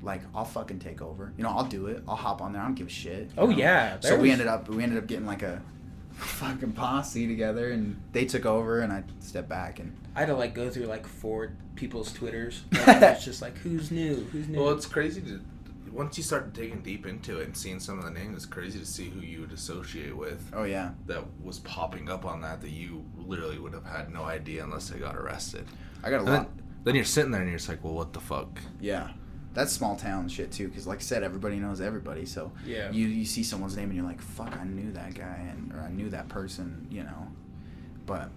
like, 0.02 0.22
I'll 0.36 0.46
fucking 0.46 0.80
take 0.80 1.02
over. 1.02 1.34
You 1.38 1.44
know, 1.44 1.50
I'll 1.50 1.66
do 1.66 1.88
it. 1.88 2.04
I'll 2.08 2.16
hop 2.16 2.42
on 2.42 2.54
there. 2.54 2.62
I 2.62 2.66
don't 2.66 2.76
give 2.76 2.88
a 2.88 2.92
shit. 2.92 3.32
Oh, 3.38 3.48
know? 3.48 3.58
yeah, 3.58 4.00
So 4.00 4.10
there 4.10 4.20
we 4.20 4.32
ended 4.32 4.48
up 4.48 4.68
we 4.70 4.84
ended 4.84 4.98
up 4.98 5.08
getting 5.08 5.26
like 5.26 5.44
a 5.44 5.62
fucking 6.14 6.74
posse 6.74 7.28
together, 7.28 7.72
and 7.72 8.02
they 8.12 8.26
took 8.26 8.46
over, 8.46 8.82
and 8.82 8.92
I 8.92 9.04
stepped 9.20 9.50
back, 9.50 9.80
and 9.80 9.96
I 10.16 10.20
had 10.22 10.28
to 10.28 10.36
like 10.36 10.54
go 10.54 10.70
through 10.70 10.86
like 10.86 11.08
four 11.08 11.54
people's 11.76 12.12
twitters. 12.14 12.64
Like, 12.88 13.02
it's 13.02 13.26
just 13.26 13.42
like 13.42 13.58
who's 13.58 13.92
new, 13.92 14.16
who's 14.32 14.48
new. 14.48 14.60
Well, 14.60 14.72
it's 14.72 14.86
crazy 14.86 15.22
to 15.22 15.40
once 15.92 16.16
you 16.18 16.24
start 16.24 16.54
digging 16.54 16.80
deep 16.82 17.06
into 17.06 17.40
it 17.42 17.48
and 17.48 17.56
seeing 17.58 17.80
some 17.80 17.98
of 18.00 18.06
the 18.06 18.12
names. 18.12 18.36
It's 18.38 18.46
crazy 18.46 18.80
to 18.80 18.86
see 18.86 19.10
who 19.10 19.20
you 19.20 19.42
would 19.42 19.52
associate 19.52 20.16
with 20.16 20.50
oh 20.54 20.64
yeah, 20.64 20.92
that 21.08 21.24
was 21.44 21.60
popping 21.60 22.10
up 22.10 22.26
on 22.26 22.42
that 22.42 22.62
that 22.62 22.70
you 22.70 23.04
literally 23.18 23.60
would 23.60 23.74
have 23.74 23.86
had 23.86 24.12
no 24.14 24.24
idea 24.24 24.64
unless 24.64 24.90
they 24.90 25.00
got 25.00 25.16
arrested. 25.18 25.66
I 26.04 26.10
got 26.10 26.18
a 26.18 26.20
And 26.20 26.28
lot. 26.30 26.56
then, 26.56 26.64
then 26.86 26.96
you're 26.96 27.04
sitting 27.06 27.32
there 27.32 27.42
and 27.42 27.50
you're 27.50 27.58
just 27.60 27.70
like, 27.70 27.84
well, 27.84 27.94
what 27.94 28.14
the 28.14 28.20
fuck? 28.22 28.58
Yeah, 28.80 29.10
that's 29.54 29.72
small 29.72 29.96
town 29.96 30.30
shit 30.30 30.52
too. 30.52 30.68
Because 30.68 30.88
like 30.88 31.00
I 31.00 31.02
said, 31.02 31.24
everybody 31.24 31.58
knows 31.58 31.82
everybody. 31.82 32.26
So 32.26 32.52
yeah, 32.66 32.92
you 32.92 33.08
you 33.08 33.26
see 33.26 33.44
someone's 33.44 33.76
name 33.76 33.90
and 33.90 33.96
you're 33.96 34.06
like, 34.06 34.22
fuck, 34.22 34.58
I 34.58 34.64
knew 34.64 34.92
that 34.94 35.14
guy, 35.14 35.48
and 35.50 35.74
or 35.74 35.80
I 35.80 35.90
knew 35.90 36.10
that 36.10 36.28
person, 36.30 36.88
you 36.90 37.04
know. 37.04 37.28
But 38.06 38.30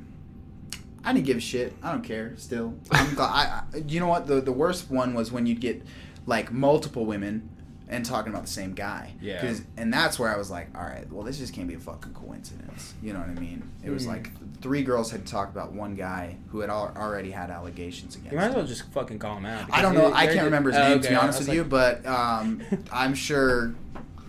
I 1.04 1.12
didn't 1.12 1.26
give 1.26 1.36
a 1.36 1.40
shit. 1.40 1.74
I 1.82 1.92
don't 1.92 2.02
care. 2.02 2.34
Still, 2.36 2.74
I'm 2.90 3.14
glad. 3.14 3.30
I, 3.30 3.62
I 3.74 3.78
you 3.86 4.00
know 4.00 4.08
what 4.08 4.26
the 4.26 4.40
the 4.40 4.52
worst 4.52 4.90
one 4.90 5.14
was 5.14 5.30
when 5.30 5.46
you'd 5.46 5.60
get 5.60 5.82
like 6.26 6.52
multiple 6.52 7.04
women 7.04 7.50
and 7.88 8.04
talking 8.04 8.32
about 8.32 8.42
the 8.46 8.50
same 8.50 8.72
guy. 8.72 9.12
Yeah. 9.20 9.40
'Cause- 9.40 9.62
and 9.76 9.92
that's 9.92 10.18
where 10.18 10.32
I 10.34 10.38
was 10.38 10.50
like, 10.50 10.68
all 10.74 10.82
right, 10.82 11.10
well, 11.12 11.22
this 11.22 11.38
just 11.38 11.52
can't 11.52 11.68
be 11.68 11.74
a 11.74 11.78
fucking 11.78 12.14
coincidence. 12.14 12.94
You 13.02 13.12
know 13.12 13.18
what 13.20 13.28
I 13.28 13.34
mean? 13.34 13.62
It 13.82 13.90
was 13.90 14.04
Mhm. 14.04 14.08
like 14.08 14.30
three 14.62 14.82
girls 14.82 15.10
had 15.10 15.26
talked 15.26 15.52
about 15.52 15.72
one 15.74 15.94
guy 15.94 16.36
who 16.48 16.60
had 16.60 16.70
al- 16.70 16.94
already 16.96 17.30
had 17.30 17.50
allegations 17.50 18.14
against 18.16 18.32
him. 18.32 18.32
you 18.32 18.38
might 18.40 18.48
as 18.50 18.54
well 18.56 18.66
just 18.66 18.84
fucking 18.92 19.18
call 19.18 19.36
him 19.36 19.44
out. 19.46 19.68
I 19.70 19.82
don't 19.82 19.94
know. 19.94 20.12
I 20.14 20.26
can't 20.26 20.44
remember 20.46 20.70
his 20.70 20.78
Oh, 20.78 20.88
name 20.88 21.00
to 21.02 21.08
be 21.10 21.14
honest 21.14 21.40
with 21.40 21.52
you, 21.54 21.64
but 21.64 22.04
um, 22.06 22.62
I'm 22.90 23.14
sure 23.14 23.74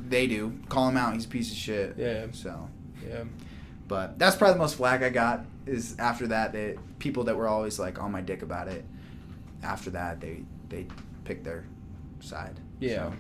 they 0.09 0.27
do. 0.27 0.53
Call 0.69 0.89
him 0.89 0.97
out. 0.97 1.13
He's 1.13 1.25
a 1.25 1.29
piece 1.29 1.49
of 1.51 1.57
shit. 1.57 1.95
Yeah. 1.97 2.25
So, 2.33 2.69
yeah, 3.07 3.23
but 3.87 4.19
that's 4.19 4.35
probably 4.35 4.53
the 4.55 4.59
most 4.59 4.75
flack 4.75 5.01
I 5.01 5.09
got. 5.09 5.45
Is 5.65 5.95
after 5.97 6.27
that, 6.27 6.51
they 6.51 6.75
people 6.99 7.23
that 7.23 7.35
were 7.37 7.47
always 7.47 7.79
like 7.79 7.99
on 8.01 8.11
my 8.11 8.21
dick 8.21 8.41
about 8.43 8.67
it. 8.67 8.83
After 9.63 9.89
that, 9.91 10.19
they 10.19 10.43
they 10.69 10.85
picked 11.23 11.43
their 11.45 11.63
side. 12.19 12.59
Yeah. 12.79 12.95
So, 13.09 13.13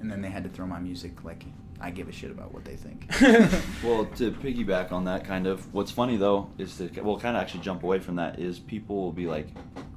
and 0.00 0.10
then 0.10 0.22
they 0.22 0.28
had 0.28 0.44
to 0.44 0.50
throw 0.50 0.66
my 0.66 0.78
music 0.78 1.24
like 1.24 1.44
I 1.80 1.90
give 1.90 2.08
a 2.08 2.12
shit 2.12 2.30
about 2.30 2.52
what 2.52 2.64
they 2.64 2.76
think. 2.76 3.06
Well, 3.84 4.06
to 4.16 4.32
piggyback 4.42 4.90
on 4.90 5.04
that, 5.04 5.24
kind 5.24 5.46
of, 5.46 5.72
what's 5.72 5.92
funny 5.92 6.16
though 6.16 6.50
is 6.58 6.76
to 6.78 6.88
well, 7.02 7.18
kind 7.18 7.36
of 7.36 7.42
actually 7.42 7.60
jump 7.60 7.84
away 7.84 8.00
from 8.00 8.16
that 8.16 8.38
is 8.40 8.58
people 8.58 8.96
will 8.96 9.12
be 9.12 9.26
like, 9.26 9.48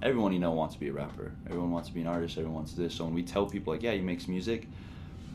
everyone 0.03 0.31
you 0.33 0.39
know 0.39 0.51
wants 0.51 0.75
to 0.75 0.79
be 0.79 0.89
a 0.89 0.93
rapper, 0.93 1.31
everyone 1.47 1.71
wants 1.71 1.87
to 1.89 1.93
be 1.93 2.01
an 2.01 2.07
artist, 2.07 2.37
everyone 2.37 2.55
wants 2.55 2.73
this. 2.73 2.93
So 2.93 3.05
when 3.05 3.13
we 3.13 3.23
tell 3.23 3.47
people 3.47 3.73
like, 3.73 3.81
yeah, 3.81 3.93
he 3.93 4.01
makes 4.01 4.27
music, 4.27 4.67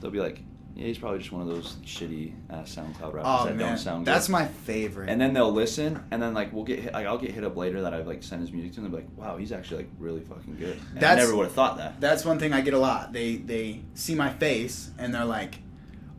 they'll 0.01 0.12
be 0.12 0.21
like, 0.21 0.41
yeah, 0.77 0.87
he's 0.87 0.99
probably 0.99 1.18
just 1.18 1.33
one 1.33 1.41
of 1.43 1.49
those 1.49 1.77
shitty 1.85 2.35
ass 2.51 2.74
SoundCloud 2.77 3.12
rappers 3.14 3.22
oh 3.24 3.45
that 3.47 3.57
man, 3.57 3.68
don't 3.70 3.79
sound 3.79 4.05
good. 4.05 4.12
that's 4.14 4.29
my 4.29 4.47
favorite. 4.47 5.09
and 5.09 5.20
then 5.20 5.33
they'll 5.33 5.53
listen, 5.53 6.05
and 6.11 6.22
then 6.22 6.35
like 6.35 6.53
we'll 6.53 6.64
get 6.64 6.79
hit, 6.81 6.93
like 6.93 7.07
I'll 7.07 7.18
get 7.18 7.31
hit 7.33 7.45
up 7.45 7.57
later 7.57 7.83
that 7.83 7.95
I've 7.95 8.07
like 8.07 8.22
sent 8.22 8.41
his 8.43 8.53
music 8.53 8.72
to, 8.74 8.81
and 8.81 8.87
they'll 8.93 9.01
be 9.01 9.07
like, 9.07 9.16
"Wow, 9.18 9.37
he's 9.39 9.53
actually 9.53 9.79
like 9.79 9.89
really 9.99 10.20
fucking 10.20 10.57
good." 10.57 10.79
And 10.95 11.03
I 11.05 11.14
never 11.16 11.35
would 11.35 11.45
have 11.47 11.55
thought 11.55 11.79
that. 11.79 12.01
That's 12.01 12.24
one 12.24 12.39
thing 12.39 12.53
I 12.53 12.61
get 12.61 12.74
a 12.74 12.79
lot. 12.79 13.12
They 13.12 13.37
they 13.37 13.81
see 13.95 14.14
my 14.14 14.31
face 14.31 14.91
and 14.99 15.14
they're 15.14 15.24
like, 15.24 15.59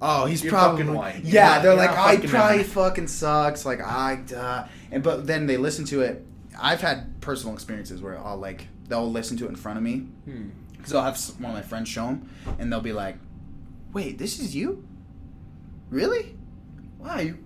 "Oh, 0.01 0.25
he's 0.25 0.43
You're 0.43 0.51
probably 0.51 0.81
fucking 0.83 0.95
white. 0.95 1.15
You're 1.23 1.35
Yeah, 1.35 1.59
they're 1.59 1.71
you're 1.73 1.77
like, 1.79 1.91
"I 1.91 2.15
fucking 2.15 2.29
probably 2.29 2.57
white." 2.57 2.65
fucking 2.67 3.07
sucks." 3.07 3.65
Like 3.65 3.81
I, 3.81 4.15
duh. 4.25 4.65
and 4.91 5.03
but 5.03 5.27
then 5.27 5.45
they 5.47 5.57
listen 5.57 5.85
to 5.85 6.01
it. 6.01 6.25
I've 6.59 6.81
had 6.81 7.21
personal 7.21 7.53
experiences 7.53 8.01
where 8.01 8.17
I'll 8.17 8.37
like 8.37 8.67
they'll 8.87 9.11
listen 9.11 9.37
to 9.37 9.45
it 9.45 9.49
in 9.49 9.55
front 9.55 9.77
of 9.77 9.83
me 9.83 9.97
Hmm. 10.25 10.49
because 10.77 10.93
I'll 10.95 11.03
have 11.03 11.17
one 11.39 11.51
of 11.51 11.55
my 11.57 11.61
friends 11.61 11.87
show 11.89 12.05
them, 12.07 12.29
and 12.57 12.71
they'll 12.71 12.79
be 12.81 12.93
like, 12.93 13.17
"Wait, 13.93 14.17
this 14.17 14.39
is 14.39 14.55
you? 14.55 14.85
Really? 15.89 16.35
Wow, 16.99 17.19
you? 17.19 17.37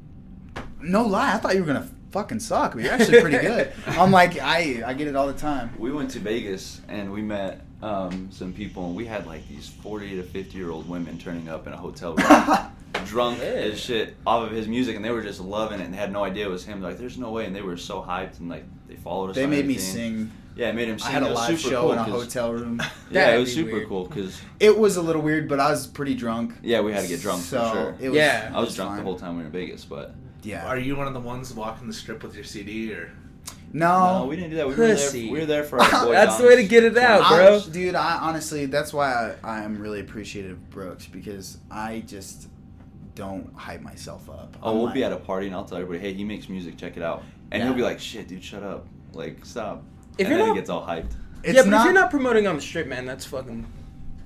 No 0.81 1.05
lie, 1.05 1.33
I 1.33 1.37
thought 1.37 1.53
you 1.55 1.61
were 1.61 1.67
gonna 1.67 1.89
fucking 2.11 2.39
suck, 2.39 2.73
but 2.73 2.83
you're 2.83 2.93
actually 2.93 3.21
pretty 3.21 3.37
good." 3.47 3.71
I'm 3.87 4.11
like, 4.11 4.39
I 4.39 4.83
I 4.85 4.93
get 4.93 5.07
it 5.07 5.15
all 5.15 5.27
the 5.27 5.33
time. 5.33 5.71
We 5.77 5.91
went 5.91 6.11
to 6.11 6.19
Vegas 6.19 6.81
and 6.87 7.11
we 7.11 7.21
met 7.21 7.61
um, 7.83 8.29
some 8.31 8.53
people, 8.53 8.85
and 8.87 8.95
we 8.95 9.05
had 9.05 9.25
like 9.27 9.47
these 9.47 9.67
40 9.67 10.17
to 10.17 10.23
50 10.23 10.57
year 10.57 10.69
old 10.71 10.87
women 10.89 11.17
turning 11.17 11.49
up 11.49 11.67
in 11.67 11.73
a 11.73 11.77
hotel 11.77 12.15
room, 12.15 12.71
drunk 13.05 13.39
Yeah. 13.39 13.45
as 13.45 13.79
shit 13.79 14.15
off 14.25 14.45
of 14.49 14.51
his 14.55 14.67
music, 14.67 14.95
and 14.95 15.03
they 15.05 15.11
were 15.11 15.23
just 15.23 15.39
loving 15.39 15.79
it 15.79 15.85
and 15.85 15.93
they 15.93 15.97
had 15.97 16.11
no 16.11 16.23
idea 16.23 16.45
it 16.45 16.49
was 16.49 16.65
him. 16.65 16.79
They're 16.81 16.91
like, 16.91 16.99
there's 16.99 17.17
no 17.17 17.31
way, 17.31 17.45
and 17.45 17.55
they 17.55 17.61
were 17.61 17.77
so 17.77 18.01
hyped 18.01 18.39
and 18.39 18.49
like 18.49 18.65
they 18.87 18.95
followed 18.95 19.31
us. 19.31 19.35
They 19.35 19.45
on 19.45 19.49
made 19.51 19.65
me 19.65 19.77
sing 19.77 20.31
Yeah, 20.55 20.69
it 20.69 20.75
made 20.75 20.89
him 20.89 20.97
I 21.03 21.09
had 21.11 21.23
a 21.23 21.29
live 21.29 21.57
super 21.59 21.69
show 21.71 21.81
cool 21.83 21.93
in 21.93 21.99
a 21.99 22.03
hotel 22.03 22.53
room. 22.53 22.79
Yeah, 23.09 23.25
That'd 23.25 23.35
it 23.37 23.39
was 23.39 23.53
super 23.53 23.71
weird. 23.73 23.87
cool 23.87 24.05
because 24.05 24.41
It 24.59 24.77
was 24.77 24.97
a 24.97 25.01
little 25.01 25.21
weird, 25.21 25.47
but 25.47 25.59
I 25.59 25.71
was 25.71 25.87
pretty 25.87 26.13
drunk. 26.15 26.55
yeah, 26.61 26.81
we 26.81 26.91
had 26.91 27.01
to 27.03 27.07
get 27.07 27.21
drunk 27.21 27.41
so 27.43 27.61
for 27.69 27.73
sure. 27.73 27.95
It 28.01 28.09
was, 28.09 28.17
Yeah. 28.17 28.51
I 28.53 28.59
was 28.59 28.73
it 28.73 28.75
drunk 28.75 28.97
the 28.97 29.03
whole 29.03 29.17
time 29.17 29.35
we 29.37 29.41
were 29.41 29.45
in 29.47 29.51
Vegas, 29.51 29.85
but 29.85 30.13
Yeah. 30.43 30.67
Are 30.67 30.77
you 30.77 30.95
one 30.95 31.07
of 31.07 31.13
the 31.13 31.19
ones 31.21 31.53
walking 31.53 31.87
the 31.87 31.93
strip 31.93 32.21
with 32.23 32.35
your 32.35 32.43
CD 32.43 32.93
or? 32.93 33.11
no. 33.73 34.19
no, 34.19 34.25
we 34.25 34.35
didn't 34.35 34.49
do 34.51 34.57
that. 34.57 34.67
We 34.67 34.75
were 34.75 34.87
there. 34.87 34.95
Pussy. 34.95 35.29
We 35.31 35.39
were 35.39 35.45
there 35.45 35.63
for 35.63 35.79
our 35.81 35.89
boy 36.05 36.11
That's 36.11 36.37
the 36.37 36.45
way 36.45 36.57
to 36.57 36.63
get 36.67 36.83
it 36.83 36.97
out, 36.97 37.29
bro. 37.29 37.57
I- 37.65 37.69
dude, 37.71 37.95
I 37.95 38.17
honestly, 38.17 38.65
that's 38.65 38.91
why 38.93 39.35
I, 39.43 39.59
I 39.59 39.63
am 39.63 39.77
really 39.77 40.01
appreciative 40.01 40.51
of 40.51 40.69
Brooks 40.69 41.05
because 41.07 41.57
I 41.71 42.03
just 42.05 42.49
don't 43.15 43.53
hype 43.55 43.81
myself 43.81 44.29
up. 44.29 44.57
Oh, 44.61 44.71
I'm 44.71 44.75
we'll 44.75 44.85
like- 44.87 44.93
be 44.95 45.03
at 45.05 45.13
a 45.13 45.17
party 45.17 45.47
and 45.47 45.55
I'll 45.55 45.63
tell 45.65 45.77
everybody, 45.77 45.99
hey, 46.05 46.13
he 46.13 46.25
makes 46.25 46.49
music, 46.49 46.77
check 46.77 46.97
it 46.97 47.03
out, 47.03 47.23
and 47.51 47.61
Yeah. 47.61 47.67
he'll 47.67 47.75
be 47.77 47.81
like, 47.83 47.99
shit, 48.01 48.27
dude, 48.27 48.43
shut 48.43 48.63
up, 48.63 48.85
like 49.13 49.45
stop. 49.45 49.83
If 50.17 50.27
and 50.27 50.29
you're 50.29 50.37
then 50.37 50.47
not- 50.47 50.53
he 50.55 50.59
gets 50.59 50.69
all 50.69 50.85
hyped. 50.85 51.11
It's 51.43 51.55
yeah, 51.55 51.63
but 51.63 51.69
not, 51.69 51.79
if 51.81 51.85
you're 51.85 51.93
not 52.01 52.11
promoting 52.11 52.45
on 52.45 52.55
the 52.55 52.61
strip, 52.61 52.85
man, 52.87 53.05
that's 53.05 53.25
fucking. 53.25 53.65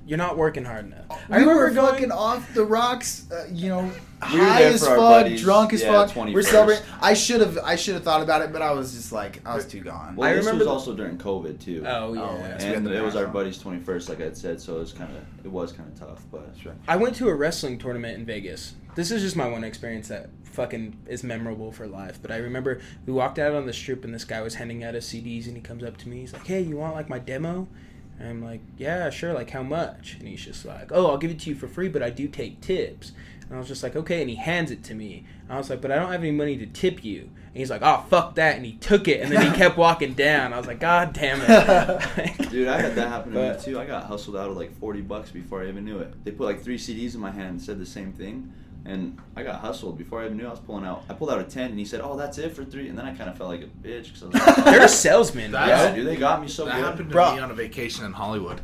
You're 0.08 0.18
not 0.20 0.38
working 0.38 0.64
hard 0.66 0.86
enough. 0.86 1.06
I 1.30 1.40
we 1.40 1.46
were 1.46 1.54
remember 1.66 1.74
going- 1.74 1.94
fucking 1.94 2.12
off 2.12 2.54
the 2.54 2.64
rocks, 2.64 3.26
uh, 3.32 3.48
you 3.52 3.70
know, 3.70 3.92
We 4.32 4.40
were 4.40 4.46
high 4.46 4.64
as 4.64 4.86
fuck, 4.86 4.98
buddies, 4.98 5.42
drunk 5.42 5.74
as 5.74 5.82
yeah, 5.82 5.92
fuck. 6.06 6.12
21st. 6.16 6.34
We're 6.34 6.42
celebrating. 6.44 6.84
I 7.02 7.14
should 7.16 7.42
have, 7.42 7.58
I 7.64 7.76
should 7.76 7.96
have 7.96 8.04
thought 8.04 8.22
about 8.22 8.42
it, 8.44 8.54
but 8.54 8.62
I 8.62 8.72
was 8.72 8.94
just 8.94 9.12
like, 9.12 9.42
I 9.48 9.56
was 9.56 9.66
too 9.66 9.82
gone. 9.82 10.16
Well, 10.16 10.30
I 10.30 10.34
this 10.34 10.46
remember 10.46 10.60
was 10.66 10.68
the- 10.68 10.72
also 10.74 10.96
during 10.96 11.18
COVID 11.18 11.60
too. 11.60 11.84
Oh 11.88 12.14
yeah. 12.14 12.22
Oh, 12.22 12.38
yeah. 12.38 12.58
So 12.60 12.66
we 12.66 12.70
had 12.74 12.78
and 12.78 12.88
it 12.88 13.02
was 13.02 13.16
mask 13.16 13.18
our 13.18 13.28
on. 13.28 13.34
buddy's 13.34 13.58
21st, 13.58 14.10
like 14.10 14.22
I 14.22 14.26
had 14.26 14.38
said, 14.38 14.62
so 14.62 14.76
it 14.78 14.80
was 14.82 14.94
kind 14.94 15.10
of 15.12 15.46
it 15.46 15.52
was 15.52 15.72
kind 15.72 15.92
of 15.92 16.00
tough, 16.00 16.24
but 16.32 16.50
I 16.88 16.96
went 16.98 17.16
to 17.16 17.28
a 17.30 17.34
wrestling 17.36 17.80
tournament 17.80 18.18
in 18.20 18.26
Vegas. 18.26 18.76
This 18.94 19.10
is 19.12 19.24
just 19.24 19.36
my 19.36 19.48
one 19.48 19.64
experience 19.64 20.08
that 20.10 20.30
fucking 20.44 20.96
is 21.08 21.22
memorable 21.24 21.72
for 21.72 21.86
life. 21.88 22.20
But 22.22 22.32
I 22.32 22.38
remember 22.38 22.80
we 23.06 23.12
walked 23.12 23.40
out 23.40 23.54
on 23.54 23.66
the 23.66 23.74
strip 23.74 24.06
and 24.06 24.14
this 24.14 24.24
guy 24.24 24.42
was 24.42 24.56
handing 24.56 24.84
out 24.86 24.96
us 24.96 25.06
CDs 25.12 25.48
and 25.48 25.56
he 25.58 25.62
comes 25.62 25.84
up 25.84 25.98
to 25.98 26.10
me. 26.10 26.22
He's 26.22 26.32
like, 26.32 26.46
"Hey, 26.48 26.62
you 26.62 26.78
want 26.78 26.96
like 26.96 27.10
my 27.10 27.20
demo?" 27.20 27.68
And 28.20 28.30
I'm 28.30 28.44
like, 28.44 28.62
"Yeah, 28.78 29.10
sure. 29.10 29.34
Like 29.34 29.50
how 29.50 29.64
much?" 29.64 30.16
And 30.20 30.28
he's 30.28 30.44
just 30.46 30.66
like, 30.66 30.92
"Oh, 30.94 31.08
I'll 31.08 31.18
give 31.18 31.32
it 31.32 31.40
to 31.42 31.50
you 31.50 31.56
for 31.56 31.68
free, 31.68 31.90
but 31.90 32.02
I 32.02 32.10
do 32.10 32.28
take 32.28 32.62
tips." 32.62 33.12
And 33.48 33.56
I 33.56 33.60
was 33.60 33.68
just 33.68 33.84
like, 33.84 33.96
"Okay." 33.96 34.22
And 34.22 34.30
he 34.30 34.36
hands 34.38 34.72
it 34.72 34.84
to 34.86 34.96
me. 34.96 35.26
I 35.50 35.58
was 35.58 35.70
like, 35.70 35.82
"But 35.82 35.92
I 35.92 35.96
don't 35.96 36.12
have 36.12 36.22
any 36.22 36.32
money 36.32 36.56
to 36.58 36.66
tip 36.66 37.04
you." 37.04 37.22
And 37.24 37.60
he's 37.62 37.70
like, 37.70 37.82
"Oh, 37.84 38.06
fuck 38.10 38.36
that!" 38.36 38.56
And 38.56 38.66
he 38.66 38.74
took 38.74 39.08
it 39.08 39.22
and 39.22 39.32
then 39.32 39.52
he 39.52 39.58
kept 39.58 39.78
walking 39.78 40.14
down. 40.14 40.54
I 40.54 40.58
was 40.58 40.66
like, 40.68 40.80
"God 40.80 41.12
damn 41.14 41.40
it!" 41.42 42.50
dude, 42.50 42.68
I 42.70 42.80
had 42.82 42.96
that 42.96 43.10
happen 43.10 43.34
to 43.34 43.40
But- 43.40 43.60
me 43.60 43.64
too. 43.74 43.80
I 43.80 43.86
got 43.86 44.06
hustled 44.06 44.38
out 44.38 44.50
of 44.50 44.56
like 44.58 44.78
40 44.80 45.02
bucks 45.02 45.30
before 45.32 45.64
I 45.64 45.68
even 45.68 45.84
knew 45.86 46.00
it. 46.00 46.14
They 46.24 46.32
put 46.32 46.46
like 46.46 46.64
three 46.64 46.78
CDs 46.78 47.16
in 47.16 47.20
my 47.22 47.32
hand 47.32 47.50
and 47.50 47.62
said 47.62 47.80
the 47.80 47.86
same 47.86 48.14
thing. 48.14 48.54
And 48.88 49.18
I 49.36 49.42
got 49.44 49.62
hustled 49.62 49.98
before 49.98 50.22
I 50.22 50.26
even 50.26 50.38
knew 50.38 50.46
I 50.46 50.52
was 50.52 50.60
pulling 50.60 50.86
out. 50.86 51.04
I 51.10 51.14
pulled 51.14 51.32
out 51.32 51.40
a 51.40 51.44
10 51.44 51.72
and 51.72 51.80
he 51.80 51.86
said, 51.86 52.02
Oh, 52.02 52.16
that's 52.16 52.38
it 52.38 52.56
for 52.56 52.64
three. 52.64 52.88
And 52.88 52.98
then 52.98 53.06
I 53.06 53.16
kind 53.16 53.30
of 53.30 53.38
felt 53.38 53.50
like 53.50 53.62
a 53.62 53.66
bitch 53.88 54.06
because 54.14 54.24
I 54.24 54.26
was 54.28 54.36
like, 54.58 54.66
They're 54.66 54.88
salesmen, 54.88 55.52
That- 55.52 55.66
bro. 55.66 55.76
Yeah, 55.76 55.96
dude, 55.96 56.08
they 56.08 56.16
got 56.18 56.42
me 56.42 56.48
so 56.48 56.66
that 56.66 56.76
good. 56.76 56.84
happened 56.86 57.10
to 57.10 57.14
Bro. 57.14 57.36
me 57.36 57.40
on 57.42 57.50
a 57.50 57.56
vacation 57.56 58.06
in 58.06 58.14
Hollywood. 58.14 58.62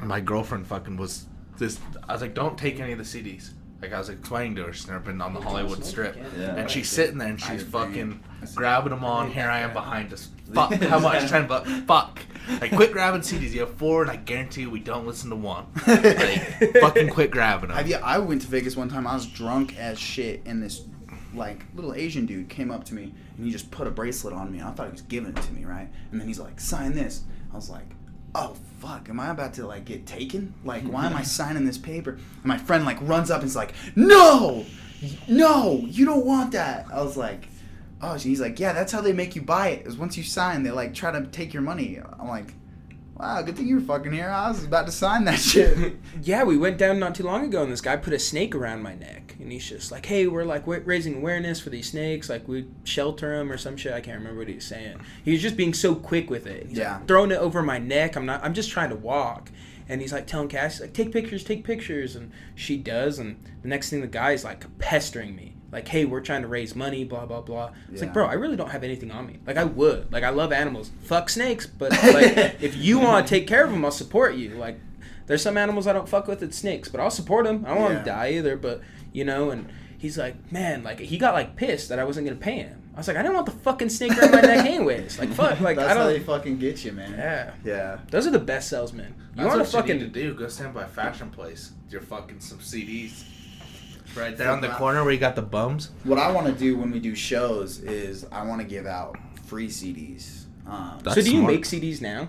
My 0.00 0.20
girlfriend 0.20 0.66
fucking 0.68 0.96
was 0.96 1.26
this. 1.58 1.78
I 2.08 2.12
was 2.12 2.22
like, 2.22 2.34
don't 2.34 2.56
take 2.56 2.78
any 2.78 2.92
of 2.92 2.98
the 2.98 3.04
CDs. 3.04 3.50
Like 3.82 3.92
I 3.92 3.98
was 3.98 4.08
explaining 4.08 4.54
to 4.56 4.64
her, 4.64 4.72
she's 4.72 4.86
never 4.86 5.00
been 5.00 5.20
on 5.20 5.34
the 5.34 5.40
Hollywood 5.40 5.84
Strip, 5.84 6.16
Yeah. 6.38 6.54
and 6.56 6.70
she's 6.70 6.88
sitting 6.88 7.18
there 7.18 7.28
and 7.28 7.40
she's 7.40 7.62
fucking 7.64 8.20
grabbing 8.54 8.90
them 8.90 9.04
on. 9.04 9.30
Here 9.30 9.48
I 9.48 9.58
am 9.60 9.72
behind 9.72 10.12
us. 10.12 10.28
Fuck, 10.52 10.72
how 10.82 10.98
much? 10.98 11.28
Ten 11.28 11.46
bucks. 11.46 11.70
Fuck. 11.86 12.20
Like 12.60 12.74
quit 12.74 12.92
grabbing 12.92 13.22
CDs. 13.22 13.52
You 13.52 13.60
have 13.60 13.74
four, 13.74 14.02
and 14.02 14.10
I 14.10 14.16
guarantee 14.16 14.62
you 14.62 14.70
we 14.70 14.80
don't 14.80 15.06
listen 15.06 15.30
to 15.30 15.36
one. 15.36 15.66
Like 15.86 16.72
fucking 16.80 17.08
quit 17.08 17.30
grabbing 17.30 17.68
them. 17.68 17.78
Have 17.78 17.88
you, 17.88 17.96
I 17.96 18.18
went 18.18 18.42
to 18.42 18.48
Vegas 18.48 18.76
one 18.76 18.88
time. 18.88 19.06
I 19.06 19.14
was 19.14 19.26
drunk 19.26 19.78
as 19.78 19.98
shit, 19.98 20.42
and 20.44 20.62
this 20.62 20.82
like 21.34 21.64
little 21.74 21.94
Asian 21.94 22.26
dude 22.26 22.48
came 22.48 22.70
up 22.70 22.84
to 22.84 22.94
me 22.94 23.12
and 23.36 23.44
he 23.44 23.50
just 23.50 23.70
put 23.70 23.86
a 23.86 23.90
bracelet 23.90 24.32
on 24.32 24.52
me. 24.52 24.60
I 24.60 24.70
thought 24.70 24.86
he 24.86 24.92
was 24.92 25.02
giving 25.02 25.30
it 25.30 25.42
to 25.42 25.52
me, 25.52 25.64
right? 25.64 25.88
And 26.12 26.20
then 26.20 26.28
he's 26.28 26.38
like, 26.38 26.60
"Sign 26.60 26.94
this." 26.94 27.22
I 27.52 27.56
was 27.56 27.70
like, 27.70 27.86
"Oh 28.34 28.56
fuck, 28.80 29.08
am 29.08 29.18
I 29.20 29.30
about 29.30 29.54
to 29.54 29.66
like 29.66 29.84
get 29.84 30.06
taken? 30.06 30.54
Like, 30.64 30.84
why 30.84 31.06
am 31.06 31.16
I 31.16 31.22
signing 31.38 31.64
this 31.64 31.78
paper?" 31.78 32.12
And 32.12 32.44
my 32.44 32.58
friend 32.58 32.84
like 32.84 32.98
runs 33.00 33.30
up 33.30 33.40
and 33.40 33.48
is 33.48 33.56
like, 33.56 33.74
"No, 33.96 34.64
no, 35.28 35.80
you 35.86 36.04
don't 36.04 36.26
want 36.26 36.52
that." 36.52 36.86
I 36.92 37.02
was 37.02 37.16
like. 37.16 37.48
Oh, 38.06 38.14
he's 38.14 38.40
like, 38.40 38.58
yeah, 38.60 38.72
that's 38.72 38.92
how 38.92 39.00
they 39.00 39.12
make 39.12 39.34
you 39.36 39.42
buy 39.42 39.68
it. 39.68 39.86
Is 39.86 39.96
once 39.96 40.16
you 40.16 40.22
sign, 40.24 40.62
they 40.62 40.70
like 40.70 40.92
try 40.94 41.10
to 41.10 41.26
take 41.28 41.52
your 41.54 41.62
money. 41.62 41.98
I'm 42.18 42.28
like, 42.28 42.54
wow, 43.16 43.40
good 43.42 43.56
thing 43.56 43.66
you 43.68 43.76
were 43.76 43.80
fucking 43.80 44.12
here. 44.12 44.28
I 44.28 44.48
was 44.48 44.64
about 44.64 44.86
to 44.86 44.92
sign 44.92 45.24
that 45.24 45.38
shit. 45.50 45.96
Yeah, 46.22 46.44
we 46.44 46.56
went 46.58 46.76
down 46.78 46.98
not 46.98 47.14
too 47.14 47.22
long 47.22 47.44
ago, 47.44 47.62
and 47.62 47.72
this 47.72 47.80
guy 47.80 47.96
put 47.96 48.12
a 48.12 48.18
snake 48.18 48.54
around 48.54 48.82
my 48.82 48.94
neck, 48.94 49.36
and 49.40 49.50
he's 49.52 49.68
just 49.68 49.90
like, 49.92 50.04
"Hey, 50.06 50.26
we're 50.26 50.44
like 50.44 50.66
wa- 50.66 50.80
raising 50.84 51.16
awareness 51.16 51.60
for 51.60 51.70
these 51.70 51.90
snakes, 51.90 52.28
like 52.28 52.46
we 52.48 52.66
shelter 52.84 53.36
them 53.38 53.50
or 53.50 53.56
some 53.56 53.76
shit." 53.76 53.92
I 53.94 54.00
can't 54.00 54.18
remember 54.18 54.40
what 54.40 54.48
he 54.48 54.54
was 54.56 54.64
saying. 54.64 54.98
He 55.24 55.32
was 55.32 55.40
just 55.42 55.56
being 55.56 55.72
so 55.74 55.94
quick 55.94 56.28
with 56.30 56.46
it. 56.46 56.66
He's 56.68 56.78
Yeah. 56.78 56.96
like, 56.96 57.08
throwing 57.08 57.30
it 57.30 57.38
over 57.38 57.62
my 57.62 57.78
neck. 57.78 58.16
I'm 58.16 58.26
not. 58.26 58.44
I'm 58.44 58.54
just 58.54 58.70
trying 58.70 58.90
to 58.90 58.96
walk, 58.96 59.50
and 59.88 60.00
he's 60.00 60.12
like 60.12 60.26
telling 60.26 60.48
Cass, 60.48 60.80
like, 60.80 60.92
"Take 60.92 61.12
pictures, 61.12 61.44
take 61.44 61.64
pictures," 61.64 62.16
and 62.16 62.32
she 62.54 62.76
does, 62.76 63.18
and 63.18 63.36
the 63.62 63.68
next 63.68 63.90
thing, 63.90 64.00
the 64.00 64.06
guy's 64.08 64.44
like 64.44 64.66
pestering 64.78 65.34
me. 65.36 65.54
Like, 65.74 65.88
hey, 65.88 66.04
we're 66.04 66.20
trying 66.20 66.42
to 66.42 66.48
raise 66.48 66.74
money, 66.76 67.02
blah 67.04 67.26
blah 67.26 67.40
blah. 67.40 67.72
It's 67.90 68.00
Yeah. 68.00 68.06
like, 68.06 68.14
bro, 68.14 68.26
I 68.26 68.34
really 68.34 68.54
don't 68.56 68.70
have 68.70 68.84
anything 68.84 69.10
on 69.10 69.26
me. 69.26 69.40
Like, 69.46 69.56
I 69.56 69.64
would, 69.64 70.12
like, 70.12 70.22
I 70.24 70.30
love 70.30 70.52
animals, 70.52 70.90
fuck 71.02 71.28
snakes, 71.28 71.66
but 71.66 71.90
like, 72.14 72.62
if 72.62 72.76
you 72.76 72.98
want 73.00 73.26
to 73.26 73.30
take 73.34 73.46
care 73.48 73.64
of 73.64 73.70
them, 73.72 73.84
I'll 73.84 73.90
support 73.90 74.36
you. 74.36 74.50
Like, 74.54 74.78
there's 75.26 75.42
some 75.42 75.56
animals 75.58 75.86
I 75.86 75.92
don't 75.92 76.08
fuck 76.08 76.28
with. 76.28 76.42
It's 76.42 76.56
snakes, 76.56 76.88
but 76.88 77.00
I'll 77.00 77.10
support 77.10 77.44
them. 77.44 77.64
I 77.66 77.70
don't 77.74 77.80
want 77.80 77.90
Yeah. 77.92 77.96
them 77.98 78.04
to 78.04 78.10
die 78.10 78.28
either. 78.34 78.56
But 78.56 78.82
you 79.12 79.24
know, 79.24 79.50
and 79.50 79.68
he's 79.98 80.16
like, 80.16 80.52
man, 80.52 80.82
like 80.84 81.00
he 81.00 81.18
got 81.18 81.34
like 81.34 81.56
pissed 81.56 81.88
that 81.88 81.98
I 81.98 82.04
wasn't 82.04 82.26
gonna 82.26 82.38
pay 82.38 82.58
him. 82.58 82.80
I 82.94 82.98
was 82.98 83.08
like, 83.08 83.16
I 83.16 83.22
didn't 83.22 83.34
want 83.34 83.46
the 83.46 83.52
fucking 83.52 83.88
snake 83.88 84.16
around 84.16 84.30
my 84.30 84.40
neck 84.42 84.64
anyways. 84.66 85.18
Like 85.18 85.30
fuck, 85.30 85.58
like 85.60 85.76
That's 85.76 85.90
I 85.92 85.98
how 85.98 86.06
they 86.06 86.20
fucking 86.20 86.58
get 86.58 86.84
you, 86.84 86.92
man. 86.92 87.12
Yeah, 87.18 87.50
Yeah. 87.64 87.98
those 88.10 88.24
are 88.28 88.30
the 88.30 88.38
best 88.38 88.68
salesmen. 88.68 89.14
You 89.16 89.42
That's 89.42 89.48
want 89.48 89.58
what 89.58 89.66
to 89.66 89.72
fucking 89.78 89.96
you 89.98 90.04
need 90.04 90.14
to 90.14 90.22
do. 90.22 90.34
Go 90.34 90.46
stand 90.46 90.72
by 90.74 90.84
a 90.84 90.86
fashion 90.88 91.30
place. 91.30 91.72
You're 91.90 92.02
fucking 92.02 92.38
some 92.38 92.58
CDs. 92.58 93.24
Right 94.16 94.36
there 94.36 94.50
on 94.50 94.60
the 94.60 94.68
corner 94.68 95.02
where 95.02 95.12
you 95.12 95.18
got 95.18 95.34
the 95.36 95.42
bums. 95.42 95.90
What 96.04 96.18
I 96.18 96.30
want 96.30 96.46
to 96.46 96.52
do 96.52 96.76
when 96.76 96.90
we 96.90 97.00
do 97.00 97.14
shows 97.14 97.78
is 97.80 98.26
I 98.30 98.44
want 98.44 98.60
to 98.60 98.66
give 98.66 98.86
out 98.86 99.16
free 99.46 99.68
CDs. 99.68 100.44
Um, 100.66 101.00
so 101.04 101.14
do 101.16 101.22
you 101.30 101.38
smart. 101.40 101.52
make 101.54 101.64
CDs 101.64 102.00
now? 102.00 102.28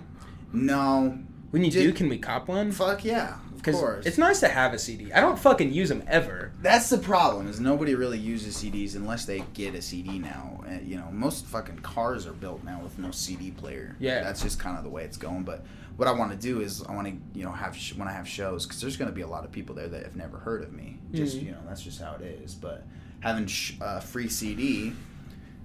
no, 0.54 1.18
When 1.52 1.64
you 1.64 1.72
Did- 1.72 1.84
do, 1.84 1.94
can 1.94 2.10
we 2.10 2.18
cop 2.18 2.48
one? 2.48 2.72
fuck 2.72 3.04
yeah, 3.06 3.36
of 3.36 3.56
Because 3.58 3.76
course. 3.76 4.06
it's 4.06 4.18
nice 4.18 4.40
to 4.42 4.48
have 4.50 4.74
a 4.74 4.80
CD. 4.80 5.12
I 5.14 5.22
don't 5.22 5.38
fucking 5.40 5.72
use 5.72 5.90
them 5.90 6.04
ever. 6.08 6.52
That's 6.62 6.90
the 6.90 6.98
problem 6.98 7.48
is 7.48 7.60
nobody 7.60 7.96
really 7.96 8.18
uses 8.20 8.56
CDs 8.58 8.96
unless 8.96 9.26
they 9.26 9.44
get 9.54 9.76
a 9.76 9.82
CD 9.82 10.18
now. 10.20 10.62
And, 10.68 10.86
you 10.88 10.98
know, 10.98 11.10
most 11.12 11.46
fucking 11.46 11.80
cars 11.80 12.26
are 12.26 12.34
built 12.34 12.64
now 12.64 12.80
with 12.82 12.98
no 13.00 13.12
CD 13.12 13.52
player. 13.52 13.96
Yeah. 14.00 14.24
that's 14.24 14.42
just 14.42 14.60
kind 14.60 14.78
of 14.78 14.84
the 14.84 14.90
way 14.90 15.04
it's 15.04 15.18
going. 15.18 15.44
But 15.44 15.64
what 15.98 16.08
I 16.08 16.12
want 16.12 16.32
to 16.32 16.38
do 16.38 16.62
is 16.62 16.84
I 16.84 16.94
want 16.94 17.08
to 17.08 17.40
you 17.40 17.46
know 17.46 17.52
have 17.52 17.76
sh- 17.76 17.94
when 17.96 18.08
I 18.08 18.12
have 18.14 18.28
shows 18.28 18.66
because 18.66 18.82
there's 18.82 18.98
going 18.98 19.10
to 19.10 19.16
be 19.16 19.22
a 19.22 19.28
lot 19.28 19.46
of 19.46 19.52
people 19.52 19.76
there 19.76 19.88
that 19.88 20.04
have 20.04 20.16
never 20.16 20.38
heard 20.38 20.62
of 20.64 20.74
me. 20.74 21.00
Just 21.14 21.38
Mhm. 21.38 21.44
you 21.46 21.52
know 21.52 21.60
that's 21.68 21.82
just 21.82 22.02
how 22.02 22.16
it 22.16 22.22
is. 22.22 22.54
But 22.56 22.86
having 23.22 23.48
sh- 23.48 23.74
uh, 23.82 24.00
free 24.00 24.28
CD 24.30 24.94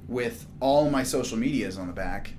with 0.09 0.47
all 0.61 0.91
my 0.91 1.03
social 1.03 1.37
medias 1.39 1.78
on 1.78 1.87
the 1.87 1.93
back. 1.93 2.33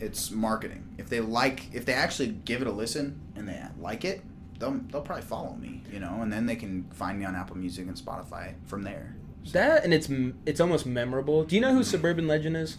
It's 0.00 0.30
marketing. 0.30 0.94
If 0.96 1.08
they 1.08 1.20
like, 1.20 1.74
if 1.74 1.84
they 1.84 1.92
actually 1.92 2.28
give 2.44 2.62
it 2.62 2.68
a 2.68 2.72
listen 2.72 3.20
and 3.34 3.48
they 3.48 3.60
like 3.80 4.04
it, 4.04 4.22
they'll 4.60 4.78
they'll 4.92 5.00
probably 5.02 5.24
follow 5.24 5.54
me, 5.56 5.82
you 5.92 5.98
know, 5.98 6.20
and 6.22 6.32
then 6.32 6.46
they 6.46 6.54
can 6.54 6.84
find 6.92 7.18
me 7.18 7.24
on 7.24 7.34
Apple 7.34 7.56
Music 7.58 7.86
and 7.88 7.96
Spotify 7.96 8.54
from 8.66 8.82
there. 8.82 9.16
That 9.52 9.82
and 9.84 9.92
it's 9.92 10.08
it's 10.46 10.60
almost 10.60 10.86
memorable. 10.86 11.42
Do 11.44 11.56
you 11.56 11.60
know 11.60 11.74
who 11.74 11.82
Suburban 11.82 12.28
Legend 12.28 12.56
is? 12.56 12.78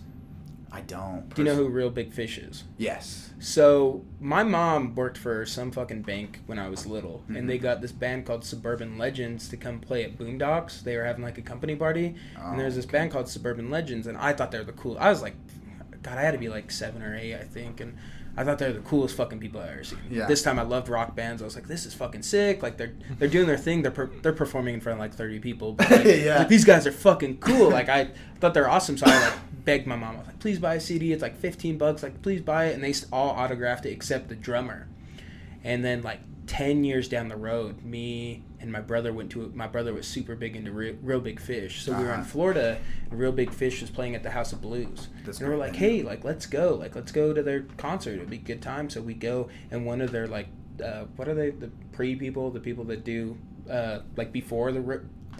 I 0.72 0.82
don't. 0.82 1.28
Do 1.34 1.42
you 1.42 1.48
know 1.48 1.56
who 1.56 1.68
Reel 1.68 1.90
Big 1.90 2.14
Fish 2.14 2.38
is? 2.38 2.64
Yes. 2.78 3.32
So 3.40 4.06
my 4.20 4.44
mom 4.44 4.94
worked 4.94 5.18
for 5.18 5.46
some 5.46 5.72
fucking 5.72 6.04
bank 6.04 6.42
when 6.46 6.60
I 6.60 6.70
was 6.70 6.86
little, 6.86 7.24
Mhm. 7.30 7.38
and 7.40 7.50
they 7.50 7.58
got 7.58 7.82
this 7.82 7.92
band 7.92 8.26
called 8.26 8.46
Suburban 8.46 8.98
Legends 8.98 9.50
to 9.50 9.58
come 9.58 9.80
play 9.80 10.04
at 10.04 10.18
Boondocks. 10.18 10.84
They 10.84 10.96
were 10.96 11.06
having 11.06 11.24
like 11.24 11.38
a 11.38 11.42
company 11.42 11.76
party, 11.76 12.16
Oh, 12.38 12.52
and 12.52 12.60
there's 12.60 12.76
this 12.76 12.86
band 12.86 13.12
called 13.12 13.28
Suburban 13.30 13.70
Legends, 13.72 14.06
and 14.08 14.18
I 14.18 14.34
thought 14.34 14.52
they 14.52 14.60
were 14.60 14.64
the 14.64 14.74
cool. 14.74 14.98
I 15.00 15.10
was 15.10 15.22
like, 15.24 15.36
God, 16.04 16.18
I 16.18 16.22
had 16.22 16.32
to 16.32 16.38
be 16.38 16.50
like 16.50 16.70
seven 16.72 17.02
or 17.02 17.16
eight, 17.16 17.34
I 17.36 17.44
think, 17.44 17.82
and 17.82 17.98
I 18.40 18.44
thought 18.46 18.58
they 18.58 18.68
were 18.68 18.74
the 18.74 18.80
coolest 18.80 19.16
fucking 19.18 19.40
people 19.40 19.60
I 19.60 19.68
ever 19.68 19.84
seen. 19.84 20.00
Yeah. 20.10 20.26
This 20.26 20.42
time 20.42 20.58
I 20.60 20.62
loved 20.62 20.88
rock 20.88 21.14
bands. 21.16 21.42
I 21.42 21.46
was 21.46 21.56
like, 21.56 21.68
this 21.68 21.86
is 21.86 21.94
fucking 21.94 22.22
sick. 22.24 22.64
Like 22.64 22.78
they're 22.78 22.94
they're 23.18 23.28
doing 23.28 23.48
their 23.48 23.58
thing. 23.58 23.82
They're 23.82 23.92
per- 23.92 24.12
they're 24.22 24.32
performing 24.32 24.76
in 24.76 24.80
front 24.82 24.98
of 24.98 25.02
like 25.02 25.14
thirty 25.14 25.40
people. 25.40 25.74
But, 25.74 25.92
like, 25.92 26.06
Yeah. 26.06 26.40
like, 26.40 26.48
these 26.48 26.64
guys 26.64 26.88
are 26.88 26.92
fucking 26.94 27.40
cool. 27.40 27.70
Like 27.70 27.90
I 27.90 28.12
thought 28.40 28.54
they're 28.54 28.70
awesome. 28.70 28.98
So 28.98 29.08
I 29.08 29.20
like 29.30 29.34
begged 29.66 29.88
my 29.88 29.98
mom. 29.98 30.16
I 30.16 30.20
was 30.20 30.28
like, 30.28 30.40
please 30.40 30.58
buy 30.58 30.76
a 30.76 30.80
CD. 30.80 31.12
It's 31.12 31.22
like 31.22 31.36
fifteen 31.36 31.78
bucks. 31.78 32.02
Like 32.02 32.22
please 32.22 32.40
buy 32.42 32.68
it. 32.68 32.76
And 32.76 32.84
they 32.84 32.92
s- 32.92 33.06
all 33.12 33.32
autographed 33.32 33.86
it 33.86 33.92
except 33.92 34.30
the 34.30 34.36
drummer. 34.36 34.88
And 35.66 35.84
then 35.84 36.02
like 36.02 36.22
ten 36.50 36.84
years 36.84 37.08
down 37.08 37.28
the 37.30 37.38
road, 37.38 37.84
me 37.86 38.44
and 38.60 38.72
my 38.72 38.82
brother 38.82 39.14
went 39.14 39.30
to. 39.32 39.52
My 39.56 39.68
brother 39.68 39.94
was 39.94 40.08
super 40.08 40.36
big 40.36 40.56
into 40.56 40.72
real, 40.72 40.96
Reel 41.04 41.20
Big 41.22 41.40
Fish. 41.40 41.84
So 41.84 41.92
we 41.96 42.04
were 42.04 42.10
in 42.14 42.20
Uh-huh. 42.22 42.24
Florida. 42.24 42.78
and 43.10 43.20
Reel 43.20 43.32
Big 43.32 43.52
Fish 43.54 43.82
was 43.82 43.90
playing 43.92 44.16
at 44.16 44.24
the 44.24 44.32
House 44.32 44.52
of 44.52 44.60
Blues. 44.62 45.10
That's 45.26 45.40
and 45.40 45.48
we 45.48 45.54
were 45.54 45.60
like, 45.60 45.76
hey, 45.76 46.02
like 46.02 46.24
let's 46.24 46.48
go. 46.48 46.74
Like 46.76 46.96
let's 46.96 47.12
go 47.12 47.34
to 47.34 47.44
their 47.44 47.62
concert. 47.78 48.16
It'd 48.16 48.30
be 48.32 48.38
a 48.38 48.40
good 48.40 48.62
time. 48.64 48.90
So 48.90 49.00
we 49.02 49.14
go, 49.14 49.50
and 49.70 49.86
one 49.86 50.02
of 50.02 50.12
their 50.12 50.28
like, 50.28 50.48
uh, 50.84 51.06
what 51.16 51.28
are 51.28 51.36
they? 51.36 51.52
The 51.52 51.70
pre 51.92 52.16
people, 52.16 52.50
the 52.50 52.60
people 52.60 52.84
that 52.86 53.04
do 53.06 53.38
uh, 53.70 54.00
like 54.18 54.32
before 54.32 54.72
the 54.72 54.82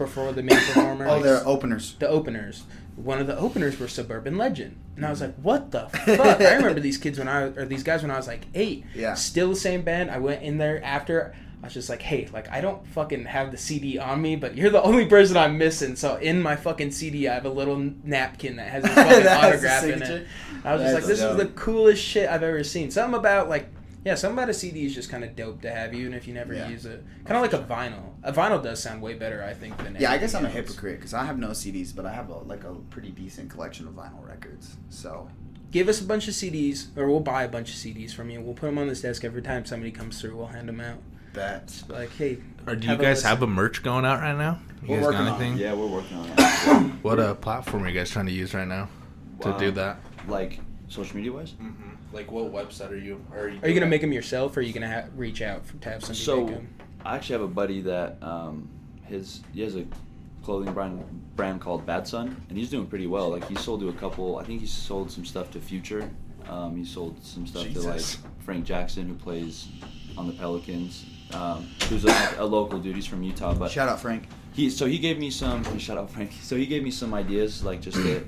before 0.00 0.32
the 0.32 0.42
main 0.42 0.56
performer. 0.56 1.06
Oh, 1.08 1.14
like, 1.14 1.22
they're 1.22 1.46
openers. 1.46 1.94
the 1.98 2.08
openers. 2.08 2.64
One 2.96 3.18
of 3.20 3.26
the 3.26 3.38
openers 3.38 3.78
were 3.78 3.88
Suburban 3.88 4.36
Legend, 4.36 4.76
and 4.96 5.06
I 5.06 5.10
was 5.10 5.20
like, 5.20 5.34
"What 5.36 5.70
the 5.70 5.88
fuck?" 6.16 6.40
I 6.40 6.56
remember 6.56 6.80
these 6.80 6.98
kids 6.98 7.18
when 7.18 7.28
I 7.28 7.42
or 7.44 7.64
these 7.64 7.82
guys 7.82 8.02
when 8.02 8.10
I 8.10 8.16
was 8.16 8.26
like 8.26 8.46
eight. 8.54 8.84
Yeah. 8.94 9.14
Still 9.14 9.50
the 9.50 9.56
same 9.56 9.82
band. 9.82 10.10
I 10.10 10.18
went 10.18 10.42
in 10.42 10.58
there 10.58 10.82
after. 10.84 11.34
I 11.62 11.66
was 11.66 11.74
just 11.74 11.88
like, 11.88 12.02
"Hey, 12.02 12.28
like 12.32 12.50
I 12.50 12.60
don't 12.60 12.86
fucking 12.88 13.24
have 13.26 13.52
the 13.52 13.56
CD 13.58 13.98
on 13.98 14.20
me, 14.20 14.34
but 14.36 14.56
you're 14.56 14.70
the 14.70 14.82
only 14.82 15.06
person 15.06 15.36
I'm 15.36 15.56
missing." 15.58 15.94
So 15.96 16.16
in 16.16 16.42
my 16.42 16.56
fucking 16.56 16.90
CD, 16.90 17.28
I 17.28 17.34
have 17.34 17.44
a 17.46 17.50
little 17.50 17.76
napkin 18.04 18.56
that 18.56 18.68
has 18.68 18.84
his 18.84 18.94
fucking 18.94 19.26
autograph 19.28 19.84
in 19.84 20.02
it. 20.02 20.26
I 20.64 20.74
was 20.74 20.82
just 20.82 20.94
like, 20.94 21.04
"This 21.04 21.20
is 21.20 21.36
the 21.36 21.46
coolest 21.46 22.02
shit 22.02 22.28
I've 22.28 22.42
ever 22.42 22.64
seen." 22.64 22.90
Something 22.90 23.18
about 23.18 23.48
like. 23.48 23.68
Yeah, 24.04 24.14
something 24.14 24.38
about 24.38 24.48
a 24.48 24.54
CD 24.54 24.86
is 24.86 24.94
just 24.94 25.10
kind 25.10 25.24
of 25.24 25.36
dope 25.36 25.60
to 25.62 25.70
have, 25.70 25.92
even 25.92 26.14
if 26.14 26.26
you 26.26 26.32
never 26.32 26.54
Yeah. 26.54 26.68
use 26.68 26.86
it. 26.86 27.04
Kind 27.26 27.36
of 27.36 27.42
like 27.42 27.52
a 27.52 27.64
vinyl. 27.66 28.14
A 28.22 28.32
vinyl 28.32 28.62
does 28.62 28.82
sound 28.82 29.02
way 29.02 29.12
better, 29.14 29.42
I 29.44 29.52
think, 29.52 29.76
than 29.78 29.96
Yeah, 30.00 30.10
I 30.12 30.16
guess 30.18 30.34
I'm 30.34 30.46
a 30.46 30.48
hypocrite 30.48 30.96
because 30.98 31.12
I 31.12 31.24
have 31.26 31.38
no 31.38 31.48
CDs, 31.50 31.92
but 31.94 32.06
I 32.06 32.12
have 32.14 32.30
a, 32.30 32.38
like 32.38 32.64
a 32.64 32.72
pretty 32.90 33.10
decent 33.10 33.50
collection 33.50 33.86
of 33.86 33.92
vinyl 33.94 34.26
records. 34.26 34.76
So 34.88 35.28
give 35.70 35.88
us 35.88 36.00
a 36.00 36.04
bunch 36.04 36.28
of 36.28 36.34
CDs, 36.34 36.86
or 36.96 37.08
we'll 37.08 37.20
buy 37.20 37.42
a 37.44 37.48
bunch 37.48 37.68
of 37.70 37.76
CDs 37.76 38.12
from 38.14 38.30
you. 38.30 38.40
We'll 38.40 38.54
put 38.54 38.66
them 38.66 38.78
on 38.78 38.88
this 38.88 39.02
desk 39.02 39.22
every 39.24 39.42
time 39.42 39.66
somebody 39.66 39.90
comes 39.90 40.18
through. 40.20 40.34
We'll 40.36 40.46
hand 40.46 40.68
them 40.68 40.80
out. 40.80 40.98
that 41.34 41.72
Like, 41.88 42.10
hey, 42.16 42.38
Or 42.66 42.74
do 42.74 42.84
you 42.86 42.90
Have 42.90 43.00
a 43.00 43.02
guys 43.04 43.22
have 43.22 43.42
a 43.42 43.46
merch 43.46 43.82
going 43.84 44.04
out 44.06 44.20
right 44.20 44.36
now? 44.36 44.58
You 44.82 44.88
We're 44.88 44.96
guys 44.96 45.04
working 45.04 45.24
got 45.26 45.40
on 45.40 45.42
it. 45.42 45.56
Yeah, 45.58 45.74
we're 45.74 45.86
working 45.86 46.16
on 46.16 46.26
that. 46.36 46.90
What 47.02 47.20
uh, 47.20 47.34
platform 47.34 47.84
are 47.84 47.88
you 47.88 47.94
guys 47.98 48.10
trying 48.10 48.26
to 48.26 48.32
use 48.32 48.52
right 48.54 48.66
now 48.66 48.88
to 49.42 49.50
Wow. 49.50 49.58
do 49.58 49.70
that? 49.72 49.98
like 50.26 50.58
social 50.88 51.14
media 51.16 51.32
wise. 51.32 51.52
Mm-hmm. 51.52 51.90
Like, 52.12 52.30
what 52.30 52.52
website 52.52 52.90
are 52.90 52.96
you? 52.96 53.24
Are 53.32 53.48
you, 53.48 53.60
are 53.62 53.68
you 53.68 53.74
gonna 53.74 53.86
make 53.86 54.00
them 54.00 54.12
yourself, 54.12 54.56
or 54.56 54.60
are 54.60 54.62
you 54.62 54.72
gonna 54.72 54.90
ha- 54.90 55.08
reach 55.14 55.42
out 55.42 55.64
for, 55.64 55.76
to 55.76 55.90
have 55.90 56.02
somebody 56.02 56.24
So 56.24 56.44
make 56.44 56.54
them? 56.54 56.68
I 57.04 57.16
actually 57.16 57.34
have 57.34 57.42
a 57.42 57.48
buddy 57.48 57.80
that 57.82 58.22
um, 58.22 58.68
his 59.04 59.40
he 59.54 59.62
has 59.62 59.76
a 59.76 59.86
clothing 60.42 60.72
brand 60.74 61.04
brand 61.36 61.60
called 61.60 61.86
Bad 61.86 62.06
Sun, 62.08 62.44
and 62.48 62.58
he's 62.58 62.70
doing 62.70 62.86
pretty 62.86 63.06
well. 63.06 63.30
Like 63.30 63.46
he 63.48 63.54
sold 63.54 63.80
to 63.80 63.88
a 63.88 63.92
couple. 63.92 64.38
I 64.38 64.44
think 64.44 64.60
he 64.60 64.66
sold 64.66 65.10
some 65.10 65.24
stuff 65.24 65.50
to 65.52 65.60
Future. 65.60 66.10
Um, 66.48 66.76
he 66.76 66.84
sold 66.84 67.22
some 67.24 67.46
stuff 67.46 67.72
to 67.72 67.80
like 67.80 68.02
Frank 68.40 68.64
Jackson, 68.64 69.06
who 69.08 69.14
plays 69.14 69.68
on 70.18 70.26
the 70.26 70.32
Pelicans. 70.32 71.06
Um, 71.32 71.70
who's 71.88 72.04
a, 72.04 72.34
a 72.38 72.44
local 72.44 72.80
dude. 72.80 72.96
He's 72.96 73.06
from 73.06 73.22
Utah, 73.22 73.54
but 73.54 73.70
shout 73.70 73.88
out 73.88 74.00
Frank. 74.00 74.26
he 74.52 74.68
so 74.68 74.86
he 74.86 74.98
gave 74.98 75.16
me 75.18 75.30
some 75.30 75.78
shout 75.78 75.96
out 75.96 76.10
Frank. 76.10 76.32
So 76.42 76.56
he 76.56 76.66
gave 76.66 76.82
me 76.82 76.90
some 76.90 77.14
ideas 77.14 77.62
like 77.62 77.80
just 77.80 77.98
the 77.98 78.24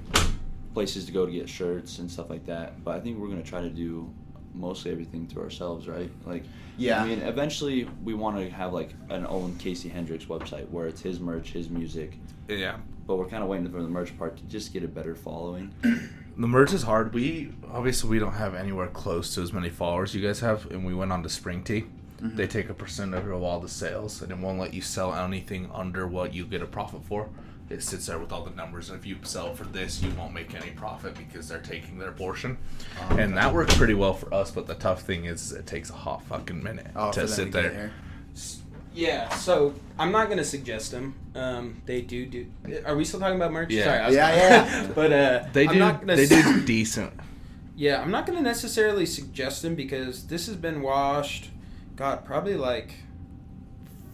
places 0.75 1.05
to 1.07 1.13
go 1.13 1.27
to 1.27 1.33
get 1.33 1.49
shirts 1.49 1.99
and 1.99 2.11
stuff 2.11 2.31
like 2.31 2.47
that. 2.47 2.83
But 2.85 2.97
I 2.97 3.01
think 3.01 3.19
we're 3.19 3.29
gonna 3.29 3.43
try 3.43 3.61
to 3.61 3.71
do 3.71 4.13
mostly 4.55 4.91
everything 4.91 5.27
through 5.27 5.43
ourselves, 5.43 5.89
right? 5.89 6.11
Like 6.25 6.45
Yeah. 6.77 7.03
I 7.03 7.07
mean 7.07 7.21
eventually 7.21 7.89
we 8.05 8.15
want 8.15 8.37
to 8.39 8.51
have 8.51 8.73
like 8.73 8.95
an 9.09 9.27
own 9.27 9.57
Casey 9.57 9.89
Hendricks 9.89 10.27
website 10.27 10.69
where 10.71 10.87
it's 10.87 11.01
his 11.01 11.21
merch, 11.21 11.53
his 11.53 11.71
music. 11.71 12.19
Yeah. 12.49 12.77
But 13.07 13.17
we're 13.17 13.29
kind 13.29 13.43
of 13.43 13.49
waiting 13.49 13.71
for 13.71 13.83
the 13.83 13.89
merch 13.89 14.17
part 14.19 14.37
to 14.37 14.45
just 14.45 14.73
get 14.73 14.85
a 14.85 14.89
better 14.89 15.15
following. 15.15 15.73
The 16.35 16.49
merch 16.49 16.73
is 16.73 16.83
hard. 16.85 17.13
We 17.13 17.53
obviously 17.71 18.09
we 18.09 18.19
don't 18.19 18.33
have 18.33 18.55
anywhere 18.55 18.87
close 18.87 19.35
to 19.35 19.43
as 19.43 19.53
many 19.53 19.69
followers 19.69 20.15
you 20.15 20.27
guys 20.27 20.41
have, 20.41 20.65
and 20.71 20.85
we 20.85 20.95
went 20.95 21.13
on 21.13 21.23
to 21.25 21.29
Spring 21.29 21.63
Tea. 21.63 21.85
Mm-hmm. 22.23 22.37
They 22.37 22.47
take 22.47 22.71
a 22.71 22.75
percent 22.75 23.15
of 23.15 23.43
all 23.43 23.61
the 23.61 23.69
sales, 23.69 24.23
and 24.23 24.33
it 24.33 24.39
won't 24.39 24.59
let 24.59 24.73
you 24.73 24.81
sell 24.81 25.15
anything 25.15 25.71
under 25.75 26.07
what 26.07 26.33
you 26.33 26.47
get 26.47 26.63
a 26.63 26.67
profit 26.67 27.05
for. 27.05 27.29
It 27.73 27.83
sits 27.83 28.05
there 28.07 28.19
with 28.19 28.33
all 28.33 28.45
the 28.45 28.55
numbers, 28.55 28.91
and 28.91 28.99
if 28.99 29.07
you 29.07 29.17
sell 29.23 29.55
for 29.55 29.65
this, 29.65 30.03
you 30.03 30.11
won't 30.19 30.35
make 30.35 30.55
any 30.55 30.73
profit 30.73 31.15
because 31.17 31.49
they're 31.49 31.59
taking 31.61 31.99
their 31.99 32.13
portion. 32.13 32.59
Oh, 33.11 33.17
and 33.17 33.35
that 33.39 33.53
works 33.55 33.75
pretty 33.77 33.95
well 33.95 34.13
for 34.13 34.33
us. 34.35 34.51
But 34.51 34.67
the 34.67 34.75
tough 34.75 35.03
thing 35.03 35.25
is, 35.25 35.53
it 35.53 35.67
takes 35.67 35.89
a 35.89 35.95
hot 35.95 36.23
fucking 36.25 36.63
minute 36.63 36.89
Oh, 36.95 37.11
to 37.13 37.27
sit 37.27 37.47
to 37.47 37.63
get 37.63 37.73
there. 37.75 37.93
Yeah, 38.95 39.31
so 39.31 39.75
I'm 39.99 40.13
not 40.13 40.29
gonna 40.29 40.45
suggest 40.45 40.91
them. 40.91 41.15
Um, 41.35 41.81
they 41.87 42.03
do 42.03 42.27
do. 42.27 42.47
Are 42.85 42.95
we 42.95 43.07
still 43.07 43.21
talking 43.21 43.37
about 43.37 43.51
merch? 43.53 43.71
Yeah. 43.71 43.85
Sorry, 43.85 43.99
I 44.01 44.07
was 44.07 44.15
Yeah, 44.17 44.29
gonna- 44.69 44.83
yeah. 44.89 44.93
but 44.95 45.13
uh, 45.13 45.45
They 45.55 45.67
I'm 45.67 45.73
do. 45.73 45.79
not 45.79 46.01
gonna 46.01 46.17
They 46.17 46.25
s- 46.25 46.29
do 46.45 46.61
decent. 46.67 47.13
Yeah, 47.75 48.03
I'm 48.03 48.11
not 48.11 48.27
gonna 48.27 48.43
necessarily 48.43 49.07
suggest 49.07 49.63
them 49.63 49.75
because 49.75 50.27
this 50.27 50.47
has 50.47 50.57
been 50.57 50.83
washed. 50.83 51.49
God, 51.97 52.27
probably 52.27 52.55
like 52.55 52.97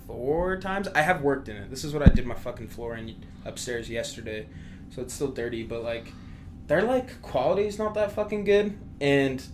four 0.08 0.58
times. 0.58 0.88
I 0.88 1.02
have 1.02 1.22
worked 1.22 1.48
in 1.48 1.56
it. 1.56 1.70
This 1.70 1.84
is 1.84 1.92
what 1.92 2.02
I 2.02 2.06
did 2.06 2.26
my 2.26 2.34
fucking 2.34 2.68
floor 2.68 2.96
in 2.96 3.14
upstairs 3.44 3.88
yesterday, 3.88 4.48
so 4.90 5.02
it's 5.02 5.14
still 5.14 5.28
dirty. 5.28 5.62
But 5.62 5.84
like, 5.84 6.12
their 6.66 6.82
like 6.82 7.22
quality 7.22 7.66
is 7.68 7.78
not 7.78 7.94
that 7.94 8.10
fucking 8.10 8.42
good. 8.42 8.76
And 9.00 9.44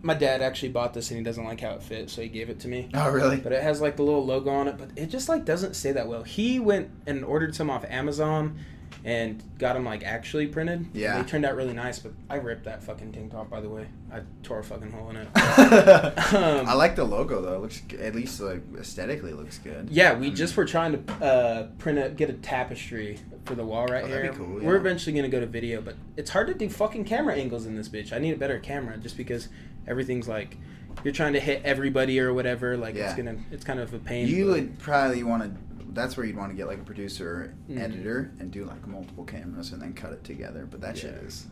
my 0.00 0.14
dad 0.14 0.42
actually 0.42 0.70
bought 0.70 0.94
this 0.94 1.10
and 1.10 1.18
he 1.18 1.24
doesn't 1.24 1.44
like 1.44 1.60
how 1.60 1.72
it 1.72 1.82
fits, 1.82 2.12
so 2.12 2.22
he 2.22 2.28
gave 2.28 2.50
it 2.50 2.58
to 2.60 2.68
me. 2.68 2.88
Oh 2.94 3.10
really? 3.10 3.36
But 3.36 3.52
it 3.52 3.62
has 3.62 3.80
like 3.80 3.96
the 3.96 4.02
little 4.02 4.24
logo 4.24 4.50
on 4.50 4.66
it, 4.66 4.76
but 4.76 4.90
it 4.96 5.06
just 5.06 5.28
like 5.28 5.44
doesn't 5.44 5.74
stay 5.74 5.92
that 5.92 6.08
well. 6.08 6.24
He 6.24 6.58
went 6.58 6.90
and 7.06 7.24
ordered 7.24 7.54
some 7.54 7.70
off 7.70 7.84
Amazon 7.88 8.58
and 9.04 9.42
got 9.58 9.72
them 9.74 9.84
like 9.84 10.04
actually 10.04 10.46
printed. 10.46 10.86
Yeah. 10.92 11.20
They 11.20 11.28
turned 11.28 11.44
out 11.44 11.56
really 11.56 11.72
nice, 11.72 11.98
but 11.98 12.12
I 12.30 12.36
ripped 12.36 12.64
that 12.64 12.82
fucking 12.82 13.12
tank 13.12 13.32
top 13.32 13.50
by 13.50 13.60
the 13.60 13.68
way. 13.68 13.86
I 14.12 14.20
tore 14.42 14.60
a 14.60 14.64
fucking 14.64 14.92
hole 14.92 15.10
in 15.10 15.16
it. 15.16 15.28
Um, 16.32 16.66
I 16.66 16.74
like 16.74 16.96
the 16.96 17.04
logo 17.04 17.40
though. 17.42 17.54
It 17.54 17.60
looks 17.60 17.82
at 18.00 18.14
least 18.14 18.40
like 18.40 18.62
aesthetically 18.78 19.32
looks 19.32 19.58
good. 19.58 19.88
Yeah, 19.90 20.14
we 20.14 20.30
just 20.30 20.56
were 20.56 20.64
trying 20.64 21.04
to 21.04 21.12
uh, 21.24 21.66
print 21.78 21.98
a 21.98 22.08
get 22.10 22.30
a 22.30 22.34
tapestry 22.34 23.18
for 23.44 23.54
the 23.54 23.64
wall 23.64 23.86
right 23.86 24.04
Oh, 24.04 24.06
here. 24.06 24.16
that'd 24.22 24.32
be 24.32 24.38
cool, 24.38 24.60
We're 24.60 24.76
eventually 24.76 25.14
gonna 25.14 25.28
go 25.28 25.40
to 25.40 25.46
video, 25.46 25.80
but 25.80 25.96
it's 26.16 26.30
hard 26.30 26.46
to 26.46 26.54
do 26.54 26.68
fucking 26.68 27.04
camera 27.04 27.34
angles 27.34 27.66
in 27.66 27.74
this 27.76 27.88
bitch. 27.88 28.12
I 28.12 28.18
need 28.18 28.32
a 28.32 28.36
better 28.36 28.58
camera 28.58 28.96
just 28.96 29.16
because 29.16 29.48
everything's 29.86 30.28
like 30.28 30.56
you're 31.04 31.12
trying 31.14 31.32
to 31.32 31.40
hit 31.40 31.62
everybody 31.64 32.20
or 32.20 32.32
whatever. 32.32 32.76
Like 32.76 32.94
it's 32.94 33.14
gonna 33.14 33.36
it's 33.50 33.64
kind 33.64 33.80
of 33.80 33.92
a 33.92 33.98
pain. 33.98 34.28
You 34.28 34.46
but- 34.46 34.52
would 34.52 34.78
probably 34.78 35.22
want 35.24 35.42
to. 35.42 35.50
That's 35.94 36.16
where 36.16 36.24
you'd 36.26 36.36
want 36.36 36.50
to 36.50 36.56
get 36.56 36.66
like 36.66 36.78
a 36.78 36.84
producer, 36.84 37.54
Mhm. 37.68 37.80
editor, 37.80 38.32
and 38.40 38.50
do 38.50 38.64
like 38.64 38.86
multiple 38.86 39.24
cameras 39.24 39.72
and 39.72 39.80
then 39.82 39.92
cut 39.92 40.12
it 40.12 40.24
together. 40.24 40.66
But 40.70 40.80
that 40.80 40.96
shit 40.98 41.14
is 41.14 41.46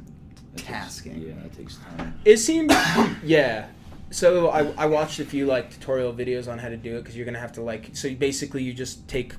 That 0.53 0.59
takes- 0.59 0.68
tasking. 0.68 1.20
yeah, 1.22 1.34
that 1.43 1.53
takes 1.57 1.76
time. 1.97 2.14
It 2.24 2.38
seemed, 2.38 2.70
yeah. 3.24 3.68
So 4.11 4.49
I, 4.49 4.66
I 4.76 4.86
watched 4.86 5.20
a 5.20 5.24
few 5.24 5.47
like 5.47 5.70
tutorial 5.70 6.12
videos 6.12 6.51
on 6.51 6.59
how 6.59 6.68
to 6.68 6.76
do 6.76 6.97
it 6.97 7.03
because 7.03 7.16
you're 7.16 7.26
gonna 7.26 7.38
have 7.38 7.53
to 7.53 7.62
like 7.62 7.91
so 7.93 8.09
you 8.09 8.16
basically 8.16 8.62
you 8.64 8.72
just 8.72 9.07
take 9.07 9.34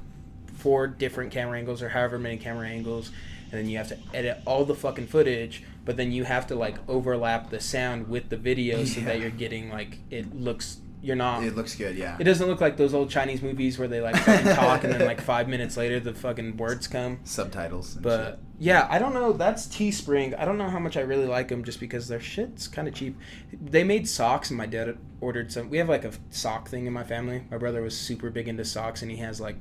four 0.53 0.87
different 0.87 1.31
camera 1.31 1.57
angles 1.57 1.81
or 1.81 1.89
however 1.89 2.17
many 2.17 2.37
camera 2.37 2.67
angles 2.69 3.11
and 3.51 3.59
then 3.59 3.67
you 3.67 3.77
have 3.77 3.89
to 3.89 3.97
edit 4.13 4.37
all 4.45 4.63
the 4.63 4.75
fucking 4.75 5.07
footage 5.07 5.63
but 5.83 5.97
then 5.97 6.11
you 6.13 6.23
have 6.23 6.47
to 6.47 6.55
like 6.55 6.77
overlap 6.87 7.49
the 7.49 7.59
sound 7.59 8.07
with 8.07 8.29
the 8.29 8.37
video 8.37 8.85
so 8.85 9.01
that 9.01 9.19
you're 9.19 9.29
getting 9.29 9.69
like 9.69 9.97
it 10.09 10.33
looks 10.33 10.77
you're 11.01 11.15
not 11.15 11.43
It 11.43 11.55
looks 11.55 11.75
good, 11.75 11.95
yeah. 11.95 12.17
it 12.19 12.23
doesn't 12.23 12.47
look 12.47 12.61
like 12.61 12.77
those 12.77 12.93
old 12.93 13.09
Chinese 13.09 13.41
movies 13.41 13.79
where 13.79 13.87
they 13.87 14.01
like 14.01 14.15
talk 14.55 14.83
and 14.83 14.93
then 14.93 15.05
like 15.05 15.21
five 15.21 15.47
minutes 15.47 15.77
later 15.77 15.99
the 15.99 16.13
fucking 16.13 16.57
words 16.57 16.87
come 16.87 17.19
Subtitles. 17.23 17.95
And 17.95 18.03
but 18.03 18.39
yeah, 18.61 18.85
I 18.91 18.99
don't 18.99 19.15
know. 19.15 19.33
That's 19.33 19.65
Teespring. 19.65 20.39
I 20.39 20.45
don't 20.45 20.59
know 20.59 20.69
how 20.69 20.77
much 20.77 20.95
I 20.95 21.01
really 21.01 21.25
like 21.25 21.47
them 21.47 21.63
just 21.63 21.79
because 21.79 22.07
their 22.07 22.19
shit's 22.19 22.67
kind 22.67 22.87
of 22.87 22.93
cheap. 22.93 23.17
They 23.51 23.83
made 23.83 24.07
socks, 24.07 24.51
and 24.51 24.57
my 24.57 24.67
dad 24.67 24.99
ordered 25.19 25.51
some. 25.51 25.71
We 25.71 25.79
have 25.79 25.89
like 25.89 26.05
a 26.05 26.11
sock 26.29 26.69
thing 26.69 26.85
in 26.85 26.93
my 26.93 27.03
family. 27.03 27.43
My 27.49 27.57
brother 27.57 27.81
was 27.81 27.97
super 27.97 28.29
big 28.29 28.47
into 28.47 28.63
socks, 28.63 29.01
and 29.01 29.09
he 29.09 29.17
has 29.17 29.41
like 29.41 29.55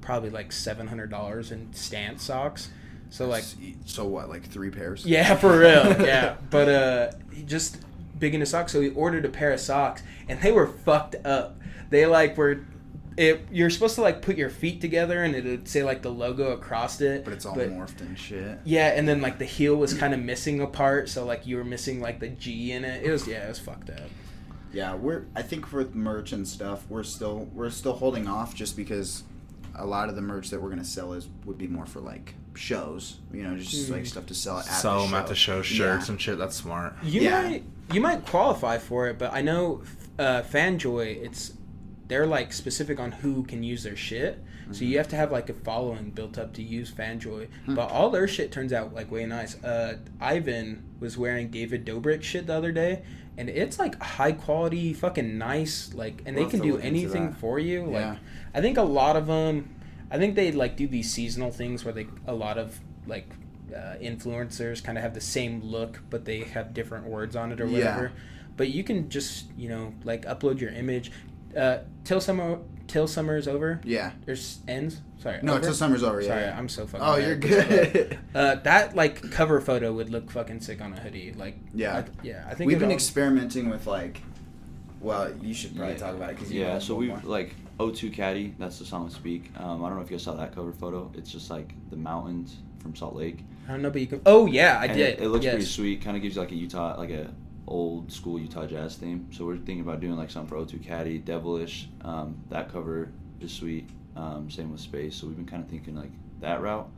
probably 0.00 0.30
like 0.30 0.52
seven 0.52 0.86
hundred 0.86 1.10
dollars 1.10 1.50
in 1.50 1.72
stance 1.72 2.22
socks. 2.22 2.70
So 3.10 3.26
like, 3.26 3.42
so 3.86 4.06
what? 4.06 4.28
Like 4.28 4.46
three 4.46 4.70
pairs? 4.70 5.04
yeah, 5.04 5.34
for 5.34 5.58
real, 5.58 6.00
yeah. 6.06 6.36
But 6.48 6.68
uh, 6.68 7.10
he 7.32 7.42
just 7.42 7.78
big 8.18 8.34
into 8.34 8.46
socks, 8.46 8.72
so 8.72 8.80
he 8.80 8.90
ordered 8.90 9.24
a 9.24 9.28
pair 9.28 9.52
of 9.52 9.60
socks, 9.60 10.02
and 10.28 10.40
they 10.40 10.52
were 10.52 10.66
fucked 10.66 11.16
up. 11.24 11.58
They 11.90 12.06
like 12.06 12.36
were. 12.36 12.60
It, 13.16 13.48
you're 13.50 13.68
supposed 13.70 13.96
to 13.96 14.00
like 14.00 14.22
put 14.22 14.36
your 14.36 14.48
feet 14.48 14.80
together 14.80 15.24
and 15.24 15.34
it'd 15.34 15.66
say 15.66 15.82
like 15.82 16.02
the 16.02 16.08
logo 16.08 16.52
across 16.52 17.00
it 17.00 17.24
But 17.24 17.32
it's 17.34 17.44
all 17.44 17.56
morphed 17.56 18.00
and 18.00 18.16
shit. 18.16 18.60
yeah, 18.64 18.92
and 18.94 19.08
then 19.08 19.20
like 19.20 19.38
the 19.40 19.44
heel 19.44 19.74
was 19.74 19.92
kind 19.92 20.14
of 20.14 20.20
missing 20.20 20.60
a 20.60 20.68
part, 20.68 21.08
so 21.08 21.24
like 21.24 21.44
you 21.44 21.56
were 21.56 21.64
missing 21.64 22.00
like 22.00 22.20
the 22.20 22.28
G 22.28 22.70
in 22.70 22.84
it. 22.84 23.02
It 23.04 23.10
was 23.10 23.26
yeah, 23.26 23.44
it 23.44 23.48
was 23.48 23.58
fucked 23.58 23.90
up. 23.90 24.08
Yeah, 24.72 24.94
we're. 24.94 25.24
I 25.34 25.42
think 25.42 25.66
for 25.66 25.84
merch 25.86 26.30
and 26.30 26.46
stuff, 26.46 26.84
we're 26.88 27.02
still 27.02 27.48
we're 27.52 27.70
still 27.70 27.94
holding 27.94 28.28
off 28.28 28.54
just 28.54 28.76
because 28.76 29.24
a 29.74 29.84
lot 29.84 30.08
of 30.08 30.14
the 30.14 30.22
merch 30.22 30.50
that 30.50 30.62
we're 30.62 30.70
gonna 30.70 30.84
sell 30.84 31.12
is 31.12 31.26
would 31.44 31.58
be 31.58 31.66
more 31.66 31.86
for 31.86 31.98
like 31.98 32.34
shows. 32.58 33.18
You 33.32 33.42
know, 33.44 33.56
just 33.56 33.88
like 33.90 34.06
stuff 34.06 34.26
to 34.26 34.34
sell 34.34 34.58
at 34.58 34.64
Sell 34.66 34.96
the 34.96 35.02
them 35.02 35.10
show. 35.12 35.16
at 35.16 35.26
the 35.28 35.34
show, 35.34 35.62
shirts 35.62 36.06
Yeah. 36.08 36.12
and 36.12 36.20
shit. 36.20 36.38
That's 36.38 36.56
smart. 36.56 36.94
You 37.02 37.22
Yeah. 37.22 37.42
might 37.42 37.64
you 37.92 38.00
might 38.02 38.26
qualify 38.26 38.76
for 38.78 39.08
it, 39.08 39.18
but 39.18 39.32
I 39.32 39.40
know 39.40 39.82
uh, 40.18 40.42
Fanjoy, 40.42 41.24
it's 41.24 41.54
they're 42.08 42.26
like 42.26 42.52
specific 42.52 42.98
on 42.98 43.12
who 43.12 43.42
can 43.44 43.62
use 43.62 43.82
their 43.84 43.96
shit. 43.96 44.42
So 44.70 44.84
you 44.84 44.98
have 44.98 45.08
to 45.08 45.16
have 45.16 45.32
like 45.32 45.48
a 45.48 45.54
following 45.54 46.10
built 46.10 46.36
up 46.36 46.52
to 46.54 46.62
use 46.62 46.90
Fanjoy. 46.90 47.48
Hmm. 47.64 47.74
But 47.74 47.90
all 47.90 48.10
their 48.10 48.28
shit 48.28 48.52
turns 48.52 48.70
out 48.72 48.92
like 48.94 49.10
way 49.10 49.24
nice. 49.24 49.62
Uh, 49.64 49.96
Ivan 50.20 50.84
was 51.00 51.16
wearing 51.16 51.48
David 51.48 51.86
Dobrik 51.86 52.22
shit 52.22 52.46
the 52.48 52.54
other 52.54 52.70
day, 52.72 53.02
and 53.38 53.48
it's 53.48 53.78
like 53.78 53.98
high 54.02 54.32
quality, 54.32 54.92
fucking 54.92 55.38
nice. 55.38 55.94
Like, 55.94 56.20
and 56.26 56.36
We'll 56.36 56.44
they 56.44 56.50
can 56.50 56.60
do 56.60 56.76
anything 56.78 57.32
for 57.32 57.58
you. 57.58 57.90
Yeah. 57.90 58.10
Like, 58.10 58.18
I 58.54 58.60
think 58.60 58.76
a 58.76 58.82
lot 58.82 59.16
of 59.16 59.26
them. 59.26 59.70
I 60.10 60.18
think 60.18 60.34
they 60.34 60.52
like 60.52 60.76
do 60.76 60.86
these 60.86 61.10
seasonal 61.12 61.50
things 61.50 61.84
where 61.84 61.92
they 61.94 62.06
a 62.26 62.34
lot 62.34 62.58
of 62.58 62.78
like 63.06 63.28
uh, 63.74 63.94
influencers 64.00 64.82
kind 64.82 64.96
of 64.98 65.02
have 65.04 65.14
the 65.14 65.20
same 65.20 65.62
look, 65.62 66.00
but 66.10 66.24
they 66.24 66.40
have 66.40 66.72
different 66.74 67.06
words 67.06 67.36
on 67.36 67.52
it 67.52 67.60
or 67.60 67.66
Yeah. 67.66 67.78
whatever. 67.78 68.12
But 68.56 68.70
you 68.70 68.82
can 68.84 69.08
just 69.10 69.46
you 69.56 69.68
know 69.68 69.92
like 70.04 70.24
upload 70.24 70.60
your 70.60 70.70
image. 70.70 71.12
Uh, 71.56 71.78
tell 72.04 72.20
some 72.20 72.62
till 72.86 73.06
summer 73.06 73.36
is 73.36 73.46
over. 73.48 73.80
Yeah. 73.84 74.12
There's 74.24 74.60
ends. 74.66 75.00
Sorry. 75.18 75.40
No, 75.42 75.54
over? 75.54 75.62
till 75.62 75.74
summer's 75.74 76.02
over. 76.02 76.20
Yeah. 76.20 76.28
Sorry, 76.28 76.42
yeah. 76.42 76.58
I'm 76.58 76.68
so 76.68 76.86
fucking. 76.86 77.06
Oh, 77.06 77.16
bad 77.16 77.26
you're 77.26 77.36
good. 77.36 78.18
but, 78.32 78.40
Uh, 78.40 78.54
that 78.62 78.94
like 78.96 79.30
cover 79.30 79.60
photo 79.60 79.92
would 79.92 80.10
look 80.10 80.30
fucking 80.30 80.60
sick 80.60 80.80
on 80.80 80.92
a 80.92 81.00
hoodie. 81.00 81.32
Like. 81.32 81.56
Yeah. 81.74 81.98
I, 81.98 82.04
yeah. 82.22 82.44
I 82.48 82.54
think 82.54 82.68
We've 82.68 82.78
been 82.78 82.88
all- 82.88 82.94
experimenting 82.94 83.68
with 83.68 83.86
like. 83.86 84.22
Well, 85.00 85.32
you 85.42 85.54
should 85.54 85.76
probably 85.76 85.94
Yeah. 85.94 86.00
talk 86.00 86.14
about 86.14 86.30
it 86.30 86.36
because 86.36 86.52
yeah, 86.52 86.72
know 86.74 86.78
so 86.80 86.92
more. 87.00 87.16
we 87.16 87.22
like 87.28 87.54
O2 87.78 88.12
Caddy. 88.12 88.54
That's 88.58 88.78
the 88.78 88.84
song 88.84 89.04
we 89.04 89.10
speak. 89.10 89.50
Um, 89.58 89.84
I 89.84 89.88
don't 89.88 89.96
know 89.98 90.04
if 90.04 90.10
you 90.10 90.16
guys 90.16 90.24
saw 90.24 90.34
that 90.34 90.54
cover 90.54 90.72
photo. 90.72 91.10
It's 91.14 91.30
just 91.30 91.50
like 91.50 91.74
the 91.90 91.96
mountains 91.96 92.56
from 92.80 92.94
Salt 92.94 93.14
Lake. 93.14 93.44
I 93.68 93.72
don't 93.72 93.82
know, 93.82 93.90
but 93.90 94.00
you 94.00 94.06
can. 94.06 94.20
Oh 94.26 94.46
yeah, 94.46 94.78
I 94.80 94.86
And 94.86 94.96
did. 94.96 95.18
It, 95.18 95.22
it 95.24 95.28
looks 95.28 95.44
yes. 95.44 95.54
pretty 95.54 95.66
sweet. 95.66 96.02
Kind 96.02 96.16
of 96.16 96.22
gives 96.22 96.34
you 96.34 96.40
like 96.40 96.52
a 96.52 96.56
Utah, 96.56 96.96
like 96.98 97.10
a 97.10 97.32
old 97.66 98.10
school 98.10 98.38
Utah 98.38 98.66
jazz 98.66 98.96
theme. 98.96 99.28
So 99.32 99.44
we're 99.44 99.56
thinking 99.56 99.80
about 99.80 100.00
doing 100.00 100.16
like 100.16 100.30
something 100.30 100.48
for 100.48 100.56
O2 100.64 100.82
Caddy, 100.82 101.18
Devilish. 101.18 101.88
Um, 102.02 102.42
that 102.48 102.72
cover 102.72 103.10
is 103.40 103.52
sweet. 103.52 103.88
Um, 104.16 104.50
same 104.50 104.72
with 104.72 104.80
Space. 104.80 105.14
So 105.16 105.26
we've 105.26 105.36
been 105.36 105.46
kind 105.46 105.62
of 105.62 105.68
thinking 105.70 105.94
like 105.94 106.10
that 106.40 106.60
route. 106.60 106.88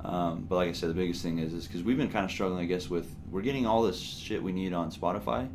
Um, 0.00 0.46
but 0.48 0.56
like 0.56 0.68
I 0.68 0.72
said, 0.72 0.90
the 0.90 0.94
biggest 0.94 1.22
thing 1.22 1.38
is 1.38 1.52
is 1.52 1.66
because 1.66 1.82
we've 1.82 1.96
been 1.96 2.10
kind 2.10 2.24
of 2.24 2.30
struggling, 2.30 2.60
I 2.62 2.66
guess, 2.66 2.88
with 2.88 3.14
we're 3.30 3.42
getting 3.42 3.66
all 3.66 3.82
this 3.82 4.00
shit 4.00 4.42
we 4.42 4.52
need 4.52 4.72
on 4.72 4.90
Spotify, 4.90 5.48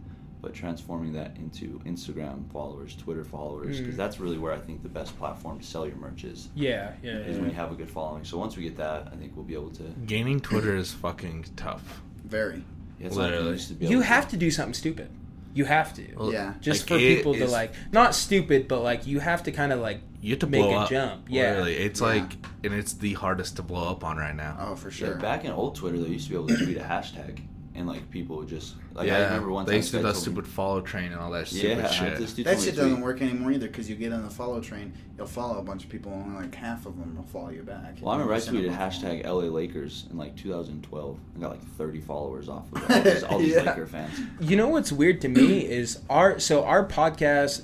but 0.44 0.54
transforming 0.54 1.14
that 1.14 1.36
into 1.38 1.80
Instagram 1.86 2.52
followers, 2.52 2.96
Twitter 2.96 3.24
followers, 3.24 3.80
because 3.80 3.96
Mm. 3.96 3.98
that's 3.98 4.20
really 4.20 4.38
where 4.38 4.52
I 4.54 4.60
think 4.60 4.84
the 4.84 4.90
best 4.90 5.18
platform 5.18 5.58
to 5.60 5.66
sell 5.66 5.88
your 5.88 5.96
merch 5.96 6.26
is. 6.26 6.50
Yeah, 6.54 6.92
yeah, 7.02 7.14
Is 7.20 7.36
yeah. 7.38 7.42
when 7.42 7.50
you 7.50 7.56
have 7.56 7.72
a 7.72 7.76
good 7.76 7.90
following. 7.90 8.26
So 8.26 8.38
once 8.38 8.56
we 8.58 8.64
get 8.64 8.76
that, 8.78 9.08
I 9.12 9.16
think 9.16 9.36
we'll 9.36 9.46
be 9.46 9.54
able 9.56 9.72
to. 9.72 9.84
Gaining 10.06 10.42
Twitter 10.42 10.76
is 10.76 10.92
fucking 10.92 11.46
tough. 11.56 12.02
Very. 12.26 12.64
Yeah, 13.00 13.08
it's 13.08 13.16
like 13.16 13.32
Literally. 13.32 13.52
used 13.54 13.70
to 13.70 13.74
be 13.76 13.86
You 13.88 13.94
able 13.98 14.04
have 14.04 14.28
to 14.30 14.38
do 14.38 14.52
something 14.52 14.74
stupid. 14.74 15.10
You 15.56 15.66
have 15.66 15.94
to. 15.94 16.04
Well, 16.18 16.34
Yeah. 16.34 16.56
Just 16.60 16.82
like, 16.90 17.00
for 17.00 17.06
people 17.06 17.34
to 17.36 17.48
like, 17.48 17.72
not 17.94 18.14
stupid, 18.14 18.68
but 18.68 18.82
like 18.82 19.08
you 19.08 19.20
have 19.20 19.44
to 19.44 19.52
kind 19.52 19.72
of 19.72 19.80
like 19.80 20.02
You 20.20 20.32
have 20.32 20.40
to 20.40 20.48
make 20.48 20.62
blow 20.64 20.72
a 20.74 20.80
up. 20.80 20.90
jump. 20.90 21.28
Yeah. 21.30 21.64
It's 21.66 22.02
Yeah. 22.02 22.08
like, 22.08 22.34
and 22.66 22.74
it's 22.74 22.94
the 22.94 23.14
hardest 23.14 23.56
to 23.58 23.62
blow 23.64 23.88
up 23.90 24.04
on 24.04 24.18
right 24.18 24.36
now. 24.36 24.58
Oh, 24.60 24.76
for 24.76 24.90
Yeah, 24.90 24.96
sure. 24.96 25.16
back 25.16 25.46
in 25.46 25.52
old 25.52 25.76
Twitter, 25.76 26.00
they 26.00 26.10
used 26.10 26.26
to 26.26 26.32
be 26.32 26.36
able 26.38 26.48
to 26.48 26.58
tweet 26.66 26.78
a 26.78 26.82
hashtag, 26.82 27.40
and 27.76 27.88
like 27.88 28.10
people 28.12 28.36
would 28.38 28.48
just 28.48 28.76
like 28.94 29.06
I 29.10 29.18
yeah, 29.18 29.24
remember 29.26 29.50
one 29.52 29.66
they 29.66 29.72
time 29.72 29.78
used 29.78 29.92
to 29.92 29.98
do 29.98 30.04
that 30.04 30.14
told 30.14 30.16
me- 30.16 30.22
stupid 30.34 30.48
follow 30.48 30.82
train 30.82 31.12
and 31.12 31.20
all 31.20 31.32
that 31.32 31.48
stupid 31.48 31.78
yeah, 31.80 31.88
shit. 31.90 32.18
this 32.20 32.34
dude 32.34 32.46
that 32.46 32.60
shit 32.60 32.76
doesn't 32.76 33.02
work 33.02 33.22
anymore 33.22 33.52
either 33.52 33.68
because 33.68 33.90
you 33.90 33.96
get 33.96 34.14
on 34.14 34.24
the 34.24 34.30
follow 34.30 34.60
train, 34.62 34.94
you'll 35.18 35.26
follow 35.26 35.58
a 35.60 35.64
bunch 35.64 35.84
of 35.84 35.90
people, 35.90 36.12
and 36.14 36.24
only 36.24 36.44
like 36.44 36.54
half 36.56 36.86
of 36.86 36.98
them 37.00 37.16
will 37.16 37.24
follow 37.24 37.50
you 37.50 37.64
back. 37.64 37.96
Well, 38.02 38.12
I 38.12 38.18
remember 38.18 38.34
I 38.34 38.38
tweeted 38.40 38.68
a 38.70 38.72
follow. 38.74 38.90
hashtag 38.90 39.26
LA 39.26 39.52
Lakers 39.52 40.06
in 40.12 40.18
like 40.18 40.36
2012 40.36 41.20
and 41.34 41.42
got 41.42 41.52
like 41.52 41.66
30 41.78 42.02
followers 42.02 42.48
off 42.50 42.72
of 42.74 42.90
it. 42.90 42.92
All 42.92 43.02
these, 43.04 43.24
all 43.32 43.40
these 43.40 43.54
Yeah. 43.56 43.62
Laker 43.64 43.88
fans. 43.88 44.20
You 44.40 44.56
know 44.56 44.68
what's 44.70 44.92
weird 44.92 45.20
to 45.22 45.28
me 45.30 45.66
is 45.70 46.00
our 46.10 46.40
so 46.40 46.64
our 46.64 46.86
podcast 46.88 47.64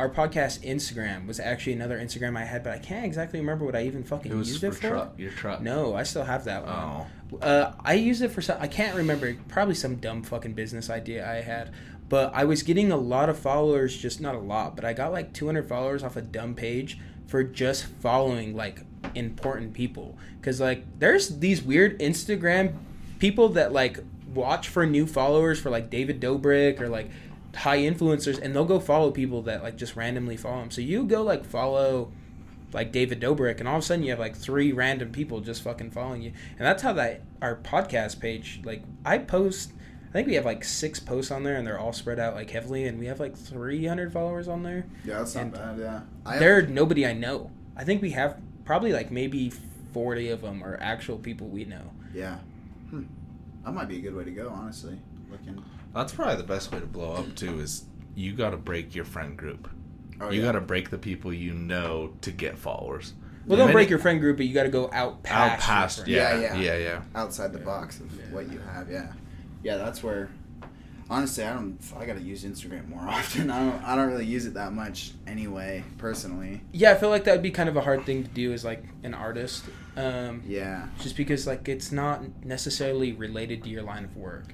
our 0.00 0.08
podcast 0.08 0.60
Instagram 0.64 1.26
was 1.26 1.40
actually 1.40 1.72
another 1.72 1.98
Instagram 1.98 2.36
I 2.38 2.44
had, 2.44 2.62
but 2.62 2.72
I 2.72 2.78
can't 2.78 3.04
exactly 3.04 3.40
remember 3.40 3.64
what 3.64 3.74
I 3.74 3.82
even 3.82 4.04
fucking 4.04 4.30
It 4.30 4.34
was 4.36 4.48
used 4.48 4.60
for 4.60 4.66
it 4.68 4.74
for. 4.76 4.88
truck. 4.90 5.18
Your 5.18 5.32
truck. 5.32 5.60
No, 5.60 5.96
I 5.96 6.04
still 6.04 6.22
have 6.22 6.44
that 6.44 6.64
one. 6.64 6.72
Oh. 6.72 7.06
Uh, 7.40 7.72
I 7.84 7.94
used 7.94 8.22
it 8.22 8.30
for 8.30 8.40
some. 8.40 8.58
I 8.60 8.66
can't 8.66 8.96
remember. 8.96 9.36
Probably 9.48 9.74
some 9.74 9.96
dumb 9.96 10.22
fucking 10.22 10.54
business 10.54 10.90
idea 10.90 11.28
I 11.28 11.42
had. 11.42 11.72
But 12.08 12.32
I 12.34 12.44
was 12.44 12.62
getting 12.62 12.90
a 12.90 12.96
lot 12.96 13.28
of 13.28 13.38
followers. 13.38 13.96
Just 13.96 14.20
not 14.20 14.34
a 14.34 14.38
lot, 14.38 14.76
but 14.76 14.84
I 14.84 14.92
got 14.92 15.12
like 15.12 15.32
200 15.32 15.68
followers 15.68 16.02
off 16.02 16.16
a 16.16 16.22
dumb 16.22 16.54
page 16.54 16.98
for 17.26 17.44
just 17.44 17.84
following 17.84 18.56
like 18.56 18.80
important 19.14 19.74
people. 19.74 20.16
Cause 20.40 20.60
like 20.60 20.84
there's 20.98 21.38
these 21.40 21.62
weird 21.62 21.98
Instagram 22.00 22.74
people 23.18 23.50
that 23.50 23.72
like 23.72 24.00
watch 24.34 24.68
for 24.68 24.86
new 24.86 25.06
followers 25.06 25.60
for 25.60 25.70
like 25.70 25.90
David 25.90 26.20
Dobrik 26.20 26.80
or 26.80 26.88
like 26.88 27.10
high 27.54 27.78
influencers, 27.78 28.40
and 28.40 28.54
they'll 28.54 28.64
go 28.64 28.80
follow 28.80 29.10
people 29.10 29.42
that 29.42 29.62
like 29.62 29.76
just 29.76 29.96
randomly 29.96 30.36
follow 30.36 30.60
them. 30.60 30.70
So 30.70 30.80
you 30.80 31.04
go 31.04 31.22
like 31.22 31.44
follow 31.44 32.12
like 32.72 32.92
David 32.92 33.20
Dobrik, 33.20 33.60
and 33.60 33.68
all 33.68 33.76
of 33.76 33.82
a 33.82 33.86
sudden 33.86 34.04
you 34.04 34.10
have 34.10 34.18
like 34.18 34.36
three 34.36 34.72
random 34.72 35.10
people 35.10 35.40
just 35.40 35.62
fucking 35.62 35.90
following 35.90 36.22
you, 36.22 36.32
and 36.58 36.66
that's 36.66 36.82
how 36.82 36.92
that 36.94 37.22
our 37.40 37.56
podcast 37.56 38.20
page. 38.20 38.60
Like 38.64 38.82
I 39.04 39.18
post, 39.18 39.72
I 40.08 40.12
think 40.12 40.28
we 40.28 40.34
have 40.34 40.44
like 40.44 40.64
six 40.64 41.00
posts 41.00 41.30
on 41.30 41.42
there, 41.44 41.56
and 41.56 41.66
they're 41.66 41.78
all 41.78 41.92
spread 41.92 42.18
out 42.18 42.34
like 42.34 42.50
heavily, 42.50 42.86
and 42.86 42.98
we 42.98 43.06
have 43.06 43.20
like 43.20 43.36
three 43.36 43.86
hundred 43.86 44.12
followers 44.12 44.48
on 44.48 44.62
there. 44.62 44.86
Yeah, 45.04 45.18
that's 45.18 45.34
not 45.34 45.42
And 45.42 45.52
bad. 45.52 45.78
Yeah. 45.78 46.00
I 46.26 46.38
They're 46.38 46.66
nobody 46.66 47.06
I 47.06 47.12
know. 47.14 47.50
I 47.76 47.84
think 47.84 48.02
we 48.02 48.10
have 48.10 48.40
probably 48.64 48.92
like 48.92 49.10
maybe 49.10 49.50
forty 49.92 50.28
of 50.30 50.42
them 50.42 50.62
are 50.62 50.78
actual 50.80 51.18
people 51.18 51.48
we 51.48 51.64
know. 51.64 51.90
Yeah. 52.14 52.38
Hmm. 52.90 53.04
That 53.64 53.72
might 53.72 53.88
be 53.88 53.98
a 53.98 54.00
good 54.00 54.14
way 54.14 54.24
to 54.24 54.30
go, 54.30 54.48
honestly. 54.48 54.98
Looking. 55.30 55.62
That's 55.94 56.12
probably 56.12 56.36
the 56.36 56.44
best 56.44 56.72
way 56.72 56.80
to 56.80 56.86
blow 56.86 57.12
up 57.12 57.34
too. 57.34 57.60
Is 57.60 57.84
you 58.14 58.32
got 58.34 58.50
to 58.50 58.56
break 58.56 58.94
your 58.94 59.04
friend 59.04 59.36
group. 59.36 59.70
Oh, 60.20 60.30
you 60.30 60.40
yeah. 60.40 60.46
got 60.46 60.52
to 60.52 60.60
break 60.60 60.90
the 60.90 60.98
people 60.98 61.32
you 61.32 61.52
know 61.54 62.12
to 62.22 62.30
get 62.32 62.58
followers. 62.58 63.14
Well, 63.46 63.56
The 63.56 63.64
don't 63.64 63.72
break 63.72 63.84
minute- 63.86 63.90
your 63.90 63.98
friend 64.00 64.20
group, 64.20 64.36
but 64.36 64.46
you 64.46 64.52
got 64.54 64.64
to 64.64 64.68
go 64.68 64.90
out 64.92 65.22
past. 65.22 65.52
out 65.52 65.58
past. 65.60 66.06
Yeah. 66.08 66.38
Yeah, 66.38 66.54
yeah, 66.54 66.60
yeah. 66.60 66.76
yeah, 66.78 67.02
outside 67.14 67.52
the 67.52 67.58
Yeah. 67.60 67.64
box 67.64 68.00
of 68.00 68.12
Yeah. 68.14 68.24
what 68.30 68.50
you 68.52 68.58
have. 68.58 68.90
Yeah, 68.90 69.12
yeah. 69.62 69.76
That's 69.76 70.02
where. 70.02 70.28
Honestly, 71.10 71.42
I 71.42 71.54
don't. 71.54 71.78
I 71.98 72.04
gotta 72.04 72.20
use 72.20 72.44
Instagram 72.44 72.86
more 72.90 73.00
often. 73.08 73.50
I 73.50 73.60
don't. 73.60 73.82
I 73.82 73.96
don't 73.96 74.08
really 74.08 74.26
use 74.26 74.44
it 74.44 74.52
that 74.54 74.74
much 74.74 75.12
anyway, 75.26 75.82
personally. 75.96 76.60
Yeah, 76.72 76.90
I 76.90 76.96
feel 76.96 77.08
like 77.08 77.24
that 77.24 77.32
would 77.32 77.42
be 77.42 77.50
kind 77.50 77.68
of 77.70 77.76
a 77.76 77.80
hard 77.80 78.04
thing 78.04 78.24
to 78.24 78.28
do 78.28 78.52
as 78.52 78.62
like 78.62 78.84
an 79.02 79.14
artist. 79.14 79.64
Um, 79.96 80.42
Yeah. 80.46 80.88
just 81.00 81.16
because 81.16 81.46
like 81.46 81.66
it's 81.66 81.90
not 81.90 82.44
necessarily 82.44 83.12
related 83.12 83.62
to 83.64 83.70
your 83.70 83.82
line 83.82 84.04
of 84.04 84.14
work. 84.18 84.44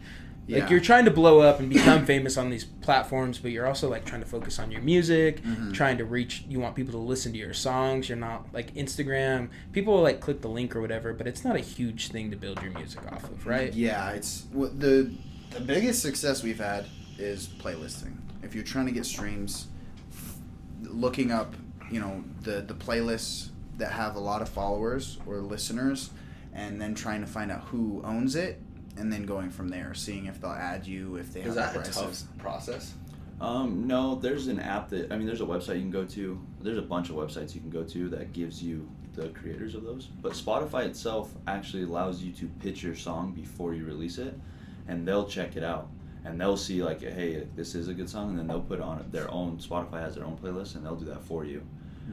Like 0.47 0.69
you're 0.71 0.81
trying 0.81 1.07
to 1.07 1.11
blow 1.11 1.41
up 1.41 1.59
and 1.61 1.71
become 1.71 2.05
famous 2.15 2.37
on 2.37 2.51
these 2.51 2.65
platforms, 2.65 3.39
but 3.39 3.51
you're 3.51 3.67
also 3.67 3.89
like 3.89 4.05
trying 4.05 4.21
to 4.21 4.27
focus 4.29 4.59
on 4.59 4.71
your 4.71 4.83
music, 4.83 5.43
Mhm. 5.43 5.73
trying 5.73 5.97
to 5.99 6.05
reach. 6.05 6.45
You 6.49 6.61
want 6.61 6.75
people 6.77 6.93
to 6.93 6.99
listen 6.99 7.33
to 7.33 7.39
your 7.39 7.55
songs. 7.55 8.09
You're 8.09 8.19
not 8.19 8.53
like 8.53 8.75
Instagram. 8.75 9.49
People 9.73 9.95
will 9.95 10.03
like 10.03 10.21
click 10.21 10.43
the 10.43 10.49
link 10.49 10.77
or 10.77 10.81
whatever, 10.83 11.13
but 11.15 11.27
it's 11.27 11.45
not 11.45 11.57
a 11.57 11.61
huge 11.61 12.09
thing 12.09 12.31
to 12.31 12.37
build 12.37 12.63
your 12.63 12.73
music 12.73 13.01
off 13.11 13.25
of, 13.25 13.47
right? 13.47 13.73
Yeah, 13.73 14.11
it's 14.11 14.45
the 14.53 15.11
the 15.51 15.61
biggest 15.61 16.03
success 16.03 16.43
we've 16.43 16.59
had 16.59 16.87
is 17.19 17.47
playlisting. 17.47 18.17
If 18.43 18.55
you're 18.55 18.65
trying 18.65 18.87
to 18.87 18.93
get 18.93 19.07
streams, 19.07 19.69
looking 20.83 21.31
up, 21.33 21.55
you 21.91 22.01
know, 22.01 22.23
the 22.43 22.61
the 22.61 22.75
playlists 22.75 23.49
that 23.79 23.93
have 23.93 24.15
a 24.17 24.21
lot 24.21 24.43
of 24.43 24.49
followers 24.49 25.19
or 25.27 25.37
listeners, 25.39 26.11
and 26.53 26.81
then 26.81 26.95
trying 26.95 27.21
to 27.21 27.27
find 27.27 27.51
out 27.51 27.63
who 27.65 28.03
owns 28.05 28.37
it, 28.37 28.61
and 28.97 29.13
then 29.13 29.27
going 29.27 29.51
from 29.51 29.69
there, 29.69 29.95
seeing 29.95 30.27
if 30.27 30.41
they'll 30.41 30.51
add 30.51 30.87
you, 30.87 31.17
if 31.17 31.33
they 31.33 31.41
Is 31.41 31.57
have 31.57 31.75
that 31.75 31.89
a 31.89 31.91
tough 31.91 32.23
process? 32.39 32.95
Um, 33.41 33.87
no, 33.87 34.15
there's 34.15 34.47
an 34.47 34.61
app 34.61 34.89
that 34.91 35.13
I 35.13 35.17
mean, 35.17 35.27
there's 35.27 35.41
a 35.41 35.47
website 35.47 35.77
you 35.77 35.83
can 35.83 35.91
go 35.91 36.05
to. 36.05 36.41
There's 36.61 36.79
a 36.79 36.83
bunch 36.83 37.11
of 37.11 37.17
websites 37.17 37.55
you 37.55 37.61
can 37.61 37.71
go 37.71 37.83
to 37.83 38.09
that 38.11 38.33
gives 38.33 38.63
you 38.63 38.89
the 39.15 39.29
creators 39.29 39.75
of 39.75 39.85
those. 39.85 40.07
But 40.07 40.33
Spotify 40.33 40.87
itself 40.87 41.33
actually 41.47 41.85
allows 41.85 42.23
you 42.23 42.33
to 42.33 42.47
pitch 42.61 42.83
your 42.83 42.95
song 42.95 43.33
before 43.33 43.75
you 43.75 43.85
release 43.85 44.19
it, 44.19 44.39
and 44.89 45.07
they'll 45.07 45.27
check 45.27 45.57
it 45.57 45.65
out 45.65 45.89
and 46.25 46.41
they'll 46.41 46.57
see 46.57 46.83
like, 46.83 47.03
hey, 47.03 47.47
this 47.55 47.75
is 47.75 47.89
a 47.89 47.95
good 47.95 48.09
song, 48.09 48.31
and 48.31 48.39
then 48.39 48.47
they'll 48.47 48.61
put 48.61 48.81
on 48.81 49.05
their 49.11 49.31
own. 49.31 49.59
Spotify 49.59 50.01
has 50.01 50.15
their 50.15 50.25
own 50.25 50.37
playlist, 50.39 50.75
and 50.75 50.85
they'll 50.85 50.97
do 50.97 51.05
that 51.05 51.23
for 51.23 51.45
you. 51.45 51.63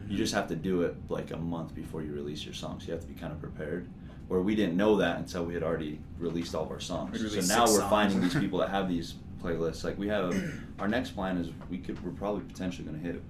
You 0.08 0.16
just 0.16 0.34
have 0.34 0.48
to 0.48 0.56
do 0.56 0.84
it 0.84 0.96
like 1.10 1.32
a 1.32 1.38
month 1.38 1.76
before 1.76 2.02
you 2.02 2.14
release 2.14 2.46
your 2.46 2.54
song, 2.54 2.80
so 2.80 2.88
you 2.88 2.94
have 2.94 3.02
to 3.02 3.08
be 3.08 3.14
kind 3.14 3.34
of 3.34 3.42
prepared. 3.42 3.90
Where 4.32 4.40
we 4.40 4.56
didn't 4.56 4.78
know 4.78 4.96
that 4.96 5.18
until 5.18 5.44
we 5.44 5.54
had 5.54 5.62
already 5.62 6.00
released 6.18 6.56
all 6.56 6.64
of 6.64 6.72
our 6.72 6.80
songs. 6.80 7.18
So 7.20 7.26
now 7.26 7.32
six 7.32 7.48
we're 7.50 7.66
songs. 7.66 7.90
finding 7.90 8.22
these 8.22 8.34
people 8.34 8.60
that 8.60 8.70
have 8.70 8.88
these 8.88 9.16
playlists. 9.44 9.84
Like 9.84 9.98
we 9.98 10.08
have, 10.08 10.34
our 10.80 10.88
next 10.88 11.10
plan 11.10 11.38
is 11.38 11.50
we 11.70 11.78
could 11.80 12.02
we're 12.02 12.12
probably 12.12 12.44
potentially 12.44 12.88
going 12.88 12.98
to 12.98 13.06
hit. 13.06 13.22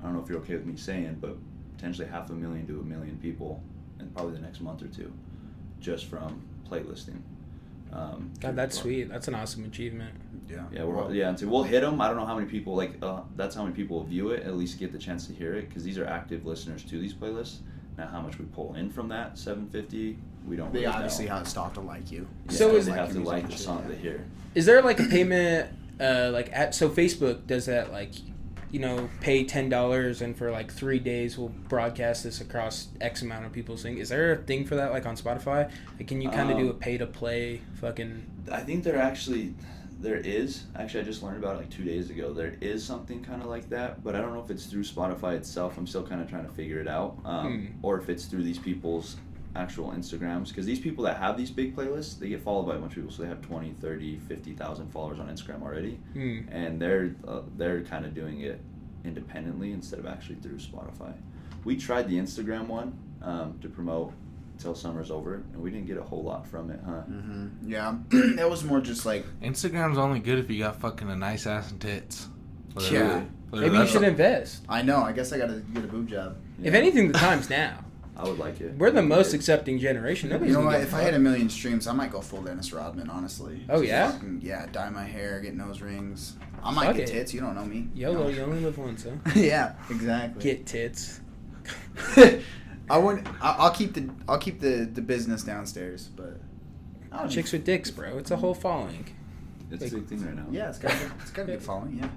I 0.00 0.04
don't 0.04 0.14
know 0.14 0.22
if 0.22 0.30
you're 0.30 0.38
okay 0.38 0.54
with 0.54 0.64
me 0.64 0.76
saying, 0.76 1.18
but 1.20 1.36
potentially 1.76 2.08
half 2.08 2.30
a 2.30 2.32
million 2.32 2.66
to 2.68 2.80
a 2.80 2.82
million 2.82 3.18
people 3.18 3.62
in 3.98 4.08
probably 4.12 4.32
the 4.32 4.40
next 4.40 4.62
month 4.62 4.82
or 4.82 4.88
two, 4.88 5.12
just 5.78 6.06
from 6.06 6.42
playlisting. 6.66 7.20
Um, 7.92 8.32
God, 8.40 8.56
that's 8.56 8.78
sweet. 8.78 9.10
That's 9.10 9.28
an 9.28 9.34
awesome 9.34 9.66
achievement. 9.66 10.14
Yeah. 10.48 10.64
yeah, 10.72 10.84
we're, 10.84 10.94
Well, 10.94 11.14
yeah, 11.14 11.28
and 11.28 11.38
so 11.38 11.48
we'll 11.48 11.64
hit 11.64 11.82
them. 11.82 12.00
I 12.00 12.06
don't 12.06 12.16
know 12.16 12.24
how 12.24 12.36
many 12.36 12.48
people 12.48 12.74
like. 12.74 12.92
Uh, 13.02 13.20
that's 13.36 13.54
how 13.54 13.64
many 13.64 13.74
people 13.74 13.98
will 13.98 14.04
view 14.06 14.30
it. 14.30 14.46
At 14.46 14.56
least 14.56 14.78
get 14.78 14.90
the 14.90 14.98
chance 14.98 15.26
to 15.26 15.34
hear 15.34 15.54
it 15.54 15.68
because 15.68 15.84
these 15.84 15.98
are 15.98 16.06
active 16.06 16.46
listeners 16.46 16.82
to 16.84 16.98
these 16.98 17.12
playlists. 17.12 17.58
Now, 17.98 18.06
how 18.06 18.20
much 18.22 18.38
we 18.38 18.46
pull 18.46 18.74
in 18.76 18.90
from 18.90 19.08
that 19.08 19.36
750, 19.36 20.16
we 20.46 20.56
don't. 20.56 20.72
They 20.72 20.80
really 20.80 20.86
obviously 20.94 21.26
know. 21.26 21.34
have 21.34 21.44
to 21.44 21.50
stop 21.50 21.74
to 21.74 21.80
like 21.80 22.10
you. 22.10 22.26
Yeah, 22.48 22.56
So 22.56 22.76
is- 22.76 22.86
they 22.86 22.92
have 22.92 23.08
to 23.10 23.14
your 23.18 23.24
like 23.24 23.44
music 23.46 23.64
the 23.66 23.70
and 23.72 23.78
song 23.80 23.88
shit, 23.88 23.96
they 23.96 24.08
hear. 24.08 24.24
Is 24.54 24.66
there 24.66 24.82
like 24.82 24.98
a 24.98 25.04
payment, 25.04 25.70
uh, 26.00 26.30
like 26.32 26.50
at 26.52 26.74
so 26.74 26.88
Facebook 26.90 27.46
does 27.46 27.66
that 27.66 27.92
like, 27.92 28.10
you 28.72 28.80
know, 28.80 29.08
pay 29.20 29.44
ten 29.44 29.68
dollars 29.68 30.22
and 30.22 30.36
for 30.36 30.50
like 30.50 30.72
three 30.72 30.98
days 30.98 31.38
we'll 31.38 31.50
broadcast 31.68 32.24
this 32.24 32.40
across 32.40 32.88
X 33.00 33.22
amount 33.22 33.46
of 33.46 33.52
people's 33.52 33.82
thing. 33.82 33.98
Is 33.98 34.08
there 34.08 34.32
a 34.32 34.36
thing 34.36 34.64
for 34.64 34.74
that 34.76 34.90
like 34.92 35.06
on 35.06 35.16
Spotify? 35.16 35.70
Like, 35.98 36.08
can 36.08 36.20
you 36.20 36.30
kind 36.30 36.50
of 36.50 36.56
do 36.56 36.64
Um, 36.64 36.70
a 36.70 36.74
pay 36.74 36.98
to 36.98 37.06
play 37.06 37.60
fucking? 37.80 38.26
I 38.50 38.60
think 38.60 38.82
there 38.82 38.96
actually 38.98 39.54
there 40.00 40.16
is 40.16 40.64
actually 40.74 41.00
I 41.00 41.04
just 41.04 41.22
learned 41.22 41.36
about 41.44 41.56
it 41.56 41.58
like 41.58 41.70
two 41.70 41.84
days 41.84 42.10
ago. 42.10 42.32
There 42.32 42.54
is 42.60 42.82
something 42.84 43.22
kind 43.22 43.42
of 43.42 43.48
like 43.48 43.68
that, 43.68 44.02
but 44.02 44.16
I 44.16 44.20
don't 44.20 44.32
know 44.34 44.42
if 44.42 44.50
it's 44.50 44.66
through 44.66 44.82
Spotify 44.84 45.34
itself. 45.36 45.76
I'm 45.78 45.86
still 45.86 46.02
kind 46.02 46.20
of 46.22 46.28
trying 46.28 46.46
to 46.46 46.52
figure 46.52 46.80
it 46.80 46.88
out, 46.88 47.18
um, 47.24 47.68
Hmm. 47.68 47.86
or 47.86 48.00
if 48.00 48.08
it's 48.08 48.24
through 48.24 48.42
these 48.42 48.58
people's 48.58 49.16
actual 49.56 49.90
Instagrams. 49.92 50.48
Because 50.48 50.66
these 50.66 50.78
people 50.80 51.04
that 51.04 51.16
have 51.18 51.36
these 51.36 51.50
big 51.50 51.74
playlists, 51.76 52.18
they 52.18 52.28
get 52.28 52.42
followed 52.42 52.64
by 52.66 52.76
a 52.76 52.78
bunch 52.78 52.92
of 52.92 52.96
people, 52.96 53.10
so 53.10 53.22
they 53.22 53.28
have 53.28 53.42
20, 53.42 53.74
30, 53.80 54.18
50,000 54.18 54.88
followers 54.88 55.18
on 55.20 55.28
Instagram 55.28 55.62
already, 55.62 55.98
Hmm. 56.12 56.40
and 56.50 56.80
they're 56.80 57.14
uh, 57.26 57.40
they're 57.56 57.82
kind 57.82 58.04
of 58.06 58.14
doing 58.14 58.40
it 58.42 58.60
independently 59.04 59.72
instead 59.72 59.98
of 59.98 60.06
actually 60.06 60.36
through 60.36 60.56
Spotify. 60.58 61.12
We 61.64 61.76
tried 61.76 62.08
the 62.08 62.16
Instagram 62.18 62.66
one 62.68 62.96
um, 63.22 63.58
to 63.62 63.68
promote 63.68 64.12
till 64.58 64.74
summer's 64.74 65.10
over, 65.10 65.34
and 65.36 65.56
we 65.56 65.70
didn't 65.70 65.86
get 65.86 65.96
a 65.96 66.02
whole 66.02 66.22
lot 66.22 66.46
from 66.46 66.70
it, 66.70 66.80
huh? 66.84 67.00
hmm 67.02 67.48
Yeah, 67.66 67.96
that 68.36 68.48
was 68.48 68.62
more 68.64 68.80
just 68.80 69.04
like 69.06 69.24
Instagram's 69.42 69.98
only 69.98 70.20
good 70.20 70.38
if 70.38 70.50
you 70.50 70.58
got 70.58 70.80
fucking 70.80 71.08
a 71.10 71.16
nice 71.16 71.46
ass 71.46 71.70
and 71.70 71.80
tits. 71.80 72.28
Literally. 72.74 72.98
Yeah. 73.06 73.24
Literally, 73.52 73.72
Maybe 73.72 73.84
you 73.84 73.90
should 73.90 74.02
a- 74.04 74.08
invest. 74.08 74.62
I 74.68 74.82
know. 74.82 74.98
I 75.02 75.12
guess 75.12 75.32
I 75.32 75.38
gotta 75.38 75.60
get 75.74 75.82
a 75.82 75.86
boob 75.88 76.08
job. 76.08 76.36
If 76.62 76.72
anything, 76.74 77.10
the 77.10 77.18
time's 77.18 77.50
now. 77.50 77.84
I 78.20 78.28
would 78.28 78.38
like 78.38 78.60
it. 78.60 78.76
We're 78.76 78.90
the 78.90 79.02
most 79.02 79.32
accepting 79.34 79.78
generation. 79.78 80.28
Nobody's 80.28 80.52
You 80.54 80.60
know 80.60 80.66
what? 80.66 80.78
give 80.78 80.88
If 80.88 80.94
I 80.94 81.00
had 81.02 81.14
a 81.14 81.18
million 81.18 81.48
streams, 81.48 81.86
I 81.86 81.92
might 81.92 82.12
go 82.12 82.20
full 82.20 82.42
Dennis 82.42 82.72
Rodman. 82.72 83.08
Honestly. 83.08 83.64
Oh, 83.68 83.76
Just 83.78 83.88
yeah? 83.88 84.10
fucking- 84.12 84.40
yeah. 84.42 84.66
Dye 84.70 84.90
my 84.90 85.04
hair, 85.04 85.40
get 85.40 85.54
nose 85.56 85.80
rings. 85.80 86.36
I 86.62 86.70
might 86.72 86.86
Fuck 86.86 86.96
get 86.96 87.08
it. 87.08 87.12
tits. 87.12 87.32
You 87.34 87.40
don't 87.40 87.54
know 87.54 87.64
me. 87.64 87.88
YOLO, 87.94 88.24
No. 88.24 88.28
you 88.28 88.42
only 88.42 88.60
live 88.60 88.76
once, 88.76 89.04
huh? 89.04 89.30
yeah. 89.34 89.72
Exactly. 89.88 90.42
Get 90.42 90.66
tits. 90.66 91.20
I 92.90 92.98
wouldn't. 92.98 93.26
I- 93.42 93.56
I'll 93.58 93.70
keep 93.70 93.94
the. 93.94 94.10
I'll 94.28 94.38
keep 94.38 94.60
the 94.60 94.88
the 94.92 95.00
business 95.02 95.42
downstairs, 95.42 96.08
but. 96.14 96.38
I 97.12 97.18
don't 97.20 97.28
Chicks 97.28 97.50
with 97.52 97.64
dicks, 97.64 97.90
bro. 97.90 98.18
It's 98.18 98.30
a 98.30 98.36
whole 98.36 98.54
following. 98.54 99.04
It's 99.70 99.92
a 99.92 99.96
big 99.96 100.06
thing 100.06 100.24
right 100.24 100.34
now. 100.36 100.46
Yeah, 100.50 100.68
it's 100.68 100.78
got. 100.78 100.92
a- 101.02 101.12
It's 101.22 101.30
got 101.30 101.42
a 101.42 101.46
good 101.46 101.62
following. 101.62 101.98
Yeah. 101.98 102.08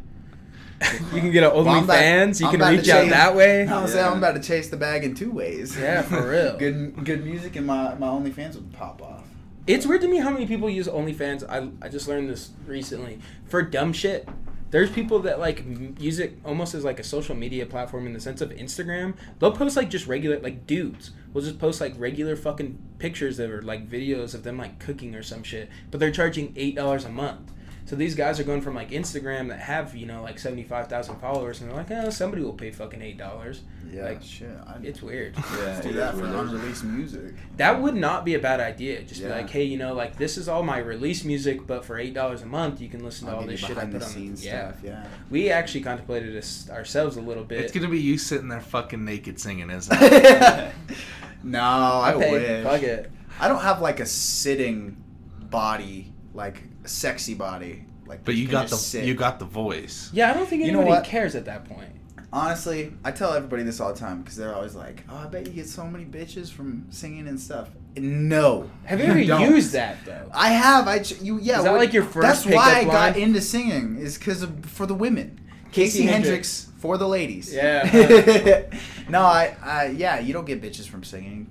You 1.13 1.21
can 1.21 1.31
get 1.31 1.43
an 1.43 1.53
Well, 1.53 1.67
I'm 1.67 1.85
OnlyFans. 1.87 2.39
You 2.39 2.47
I'm 2.47 2.51
can 2.51 2.61
about 2.61 2.69
to 2.71 2.77
reach 2.77 2.89
out 2.89 3.09
that 3.09 3.35
way. 3.35 3.65
No, 3.67 3.79
I'm 3.79 3.87
saying 3.87 3.97
Yeah. 4.05 4.11
I'm 4.11 4.17
about 4.17 4.35
to 4.35 4.41
chase 4.41 4.69
the 4.69 4.77
bag 4.77 5.03
in 5.03 5.15
two 5.15 5.31
ways. 5.31 5.77
Yeah, 5.79 6.01
for 6.01 6.29
real. 6.29 6.57
good 6.57 7.03
good 7.05 7.23
music 7.23 7.55
and 7.55 7.65
my 7.67 7.93
my 7.95 8.07
OnlyFans 8.07 8.55
would 8.55 8.73
pop 8.73 9.01
off. 9.01 9.23
It's 9.65 9.85
weird 9.85 10.01
to 10.01 10.07
me 10.09 10.17
how 10.17 10.29
many 10.29 10.45
people 10.45 10.69
use 10.69 10.87
OnlyFans. 10.89 11.47
I, 11.49 11.69
I 11.85 11.87
just 11.89 12.07
learned 12.09 12.29
this 12.29 12.49
recently 12.67 13.19
for 13.45 13.61
dumb 13.61 13.93
shit. 13.93 14.27
There's 14.71 14.89
people 14.89 15.19
that 15.19 15.39
like 15.39 15.63
use 15.99 16.19
it 16.19 16.37
almost 16.43 16.73
as 16.73 16.83
like 16.83 16.99
a 16.99 17.03
social 17.03 17.33
media 17.35 17.65
platform 17.65 18.05
in 18.07 18.11
the 18.13 18.19
sense 18.19 18.41
of 18.41 18.49
Instagram. 18.49 19.13
They'll 19.39 19.51
post 19.51 19.77
like 19.77 19.89
just 19.89 20.05
regular 20.07 20.39
like 20.39 20.67
dudes 20.67 21.11
will 21.31 21.43
just 21.43 21.59
post 21.59 21.79
like 21.79 21.93
regular 21.97 22.35
fucking 22.35 22.77
pictures 22.99 23.39
of 23.39 23.51
or 23.51 23.61
like 23.61 23.87
videos 23.89 24.33
of 24.33 24.43
them 24.43 24.57
like 24.57 24.79
cooking 24.79 25.15
or 25.15 25.23
some 25.23 25.43
shit. 25.43 25.69
But 25.91 25.99
they're 26.01 26.11
charging 26.11 26.51
eight 26.57 26.75
dollars 26.75 27.05
a 27.05 27.09
month. 27.09 27.52
So 27.85 27.97
these 27.97 28.15
guys 28.15 28.39
are 28.39 28.43
going 28.45 28.61
from 28.61 28.75
like 28.75 28.91
Instagram 28.91 29.49
that 29.49 29.59
have 29.59 29.93
you 29.95 30.05
know 30.05 30.23
like 30.23 30.39
seventy 30.39 30.63
five 30.63 30.87
thousand 30.87 31.17
followers 31.17 31.59
and 31.61 31.69
they're 31.69 31.77
like, 31.77 31.91
oh, 31.91 32.09
somebody 32.09 32.41
will 32.41 32.53
pay 32.53 32.71
fucking 32.71 33.01
eight 33.01 33.17
dollars. 33.17 33.61
Yeah, 33.91 34.05
Like, 34.05 34.23
shit. 34.23 34.49
I, 34.65 34.77
It's 34.81 35.01
weird. 35.03 35.35
Yeah, 35.35 35.43
let's 35.65 35.81
do 35.81 35.89
it 35.89 35.93
that 35.95 36.13
is 36.15 36.19
for 36.19 36.25
weird. 36.25 36.35
unreleased 36.39 36.83
music. 36.85 37.33
That 37.57 37.81
would 37.81 37.93
not 37.95 38.23
be 38.25 38.33
a 38.35 38.39
bad 38.39 38.59
idea. 38.61 39.03
Just 39.03 39.21
be 39.21 39.27
like, 39.29 39.49
hey, 39.49 39.65
you 39.65 39.77
know, 39.77 39.93
like 39.93 40.17
this 40.17 40.37
is 40.37 40.47
all 40.47 40.63
my 40.63 40.77
release 40.77 41.23
music, 41.25 41.67
but 41.67 41.83
for 41.85 41.99
eight 41.99 42.13
dollars 42.13 42.41
a 42.41 42.45
month, 42.45 42.79
you 42.81 42.87
can 42.89 43.03
listen 43.03 43.27
to 43.27 43.33
I'll 43.33 43.41
all 43.41 43.45
this 43.45 43.59
shit 43.59 43.71
I 43.71 43.73
behind 43.85 43.91
put 43.91 43.99
the 43.99 44.05
on. 44.05 44.11
scenes 44.11 44.45
yeah, 44.45 44.71
stuff. 44.71 44.83
Yeah. 44.83 45.05
we 45.29 45.49
actually 45.51 45.81
contemplated 45.81 46.33
this 46.33 46.69
ourselves 46.69 47.17
a 47.17 47.21
little 47.21 47.43
bit. 47.43 47.59
It's 47.61 47.73
gonna 47.73 47.89
be 47.89 47.99
you 47.99 48.17
sitting 48.17 48.47
there 48.47 48.61
fucking 48.61 49.03
naked 49.03 49.39
singing, 49.39 49.69
isn't 49.69 49.95
it? 50.01 50.71
no, 51.43 51.59
I, 51.61 52.13
I 52.15 52.19
pay. 52.19 52.31
wish. 52.31 52.63
Fuck 52.63 52.83
it. 52.83 53.11
I 53.39 53.47
don't 53.49 53.61
have 53.61 53.81
like 53.81 53.99
a 53.99 54.05
sitting 54.05 55.03
body, 55.49 56.12
like 56.33 56.61
a 56.83 56.87
sexy 56.87 57.33
body. 57.33 57.85
Like, 58.05 58.25
But 58.25 58.35
you 58.35 58.47
got 58.47 58.67
the 58.69 58.75
sit. 58.75 59.05
you 59.05 59.13
got 59.15 59.39
the 59.39 59.45
voice. 59.45 60.09
Yeah, 60.13 60.29
I 60.29 60.33
don't 60.33 60.47
think 60.47 60.63
You 60.65 60.71
know 60.71 60.79
anybody 60.81 60.99
what? 61.01 61.05
cares 61.05 61.35
at 61.35 61.45
that 61.45 61.65
point. 61.65 61.89
Honestly, 62.33 62.91
I 63.05 63.11
tell 63.11 63.31
everybody 63.33 63.61
this 63.63 63.79
all 63.79 63.93
the 63.93 63.99
time 63.99 64.21
because 64.23 64.35
they're 64.35 64.55
always 64.55 64.73
like, 64.73 65.03
"Oh, 65.07 65.17
I 65.17 65.27
bet 65.27 65.45
you 65.45 65.53
get 65.53 65.67
so 65.67 65.85
many 65.85 66.03
bitches 66.03 66.51
from 66.51 66.87
singing 66.89 67.27
and 67.27 67.39
stuff." 67.39 67.69
No. 67.95 68.69
Have 68.85 68.99
you 68.99 69.05
ever 69.05 69.23
don't. 69.23 69.41
used 69.51 69.71
that 69.73 70.03
though? 70.03 70.29
I 70.33 70.49
have. 70.49 70.87
I 70.87 70.99
ch- 70.99 71.21
you 71.21 71.39
yeah. 71.39 71.59
Is 71.59 71.63
that 71.65 71.71
what- 71.71 71.79
like 71.79 71.93
your 71.93 72.03
first 72.03 72.43
That's 72.45 72.45
why 72.47 72.71
I 72.71 72.79
pickup 72.79 72.91
got 72.93 73.17
into 73.17 73.39
singing 73.39 73.97
is 73.99 74.17
because 74.17 74.45
for 74.63 74.85
the 74.87 74.95
women. 74.95 75.39
Casey 75.71 75.99
Casey 75.99 76.03
Hendricks. 76.07 76.63
Hendricks 76.63 76.81
for 76.81 76.97
the 76.97 77.07
ladies. 77.07 77.53
Yeah. 77.53 78.63
no, 79.09 79.21
I, 79.21 79.55
I 79.61 79.85
yeah. 79.87 80.19
You 80.19 80.33
don't 80.33 80.45
get 80.45 80.59
bitches 80.61 80.87
from 80.87 81.03
singing. 81.03 81.47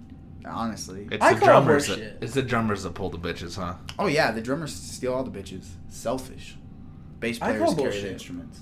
Honestly. 0.47 1.09
It's 1.10 1.23
I 1.24 1.35
the 1.35 1.40
call 1.40 1.48
drummers. 1.48 1.86
bullshit. 1.86 2.20
That, 2.20 2.24
it's 2.24 2.35
the 2.35 2.43
drummers 2.43 2.82
that 2.82 2.94
pull 2.94 3.10
the 3.10 3.19
bitches, 3.19 3.56
huh? 3.56 3.74
Oh 3.98 4.06
yeah, 4.06 4.31
the 4.32 4.40
drummers 4.40 4.74
steal 4.74 5.14
all 5.14 5.24
the 5.24 5.31
bitches. 5.31 5.66
Selfish. 5.89 6.56
Bass 7.20 7.39
I 7.40 7.47
players 7.52 7.59
call 7.62 7.74
carry 7.74 7.85
bullshit. 7.90 8.02
the 8.02 8.12
instruments. 8.12 8.60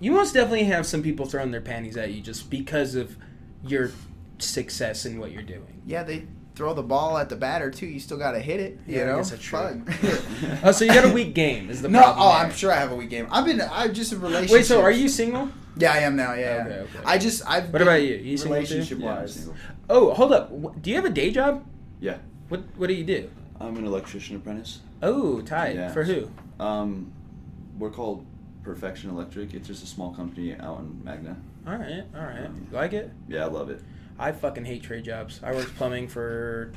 You 0.00 0.12
most 0.12 0.34
definitely 0.34 0.64
have 0.64 0.86
some 0.86 1.02
people 1.02 1.26
throwing 1.26 1.50
their 1.50 1.60
panties 1.60 1.96
at 1.96 2.12
you 2.12 2.20
just 2.20 2.50
because 2.50 2.94
of 2.94 3.16
your 3.64 3.92
success 4.38 5.06
in 5.06 5.18
what 5.18 5.30
you're 5.32 5.42
doing. 5.42 5.80
Yeah, 5.86 6.02
they 6.02 6.26
throw 6.54 6.74
the 6.74 6.82
ball 6.82 7.16
at 7.18 7.28
the 7.28 7.36
batter 7.36 7.70
too. 7.70 7.86
You 7.86 7.98
still 8.00 8.18
gotta 8.18 8.38
hit 8.40 8.60
it. 8.60 8.78
You 8.86 8.98
Yeah, 8.98 9.04
know, 9.06 9.16
guess 9.16 9.30
that's 9.30 9.42
true. 9.42 9.58
Fun. 9.58 9.86
Oh, 10.64 10.72
so 10.72 10.84
you 10.84 10.92
got 10.92 11.04
a 11.04 11.12
weak 11.12 11.34
game? 11.34 11.70
Is 11.70 11.82
the 11.82 11.88
no, 11.88 12.00
problem? 12.00 12.18
oh, 12.26 12.28
there. 12.32 12.38
I'm 12.44 12.52
sure 12.52 12.70
I 12.72 12.76
have 12.76 12.92
a 12.92 12.96
weak 12.96 13.10
game. 13.10 13.26
I've 13.30 13.44
been, 13.44 13.60
I'm 13.60 13.92
just 13.94 14.12
in 14.12 14.20
relationship. 14.20 14.52
Wait, 14.54 14.66
so 14.66 14.80
are 14.82 14.90
you 14.90 15.08
single? 15.08 15.48
Yeah, 15.76 15.92
I 15.92 15.98
am 15.98 16.16
now. 16.16 16.34
Yeah, 16.34 16.64
Okay, 16.66 16.78
okay. 16.80 16.98
I 17.06 17.16
just, 17.18 17.42
I've. 17.48 17.64
What 17.64 17.72
been 17.72 17.82
about 17.82 18.02
you? 18.02 18.14
You 18.16 18.36
single 18.36 18.56
relationship 18.56 18.98
wise. 18.98 19.34
single. 19.34 19.54
Oh, 19.88 20.12
hold 20.12 20.32
up. 20.32 20.82
Do 20.82 20.90
you 20.90 20.96
have 20.96 21.04
a 21.06 21.10
day 21.10 21.30
job? 21.30 21.64
Yeah, 22.00 22.18
What 22.48 22.60
What 22.76 22.88
do 22.88 22.94
you 22.94 23.04
do? 23.04 23.30
I'm 23.60 23.76
an 23.76 23.86
electrician 23.86 24.36
apprentice. 24.36 24.80
Oh, 25.02 25.40
tight. 25.40 25.76
Yeah. 25.76 25.90
For 25.92 26.04
who? 26.04 26.28
Um, 26.60 27.12
we're 27.78 27.90
called 27.90 28.26
Perfection 28.62 29.08
Electric. 29.10 29.54
It's 29.54 29.66
just 29.68 29.82
a 29.82 29.86
small 29.86 30.12
company 30.14 30.54
out 30.54 30.80
in 30.80 31.00
Magna. 31.04 31.36
All 31.66 31.74
right, 31.76 32.02
all 32.14 32.20
right. 32.22 32.40
You 32.42 32.66
like 32.72 32.92
it? 32.92 33.10
Yeah, 33.28 33.44
I 33.44 33.48
love 33.48 33.70
it. 33.70 33.80
I 34.22 34.30
fucking 34.30 34.64
hate 34.64 34.84
trade 34.84 35.04
jobs. 35.04 35.40
I 35.42 35.52
worked 35.52 35.74
plumbing 35.74 36.06
for 36.06 36.72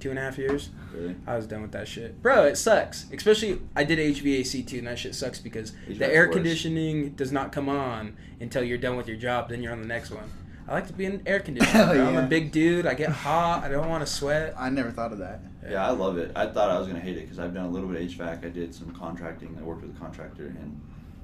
two 0.00 0.10
and 0.10 0.18
a 0.18 0.22
half 0.22 0.36
years. 0.36 0.70
Really. 0.92 1.14
I 1.28 1.36
was 1.36 1.46
done 1.46 1.62
with 1.62 1.70
that 1.70 1.86
shit, 1.86 2.20
bro. 2.20 2.44
It 2.44 2.56
sucks. 2.56 3.06
Especially 3.12 3.60
I 3.76 3.84
did 3.84 4.00
HVAC 4.00 4.66
too, 4.66 4.78
and 4.78 4.86
that 4.88 4.98
shit 4.98 5.14
sucks 5.14 5.38
because 5.38 5.72
the 5.86 6.12
air 6.12 6.26
worse. 6.26 6.34
conditioning 6.34 7.10
does 7.10 7.30
not 7.30 7.52
come 7.52 7.68
on 7.68 8.16
until 8.40 8.64
you're 8.64 8.78
done 8.78 8.96
with 8.96 9.06
your 9.06 9.16
job. 9.16 9.48
Then 9.48 9.62
you're 9.62 9.72
on 9.72 9.80
the 9.80 9.86
next 9.86 10.10
one. 10.10 10.28
I 10.66 10.72
like 10.72 10.88
to 10.88 10.92
be 10.92 11.04
in 11.04 11.22
air 11.24 11.38
conditioning. 11.48 11.72
Hell 11.72 11.94
bro. 11.94 12.04
I'm 12.04 12.16
a 12.16 12.26
big 12.26 12.50
dude. 12.50 12.84
I 12.84 12.94
get 12.94 13.10
hot. 13.10 13.62
I 13.62 13.68
don't 13.68 13.88
want 13.88 14.04
to 14.04 14.12
sweat. 14.12 14.54
I 14.58 14.68
never 14.68 14.90
thought 14.90 15.12
of 15.12 15.18
that. 15.18 15.40
Yeah, 15.70 15.86
I 15.86 15.90
love 15.90 16.18
it. 16.18 16.32
I 16.34 16.46
thought 16.46 16.70
I 16.70 16.80
was 16.80 16.88
gonna 16.88 16.98
hate 16.98 17.16
it 17.16 17.22
because 17.22 17.38
I've 17.38 17.54
done 17.54 17.66
a 17.66 17.70
little 17.70 17.88
bit 17.88 18.02
of 18.02 18.08
HVAC. 18.10 18.44
I 18.44 18.48
did 18.48 18.74
some 18.74 18.90
contracting. 18.92 19.56
I 19.56 19.62
worked 19.62 19.82
with 19.82 19.94
a 19.96 19.98
contractor, 20.00 20.46
and 20.46 20.80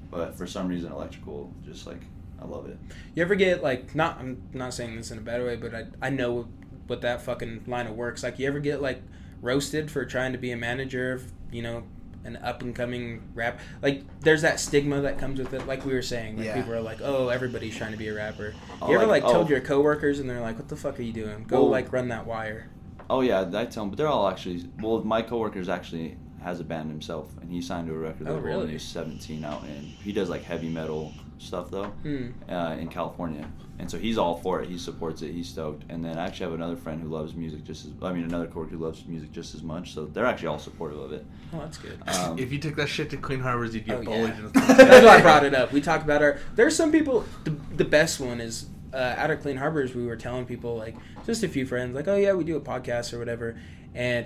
but 0.09 0.37
for 0.37 0.47
some 0.47 0.69
reason, 0.69 0.91
electrical 0.91 1.53
just 1.65 1.85
like 1.85 2.01
I 2.41 2.45
love 2.45 2.67
it. 2.67 2.77
You 3.13 3.23
ever 3.23 3.35
get 3.35 3.63
like 3.63 3.95
not? 3.95 4.19
I'm 4.19 4.41
not 4.53 4.73
saying 4.73 4.95
this 4.95 5.11
in 5.11 5.17
a 5.17 5.21
bad 5.21 5.43
way, 5.43 5.55
but 5.55 5.73
I 5.73 5.85
I 6.01 6.09
know 6.09 6.47
what 6.87 7.01
that 7.01 7.21
fucking 7.21 7.63
line 7.67 7.87
of 7.87 7.95
works. 7.95 8.23
Like 8.23 8.39
you 8.39 8.47
ever 8.47 8.59
get 8.59 8.81
like 8.81 9.01
roasted 9.41 9.89
for 9.91 10.05
trying 10.05 10.31
to 10.33 10.37
be 10.37 10.51
a 10.51 10.57
manager 10.57 11.13
of 11.13 11.31
you 11.51 11.61
know 11.61 11.83
an 12.23 12.37
up 12.37 12.61
and 12.61 12.75
coming 12.75 13.21
rap? 13.33 13.59
Like 13.81 14.03
there's 14.21 14.41
that 14.41 14.59
stigma 14.59 15.01
that 15.01 15.17
comes 15.17 15.39
with 15.39 15.53
it. 15.53 15.65
Like 15.67 15.85
we 15.85 15.93
were 15.93 16.01
saying, 16.01 16.37
like 16.37 16.45
Yeah. 16.47 16.55
people 16.55 16.73
are 16.73 16.81
like, 16.81 16.99
oh, 17.01 17.29
everybody's 17.29 17.75
trying 17.77 17.91
to 17.91 17.97
be 17.97 18.07
a 18.07 18.13
rapper. 18.13 18.53
Oh, 18.81 18.89
you 18.89 18.95
ever 18.95 19.05
like, 19.05 19.23
like, 19.23 19.31
told 19.31 19.47
oh. 19.47 19.49
your 19.49 19.61
coworkers 19.61 20.19
and 20.19 20.29
they're 20.29 20.41
like, 20.41 20.57
what 20.57 20.67
the 20.67 20.75
fuck 20.75 20.99
are 20.99 21.03
you 21.03 21.13
doing? 21.13 21.43
Go 21.47 21.61
Well- 21.61 21.71
like 21.71 21.91
run 21.93 22.09
that 22.09 22.25
wire. 22.25 22.69
Oh 23.09 23.21
yeah, 23.21 23.41
I 23.41 23.65
tell 23.65 23.83
them, 23.83 23.89
but 23.91 23.97
they're 23.97 24.07
all 24.07 24.27
actually. 24.27 24.67
Well, 24.81 25.03
my 25.03 25.21
coworker's 25.21 25.69
actually 25.69 26.17
has 26.41 26.59
a 26.59 26.63
band 26.63 26.89
himself, 26.89 27.29
and 27.39 27.51
he 27.51 27.61
signed 27.61 27.87
to 27.87 27.93
a 27.93 27.97
record 27.97 28.21
label 28.21 28.31
Oh, 28.31 28.35
label 28.37 28.47
really? 28.47 28.59
when 28.61 28.67
he 28.69 28.73
was 28.75 28.83
17 28.83 29.45
out, 29.45 29.63
and 29.63 29.83
he 29.85 30.11
does 30.11 30.27
like 30.27 30.41
heavy 30.43 30.69
metal 30.69 31.13
stuff 31.37 31.69
though 31.71 31.85
Hmm. 32.03 32.27
uh, 32.49 32.75
in 32.79 32.87
California, 32.87 33.47
and 33.79 33.89
so 33.91 33.97
he's 33.97 34.17
all 34.17 34.37
for 34.37 34.61
it. 34.61 34.69
He 34.69 34.77
supports 34.77 35.21
it. 35.21 35.31
He's 35.33 35.49
stoked. 35.49 35.83
And 35.89 36.03
then 36.03 36.17
I 36.17 36.25
actually 36.27 36.45
have 36.45 36.53
another 36.53 36.75
friend 36.77 37.01
who 37.01 37.09
loves 37.09 37.35
music 37.35 37.63
just 37.65 37.85
as. 37.85 37.91
I 38.01 38.13
mean, 38.13 38.23
another 38.23 38.47
coworker 38.47 38.71
who 38.71 38.77
loves 38.77 39.05
music 39.05 39.31
just 39.33 39.53
as 39.53 39.61
much. 39.63 39.93
So 39.93 40.05
they're 40.05 40.25
actually 40.25 40.47
all 40.47 40.59
supportive 40.59 40.99
of 40.99 41.11
it. 41.11 41.25
Oh, 41.53 41.59
that's 41.59 41.77
good. 41.77 41.99
Um, 42.07 42.39
if 42.39 42.51
you 42.53 42.59
took 42.59 42.75
that 42.77 42.87
shit 42.87 43.09
to 43.09 43.17
Clean 43.17 43.39
Harbors, 43.41 43.75
you'd 43.75 43.85
get 43.85 43.97
Oh, 43.99 44.03
bullied. 44.03 44.33
yeah. 44.33 44.45
in 44.45 44.51
That's 44.53 45.05
why 45.05 45.17
I 45.17 45.21
brought 45.21 45.45
it 45.45 45.53
up. 45.53 45.71
We 45.73 45.81
talk 45.81 46.01
about 46.03 46.21
our. 46.21 46.39
There's 46.55 46.75
some 46.75 46.91
people. 46.91 47.25
The, 47.43 47.51
the 47.75 47.85
best 47.85 48.19
one 48.19 48.39
is 48.39 48.67
uh, 48.93 49.15
out 49.17 49.29
of 49.31 49.41
Clean 49.41 49.57
Harbors. 49.57 49.93
We 49.93 50.05
were 50.05 50.15
telling 50.15 50.45
people 50.45 50.77
like 50.77 50.95
just 51.25 51.43
a 51.43 51.49
few 51.49 51.65
friends 51.65 51.95
like, 51.95 52.07
oh 52.07 52.15
yeah, 52.15 52.31
we 52.33 52.43
do 52.45 52.55
a 52.55 52.61
podcast 52.61 53.13
or 53.13 53.19
whatever, 53.19 53.59
and 53.93 54.25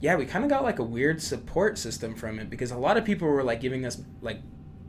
yeah, 0.00 0.14
we 0.16 0.26
kind 0.26 0.44
of 0.44 0.50
got 0.50 0.62
like 0.62 0.78
a 0.78 0.84
weird 0.84 1.20
support 1.22 1.78
system 1.78 2.14
from 2.14 2.38
it 2.38 2.48
because 2.50 2.70
a 2.70 2.76
lot 2.76 2.96
of 2.96 3.04
people 3.04 3.26
were 3.26 3.42
like 3.42 3.60
giving 3.60 3.84
us 3.86 4.00
like 4.22 4.38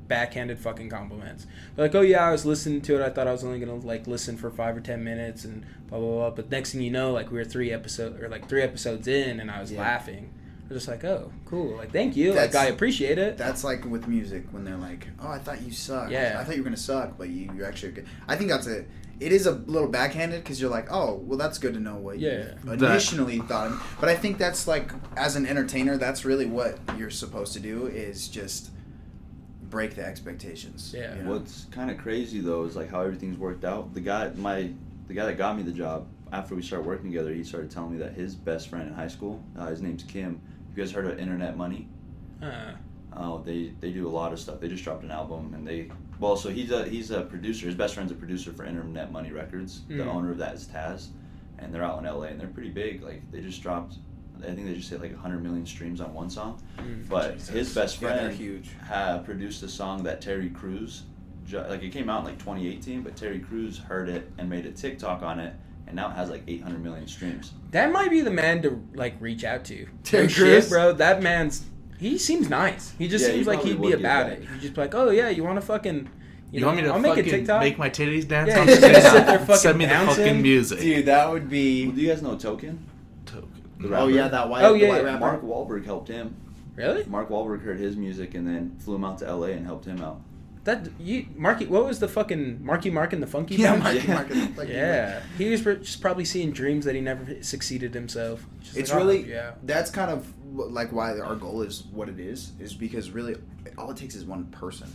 backhanded 0.07 0.59
fucking 0.59 0.89
compliments. 0.89 1.47
They're 1.75 1.85
like, 1.85 1.95
oh 1.95 2.01
yeah, 2.01 2.27
I 2.27 2.31
was 2.31 2.45
listening 2.45 2.81
to 2.81 2.95
it. 3.01 3.05
I 3.05 3.09
thought 3.09 3.27
I 3.27 3.31
was 3.31 3.43
only 3.43 3.59
gonna 3.59 3.75
like 3.75 4.07
listen 4.07 4.37
for 4.37 4.49
five 4.51 4.75
or 4.77 4.81
ten 4.81 5.03
minutes 5.03 5.45
and 5.45 5.65
blah 5.87 5.99
blah 5.99 6.07
blah. 6.09 6.29
But 6.31 6.49
next 6.51 6.71
thing 6.73 6.81
you 6.81 6.91
know, 6.91 7.11
like 7.11 7.31
we 7.31 7.37
were 7.37 7.45
three 7.45 7.71
episode 7.71 8.21
or 8.21 8.29
like 8.29 8.47
three 8.49 8.61
episodes 8.61 9.07
in, 9.07 9.39
and 9.39 9.49
I 9.51 9.61
was 9.61 9.71
Yeah. 9.71 9.81
laughing. 9.81 10.31
I 10.69 10.73
was 10.73 10.77
just 10.83 10.87
like, 10.87 11.03
oh, 11.03 11.31
cool. 11.45 11.75
Like, 11.77 11.91
thank 11.91 12.15
you. 12.15 12.33
like, 12.33 12.55
I 12.55 12.65
appreciate 12.65 13.19
it. 13.19 13.37
That's 13.37 13.63
like 13.63 13.85
with 13.85 14.07
music 14.07 14.45
when 14.49 14.65
they're 14.65 14.77
like, 14.77 15.07
"Oh, 15.21 15.27
I 15.29 15.37
thought 15.37 15.61
you 15.61 15.71
sucked. 15.71 16.11
Yeah. 16.11 16.37
I 16.39 16.43
thought 16.43 16.55
you 16.55 16.61
were 16.63 16.69
gonna 16.69 16.75
suck, 16.77 17.17
but 17.19 17.29
you 17.29 17.51
you're 17.55 17.67
actually 17.67 17.91
good." 17.91 18.07
I 18.27 18.35
think 18.35 18.49
that's 18.49 18.65
a. 18.67 18.83
It 19.17 19.31
is 19.31 19.45
a 19.45 19.51
little 19.51 19.87
backhanded 19.87 20.43
because 20.43 20.59
you're 20.59 20.71
like, 20.71 20.87
"Oh, 20.91 21.21
well, 21.23 21.37
that's 21.37 21.57
good 21.59 21.73
to 21.75 21.79
know 21.79 21.95
what 21.95 22.19
Yeah. 22.19 22.31
you 22.63 22.75
That- 22.77 22.81
initially 22.89 23.39
thought." 23.39 23.79
But 23.99 24.09
I 24.09 24.15
think 24.15 24.37
that's 24.39 24.67
like, 24.67 24.91
as 25.15 25.35
an 25.37 25.45
entertainer, 25.45 25.97
that's 25.97 26.25
really 26.25 26.47
what 26.47 26.79
you're 26.97 27.11
supposed 27.11 27.53
to 27.53 27.59
do 27.59 27.85
is 27.85 28.27
just 28.27 28.71
break 29.75 29.93
the 29.93 30.05
expectations. 30.05 30.93
Yeah. 30.97 31.13
you 31.17 31.23
know? 31.23 31.31
What's 31.31 31.65
kind 31.65 31.91
of 31.91 31.97
crazy 31.97 32.39
though 32.39 32.63
is 32.63 32.77
like 32.77 32.89
how 32.89 33.01
everything's 33.01 33.37
worked 33.37 33.65
out. 33.65 33.93
The 33.93 33.99
guy, 33.99 34.29
my, 34.35 34.69
the 35.09 35.13
guy 35.13 35.25
that 35.25 35.37
got 35.37 35.57
me 35.57 35.63
the 35.63 35.73
job 35.73 36.07
after 36.31 36.55
we 36.55 36.61
started 36.61 36.87
working 36.87 37.11
together, 37.11 37.33
he 37.33 37.43
started 37.43 37.69
telling 37.69 37.91
me 37.91 37.97
that 37.97 38.13
his 38.13 38.35
best 38.35 38.69
friend 38.69 38.87
in 38.87 38.93
high 38.93 39.09
school, 39.09 39.43
uh, 39.59 39.67
his 39.67 39.81
name's 39.81 40.03
Kim. 40.03 40.39
You 40.73 40.81
guys 40.81 40.93
heard 40.93 41.05
of 41.05 41.19
Internet 41.19 41.57
Money? 41.57 41.87
Uh, 42.41 42.71
Oh, 43.17 43.41
they 43.45 43.71
they 43.79 43.91
do 43.91 44.07
a 44.09 44.13
lot 44.21 44.33
of 44.33 44.39
stuff. 44.41 44.59
They 44.59 44.67
just 44.67 44.83
dropped 44.83 45.03
an 45.03 45.11
album 45.11 45.53
and 45.53 45.65
they 45.65 45.89
Well, 46.19 46.35
so 46.35 46.49
he's 46.49 46.71
a 46.71 46.85
he's 46.85 47.11
a 47.11 47.21
producer. 47.21 47.65
His 47.65 47.75
best 47.75 47.93
friend's 47.95 48.11
a 48.11 48.15
producer 48.15 48.51
for 48.51 48.65
Internet 48.65 49.09
Money 49.11 49.31
Records. 49.31 49.83
The 49.87 50.03
Mm. 50.03 50.07
owner 50.15 50.31
of 50.31 50.37
that 50.39 50.53
is 50.55 50.65
Taz, 50.67 51.07
and 51.59 51.73
they're 51.73 51.83
out 51.83 51.99
in 51.99 52.05
LA 52.05 52.27
and 52.27 52.39
they're 52.39 52.49
pretty 52.49 52.71
big. 52.71 53.03
Like 53.03 53.21
they 53.31 53.39
just 53.39 53.61
dropped, 53.61 53.95
I 54.47 54.53
think 54.55 54.67
they 54.67 54.73
just 54.75 54.89
hit 54.89 55.01
like 55.01 55.11
100 55.11 55.41
million 55.43 55.65
streams 55.65 56.01
on 56.01 56.13
one 56.13 56.29
song. 56.29 56.61
Mm. 56.77 57.07
But 57.09 57.33
Jesus. 57.35 57.49
his 57.49 57.73
best 57.75 58.01
Yeah, 58.01 58.07
friend 58.15 58.33
huge. 58.35 58.69
ha 58.87 59.19
produced 59.19 59.63
a 59.63 59.67
song 59.67 60.03
that 60.03 60.21
Terry 60.21 60.49
Crews, 60.49 61.03
like 61.51 61.83
it 61.83 61.89
came 61.91 62.09
out 62.09 62.19
in 62.21 62.25
like 62.25 62.39
2018, 62.39 63.01
but 63.01 63.15
Terry 63.15 63.39
Crews 63.39 63.77
heard 63.77 64.09
it 64.09 64.31
and 64.37 64.49
made 64.49 64.65
a 64.65 64.71
TikTok 64.71 65.21
on 65.23 65.39
it, 65.39 65.53
and 65.87 65.95
now 65.95 66.09
it 66.09 66.13
has 66.15 66.29
like 66.29 66.43
800 66.47 66.83
million 66.83 67.07
streams. 67.07 67.51
That 67.71 67.91
might 67.91 68.09
be 68.09 68.21
the 68.21 68.31
man 68.31 68.61
to 68.63 68.81
like 68.93 69.15
reach 69.19 69.43
out 69.43 69.63
to. 69.65 69.87
Terry 70.03 70.27
No 70.27 70.33
Crews? 70.33 70.69
bro. 70.69 70.93
That 70.93 71.21
man's. 71.21 71.65
He 71.99 72.17
seems 72.17 72.49
nice. 72.49 72.93
He 72.97 73.07
just 73.07 73.23
Yeah, 73.23 73.31
he 73.31 73.35
seems 73.37 73.47
like 73.47 73.63
he'd 73.63 73.73
be 73.73 73.77
would 73.79 73.89
get 73.91 73.99
about 74.01 74.27
back. 74.27 74.39
it. 74.39 74.49
He'd 74.49 74.61
just 74.61 74.73
be 74.73 74.81
like, 74.81 74.93
oh 74.95 75.09
yeah, 75.11 75.29
you 75.29 75.43
want 75.43 75.59
to 75.59 75.65
fucking. 75.65 76.09
You, 76.51 76.61
know, 76.61 76.67
want 76.67 76.77
me 76.77 76.83
to 76.83 76.89
I'll 76.89 77.01
fucking 77.01 77.15
make 77.25 77.27
a 77.27 77.37
TikTok. 77.37 77.59
make 77.61 77.77
my 77.77 77.89
titties 77.89 78.27
dance 78.27 78.49
Yeah, 78.49 78.61
on 78.61 78.67
he's 78.67 78.79
the 78.79 78.87
gonna 78.87 79.01
sit 79.01 79.11
there 79.13 79.25
TikTok? 79.25 79.39
fucking 79.47 79.55
Send 79.57 79.77
me 79.77 79.85
the 79.87 79.93
fucking 79.93 80.41
music. 80.41 80.79
Dude, 80.79 81.05
that 81.07 81.29
would 81.29 81.41
Well, 81.43 81.49
be. 81.51 81.91
do 81.91 82.01
you 82.01 82.07
guys 82.09 82.21
know 82.21 82.37
Token? 82.37 82.79
Token. 83.77 83.91
The 83.91 83.97
Oh 83.99 84.07
yeah, 84.07 84.27
that 84.27 84.49
white. 84.49 84.63
Oh, 84.63 84.73
the 84.73 84.79
yeah, 84.79 84.89
white 84.89 84.97
yeah. 85.03 85.03
rapper. 85.03 85.19
Mark 85.19 85.43
Wahlberg 85.43 85.85
helped 85.85 86.07
him. 86.07 86.35
Really? 86.75 87.05
Mark 87.05 87.29
Wahlberg 87.29 87.61
heard 87.63 87.79
his 87.79 87.95
music 87.95 88.33
and 88.35 88.45
then 88.47 88.75
flew 88.79 88.95
him 88.95 89.05
out 89.05 89.19
to 89.19 89.33
LA 89.35 89.47
and 89.47 89.65
helped 89.65 89.85
him 89.85 90.01
out. 90.01 90.21
That 90.65 90.87
you 90.99 91.27
Marky? 91.35 91.67
What 91.67 91.85
was 91.85 91.99
the 91.99 92.07
fucking 92.07 92.65
Marky 92.65 92.89
Mark 92.89 93.13
and 93.13 93.21
the 93.21 93.27
Funky 93.27 93.55
Yeah, 93.55 93.75
Marky 93.75 93.99
Yeah. 94.07 94.13
Mark. 94.15 94.31
is 94.31 94.57
like- 94.57 94.67
yeah, 94.69 95.21
he 95.37 95.49
was 95.49 95.61
just 95.61 96.01
probably 96.01 96.25
seeing 96.25 96.51
dreams 96.51 96.85
that 96.85 96.95
he 96.95 97.01
never 97.01 97.41
succeeded 97.43 97.93
himself. 97.93 98.43
Just 98.61 98.75
It's 98.75 98.89
like, 98.89 98.99
oh, 98.99 99.05
really 99.05 99.29
yeah. 99.29 99.51
That's 99.63 99.91
kind 99.91 100.09
of 100.09 100.27
like 100.55 100.91
why 100.91 101.19
our 101.19 101.35
goal 101.35 101.61
is 101.61 101.83
what 101.91 102.09
it 102.09 102.19
is. 102.19 102.53
Is 102.59 102.73
because 102.73 103.11
really, 103.11 103.35
all 103.77 103.91
it 103.91 103.97
takes 103.97 104.15
is 104.15 104.25
one 104.25 104.45
person. 104.45 104.87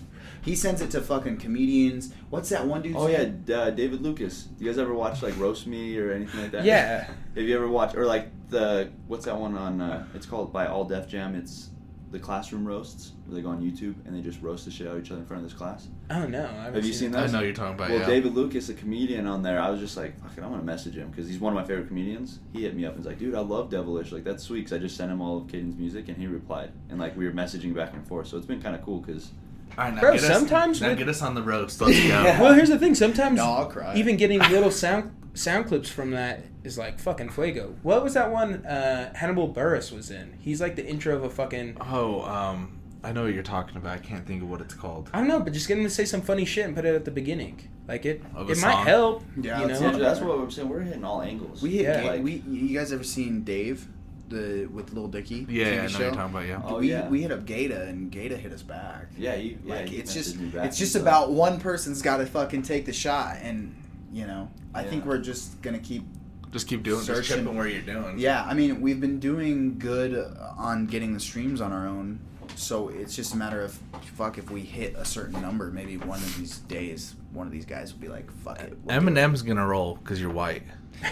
He 0.42 0.56
sends 0.56 0.80
it 0.80 0.90
to 0.90 1.00
fucking 1.00 1.36
comedians. 1.36 2.12
What's 2.30 2.48
that 2.48 2.66
one 2.66 2.82
dude? 2.82 2.96
Oh 2.96 3.06
yeah, 3.06 3.30
uh, 3.54 3.70
David 3.70 4.02
Lucas. 4.02 4.48
You 4.58 4.66
guys 4.66 4.76
ever 4.76 4.92
watch 4.92 5.22
like 5.22 5.38
Roast 5.38 5.68
Me 5.68 5.96
or 5.98 6.10
anything 6.10 6.40
like 6.42 6.50
that? 6.50 6.64
Yeah. 6.64 7.04
Have 7.36 7.44
you 7.44 7.54
ever 7.54 7.68
watched 7.68 7.94
or 7.94 8.06
like 8.06 8.28
the 8.50 8.90
what's 9.06 9.24
that 9.24 9.36
one 9.38 9.56
on? 9.56 9.80
Uh, 9.80 10.06
it's 10.14 10.26
called 10.26 10.52
by 10.52 10.66
All 10.66 10.84
Def 10.84 11.08
Jam. 11.08 11.34
It's 11.34 11.68
the 12.10 12.18
classroom 12.18 12.66
roasts 12.66 13.12
where 13.26 13.36
they 13.36 13.40
go 13.42 13.50
on 13.50 13.62
YouTube 13.62 13.94
and 14.04 14.16
they 14.16 14.20
just 14.20 14.42
roast 14.42 14.64
the 14.64 14.70
shit 14.70 14.88
out 14.88 14.96
of 14.96 15.04
each 15.04 15.12
other 15.12 15.20
in 15.20 15.26
front 15.26 15.44
of 15.44 15.48
this 15.48 15.56
class. 15.56 15.86
Oh 16.10 16.26
no, 16.26 16.40
I 16.44 16.64
haven't 16.64 16.74
Have 16.74 16.84
you 16.84 16.92
seen 16.92 17.12
that? 17.12 17.28
I 17.28 17.32
know 17.32 17.40
you're 17.40 17.52
talking 17.52 17.74
about. 17.74 17.90
well, 17.90 18.00
yeah. 18.00 18.06
David 18.06 18.34
Lucas, 18.34 18.68
a 18.68 18.74
comedian 18.74 19.28
on 19.28 19.42
there, 19.42 19.60
I 19.60 19.70
was 19.70 19.78
just 19.78 19.96
like, 19.96 20.20
fuck 20.20 20.36
it, 20.36 20.42
I'm 20.42 20.50
gonna 20.50 20.64
message 20.64 20.96
him 20.96 21.08
because 21.10 21.28
he's 21.28 21.38
one 21.38 21.52
of 21.52 21.56
my 21.62 21.64
favorite 21.64 21.86
comedians. 21.86 22.40
He 22.52 22.62
hit 22.62 22.74
me 22.74 22.84
up 22.84 22.94
and 22.96 22.98
was 23.04 23.06
like, 23.06 23.20
dude, 23.20 23.36
I 23.36 23.40
love 23.40 23.70
Devilish. 23.70 24.10
Like 24.10 24.24
that's 24.24 24.42
sweet. 24.42 24.64
'cause 24.64 24.72
I 24.72 24.78
just 24.78 24.96
sent 24.96 25.12
him 25.12 25.20
all 25.20 25.38
of 25.38 25.46
Caden's 25.46 25.76
music 25.76 26.08
and 26.08 26.16
he 26.16 26.26
replied 26.26 26.72
and 26.88 26.98
like 26.98 27.16
we 27.16 27.24
were 27.26 27.32
messaging 27.32 27.74
back 27.74 27.94
and 27.94 28.04
forth. 28.08 28.26
So 28.26 28.36
it's 28.36 28.46
been 28.46 28.60
kind 28.60 28.74
of 28.74 28.82
cool 28.82 28.98
because 28.98 29.30
All 29.78 29.84
right, 29.84 29.94
now 29.94 30.00
Bro, 30.00 30.14
get 30.14 30.24
us- 30.24 30.36
sometimes 30.36 30.80
now 30.80 30.88
with- 30.88 30.98
get 30.98 31.08
us 31.08 31.22
on 31.22 31.36
the 31.36 31.42
roast. 31.44 31.80
Let's 31.80 31.96
go. 31.96 32.04
Yeah. 32.08 32.40
Well, 32.42 32.54
here's 32.54 32.70
the 32.70 32.78
thing. 32.80 32.96
Sometimes 32.96 33.36
No, 33.36 33.44
I'll 33.44 33.66
cry. 33.66 33.94
even 33.94 34.16
getting 34.16 34.40
little 34.40 34.72
sound 34.72 35.14
sound 35.34 35.66
clips 35.66 35.88
from 35.88 36.10
that 36.12 36.44
is 36.64 36.78
like 36.78 36.98
fucking 36.98 37.30
fuego. 37.30 37.74
What 37.82 38.02
was 38.02 38.14
that 38.14 38.30
one 38.30 38.66
uh, 38.66 39.14
Hannibal 39.14 39.52
Buress 39.52 39.92
was 39.92 40.10
in? 40.10 40.36
He's 40.40 40.60
like 40.60 40.76
the 40.76 40.86
intro 40.86 41.16
of 41.16 41.24
a 41.24 41.30
fucking. 41.30 41.76
Oh, 41.80 42.22
um, 42.22 42.80
I 43.02 43.12
know 43.12 43.24
what 43.24 43.34
you're 43.34 43.42
talking 43.42 43.76
about. 43.76 43.92
I 43.92 43.98
can't 43.98 44.26
think 44.26 44.42
of 44.42 44.50
what 44.50 44.60
it's 44.60 44.74
called. 44.74 45.10
I 45.12 45.18
don't 45.18 45.28
know, 45.28 45.40
but 45.40 45.52
just 45.52 45.68
get 45.68 45.78
him 45.78 45.84
to 45.84 45.90
say 45.90 46.04
some 46.04 46.20
funny 46.20 46.44
shit 46.44 46.66
and 46.66 46.74
put 46.74 46.84
it 46.84 46.94
at 46.94 47.04
the 47.04 47.10
beginning. 47.10 47.68
Like 47.88 48.04
it, 48.04 48.22
Of 48.34 48.48
a 48.48 48.52
it 48.52 48.60
might 48.60 48.86
help. 48.86 49.24
Yeah, 49.40 49.62
you 49.62 49.68
that's 49.68 49.80
know. 49.80 49.98
that's 49.98 50.20
what 50.20 50.38
I'm 50.38 50.50
saying. 50.50 50.68
We're 50.68 50.80
hitting 50.80 51.04
all 51.04 51.22
angles. 51.22 51.62
We 51.62 51.78
hit. 51.78 51.82
Yeah. 52.04 52.10
Like- 52.10 52.22
we. 52.22 52.42
You 52.48 52.78
guys 52.78 52.92
ever 52.92 53.02
seen 53.02 53.42
Dave, 53.42 53.88
the 54.28 54.66
with 54.66 54.92
Lil 54.92 55.08
Dicky? 55.08 55.46
Yeah, 55.48 55.64
TV 55.64 55.72
I 55.72 55.76
know 55.76 55.82
what 55.82 55.90
show? 55.90 55.98
you're 56.00 56.10
talking 56.12 56.36
about. 56.36 56.46
Yeah. 56.46 56.62
Oh, 56.64 56.78
we 56.78 56.90
yeah. 56.90 57.08
we 57.08 57.22
hit 57.22 57.32
up 57.32 57.46
Gata 57.46 57.82
and 57.86 58.12
Gata 58.12 58.36
hit 58.36 58.52
us 58.52 58.62
back. 58.62 59.06
Yeah, 59.18 59.34
he, 59.34 59.58
yeah, 59.64 59.74
like 59.74 59.88
he 59.88 59.96
it's 59.96 60.14
just 60.14 60.36
it's 60.38 60.78
just 60.78 60.94
about 60.94 61.32
one 61.32 61.58
person's 61.58 62.02
got 62.02 62.18
to 62.18 62.26
fucking 62.26 62.62
take 62.62 62.86
the 62.86 62.92
shot, 62.92 63.38
and 63.42 63.74
you 64.12 64.26
know 64.26 64.50
I 64.74 64.82
think 64.82 65.04
we're 65.04 65.18
just 65.18 65.60
gonna 65.62 65.78
keep. 65.78 66.04
Just 66.52 66.66
keep 66.66 66.82
doing. 66.82 66.98
Just 67.04 67.06
Searching. 67.06 67.44
tripping 67.44 67.56
where 67.56 67.68
you're 67.68 67.82
doing. 67.82 68.18
Yeah, 68.18 68.44
I 68.44 68.54
mean 68.54 68.80
we've 68.80 69.00
been 69.00 69.20
doing 69.20 69.78
good 69.78 70.14
on 70.58 70.86
getting 70.86 71.14
the 71.14 71.20
streams 71.20 71.60
on 71.60 71.72
our 71.72 71.86
own, 71.86 72.20
so 72.56 72.88
it's 72.88 73.14
just 73.14 73.34
a 73.34 73.36
matter 73.36 73.62
of 73.62 73.78
fuck 74.16 74.36
if 74.36 74.50
we 74.50 74.62
hit 74.62 74.94
a 74.96 75.04
certain 75.04 75.40
number, 75.40 75.70
maybe 75.70 75.96
one 75.96 76.18
of 76.18 76.36
these 76.38 76.58
days 76.58 77.14
one 77.32 77.46
of 77.46 77.52
these 77.52 77.64
guys 77.64 77.92
will 77.92 78.00
be 78.00 78.08
like 78.08 78.30
fuck 78.42 78.60
it. 78.60 78.76
we'll 78.82 78.98
do 79.00 79.06
it. 79.06 79.14
Eminem's 79.14 79.42
gonna 79.42 79.66
roll 79.66 79.94
because 79.96 80.20
you're 80.20 80.30
white. 80.30 80.62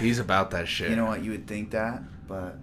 He's 0.00 0.18
about 0.18 0.50
that 0.50 0.68
shit. 0.68 0.90
You 0.90 0.96
know 0.96 1.06
what? 1.06 1.22
You 1.22 1.30
would 1.30 1.46
think 1.46 1.70
that, 1.70 2.02
but 2.26 2.58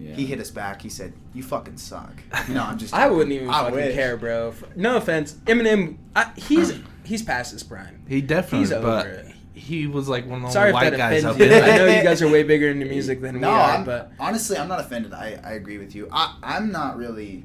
Yeah. 0.00 0.14
he 0.14 0.24
hit 0.24 0.40
us 0.40 0.50
back. 0.50 0.80
He 0.80 0.88
said, 0.88 1.12
"You 1.34 1.42
fucking 1.42 1.76
suck." 1.76 2.22
No, 2.48 2.62
I'm 2.64 2.78
just. 2.78 2.94
I 3.02 3.08
wouldn't 3.08 3.32
even 3.32 3.50
I 3.50 3.64
fucking 3.64 3.74
wish. 3.74 3.94
care, 3.94 4.16
bro. 4.16 4.54
No 4.74 4.96
offense, 4.96 5.34
Eminem. 5.44 5.98
I, 6.16 6.32
he's 6.36 6.80
he's 7.04 7.22
past 7.22 7.52
his 7.52 7.62
prime. 7.62 8.02
He 8.08 8.22
definitely. 8.22 8.60
He's 8.60 8.72
over 8.72 8.86
but 8.86 9.06
it. 9.06 9.34
he 9.52 9.86
was 9.86 10.08
like 10.08 10.26
one 10.26 10.40
of 10.40 10.46
the 10.48 10.52
Sorry 10.52 10.72
white 10.72 10.96
guys 10.96 11.24
up 11.24 11.36
there. 11.36 11.62
I 11.62 11.76
know 11.78 11.84
you 11.86 12.02
guys 12.02 12.22
are 12.22 12.30
way 12.30 12.42
bigger 12.44 12.68
into 12.68 12.86
music 12.86 13.20
than 13.20 13.40
No, 13.40 13.48
we 13.48 13.54
are, 13.54 13.70
I'm, 13.72 13.84
but 13.84 14.12
honestly, 14.18 14.56
I'm 14.56 14.68
not 14.68 14.80
offended. 14.80 15.12
I, 15.12 15.38
I 15.44 15.52
agree 15.52 15.76
with 15.78 15.94
you. 15.94 16.08
I 16.10 16.36
I'm 16.42 16.72
not 16.72 16.96
really. 16.96 17.44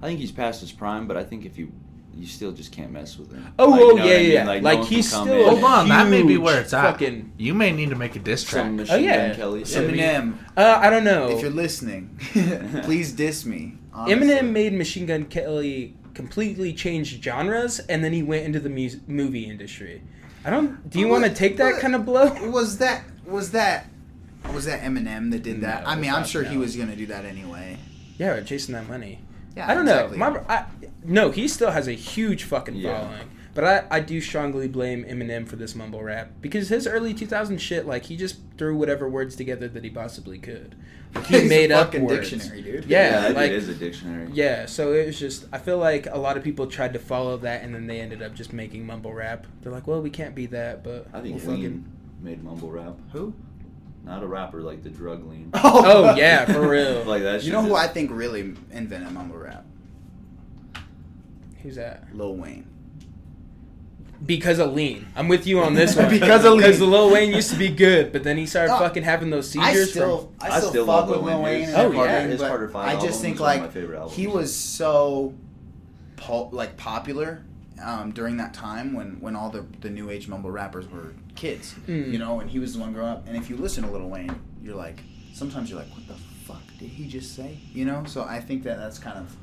I 0.00 0.06
think 0.06 0.20
he's 0.20 0.32
past 0.32 0.60
his 0.60 0.72
prime, 0.72 1.06
but 1.06 1.16
I 1.16 1.24
think 1.24 1.44
if 1.44 1.58
you 1.58 1.72
you 2.16 2.26
still 2.26 2.52
just 2.52 2.72
can't 2.72 2.90
mess 2.92 3.18
with 3.18 3.32
him. 3.32 3.46
Oh, 3.58 3.68
Like, 3.68 3.80
oh, 3.80 3.88
you 3.90 3.96
know 3.96 4.04
yeah, 4.04 4.14
I 4.14 4.18
mean? 4.18 4.30
yeah. 4.32 4.44
Like, 4.44 4.62
Like, 4.62 4.78
no 4.80 4.84
he's 4.84 5.08
still- 5.08 5.26
in. 5.26 5.48
Hold 5.48 5.64
on, 5.64 5.88
that 5.88 6.08
may 6.08 6.22
be 6.22 6.36
where 6.38 6.60
it's 6.60 6.72
at. 6.72 6.82
fucking- 6.82 7.32
You 7.36 7.54
may 7.54 7.72
need 7.72 7.90
to 7.90 7.96
make 7.96 8.16
a 8.16 8.18
diss 8.18 8.44
track. 8.44 8.64
Some 8.64 8.74
Oh, 8.74 8.76
Machine 8.76 9.04
yeah. 9.04 9.28
Gun 9.28 9.36
Kelly. 9.36 9.64
Some- 9.64 9.84
Eminem, 9.84 10.34
uh, 10.56 10.78
I 10.80 10.90
don't 10.90 11.04
know. 11.04 11.28
if 11.30 11.42
you're 11.42 11.50
listening, 11.50 12.18
please 12.82 13.12
diss 13.12 13.44
me. 13.44 13.74
honestly. 13.92 14.26
Eminem 14.28 14.50
made 14.50 14.72
Machine 14.72 15.06
Gun 15.06 15.24
Kelly 15.26 15.94
completely 16.14 16.72
change 16.72 17.22
genres, 17.22 17.78
and 17.80 18.02
then 18.04 18.12
he 18.12 18.22
went 18.22 18.44
into 18.44 18.60
the 18.60 18.68
mu- 18.70 19.00
movie 19.06 19.44
industry. 19.48 20.02
I 20.44 20.50
don't. 20.50 20.88
Do 20.90 20.98
you 20.98 21.08
want 21.08 21.24
to 21.24 21.30
take 21.34 21.56
that 21.58 21.72
what- 21.74 21.80
kind 21.80 21.94
of 21.94 22.04
blow? 22.04 22.32
Was 22.50 22.78
that 22.78 23.04
was 23.26 23.52
that 23.52 23.86
was 24.52 24.66
that 24.66 24.82
Eminem 24.82 25.30
that 25.30 25.42
did 25.42 25.62
that? 25.62 25.84
No, 25.84 25.88
I 25.88 25.96
mean, 25.96 26.10
I'm 26.10 26.22
fuck 26.22 26.30
sure 26.30 26.42
he 26.44 26.56
was 26.58 26.76
gonna 26.76 26.96
do 26.96 27.06
that 27.06 27.24
anyway. 27.24 27.78
Yeah, 28.18 28.38
chasing 28.40 28.74
that 28.74 28.86
money. 28.88 29.20
Yeah, 29.56 29.68
I 29.70 29.74
don't 29.74 29.84
exactly. 29.88 30.18
know. 30.18 30.30
My, 30.30 30.40
I, 30.54 30.64
no, 31.04 31.30
he 31.30 31.46
still 31.48 31.70
has 31.70 31.86
a 31.88 31.92
huge 31.92 32.44
fucking 32.44 32.76
Yeah. 32.76 33.00
following. 33.00 33.30
But 33.54 33.64
I, 33.64 33.84
I 33.98 34.00
do 34.00 34.20
strongly 34.20 34.66
blame 34.66 35.04
Eminem 35.04 35.46
for 35.46 35.54
this 35.54 35.76
mumble 35.76 36.02
rap 36.02 36.32
because 36.40 36.70
his 36.70 36.88
early 36.88 37.14
2000 37.14 37.58
shit, 37.58 37.86
like 37.86 38.06
he 38.06 38.16
just 38.16 38.38
threw 38.58 38.76
whatever 38.76 39.08
words 39.08 39.36
together 39.36 39.68
that 39.68 39.84
he 39.84 39.90
possibly 39.90 40.38
could. 40.38 40.74
Like, 41.14 41.26
he 41.26 41.34
He's 41.36 41.46
a 41.46 41.48
made 41.48 41.70
up 41.70 41.86
fucking 41.92 42.04
words. 42.04 42.30
dictionary, 42.30 42.62
dude. 42.62 42.84
Yeah, 42.86 43.20
that 43.20 43.34
like 43.36 43.52
is 43.52 43.68
a 43.68 43.74
dictionary. 43.74 44.28
yeah. 44.32 44.66
So 44.66 44.92
it 44.92 45.06
was 45.06 45.20
just 45.20 45.46
I 45.52 45.58
feel 45.58 45.78
like 45.78 46.06
a 46.10 46.18
lot 46.18 46.36
of 46.36 46.42
people 46.42 46.66
tried 46.66 46.94
to 46.94 46.98
follow 46.98 47.36
that 47.38 47.62
and 47.62 47.72
then 47.72 47.86
they 47.86 48.00
ended 48.00 48.22
up 48.22 48.34
just 48.34 48.52
making 48.52 48.84
mumble 48.86 49.12
rap. 49.14 49.46
They're 49.62 49.70
like, 49.70 49.86
well, 49.86 50.02
we 50.02 50.10
can't 50.10 50.34
be 50.34 50.46
that, 50.46 50.82
but 50.82 51.06
I 51.12 51.20
think 51.20 51.40
we'll 51.44 51.54
Lean 51.56 51.84
made 52.20 52.42
mumble 52.42 52.72
rap. 52.72 52.96
Who? 53.12 53.34
Not 54.04 54.24
a 54.24 54.26
rapper 54.26 54.62
like 54.62 54.82
the 54.82 54.90
drug 54.90 55.24
Lean. 55.30 55.50
Oh. 55.54 55.82
oh 56.10 56.14
yeah, 56.16 56.44
for 56.44 56.68
real. 56.68 57.04
like 57.06 57.22
that. 57.22 57.34
You 57.34 57.40
shit 57.42 57.52
know 57.52 57.62
who 57.62 57.76
I 57.76 57.86
think 57.86 58.10
really 58.10 58.40
invented 58.72 59.12
mumble 59.12 59.36
rap? 59.38 59.64
Who's 61.64 61.74
that? 61.74 62.04
Lil 62.14 62.36
Wayne. 62.36 62.68
Because 64.24 64.58
of 64.60 64.72
lean. 64.72 65.06
I'm 65.16 65.28
with 65.28 65.46
you 65.46 65.58
on 65.60 65.74
this 65.74 65.96
one. 65.96 66.08
Because 66.08 66.44
of 66.44 66.52
Lean. 66.52 66.60
Because 66.60 66.80
Lil 66.80 67.10
Wayne 67.10 67.34
used 67.34 67.50
to 67.50 67.56
be 67.58 67.68
good, 67.68 68.12
but 68.12 68.22
then 68.22 68.38
he 68.38 68.46
started 68.46 68.72
No, 68.72 68.78
fucking 68.78 69.02
having 69.02 69.28
those 69.30 69.50
seizures. 69.50 69.88
I 69.88 69.90
still, 69.90 70.18
from, 70.18 70.34
I 70.40 70.46
I 70.54 70.58
still, 70.60 70.70
still 70.70 70.86
fuck 70.86 71.08
with 71.08 71.16
Lil 71.18 71.24
Lil 71.26 71.42
Wayne. 71.42 71.42
Wayne. 71.42 71.60
His- 71.64 71.68
and 71.74 71.76
Oh, 71.76 71.84
everything, 71.86 72.04
yeah. 72.06 72.26
his 72.28 72.40
but 72.40 72.48
Carter 72.48 72.68
Five 72.68 72.88
I 72.88 72.92
album 72.92 73.08
just 73.08 73.20
think 73.20 73.34
was 73.34 73.40
one 73.40 73.50
of 73.50 73.56
like 73.62 73.68
my 73.68 73.74
favorite 73.80 73.96
albums. 73.98 74.16
he 74.16 74.26
was 74.28 74.54
so, 74.54 75.34
po- 76.16 76.48
like 76.52 76.76
popular 76.76 77.42
um, 77.82 78.12
during 78.12 78.36
that 78.36 78.54
time 78.54 78.94
when 78.94 79.20
when 79.20 79.34
all 79.36 79.50
the 79.50 79.66
the 79.80 79.90
new 79.90 80.08
age 80.10 80.28
mumble 80.28 80.50
rappers 80.50 80.88
were 80.88 81.12
kids, 81.34 81.74
Mm. 81.88 82.12
you 82.12 82.18
know, 82.18 82.40
and 82.40 82.48
he 82.48 82.58
was 82.60 82.74
the 82.74 82.78
one 82.80 82.92
growing 82.92 83.08
up. 83.10 83.26
And 83.26 83.36
if 83.36 83.50
you 83.50 83.56
listen 83.56 83.82
to 83.84 83.90
Lil 83.90 84.08
Wayne, 84.08 84.40
you're 84.62 84.76
like, 84.76 85.00
sometimes 85.34 85.68
you're 85.70 85.78
like, 85.80 85.90
what 85.90 86.06
the 86.06 86.14
fuck 86.14 86.62
did 86.78 86.88
he 86.88 87.08
just 87.08 87.34
say? 87.34 87.58
You 87.74 87.84
know. 87.84 88.04
So 88.06 88.22
I 88.22 88.40
think 88.40 88.62
that 88.62 88.78
that's 88.78 88.98
kind 89.00 89.18
of, 89.18 89.36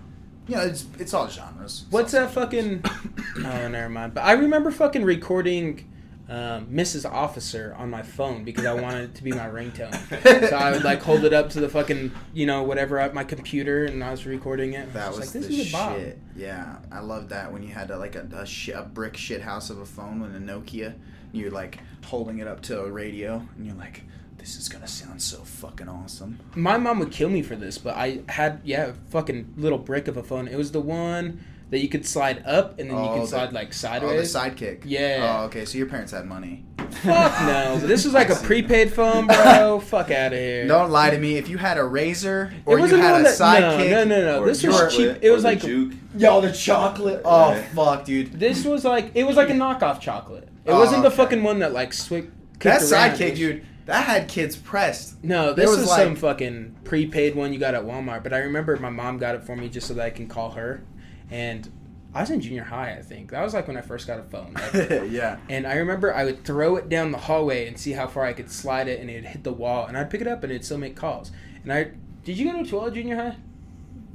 you 0.51 0.57
know, 0.57 0.63
it's 0.63 0.85
it's 0.99 1.13
all 1.13 1.29
genres. 1.29 1.83
It's 1.83 1.91
What's 1.93 2.13
all 2.13 2.21
that 2.21 2.31
fucking? 2.31 2.83
oh, 3.37 3.67
never 3.69 3.87
mind. 3.87 4.13
But 4.13 4.25
I 4.25 4.33
remember 4.33 4.69
fucking 4.69 5.05
recording 5.05 5.89
um, 6.27 6.65
Mrs. 6.65 7.09
Officer 7.09 7.73
on 7.77 7.89
my 7.89 8.01
phone 8.01 8.43
because 8.43 8.65
I 8.65 8.73
wanted 8.73 9.11
it 9.11 9.15
to 9.15 9.23
be 9.23 9.31
my 9.31 9.47
ringtone. 9.47 10.49
so 10.49 10.57
I 10.57 10.71
would 10.71 10.83
like 10.83 11.01
hold 11.01 11.23
it 11.23 11.31
up 11.31 11.51
to 11.51 11.61
the 11.61 11.69
fucking 11.69 12.11
you 12.33 12.45
know 12.45 12.63
whatever 12.63 12.99
at 12.99 13.13
my 13.13 13.23
computer 13.23 13.85
and 13.85 14.03
I 14.03 14.11
was 14.11 14.25
recording 14.25 14.73
it. 14.73 14.91
That 14.91 15.05
I 15.05 15.07
was, 15.07 15.19
like 15.19 15.29
the 15.29 15.39
this 15.39 15.49
is 15.49 15.73
a 15.73 15.77
shit. 15.77 16.19
Yeah, 16.35 16.79
I 16.91 16.99
loved 16.99 17.29
that 17.29 17.53
when 17.53 17.63
you 17.63 17.69
had 17.69 17.89
a, 17.89 17.97
like 17.97 18.15
a 18.15 18.27
a, 18.33 18.45
shi 18.45 18.73
a 18.73 18.81
brick 18.81 19.15
shit 19.15 19.41
house 19.41 19.69
of 19.69 19.77
a 19.77 19.85
phone 19.85 20.19
with 20.19 20.35
a 20.35 20.39
Nokia. 20.39 20.95
And 21.31 21.41
you're 21.41 21.51
like 21.51 21.79
holding 22.05 22.39
it 22.39 22.47
up 22.47 22.61
to 22.63 22.81
a 22.81 22.91
radio, 22.91 23.41
and 23.57 23.65
you're 23.65 23.75
like, 23.75 24.03
"This 24.37 24.55
is 24.57 24.67
gonna 24.69 24.87
sound 24.87 25.21
so 25.21 25.37
fucking 25.43 25.87
awesome." 25.87 26.39
My 26.55 26.77
mom 26.77 26.99
would 26.99 27.11
kill 27.11 27.29
me 27.29 27.41
for 27.41 27.55
this, 27.55 27.77
but 27.77 27.95
I 27.95 28.19
had 28.27 28.61
yeah 28.63 28.87
a 28.87 28.93
fucking 29.09 29.53
little 29.57 29.77
brick 29.79 30.07
of 30.07 30.17
a 30.17 30.23
phone. 30.23 30.47
It 30.47 30.57
was 30.57 30.71
the 30.71 30.81
one 30.81 31.43
that 31.69 31.79
you 31.79 31.87
could 31.87 32.05
slide 32.05 32.43
up 32.45 32.77
and 32.79 32.89
then 32.89 32.97
you 32.97 33.03
Oh, 33.03 33.13
could 33.13 33.23
the- 33.23 33.27
slide 33.27 33.53
like 33.53 33.67
Oh, 34.03 34.09
the 34.09 34.23
sidekick. 34.23 34.81
Yeah. 34.83 35.37
Oh, 35.39 35.45
okay. 35.45 35.63
So 35.63 35.77
your 35.77 35.87
parents 35.87 36.11
had 36.11 36.25
money. 36.25 36.65
Fuck 36.77 37.41
no. 37.43 37.77
This 37.87 38.03
was 38.03 38.13
like 38.13 38.29
a 38.29 38.35
prepaid 38.35 38.91
phone, 38.91 39.25
bro. 39.27 39.79
Fuck 39.85 40.11
out 40.11 40.33
of 40.33 40.37
here. 40.39 40.67
Don't 40.67 40.91
lie 40.91 41.11
to 41.11 41.17
me. 41.17 41.37
If 41.37 41.47
you 41.47 41.57
had 41.57 41.77
a 41.77 41.83
razor 41.85 42.51
It 42.53 42.63
or 42.65 42.75
you 42.75 42.81
wasn't 42.81 43.03
had 43.03 43.21
a 43.21 43.23
that- 43.23 43.37
sidekick, 43.39 43.89
No, 43.89 44.03
no, 44.03 44.19
no, 44.19 44.25
no. 44.25 44.43
Or 44.43 44.47
This 44.47 44.61
you 44.63 44.69
was 44.69 44.81
were- 44.81 44.89
cheap. 44.89 45.17
It 45.23 45.29
or 45.29 45.33
was 45.33 45.43
the 45.43 45.47
like 45.47 45.61
juke. 45.61 45.93
yo, 46.17 46.41
the 46.41 46.51
chocolate. 46.51 47.21
Oh 47.23 47.51
Yeah. 47.51 47.61
fuck, 47.73 48.03
dude. 48.03 48.37
this 48.37 48.65
was 48.65 48.83
like 48.83 49.11
it 49.15 49.23
was 49.23 49.37
like 49.37 49.49
a 49.49 49.53
knockoff 49.53 50.01
chocolate. 50.01 50.49
It 50.65 50.71
Oh, 50.71 50.79
wasn't 50.79 51.01
the 51.03 51.09
oh, 51.09 51.11
okay. 51.13 51.17
fucking 51.23 51.43
one 51.43 51.59
that 51.59 51.73
like 51.73 51.93
swick. 51.93 52.25
That 52.59 52.81
sidekick, 52.81 53.35
dude. 53.35 53.65
That 53.88 54.05
had 54.05 54.27
kids 54.27 54.55
pressed. 54.55 55.23
No, 55.23 55.53
There 55.53 55.65
this 55.65 55.69
was 55.75 55.79
is 55.85 55.88
like- 55.89 56.03
some 56.03 56.15
fucking 56.15 56.75
prepaid 56.83 57.35
one 57.35 57.51
you 57.51 57.59
got 57.59 57.73
at 57.73 57.83
Walmart. 57.83 58.21
But 58.23 58.33
I 58.33 58.39
remember 58.39 58.77
my 58.77 58.89
mom 58.91 59.17
got 59.17 59.33
it 59.35 59.43
for 59.43 59.55
me 59.55 59.69
just 59.69 59.88
so 59.88 59.95
that 59.95 60.05
I 60.05 60.09
can 60.11 60.27
call 60.27 60.51
her. 60.51 60.83
And 61.31 61.67
I 62.13 62.21
was 62.21 62.29
in 62.29 62.41
junior 62.41 62.63
high, 62.63 62.91
I 62.91 63.01
think. 63.01 63.31
That 63.31 63.41
was 63.41 63.53
like 63.53 63.67
when 63.67 63.77
I 63.77 63.81
first 63.81 64.05
got 64.05 64.19
a 64.19 64.23
phone. 64.23 64.53
Like, 64.73 65.09
yeah. 65.11 65.38
and 65.49 65.65
I 65.65 65.75
remember 65.77 66.13
I 66.13 66.25
would 66.25 66.43
throw 66.45 66.75
it 66.75 66.89
down 66.89 67.11
the 67.11 67.17
hallway 67.17 67.67
and 67.67 67.79
see 67.79 67.93
how 67.93 68.07
far 68.07 68.25
I 68.25 68.33
could 68.33 68.51
slide 68.51 68.88
it, 68.88 68.99
and 68.99 69.09
it'd 69.09 69.25
hit 69.25 69.43
the 69.43 69.53
wall, 69.53 69.85
and 69.88 69.97
I'd 69.97 70.09
pick 70.09 70.21
it 70.21 70.27
up 70.27 70.43
and 70.43 70.51
it'd 70.51 70.63
still 70.65 70.77
make 70.77 70.95
calls. 70.95 71.31
And 71.63 71.71
I 71.73 71.91
did 72.23 72.38
you 72.38 72.51
go 72.51 72.61
to 72.63 72.69
Tooele 72.69 72.93
junior 72.93 73.15
high? 73.15 73.35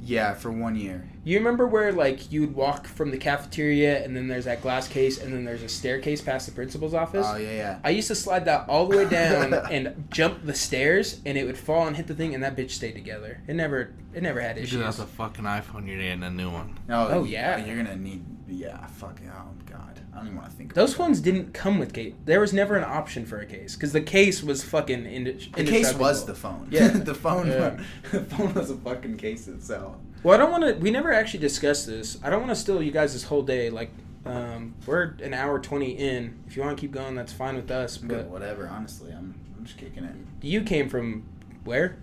Yeah, 0.01 0.33
for 0.35 0.51
one 0.51 0.75
year. 0.75 1.07
You 1.25 1.37
remember 1.39 1.67
where 1.67 1.91
like 1.91 2.31
you 2.31 2.41
would 2.41 2.55
walk 2.55 2.87
from 2.87 3.11
the 3.11 3.17
cafeteria, 3.17 4.03
and 4.05 4.15
then 4.15 4.27
there's 4.27 4.45
that 4.45 4.61
glass 4.61 4.87
case, 4.87 5.21
and 5.21 5.33
then 5.33 5.43
there's 5.43 5.63
a 5.63 5.67
staircase 5.69 6.21
past 6.21 6.45
the 6.45 6.53
principal's 6.53 6.93
office. 6.93 7.25
Oh 7.29 7.35
yeah, 7.35 7.51
yeah. 7.51 7.79
I 7.83 7.89
used 7.89 8.07
to 8.07 8.15
slide 8.15 8.45
that 8.45 8.69
all 8.69 8.85
the 8.87 8.95
way 8.97 9.09
down 9.09 9.53
and 9.71 10.07
jump 10.11 10.45
the 10.45 10.53
stairs, 10.53 11.19
and 11.25 11.37
it 11.37 11.45
would 11.45 11.57
fall 11.57 11.87
and 11.87 11.95
hit 11.97 12.07
the 12.07 12.15
thing, 12.15 12.33
and 12.33 12.43
that 12.43 12.55
bitch 12.55 12.71
stayed 12.71 12.93
together. 12.93 13.41
It 13.47 13.55
never, 13.55 13.93
it 14.13 14.23
never 14.23 14.39
had 14.39 14.55
You 14.57 14.63
issues. 14.63 14.77
do 14.79 14.83
that's 14.83 14.99
a 14.99 15.05
fucking 15.07 15.43
iPhone. 15.45 15.87
You're 15.87 15.97
getting 15.97 16.23
a 16.23 16.29
new 16.31 16.49
one. 16.51 16.77
Oh, 16.89 17.07
Oh, 17.09 17.21
y- 17.23 17.27
yeah. 17.29 17.57
You're 17.65 17.75
gonna 17.83 17.97
need. 17.97 18.23
Yeah. 18.47 18.85
Fuck. 18.87 19.19
Oh 19.27 19.49
god. 19.69 19.96
I 20.17 20.21
don't 20.21 20.29
even 20.29 20.37
want 20.39 20.49
to 20.49 20.57
think. 20.57 20.73
Those 20.73 20.95
about 20.95 21.05
phones 21.05 21.21
didn't 21.21 21.53
come 21.53 21.77
with 21.77 21.93
case. 21.93 22.15
There 22.25 22.39
was 22.39 22.51
never 22.51 22.75
an 22.75 22.83
option 22.83 23.23
for 23.23 23.39
a 23.39 23.45
case 23.45 23.75
because 23.75 23.93
the 23.93 24.01
case 24.01 24.41
was 24.41 24.63
fucking. 24.63 25.05
Inde- 25.05 25.27
that. 25.27 25.53
The 25.53 25.63
case 25.63 25.93
was 25.93 26.25
the 26.25 26.33
phone. 26.33 26.67
Yeah. 26.71 26.87
the 27.11 27.13
phone. 27.13 27.47
Yeah. 27.47 27.79
the 28.11 28.21
phone 28.21 28.55
was 28.55 28.71
a 28.71 28.77
fucking 28.77 29.17
case 29.17 29.47
itself. 29.47 29.97
Well, 30.23 30.33
I 30.33 30.37
don't 30.37 30.51
want 30.51 30.63
to. 30.63 30.73
We 30.81 30.89
never 30.89 31.13
actually 31.13 31.41
discussed 31.41 31.85
this. 31.85 32.17
I 32.23 32.31
don't 32.31 32.39
want 32.39 32.49
to 32.49 32.55
steal 32.55 32.81
you 32.81 32.91
guys 32.91 33.13
this 33.13 33.25
whole 33.25 33.43
day. 33.43 33.69
Like, 33.69 33.91
um, 34.25 34.73
we're 34.87 35.13
an 35.21 35.35
hour 35.35 35.59
twenty 35.59 35.91
in. 35.91 36.39
If 36.47 36.57
you 36.57 36.63
want 36.63 36.75
to 36.75 36.81
keep 36.81 36.91
going, 36.91 37.13
that's 37.13 37.31
fine 37.31 37.55
with 37.55 37.69
us. 37.69 37.97
But 37.97 38.07
But 38.09 38.25
whatever. 38.27 38.67
Honestly, 38.67 39.11
I'm. 39.11 39.35
I'm 39.55 39.65
just 39.65 39.77
kicking 39.77 40.03
it. 40.03 40.15
you 40.41 40.63
came 40.63 40.89
from 40.89 41.27
where? 41.63 41.97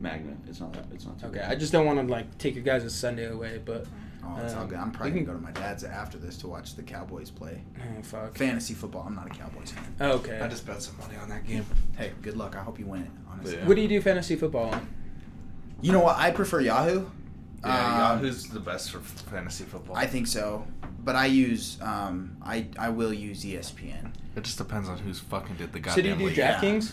Magna. 0.00 0.36
It's 0.46 0.60
not 0.60 0.74
that. 0.74 0.84
It's 0.92 1.06
not 1.06 1.18
too 1.18 1.28
Okay, 1.28 1.38
bad. 1.38 1.50
I 1.50 1.54
just 1.54 1.72
don't 1.72 1.86
want 1.86 1.98
to 2.06 2.12
like 2.12 2.36
take 2.36 2.54
your 2.54 2.64
guys' 2.64 2.94
Sunday 2.94 3.26
away. 3.26 3.58
But 3.64 3.86
Oh, 4.26 4.40
it's 4.42 4.54
all 4.54 4.62
Um, 4.62 4.68
good. 4.68 4.78
I'm 4.78 4.90
probably 4.90 5.12
we 5.12 5.20
gonna 5.20 5.32
go 5.38 5.38
to 5.38 5.44
my 5.44 5.52
dad's 5.52 5.84
after 5.84 6.18
this 6.18 6.36
to 6.38 6.48
watch 6.48 6.74
the 6.76 6.82
Cowboys 6.82 7.30
play 7.30 7.62
oh 7.78 8.02
fuck. 8.02 8.36
fantasy 8.36 8.74
football. 8.74 9.04
I'm 9.06 9.14
not 9.14 9.26
a 9.26 9.30
Cowboys 9.30 9.70
fan. 9.70 9.94
Okay. 10.00 10.40
I 10.40 10.48
just 10.48 10.66
bet 10.66 10.82
some 10.82 10.96
money 10.98 11.16
on 11.16 11.28
that 11.28 11.46
game. 11.46 11.64
Hey, 11.96 12.12
good 12.22 12.36
luck. 12.36 12.56
I 12.56 12.62
hope 12.62 12.78
you 12.78 12.86
win 12.86 13.02
it. 13.02 13.10
Honestly. 13.30 13.56
Yeah. 13.58 13.66
What 13.66 13.76
do 13.76 13.82
you 13.82 13.88
do 13.88 14.00
fantasy 14.00 14.36
football 14.36 14.70
on? 14.74 14.86
You 15.80 15.92
know 15.92 16.00
what? 16.00 16.16
I 16.16 16.30
prefer 16.30 16.60
Yahoo. 16.60 17.06
Yeah, 17.64 18.10
Um, 18.12 18.18
Yahoo's 18.18 18.48
the 18.48 18.60
best 18.60 18.90
for 18.90 18.98
fantasy 19.00 19.64
football. 19.64 19.96
I 19.96 20.06
think 20.06 20.26
so, 20.26 20.66
but 21.02 21.16
I 21.16 21.26
use. 21.26 21.78
Um, 21.80 22.36
I 22.42 22.66
I 22.78 22.90
will 22.90 23.12
use 23.12 23.42
ESPN. 23.44 24.12
it 24.36 24.44
just 24.44 24.58
depends 24.58 24.88
on 24.88 24.98
who's 24.98 25.20
fucking 25.20 25.56
did 25.56 25.72
the 25.72 25.90
So 25.90 26.02
do 26.02 26.08
you 26.08 26.14
do 26.14 26.26
league. 26.26 26.36
Yeah. 26.36 26.58
DraftKings? 26.60 26.92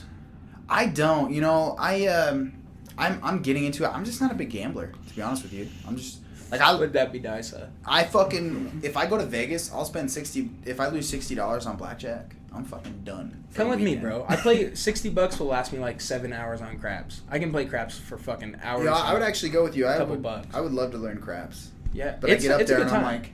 I 0.69 0.85
don't. 0.87 1.33
You 1.33 1.41
know, 1.41 1.75
I 1.77 2.07
um, 2.07 2.53
I'm 2.97 3.19
I'm 3.21 3.41
getting 3.41 3.65
into 3.65 3.83
it. 3.83 3.89
I'm 3.89 4.05
just 4.05 4.21
not 4.21 4.31
a 4.31 4.35
big 4.35 4.49
gambler, 4.49 4.93
to 5.09 5.15
be 5.15 5.21
honest 5.21 5.43
with 5.43 5.51
you. 5.53 5.67
I'm 5.85 5.97
just 5.97 6.19
like 6.51 6.61
I 6.61 6.75
Would 6.75 6.93
that 6.93 7.11
be 7.11 7.19
nice? 7.19 7.51
Huh? 7.51 7.67
I 7.85 8.03
fucking 8.03 8.81
if 8.83 8.97
I 8.97 9.05
go 9.07 9.17
to 9.17 9.25
Vegas, 9.25 9.71
I'll 9.71 9.85
spend 9.85 10.11
sixty. 10.11 10.49
If 10.65 10.79
I 10.79 10.87
lose 10.89 11.07
sixty 11.09 11.33
dollars 11.35 11.65
on 11.65 11.77
blackjack, 11.77 12.35
I'm 12.53 12.65
fucking 12.65 13.01
done. 13.03 13.43
Come 13.55 13.69
with 13.69 13.79
me, 13.81 13.95
bro. 13.95 14.25
I 14.27 14.35
play 14.35 14.75
sixty 14.75 15.09
bucks 15.09 15.39
will 15.39 15.47
last 15.47 15.71
me 15.73 15.79
like 15.79 16.01
seven 16.01 16.33
hours 16.33 16.61
on 16.61 16.77
craps. 16.77 17.21
I 17.29 17.39
can 17.39 17.51
play 17.51 17.65
craps 17.65 17.97
for 17.97 18.17
fucking 18.17 18.57
hours. 18.61 18.85
Yeah, 18.85 18.93
I 18.93 19.13
would 19.13 19.23
actually 19.23 19.49
go 19.49 19.63
with 19.63 19.75
you. 19.75 19.87
I 19.87 19.97
Couple 19.97 20.15
would. 20.15 20.23
bucks. 20.23 20.47
I 20.53 20.61
would 20.61 20.73
love 20.73 20.91
to 20.91 20.97
learn 20.97 21.19
craps, 21.21 21.71
Yeah, 21.93 22.17
but 22.19 22.29
it's, 22.29 22.43
I 22.43 22.47
get 22.47 22.53
up 22.55 22.61
it's 22.61 22.69
there 22.69 22.81
and 22.81 22.89
I'm 22.91 23.03
like, 23.03 23.31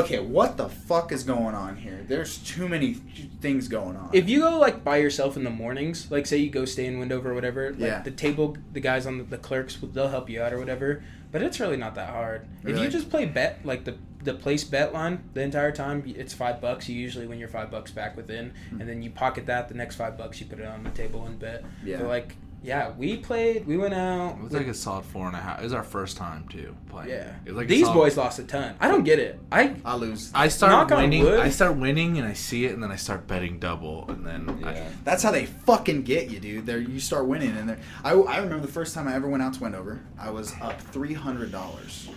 okay, 0.00 0.18
what 0.20 0.56
the 0.56 0.68
fuck 0.68 1.12
is 1.12 1.22
going 1.24 1.54
on 1.54 1.76
here? 1.76 2.04
There's 2.06 2.38
too 2.38 2.68
many 2.68 2.94
things 3.40 3.68
going 3.68 3.96
on. 3.96 4.10
If 4.12 4.28
you 4.28 4.40
go 4.40 4.58
like 4.58 4.84
by 4.84 4.96
yourself 4.98 5.36
in 5.36 5.44
the 5.44 5.50
mornings, 5.50 6.10
like 6.10 6.26
say 6.26 6.38
you 6.38 6.50
go 6.50 6.64
stay 6.64 6.86
in 6.86 6.98
Wendover 6.98 7.30
or 7.30 7.34
whatever, 7.34 7.70
like 7.70 7.80
Yeah. 7.80 8.02
the 8.02 8.10
table, 8.10 8.56
the 8.72 8.80
guys 8.80 9.06
on 9.06 9.18
the, 9.18 9.24
the 9.24 9.38
clerks, 9.38 9.76
they'll 9.82 10.08
help 10.08 10.28
you 10.30 10.42
out 10.42 10.52
or 10.52 10.58
whatever. 10.58 11.02
But 11.32 11.42
it's 11.42 11.58
really 11.58 11.76
not 11.76 11.94
that 11.96 12.10
hard. 12.10 12.46
If 12.64 12.78
you 12.78 12.88
just 12.88 13.10
play 13.10 13.26
bet, 13.26 13.60
like 13.64 13.84
the 13.84 13.96
the 14.22 14.32
place 14.34 14.64
bet 14.64 14.94
line 14.94 15.22
the 15.34 15.42
entire 15.42 15.70
time, 15.72 16.02
it's 16.06 16.32
five 16.32 16.58
bucks. 16.60 16.88
You 16.88 16.96
usually 16.98 17.26
win 17.26 17.38
your 17.38 17.48
five 17.48 17.70
bucks 17.70 17.90
back 17.90 18.16
within, 18.16 18.52
Hmm. 18.70 18.80
and 18.80 18.88
then 18.88 19.02
you 19.02 19.10
pocket 19.10 19.44
that. 19.46 19.68
The 19.68 19.74
next 19.74 19.96
five 19.96 20.16
bucks 20.16 20.40
you 20.40 20.46
put 20.46 20.60
it 20.60 20.66
on 20.66 20.82
the 20.82 20.90
table 20.90 21.26
and 21.26 21.38
bet. 21.38 21.62
Yeah. 21.84 21.98
But 21.98 22.06
like, 22.06 22.36
yeah, 22.64 22.92
we 22.96 23.18
played. 23.18 23.66
We 23.66 23.76
went 23.76 23.92
out. 23.92 24.36
It 24.38 24.42
was 24.42 24.52
like 24.52 24.66
a 24.66 24.72
solid 24.74 25.04
four 25.04 25.26
and 25.26 25.36
a 25.36 25.38
half. 25.38 25.60
It 25.60 25.64
was 25.64 25.74
our 25.74 25.82
first 25.84 26.16
time 26.16 26.48
too 26.48 26.74
playing. 26.88 27.10
yeah. 27.10 27.34
It 27.44 27.50
was 27.50 27.56
like 27.58 27.68
These 27.68 27.84
solid- 27.84 27.94
boys 27.94 28.16
lost 28.16 28.38
a 28.38 28.44
ton. 28.44 28.74
I 28.80 28.88
don't 28.88 29.04
get 29.04 29.18
it. 29.18 29.38
I 29.52 29.76
I 29.84 29.96
lose. 29.96 30.30
I 30.34 30.48
start 30.48 30.90
winning. 30.90 31.26
I 31.28 31.50
start 31.50 31.76
winning, 31.76 32.16
and 32.18 32.26
I 32.26 32.32
see 32.32 32.64
it, 32.64 32.72
and 32.72 32.82
then 32.82 32.90
I 32.90 32.96
start 32.96 33.26
betting 33.26 33.58
double, 33.58 34.06
and 34.08 34.26
then 34.26 34.60
I, 34.64 34.72
Yeah. 34.74 34.88
That's 35.04 35.22
how 35.22 35.30
they 35.30 35.44
fucking 35.46 36.02
get 36.02 36.30
you, 36.30 36.40
dude. 36.40 36.64
There, 36.66 36.78
you 36.78 36.98
start 37.00 37.26
winning, 37.26 37.56
and 37.56 37.68
there. 37.68 37.78
I, 38.02 38.12
I 38.12 38.38
remember 38.38 38.64
the 38.66 38.72
first 38.72 38.94
time 38.94 39.06
I 39.08 39.14
ever 39.14 39.28
went 39.28 39.42
out 39.42 39.52
to 39.54 39.60
Wendover. 39.60 40.00
I 40.18 40.30
was 40.30 40.52
up 40.62 40.80
three 40.80 41.12
hundred 41.14 41.52
dollars 41.52 42.08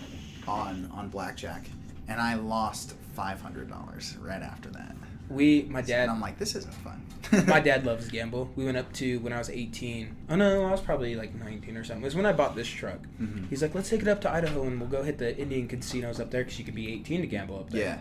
on 0.48 0.90
on 0.94 1.10
blackjack, 1.10 1.70
and 2.08 2.22
I 2.22 2.36
lost 2.36 2.94
five 3.18 3.42
hundred 3.42 3.68
dollars 3.70 4.16
right 4.22 4.42
after 4.54 4.70
that. 4.70 4.96
we 5.30 5.64
my 5.78 5.82
dad 5.82 6.04
and 6.04 6.12
I'm 6.12 6.22
like, 6.22 6.38
this 6.38 6.56
isn't 6.56 6.74
fun. 6.86 7.00
my 7.48 7.60
dad 7.60 7.86
loves 7.90 8.08
gamble. 8.10 8.44
We 8.56 8.64
went 8.64 8.78
up 8.78 8.94
to 9.02 9.20
when 9.20 9.34
I 9.34 9.40
was 9.40 9.50
18. 9.50 10.16
Oh 10.30 10.36
no, 10.36 10.64
I 10.66 10.72
was 10.72 10.82
probably 10.82 11.16
like 11.16 11.34
19 11.36 11.76
or 11.76 11.84
something. 11.84 12.04
It 12.04 12.06
was 12.06 12.16
when 12.16 12.26
I 12.26 12.32
bought 12.32 12.56
this 12.56 12.68
truck. 12.68 13.00
Mhm. 13.22 13.50
He's 13.50 13.62
like, 13.64 13.74
let's 13.76 13.90
take 13.90 14.02
it 14.02 14.08
up 14.08 14.22
to 14.22 14.30
Idaho 14.32 14.64
and 14.68 14.80
we'll 14.80 14.90
go 14.98 15.02
hit 15.04 15.18
the 15.18 15.36
Indian 15.38 15.68
casinos 15.68 16.20
up 16.20 16.30
there 16.32 16.44
because 16.44 16.58
you 16.60 16.64
could 16.66 16.76
be 16.76 16.94
18 16.94 17.22
to 17.22 17.28
gamble 17.28 17.60
up 17.60 17.70
there. 17.72 17.82
Yeah. 17.82 18.00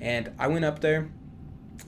And 0.00 0.32
I 0.38 0.48
went 0.48 0.64
up 0.64 0.80
there. 0.80 1.08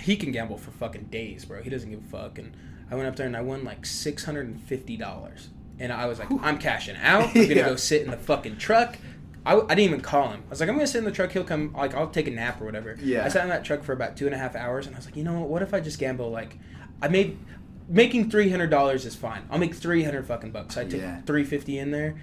He 0.00 0.16
can 0.16 0.30
gamble 0.32 0.58
for 0.58 0.70
fucking 0.72 1.04
days, 1.04 1.44
bro. 1.46 1.62
He 1.62 1.70
doesn't 1.70 1.90
give 1.90 2.00
a 2.04 2.08
fuck. 2.08 2.38
And 2.38 2.54
I 2.90 2.94
went 2.94 3.08
up 3.08 3.16
there 3.16 3.26
and 3.26 3.36
I 3.36 3.40
won 3.40 3.64
like 3.64 3.82
$650. 3.82 5.46
And 5.78 5.92
I 5.92 6.06
was 6.06 6.18
like, 6.18 6.28
I'm 6.42 6.58
cashing 6.58 6.96
out. 6.96 7.24
I'm 7.28 7.32
gonna 7.34 7.46
Yeah. 7.54 7.68
go 7.70 7.76
sit 7.76 8.02
in 8.02 8.10
the 8.10 8.16
fucking 8.16 8.56
truck. 8.58 8.96
I, 9.46 9.54
I 9.58 9.60
didn't 9.68 9.78
even 9.80 10.00
call 10.00 10.28
him. 10.30 10.42
I 10.46 10.50
was 10.50 10.60
like, 10.60 10.68
I'm 10.68 10.74
gonna 10.74 10.86
sit 10.86 10.98
in 10.98 11.04
the 11.04 11.12
truck. 11.12 11.30
He'll 11.32 11.44
come. 11.44 11.72
Like, 11.72 11.94
I'll 11.94 12.08
take 12.10 12.26
a 12.26 12.30
nap 12.30 12.60
or 12.60 12.64
whatever. 12.66 12.96
Yeah. 13.00 13.24
I 13.24 13.28
sat 13.28 13.44
in 13.44 13.48
that 13.48 13.64
truck 13.64 13.82
for 13.84 13.92
about 13.92 14.16
two 14.16 14.26
and 14.26 14.34
a 14.34 14.38
half 14.38 14.54
hours, 14.56 14.86
and 14.86 14.94
I 14.94 14.98
was 14.98 15.06
like, 15.06 15.16
you 15.16 15.22
know 15.24 15.40
what? 15.40 15.48
What 15.48 15.62
if 15.62 15.72
I 15.72 15.80
just 15.80 15.98
gamble? 15.98 16.30
Like, 16.30 16.58
I 17.00 17.08
made 17.08 17.38
making 17.88 18.30
three 18.30 18.50
hundred 18.50 18.70
dollars 18.70 19.06
is 19.06 19.14
fine. 19.14 19.42
I'll 19.50 19.58
make 19.58 19.74
three 19.74 20.02
hundred 20.02 20.26
fucking 20.26 20.50
bucks. 20.50 20.76
I 20.76 20.84
took 20.84 21.00
Yeah. 21.00 21.20
three 21.22 21.44
fifty 21.44 21.78
in 21.78 21.92
there, 21.92 22.16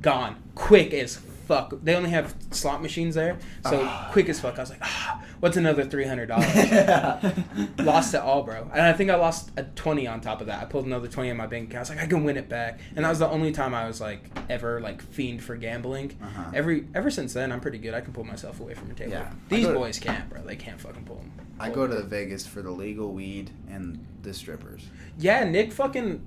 gone 0.00 0.40
quick 0.54 0.94
as 0.94 1.16
fuck. 1.46 1.74
They 1.82 1.94
only 1.94 2.10
have 2.10 2.34
slot 2.50 2.82
machines 2.82 3.14
there, 3.14 3.38
so 3.68 3.82
Ah. 3.84 4.08
quick 4.12 4.28
as 4.28 4.40
fuck. 4.40 4.58
I 4.58 4.62
was 4.62 4.70
like, 4.70 4.80
ah, 4.82 5.22
what's 5.40 5.56
another 5.56 5.84
three 5.84 6.04
hundred 6.06 6.26
dollars? 6.26 6.46
lost 7.78 8.14
it 8.14 8.20
all, 8.20 8.42
bro. 8.42 8.68
And 8.72 8.82
I 8.82 8.92
think 8.92 9.10
I 9.10 9.16
lost 9.16 9.50
a 9.56 9.64
20 9.64 10.06
on 10.06 10.20
top 10.20 10.40
of 10.40 10.46
that. 10.46 10.62
I 10.62 10.64
pulled 10.66 10.86
another 10.86 11.08
20 11.08 11.28
in 11.30 11.36
my 11.36 11.46
bank 11.46 11.68
account. 11.70 11.78
I 11.78 11.80
was 11.80 11.90
like, 11.90 12.00
I 12.00 12.06
can 12.06 12.24
win 12.24 12.36
it 12.36 12.48
back. 12.48 12.80
And 12.96 13.04
that 13.04 13.08
was 13.08 13.18
the 13.18 13.28
only 13.28 13.52
time 13.52 13.74
I 13.74 13.86
was 13.86 14.00
like 14.00 14.24
ever 14.48 14.80
like 14.80 15.02
fiend 15.02 15.42
for 15.42 15.56
gambling. 15.56 16.16
Uh-huh. 16.22 16.50
Every 16.54 16.86
ever 16.94 17.10
since 17.10 17.32
then, 17.32 17.52
I'm 17.52 17.60
pretty 17.60 17.78
good. 17.78 17.94
I 17.94 18.00
can 18.00 18.12
pull 18.12 18.24
myself 18.24 18.60
away 18.60 18.74
from 18.74 18.90
a 18.90 18.94
table. 18.94 19.12
Yeah. 19.12 19.32
These 19.48 19.66
to- 19.66 19.74
boys 19.74 19.98
can't, 19.98 20.28
bro. 20.28 20.42
They 20.42 20.56
can't 20.56 20.80
fucking 20.80 21.04
pull 21.04 21.16
them. 21.16 21.32
I 21.60 21.70
go 21.70 21.86
to 21.86 22.02
Vegas 22.02 22.46
for 22.46 22.60
the 22.62 22.70
legal 22.70 23.12
weed 23.12 23.50
and 23.70 24.04
the 24.22 24.34
strippers. 24.34 24.86
Yeah, 25.18 25.44
Nick 25.44 25.72
fucking 25.72 26.20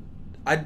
I 0.47 0.65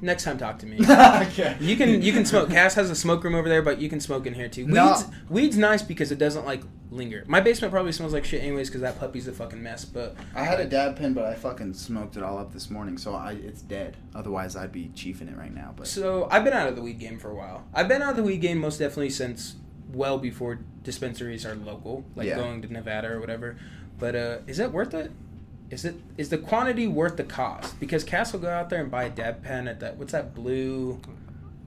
next 0.00 0.24
time 0.24 0.38
talk 0.38 0.58
to 0.60 0.66
me. 0.66 0.78
okay. 0.82 1.56
You 1.60 1.76
can 1.76 2.02
you 2.02 2.12
can 2.12 2.24
smoke. 2.24 2.50
Cass 2.50 2.74
has 2.74 2.90
a 2.90 2.94
smoke 2.94 3.22
room 3.24 3.34
over 3.34 3.48
there, 3.48 3.62
but 3.62 3.80
you 3.80 3.88
can 3.88 4.00
smoke 4.00 4.26
in 4.26 4.34
here 4.34 4.48
too. 4.48 4.64
Weed's 4.66 4.74
No. 4.74 5.00
weed's 5.28 5.56
nice 5.56 5.82
because 5.82 6.10
it 6.12 6.18
doesn't 6.18 6.44
like 6.44 6.62
linger. 6.90 7.24
My 7.26 7.40
basement 7.40 7.72
probably 7.72 7.92
smells 7.92 8.12
like 8.12 8.24
shit 8.24 8.42
anyways 8.42 8.68
because 8.68 8.80
that 8.82 8.98
puppy's 8.98 9.26
a 9.28 9.32
fucking 9.32 9.62
mess. 9.62 9.84
But 9.84 10.16
I 10.34 10.44
had 10.44 10.60
a 10.60 10.64
dab 10.66 10.96
pen, 10.96 11.12
but 11.14 11.24
I 11.24 11.34
fucking 11.34 11.74
smoked 11.74 12.16
it 12.16 12.22
all 12.22 12.38
up 12.38 12.52
this 12.52 12.70
morning, 12.70 12.96
so 12.98 13.14
I 13.14 13.32
it's 13.32 13.62
dead. 13.62 13.96
Otherwise, 14.14 14.56
I'd 14.56 14.72
be 14.72 14.90
chiefing 14.94 15.28
it 15.28 15.36
right 15.36 15.54
now. 15.54 15.74
But 15.76 15.86
So 15.88 16.28
I've 16.30 16.44
been 16.44 16.52
out 16.52 16.68
of 16.68 16.76
the 16.76 16.82
weed 16.82 16.98
game 16.98 17.18
for 17.18 17.30
a 17.30 17.34
while. 17.34 17.64
I've 17.74 17.88
been 17.88 18.02
out 18.02 18.10
of 18.10 18.16
the 18.16 18.22
weed 18.22 18.38
game 18.40 18.58
most 18.58 18.78
definitely 18.78 19.10
since 19.10 19.56
well 19.92 20.18
before 20.18 20.60
dispensaries 20.82 21.44
are 21.46 21.54
local, 21.54 22.04
like 22.14 22.26
Yeah. 22.28 22.36
going 22.36 22.62
to 22.62 22.72
Nevada 22.72 23.08
or 23.08 23.20
whatever. 23.20 23.56
But 23.98 24.14
uh, 24.14 24.38
is 24.46 24.58
it 24.58 24.72
worth 24.72 24.92
it? 24.94 25.10
Is 25.70 25.84
it 25.84 25.96
is 26.16 26.28
the 26.28 26.38
quantity 26.38 26.86
worth 26.86 27.16
the 27.16 27.24
cost? 27.24 27.78
Because 27.80 28.04
Cass 28.04 28.32
will 28.32 28.40
go 28.40 28.48
out 28.50 28.70
there 28.70 28.80
and 28.80 28.90
buy 28.90 29.04
a 29.04 29.10
dab 29.10 29.42
pen 29.42 29.66
at 29.68 29.80
that. 29.80 29.96
What's 29.96 30.12
that 30.12 30.34
blue? 30.34 31.00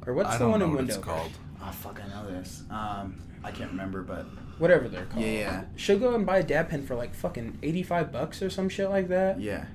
Or 0.07 0.13
what's 0.13 0.29
I 0.29 0.33
the 0.33 0.39
don't 0.39 0.51
one 0.51 0.59
know 0.61 0.65
in 0.67 0.71
what 0.71 0.77
window? 0.79 0.95
it's 0.95 1.03
called. 1.03 1.31
oh 1.61 1.71
fuck, 1.71 1.99
I 2.03 2.07
know 2.07 2.29
this. 2.31 2.63
Um, 2.69 3.19
I 3.43 3.51
can't 3.51 3.71
remember, 3.71 4.01
but 4.01 4.25
Whatever 4.57 4.89
they're 4.89 5.05
called. 5.05 5.23
Yeah, 5.25 5.31
yeah. 5.31 5.63
She'll 5.77 5.99
go 5.99 6.15
and 6.15 6.25
buy 6.25 6.39
a 6.39 6.43
dab 6.43 6.69
pen 6.69 6.85
for 6.85 6.95
like 6.95 7.13
fucking 7.13 7.59
eighty 7.63 7.83
five 7.83 8.11
bucks 8.11 8.41
or 8.41 8.49
some 8.49 8.67
shit 8.69 8.89
like 8.89 9.07
that. 9.09 9.39
yeah, 9.39 9.65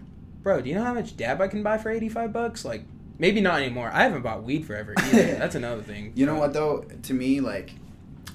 Bro, 0.42 0.62
do 0.62 0.68
you 0.68 0.74
know 0.74 0.84
how 0.84 0.92
much 0.94 1.16
dab 1.16 1.40
I 1.40 1.48
can 1.48 1.62
buy 1.62 1.78
for 1.78 1.90
eighty 1.90 2.08
five 2.08 2.32
bucks? 2.32 2.64
Like 2.64 2.84
maybe 3.18 3.40
not 3.40 3.60
anymore. 3.62 3.90
I 3.92 4.02
haven't 4.02 4.22
bought 4.22 4.42
weed 4.42 4.66
forever 4.66 4.94
either. 4.98 5.34
That's 5.36 5.54
another 5.54 5.82
thing. 5.82 6.12
You 6.14 6.26
know 6.26 6.36
what 6.36 6.52
though? 6.52 6.84
To 7.04 7.14
me, 7.14 7.40
like, 7.40 7.72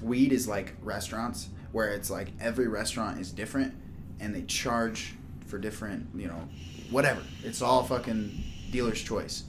weed 0.02 0.32
is 0.32 0.48
like 0.48 0.74
restaurants, 0.82 1.48
where 1.72 1.90
it's 1.90 2.10
like 2.10 2.28
every 2.40 2.66
restaurant 2.68 3.20
is 3.20 3.30
different, 3.32 3.74
and 4.18 4.34
they 4.34 4.42
charge 4.42 5.14
for 5.50 5.58
different, 5.58 6.08
you 6.14 6.28
know, 6.28 6.48
whatever. 6.90 7.20
It's 7.42 7.60
all 7.60 7.82
fucking 7.84 8.42
dealer's 8.70 9.02
choice. 9.02 9.44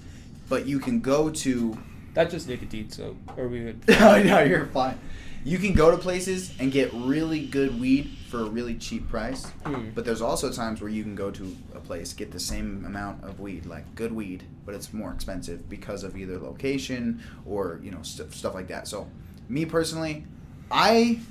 But 0.49 0.65
you 0.65 0.79
can 0.79 0.99
go 0.99 1.29
to 1.29 1.77
That's 2.13 2.33
just 2.33 2.47
nicotine, 2.47 2.89
so 2.89 3.15
or 3.37 3.47
we 3.47 3.63
would. 3.63 3.87
no, 3.99 4.21
no, 4.21 4.41
you're 4.41 4.65
fine. 4.67 4.99
You 5.43 5.57
can 5.57 5.73
go 5.73 5.89
to 5.89 5.97
places 5.97 6.53
and 6.59 6.71
get 6.71 6.91
really 6.93 7.47
good 7.47 7.79
weed 7.79 8.15
for 8.29 8.41
a 8.41 8.45
really 8.45 8.75
cheap 8.75 9.09
price. 9.09 9.45
Hmm. 9.65 9.89
But 9.95 10.05
there's 10.05 10.21
also 10.21 10.51
times 10.51 10.81
where 10.81 10.89
you 10.89 11.01
can 11.03 11.15
go 11.15 11.31
to 11.31 11.57
a 11.73 11.79
place, 11.79 12.13
get 12.13 12.31
the 12.31 12.39
same 12.39 12.83
amount 12.85 13.23
of 13.23 13.39
weed, 13.39 13.65
like 13.65 13.95
good 13.95 14.11
weed, 14.11 14.43
but 14.65 14.75
it's 14.75 14.93
more 14.93 15.11
expensive 15.11 15.67
because 15.67 16.03
of 16.03 16.15
either 16.15 16.37
location 16.37 17.23
or, 17.45 17.79
you 17.81 17.91
know, 17.91 18.03
st- 18.03 18.31
stuff 18.33 18.53
like 18.53 18.67
that. 18.67 18.87
So, 18.87 19.07
me 19.49 19.65
personally, 19.65 20.25
I 20.69 21.21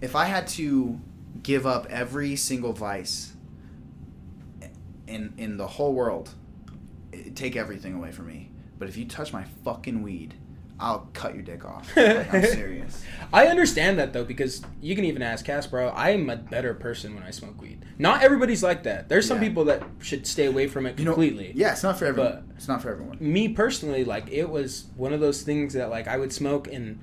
if 0.00 0.14
I 0.14 0.26
had 0.26 0.46
to 0.48 1.00
give 1.42 1.66
up 1.66 1.86
every 1.88 2.36
single 2.36 2.72
vice 2.72 3.32
in 5.06 5.32
in 5.38 5.56
the 5.56 5.66
whole 5.66 5.92
world, 5.94 6.30
it'd 7.12 7.36
take 7.36 7.56
everything 7.56 7.94
away 7.94 8.12
from 8.12 8.26
me. 8.26 8.50
But 8.78 8.88
if 8.88 8.96
you 8.96 9.06
touch 9.06 9.32
my 9.32 9.44
fucking 9.64 10.02
weed, 10.02 10.34
I'll 10.78 11.08
cut 11.14 11.34
your 11.34 11.42
dick 11.42 11.64
off. 11.64 11.96
Like, 11.96 12.32
I'm 12.34 12.42
serious. 12.46 13.02
I 13.32 13.46
understand 13.46 13.98
that 13.98 14.12
though 14.12 14.24
because 14.24 14.62
you 14.82 14.94
can 14.94 15.04
even 15.06 15.22
ask 15.22 15.44
Cass, 15.46 15.66
bro. 15.66 15.90
I'm 15.96 16.28
a 16.28 16.36
better 16.36 16.74
person 16.74 17.14
when 17.14 17.22
I 17.22 17.30
smoke 17.30 17.60
weed. 17.60 17.84
Not 17.98 18.22
everybody's 18.22 18.62
like 18.62 18.82
that. 18.82 19.08
There's 19.08 19.26
some 19.26 19.38
Yeah. 19.42 19.48
people 19.48 19.64
that 19.66 19.82
should 20.00 20.26
stay 20.26 20.44
away 20.46 20.68
from 20.68 20.84
it 20.84 20.98
You 20.98 21.06
know, 21.06 21.12
completely. 21.12 21.52
yeah, 21.54 21.72
it's 21.72 21.82
not 21.82 21.98
for 21.98 22.04
everyone. 22.04 22.32
But- 22.48 22.56
it's 22.56 22.68
not 22.68 22.82
for 22.82 22.90
everyone. 22.90 23.16
Me 23.20 23.48
personally, 23.48 24.04
like 24.04 24.30
it 24.30 24.50
was 24.50 24.86
one 24.96 25.12
of 25.14 25.20
those 25.20 25.42
things 25.42 25.72
that 25.74 25.88
like 25.88 26.06
I 26.08 26.18
would 26.18 26.32
smoke 26.32 26.68
and 26.70 26.98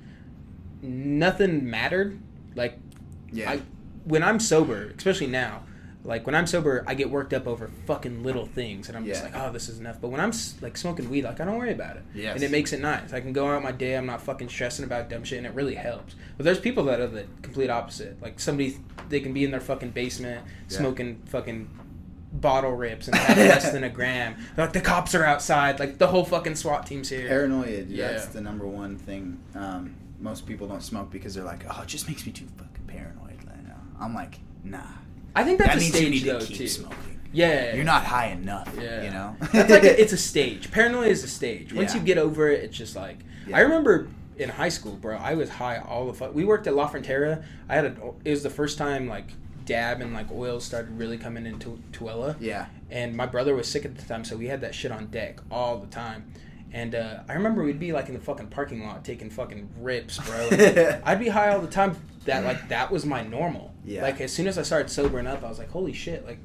nothing 0.82 1.68
mattered. 1.68 2.18
Like 2.54 2.78
Yeah. 3.32 3.50
I, 3.50 3.62
when 4.04 4.22
I'm 4.22 4.38
sober, 4.38 4.92
especially 4.96 5.26
now, 5.28 5.62
like 6.06 6.26
when 6.26 6.34
I'm 6.34 6.46
sober, 6.46 6.84
I 6.86 6.94
get 6.94 7.08
worked 7.10 7.32
up 7.32 7.46
over 7.46 7.70
fucking 7.86 8.22
little 8.22 8.44
things, 8.44 8.88
and 8.88 8.96
I'm 8.96 9.06
just 9.06 9.22
like, 9.24 9.32
oh, 9.34 9.50
this 9.50 9.68
is 9.70 9.80
enough. 9.80 10.00
But 10.00 10.08
when 10.08 10.20
I'm 10.20 10.32
like 10.60 10.76
smoking 10.76 11.08
weed, 11.08 11.24
like 11.24 11.40
I 11.40 11.44
don't 11.46 11.56
worry 11.56 11.72
about 11.72 11.96
it, 11.96 12.02
Yes. 12.14 12.34
and 12.34 12.44
it 12.44 12.50
makes 12.50 12.72
it 12.74 12.80
nice. 12.80 13.12
I 13.14 13.20
can 13.20 13.32
go 13.32 13.48
out 13.48 13.62
my 13.62 13.72
day. 13.72 13.96
I'm 13.96 14.04
not 14.06 14.20
fucking 14.20 14.48
stressing 14.50 14.84
about 14.84 15.08
dumb 15.08 15.24
shit, 15.24 15.38
and 15.38 15.46
it 15.46 15.54
really 15.54 15.74
helps. 15.74 16.14
But 16.36 16.44
there's 16.44 16.58
people 16.60 16.84
that 16.84 17.00
are 17.00 17.06
the 17.06 17.24
complete 17.42 17.70
opposite. 17.70 18.20
Like 18.22 18.38
somebody, 18.38 18.76
they 19.08 19.20
can 19.20 19.32
be 19.32 19.44
in 19.44 19.50
their 19.50 19.60
fucking 19.60 19.90
basement 19.90 20.44
Yeah. 20.68 20.78
smoking 20.78 21.22
fucking 21.26 21.70
bottle 22.32 22.72
rips 22.72 23.06
and 23.06 23.16
have 23.16 23.38
less 23.38 23.70
than 23.72 23.84
a 23.84 23.88
gram. 24.00 24.34
They're 24.56 24.64
like 24.66 24.72
the 24.74 24.80
cops 24.80 25.14
are 25.14 25.24
outside. 25.24 25.78
Like 25.78 25.98
the 25.98 26.08
whole 26.08 26.24
fucking 26.24 26.56
SWAT 26.56 26.84
team's 26.86 27.08
here. 27.08 27.28
Paranoia, 27.28 27.82
Yeah. 27.88 28.08
that's 28.08 28.26
the 28.26 28.40
number 28.40 28.66
one 28.66 28.96
thing. 28.98 29.40
Um, 29.54 29.94
most 30.20 30.44
people 30.46 30.66
don't 30.66 30.82
smoke 30.82 31.10
because 31.10 31.34
they're 31.34 31.44
like, 31.44 31.64
oh, 31.70 31.82
it 31.82 31.88
just 31.88 32.08
makes 32.08 32.26
me 32.26 32.32
too 32.32 32.46
fucking 32.58 32.84
paranoid 32.88 33.38
right 33.46 33.64
now. 33.66 33.78
I'm 34.00 34.14
like, 34.14 34.40
nah. 34.64 34.80
I 35.34 35.44
think 35.44 35.58
that's 35.58 35.70
that 35.70 35.76
a 35.76 35.80
means 35.80 35.94
you 35.94 36.00
stage 36.06 36.10
need 36.24 36.24
though 36.32 36.40
to 36.40 36.46
keep 36.46 36.56
too. 36.56 36.68
smoking. 36.68 37.20
Yeah, 37.32 37.74
You're 37.74 37.84
not 37.84 38.04
high 38.04 38.26
enough, 38.28 38.72
Yeah. 38.80 39.02
you 39.02 39.10
know? 39.10 39.36
That's 39.52 39.68
like 39.70 39.82
a, 39.82 40.00
it's 40.00 40.12
a 40.12 40.16
stage. 40.32 40.70
Paranoia 40.70 41.06
is 41.08 41.24
a 41.24 41.28
stage. 41.28 41.72
Once 41.72 41.92
Yeah. 41.92 42.00
you 42.00 42.06
get 42.06 42.18
over 42.18 42.48
it, 42.48 42.62
it's 42.62 42.76
just 42.76 42.94
like 42.94 43.18
Yeah. 43.48 43.56
I 43.56 43.60
remember 43.60 44.06
in 44.38 44.48
high 44.50 44.68
school, 44.68 44.92
bro. 44.94 45.16
I 45.16 45.34
was 45.34 45.48
high 45.48 45.78
all 45.78 46.06
the 46.06 46.14
fuck. 46.14 46.32
We 46.34 46.44
worked 46.44 46.66
at 46.68 46.74
La 46.74 46.88
Frontera. 46.88 47.44
I 47.68 47.74
had 47.74 47.84
a. 47.86 47.94
It 48.24 48.30
was 48.30 48.42
the 48.44 48.50
first 48.50 48.78
time 48.78 49.08
like 49.08 49.26
dab 49.64 50.00
and 50.00 50.12
like 50.14 50.30
oil 50.30 50.60
started 50.60 50.96
really 50.98 51.16
coming 51.18 51.46
into 51.46 51.80
Tooele. 51.92 52.36
yeah. 52.40 52.66
And 52.90 53.16
my 53.16 53.26
brother 53.26 53.54
was 53.56 53.66
sick 53.66 53.84
at 53.84 53.96
the 53.96 54.02
time, 54.06 54.24
so 54.24 54.36
we 54.36 54.46
had 54.46 54.60
that 54.60 54.74
shit 54.74 54.92
on 54.92 55.06
deck 55.06 55.40
all 55.50 55.78
the 55.78 55.86
time. 55.88 56.26
And 56.72 56.94
uh, 56.94 57.20
I 57.28 57.32
remember 57.34 57.64
we'd 57.64 57.80
be 57.80 57.92
like 57.92 58.06
in 58.08 58.14
the 58.14 58.20
fucking 58.20 58.48
parking 58.48 58.86
lot 58.86 59.04
taking 59.04 59.30
fucking 59.30 59.68
rips, 59.80 60.18
bro. 60.18 60.48
I'd 61.04 61.18
be 61.18 61.28
high 61.28 61.48
all 61.52 61.60
the 61.60 61.66
time. 61.66 61.96
That 62.26 62.44
like 62.44 62.68
that 62.68 62.92
was 62.92 63.04
my 63.04 63.22
normal. 63.22 63.73
Yeah. 63.84 64.02
Like 64.02 64.20
as 64.20 64.32
soon 64.32 64.46
as 64.46 64.58
I 64.58 64.62
started 64.62 64.90
sobering 64.90 65.26
up, 65.26 65.42
I 65.44 65.48
was 65.48 65.58
like, 65.58 65.70
holy 65.70 65.92
shit, 65.92 66.26
like 66.26 66.38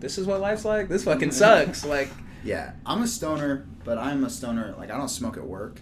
this 0.00 0.18
is 0.18 0.26
what 0.26 0.40
life's 0.40 0.64
like. 0.64 0.88
This 0.88 1.04
fucking 1.04 1.30
sucks. 1.32 1.84
Like 1.96 2.08
Yeah, 2.42 2.72
I'm 2.86 3.02
a 3.02 3.06
stoner, 3.06 3.66
but 3.84 3.98
I'm 3.98 4.24
a 4.24 4.30
stoner. 4.30 4.74
Like 4.78 4.90
I 4.90 4.96
don't 4.96 5.08
smoke 5.08 5.36
at 5.36 5.44
work 5.44 5.80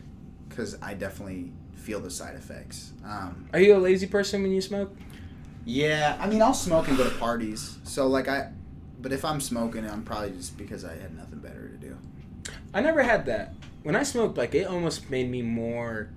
because 0.49 0.77
I 0.83 0.95
definitely 0.95 1.53
feel 1.77 2.01
the 2.01 2.11
side 2.11 2.35
effects. 2.35 2.93
Um, 3.05 3.49
Are 3.53 3.61
you 3.61 3.75
a 3.77 3.79
lazy 3.79 4.07
person 4.07 4.43
when 4.43 4.53
you 4.53 4.61
smoke? 4.61 4.95
yeah, 5.65 6.17
I 6.21 6.27
mean 6.29 6.41
I'll 6.43 6.55
smoke 6.55 6.89
and 6.89 6.97
go 6.97 7.05
to 7.05 7.15
parties. 7.17 7.79
So 7.85 8.07
like 8.07 8.29
I, 8.29 8.51
but 9.01 9.13
if 9.13 9.25
I'm 9.25 9.41
smoking, 9.41 9.89
I'm 9.89 10.03
probably 10.03 10.31
just 10.31 10.57
because 10.59 10.85
I 10.85 10.95
had 10.97 11.17
nothing 11.17 11.39
better 11.39 11.69
to 11.69 11.77
do. 11.77 11.97
I 12.75 12.81
never 12.81 13.03
had 13.03 13.27
that. 13.27 13.55
When 13.83 13.95
I 13.95 14.03
smoked, 14.03 14.37
like 14.37 14.55
it 14.55 14.67
almost 14.67 15.09
made 15.11 15.31
me 15.31 15.41
more 15.43 16.11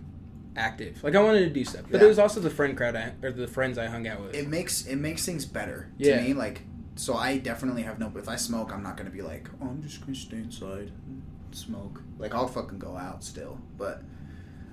active. 0.55 1.03
Like 1.03 1.15
I 1.15 1.21
wanted 1.21 1.41
to 1.41 1.49
do 1.49 1.63
stuff, 1.63 1.83
but 1.89 1.99
Yeah. 1.99 2.05
it 2.05 2.09
was 2.09 2.19
also 2.19 2.39
the 2.39 2.49
friend 2.49 2.75
crowd 2.75 2.95
I, 2.95 3.13
or 3.23 3.31
the 3.31 3.47
friends 3.47 3.77
I 3.77 3.87
hung 3.87 4.07
out 4.07 4.21
with. 4.21 4.35
It 4.35 4.47
makes 4.47 4.85
it 4.85 4.97
makes 4.97 5.25
things 5.25 5.45
better 5.45 5.89
Yeah. 5.97 6.17
to 6.17 6.23
me. 6.23 6.33
Like 6.33 6.61
so, 6.95 7.15
I 7.15 7.37
definitely 7.37 7.83
have 7.83 7.99
no. 7.99 8.11
If 8.15 8.27
I 8.27 8.35
smoke, 8.35 8.71
I'm 8.73 8.83
not 8.83 8.97
gonna 8.97 9.09
be 9.09 9.21
like, 9.21 9.49
oh, 9.61 9.67
I'm 9.69 9.81
just 9.81 10.01
gonna 10.01 10.13
stay 10.15 10.37
inside, 10.37 10.91
and 11.07 11.21
smoke. 11.51 12.01
Like 12.19 12.33
I'll 12.35 12.47
fucking 12.47 12.79
go 12.79 12.97
out 12.97 13.23
still, 13.23 13.59
but 13.77 14.03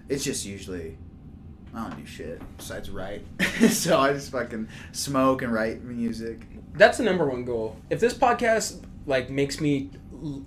it's 0.08 0.24
just 0.24 0.44
usually. 0.44 0.98
I 1.74 1.86
don't 1.86 1.98
do 1.98 2.06
shit 2.06 2.40
besides 2.56 2.88
write, 2.90 3.26
so 3.68 3.98
I 4.00 4.14
just 4.14 4.32
fucking 4.32 4.68
smoke 4.92 5.42
and 5.42 5.52
write 5.52 5.84
music. 5.84 6.46
That's 6.72 6.96
the 6.96 7.04
number 7.04 7.26
one 7.26 7.44
goal. 7.44 7.76
If 7.90 8.00
this 8.00 8.14
podcast 8.14 8.82
like 9.06 9.28
makes 9.30 9.60
me 9.60 9.90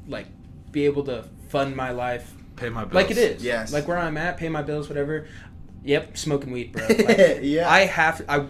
like 0.08 0.28
be 0.72 0.86
able 0.86 1.04
to 1.04 1.26
fund 1.50 1.76
my 1.76 1.92
life 1.92 2.34
Pay 2.62 2.70
my 2.70 2.84
bills. 2.86 2.94
like 2.94 3.12
it 3.12 3.18
is, 3.18 3.44
Yes. 3.44 3.74
like 3.74 3.88
where 3.88 3.98
I'm 3.98 4.16
at, 4.18 4.38
pay 4.38 4.48
my 4.50 4.62
bills, 4.62 4.88
whatever. 4.88 5.28
Yep, 5.84 6.16
smoking 6.16 6.52
weed, 6.52 6.72
bro. 6.72 6.88
Like, 6.90 7.40
yeah, 7.42 7.70
I 7.70 7.82
have 7.82 8.24
I 8.30 8.46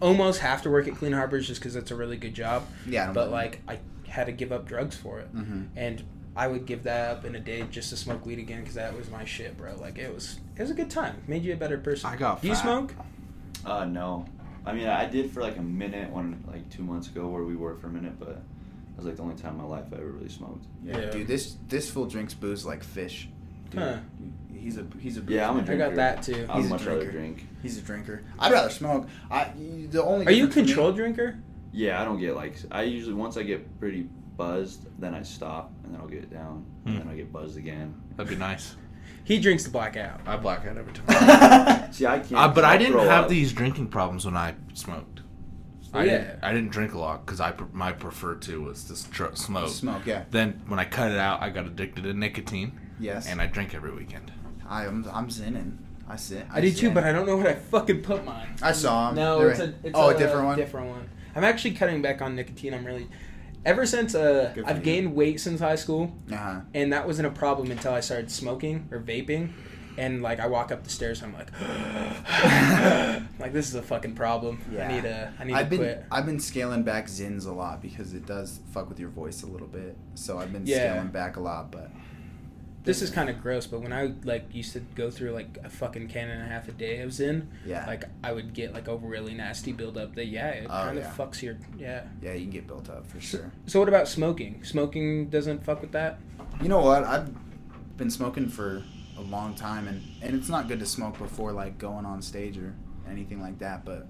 almost 0.00 0.40
have 0.40 0.62
to 0.62 0.70
work 0.70 0.86
at 0.86 0.94
Clean 0.96 1.12
Harbors 1.12 1.46
just 1.46 1.60
because 1.60 1.76
it's 1.76 1.90
a 1.90 1.96
really 1.96 2.16
good 2.16 2.34
job. 2.34 2.66
yeah, 2.86 3.06
But 3.12 3.28
blame 3.28 3.32
like 3.32 3.60
I 3.68 3.78
had 4.08 4.26
to 4.26 4.32
give 4.32 4.52
up 4.52 4.66
drugs 4.66 4.94
for 4.96 5.18
it, 5.20 5.34
Mhm. 5.34 5.68
and 5.76 6.02
I 6.36 6.46
would 6.48 6.66
give 6.66 6.82
that 6.84 7.10
up 7.10 7.24
in 7.24 7.34
a 7.34 7.40
day 7.40 7.64
just 7.70 7.90
to 7.90 7.96
smoke 7.96 8.24
weed 8.26 8.38
again 8.38 8.60
because 8.60 8.74
that 8.74 8.96
was 8.96 9.10
my 9.10 9.24
shit, 9.24 9.56
bro. 9.56 9.76
Like 9.76 9.98
it 9.98 10.12
was 10.14 10.38
it 10.56 10.60
was 10.62 10.70
a 10.70 10.74
good 10.74 10.90
time. 10.90 11.22
Made 11.26 11.42
you 11.42 11.54
a 11.54 11.56
better 11.56 11.78
person. 11.78 12.10
I 12.10 12.16
got 12.16 12.42
Do 12.42 12.48
you 12.48 12.54
smoke? 12.54 12.94
Uh, 13.64 13.84
no. 13.86 14.26
I 14.66 14.72
mean, 14.74 14.86
I 14.88 15.06
did 15.06 15.30
for 15.30 15.40
like 15.40 15.56
a 15.56 15.62
minute 15.62 16.10
one, 16.10 16.44
like 16.46 16.68
two 16.70 16.82
months 16.82 17.08
ago, 17.08 17.26
where 17.28 17.42
we 17.44 17.56
were 17.56 17.74
for 17.76 17.86
a 17.88 17.90
minute, 17.90 18.12
but 18.18 18.28
that 18.28 18.42
was 19.02 19.06
like 19.08 19.16
the 19.16 19.22
only 19.22 19.36
time 19.36 19.52
in 19.54 19.58
my 19.58 19.64
life 19.64 19.86
I 19.92 19.96
ever 19.96 20.06
really 20.12 20.28
smoked. 20.28 20.64
yeah. 20.84 20.98
Yeah. 20.98 21.10
dude. 21.10 21.26
This 21.26 21.56
this 21.68 21.90
fool 21.90 22.06
drinks 22.06 22.34
booze 22.34 22.64
like 22.64 22.82
fish. 22.84 23.28
Dude, 23.70 23.80
Huh. 23.80 23.96
He's 24.54 24.78
a 24.78 24.86
he's 25.00 25.16
a 25.16 25.20
booze 25.22 25.34
Yeah, 25.34 25.48
I'm 25.50 25.58
a 25.58 25.62
man. 25.62 25.70
I 25.72 25.76
got 25.76 25.94
that 25.96 26.22
too. 26.22 26.46
I 26.48 26.56
would 26.58 26.62
He's 26.62 26.70
a 26.70 26.74
rather 26.74 26.84
drinker. 27.00 27.10
drink. 27.10 27.46
He's 27.62 27.78
a 27.78 27.80
drinker. 27.82 28.22
I'd 28.38 28.52
rather 28.52 28.70
smoke. 28.70 29.08
I 29.30 29.50
the 29.90 30.02
only. 30.04 30.26
Are 30.26 30.30
you 30.30 30.44
a 30.44 30.46
difference 30.46 30.54
for 30.54 30.60
me- 30.60 30.66
controlled 30.66 30.96
drinker? 30.96 31.38
Yeah, 31.72 32.00
I 32.00 32.04
don't 32.04 32.20
get 32.20 32.36
like 32.36 32.56
I 32.70 32.82
usually 32.82 33.14
once 33.14 33.36
I 33.36 33.42
get 33.42 33.80
pretty 33.80 34.08
buzzed, 34.36 34.86
then 35.00 35.14
I 35.14 35.22
stop 35.22 35.72
and 35.84 35.92
then 35.94 36.00
I'll 36.00 36.06
get 36.08 36.22
it 36.22 36.30
down 36.32 36.64
and 36.84 36.94
Hmm. 36.94 37.00
then 37.00 37.08
I 37.08 37.16
get 37.16 37.32
buzzed 37.32 37.56
again. 37.58 37.94
That'd 38.16 38.30
be 38.30 38.36
nice. 38.36 38.76
He 39.24 39.38
drinks 39.38 39.62
the 39.62 39.70
blackout. 39.70 40.20
I 40.26 40.36
black 40.36 40.66
out 40.66 40.76
every 40.76 40.92
time. 41.06 41.92
See, 41.92 42.04
I 42.06 42.18
can't. 42.18 42.32
Uh, 42.34 42.48
but 42.48 42.64
I 42.64 42.76
didn't 42.76 42.98
have 42.98 43.24
up. 43.24 43.28
these 43.28 43.52
drinking 43.52 43.86
problems 43.88 44.24
when 44.24 44.36
I 44.36 44.54
smoked. 44.74 45.21
I 45.94 46.04
Yeah. 46.04 46.18
didn't. 46.18 46.38
I 46.42 46.52
didn't 46.52 46.70
drink 46.70 46.94
a 46.94 46.98
lot 46.98 47.24
because 47.26 47.40
I 47.40 47.52
my 47.72 47.92
preferred 47.92 48.42
to 48.42 48.62
was 48.62 48.88
this 48.88 49.04
tr- 49.10 49.34
smoke. 49.34 49.68
Smoke, 49.68 50.06
yeah. 50.06 50.24
Then 50.30 50.62
when 50.66 50.78
I 50.78 50.84
cut 50.84 51.10
it 51.12 51.18
out, 51.18 51.42
I 51.42 51.50
got 51.50 51.66
addicted 51.66 52.04
to 52.04 52.14
nicotine, 52.14 52.72
Yes. 52.98 53.26
and 53.28 53.40
I 53.40 53.46
drink 53.46 53.74
every 53.74 53.92
weekend. 53.92 54.32
I, 54.68 54.86
I'm 54.86 55.04
I'm 55.12 55.28
zinning. 55.28 55.76
I 56.08 56.16
sit. 56.16 56.46
I 56.50 56.60
did 56.60 56.76
too, 56.76 56.90
but 56.90 57.04
I 57.04 57.12
don't 57.12 57.26
know 57.26 57.36
what 57.36 57.46
I 57.46 57.54
fucking 57.54 58.02
put 58.02 58.24
mine. 58.24 58.48
I 58.62 58.72
saw 58.72 59.10
'em. 59.10 59.16
No, 59.16 59.38
They're- 59.38 59.50
it's 59.50 59.60
a 59.60 59.74
it's 59.84 59.92
oh, 59.94 60.08
a 60.10 60.18
different 60.18 60.46
one? 60.46 60.58
Different 60.58 60.88
one. 60.88 61.08
I'm 61.34 61.44
actually 61.44 61.74
cutting 61.74 62.02
back 62.02 62.20
on 62.22 62.34
nicotine. 62.36 62.74
I'm 62.74 62.84
really. 62.84 63.08
Ever 63.64 63.86
since 63.86 64.14
uh, 64.16 64.52
I've 64.66 64.78
you. 64.78 64.82
gained 64.82 65.14
weight 65.14 65.40
since 65.40 65.60
high 65.60 65.76
school, 65.76 66.12
Uh-huh. 66.32 66.62
and 66.74 66.92
that 66.92 67.06
wasn't 67.06 67.28
a 67.28 67.30
problem 67.30 67.70
until 67.70 67.94
I 67.94 68.00
started 68.00 68.28
smoking 68.30 68.88
or 68.90 68.98
vaping, 68.98 69.52
and 69.98 70.22
like 70.22 70.40
I 70.40 70.46
walk 70.46 70.72
up 70.72 70.84
the 70.84 70.90
stairs, 70.90 71.22
I'm 71.22 71.32
like, 71.34 71.50
like 73.38 73.52
this 73.52 73.68
is 73.68 73.74
a 73.74 73.82
fucking 73.82 74.14
problem. 74.14 74.60
Yeah. 74.70 74.88
I 74.88 74.92
need 74.94 75.02
to 75.02 75.32
I 75.38 75.44
need 75.44 75.54
I've 75.54 75.66
to 75.66 75.70
been 75.70 75.78
quit. 75.78 76.04
I've 76.10 76.26
been 76.26 76.40
scaling 76.40 76.82
back 76.82 77.06
Zyns 77.06 77.46
a 77.46 77.52
lot 77.52 77.82
because 77.82 78.14
it 78.14 78.26
does 78.26 78.60
fuck 78.72 78.88
with 78.88 78.98
your 78.98 79.10
voice 79.10 79.42
a 79.42 79.46
little 79.46 79.66
bit. 79.68 79.96
So 80.14 80.38
I've 80.38 80.52
been 80.52 80.66
Yeah. 80.66 80.92
scaling 80.94 81.08
back 81.10 81.36
a 81.36 81.40
lot, 81.40 81.70
but 81.70 81.90
This 82.84 83.00
is 83.00 83.10
kind 83.10 83.30
of 83.30 83.40
gross, 83.40 83.66
but 83.68 83.80
when 83.80 83.92
I 83.92 84.12
like 84.24 84.52
used 84.52 84.72
to 84.72 84.80
go 84.80 85.08
through 85.10 85.30
like 85.32 85.56
a 85.62 85.68
fucking 85.70 86.08
can 86.08 86.28
and 86.28 86.42
a 86.42 86.46
half 86.46 86.66
a 86.68 86.72
day 86.72 86.98
of 87.00 87.10
Zyn, 87.10 87.46
yeah, 87.64 87.86
like 87.86 88.04
I 88.24 88.32
would 88.32 88.54
get 88.54 88.72
like 88.74 88.88
a 88.88 88.96
really 88.96 89.34
nasty 89.34 89.70
buildup 89.72 90.16
that 90.16 90.26
yeah, 90.26 90.48
it 90.48 90.64
Oh, 90.66 90.72
kind 90.86 90.98
of 90.98 91.04
yeah. 91.04 91.12
fucks 91.16 91.42
your 91.42 91.58
yeah. 91.78 92.02
yeah, 92.20 92.32
you 92.32 92.40
can 92.42 92.50
get 92.50 92.66
built 92.66 92.90
up 92.90 93.06
for 93.06 93.20
sure. 93.20 93.52
So 93.66 93.78
what 93.78 93.88
about 93.88 94.08
smoking? 94.08 94.64
Smoking 94.64 95.28
doesn't 95.30 95.64
fuck 95.64 95.80
with 95.80 95.92
that. 95.92 96.18
You 96.60 96.68
know 96.68 96.80
what? 96.80 97.04
I've 97.04 97.30
been 97.96 98.10
smoking 98.10 98.48
for 98.48 98.82
a 99.16 99.20
long 99.22 99.54
time, 99.54 99.88
and 99.88 100.02
and 100.22 100.34
it's 100.34 100.48
not 100.48 100.68
good 100.68 100.80
to 100.80 100.86
smoke 100.86 101.18
before 101.18 101.52
like 101.52 101.78
going 101.78 102.04
on 102.06 102.22
stage 102.22 102.58
or 102.58 102.74
anything 103.08 103.40
like 103.40 103.58
that. 103.58 103.84
But 103.84 104.06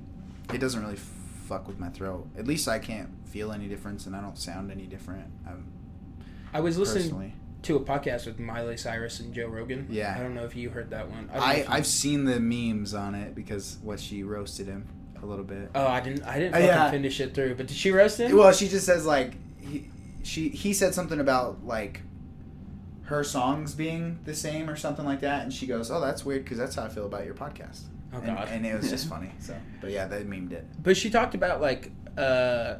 it 0.52 0.58
doesn't 0.58 0.80
really 0.82 0.96
fuck 0.96 1.66
with 1.66 1.78
my 1.78 1.88
throat. 1.88 2.28
At 2.38 2.46
least 2.46 2.68
I 2.68 2.78
can't 2.78 3.10
feel 3.28 3.52
any 3.52 3.66
difference, 3.68 4.06
and 4.06 4.14
I 4.16 4.20
don't 4.20 4.38
sound 4.38 4.70
any 4.70 4.86
different. 4.86 5.26
Um, 5.46 5.64
I 6.52 6.60
was 6.60 6.76
listening 6.78 7.04
personally, 7.04 7.34
to 7.62 7.76
a 7.76 7.80
podcast 7.80 8.26
with 8.26 8.38
Miley 8.38 8.76
Cyrus 8.76 9.20
and 9.20 9.32
Joe 9.34 9.46
Rogan. 9.48 9.86
Yeah. 9.90 10.14
I 10.16 10.20
don't 10.22 10.34
know 10.34 10.44
if 10.44 10.54
you 10.54 10.68
heard 10.70 10.90
that 10.90 11.08
one. 11.08 11.30
i, 11.32 11.62
I 11.62 11.76
i've 11.76 11.86
seen 11.86 12.24
the 12.24 12.38
memes 12.38 12.92
on 12.94 13.14
it 13.14 13.34
because 13.34 13.78
what 13.82 13.98
she 14.00 14.22
roasted 14.22 14.66
him 14.66 14.86
a 15.22 15.26
little 15.26 15.44
bit. 15.44 15.70
Oh, 15.74 15.86
I 15.86 16.00
didn't. 16.00 16.24
I 16.24 16.38
didn't 16.38 16.54
Uh, 16.54 16.58
yeah. 16.58 16.90
finish 16.90 17.20
it 17.20 17.34
through. 17.34 17.54
But 17.54 17.68
did 17.68 17.76
she 17.76 17.90
roast 17.90 18.18
him? 18.20 18.36
Well, 18.36 18.52
she 18.52 18.68
just 18.68 18.84
says 18.84 19.06
like 19.06 19.34
he 19.60 19.88
she 20.24 20.48
he 20.48 20.72
said 20.72 20.94
something 20.94 21.20
about 21.20 21.64
like 21.64 22.02
her 23.04 23.24
songs 23.24 23.74
being 23.74 24.18
the 24.24 24.34
same 24.34 24.70
or 24.70 24.76
something 24.76 25.04
like 25.04 25.20
that, 25.20 25.42
and 25.42 25.52
she 25.52 25.66
goes, 25.66 25.90
"Oh, 25.90 26.00
that's 26.00 26.24
weird 26.24 26.44
because 26.44 26.58
that's 26.58 26.76
how 26.76 26.84
I 26.84 26.88
feel 26.88 27.06
about 27.06 27.24
your 27.24 27.34
podcast." 27.34 27.82
Oh, 28.14 28.18
and, 28.18 28.26
God. 28.26 28.48
and 28.50 28.66
it 28.66 28.76
was 28.76 28.90
just 28.90 29.08
funny. 29.14 29.30
So, 29.38 29.56
but 29.80 29.90
yeah, 29.90 30.06
they 30.06 30.22
memed 30.22 30.52
it. 30.52 30.66
But 30.82 30.96
she 30.96 31.10
talked 31.10 31.34
about 31.34 31.60
like 31.60 31.90
uh 32.16 32.76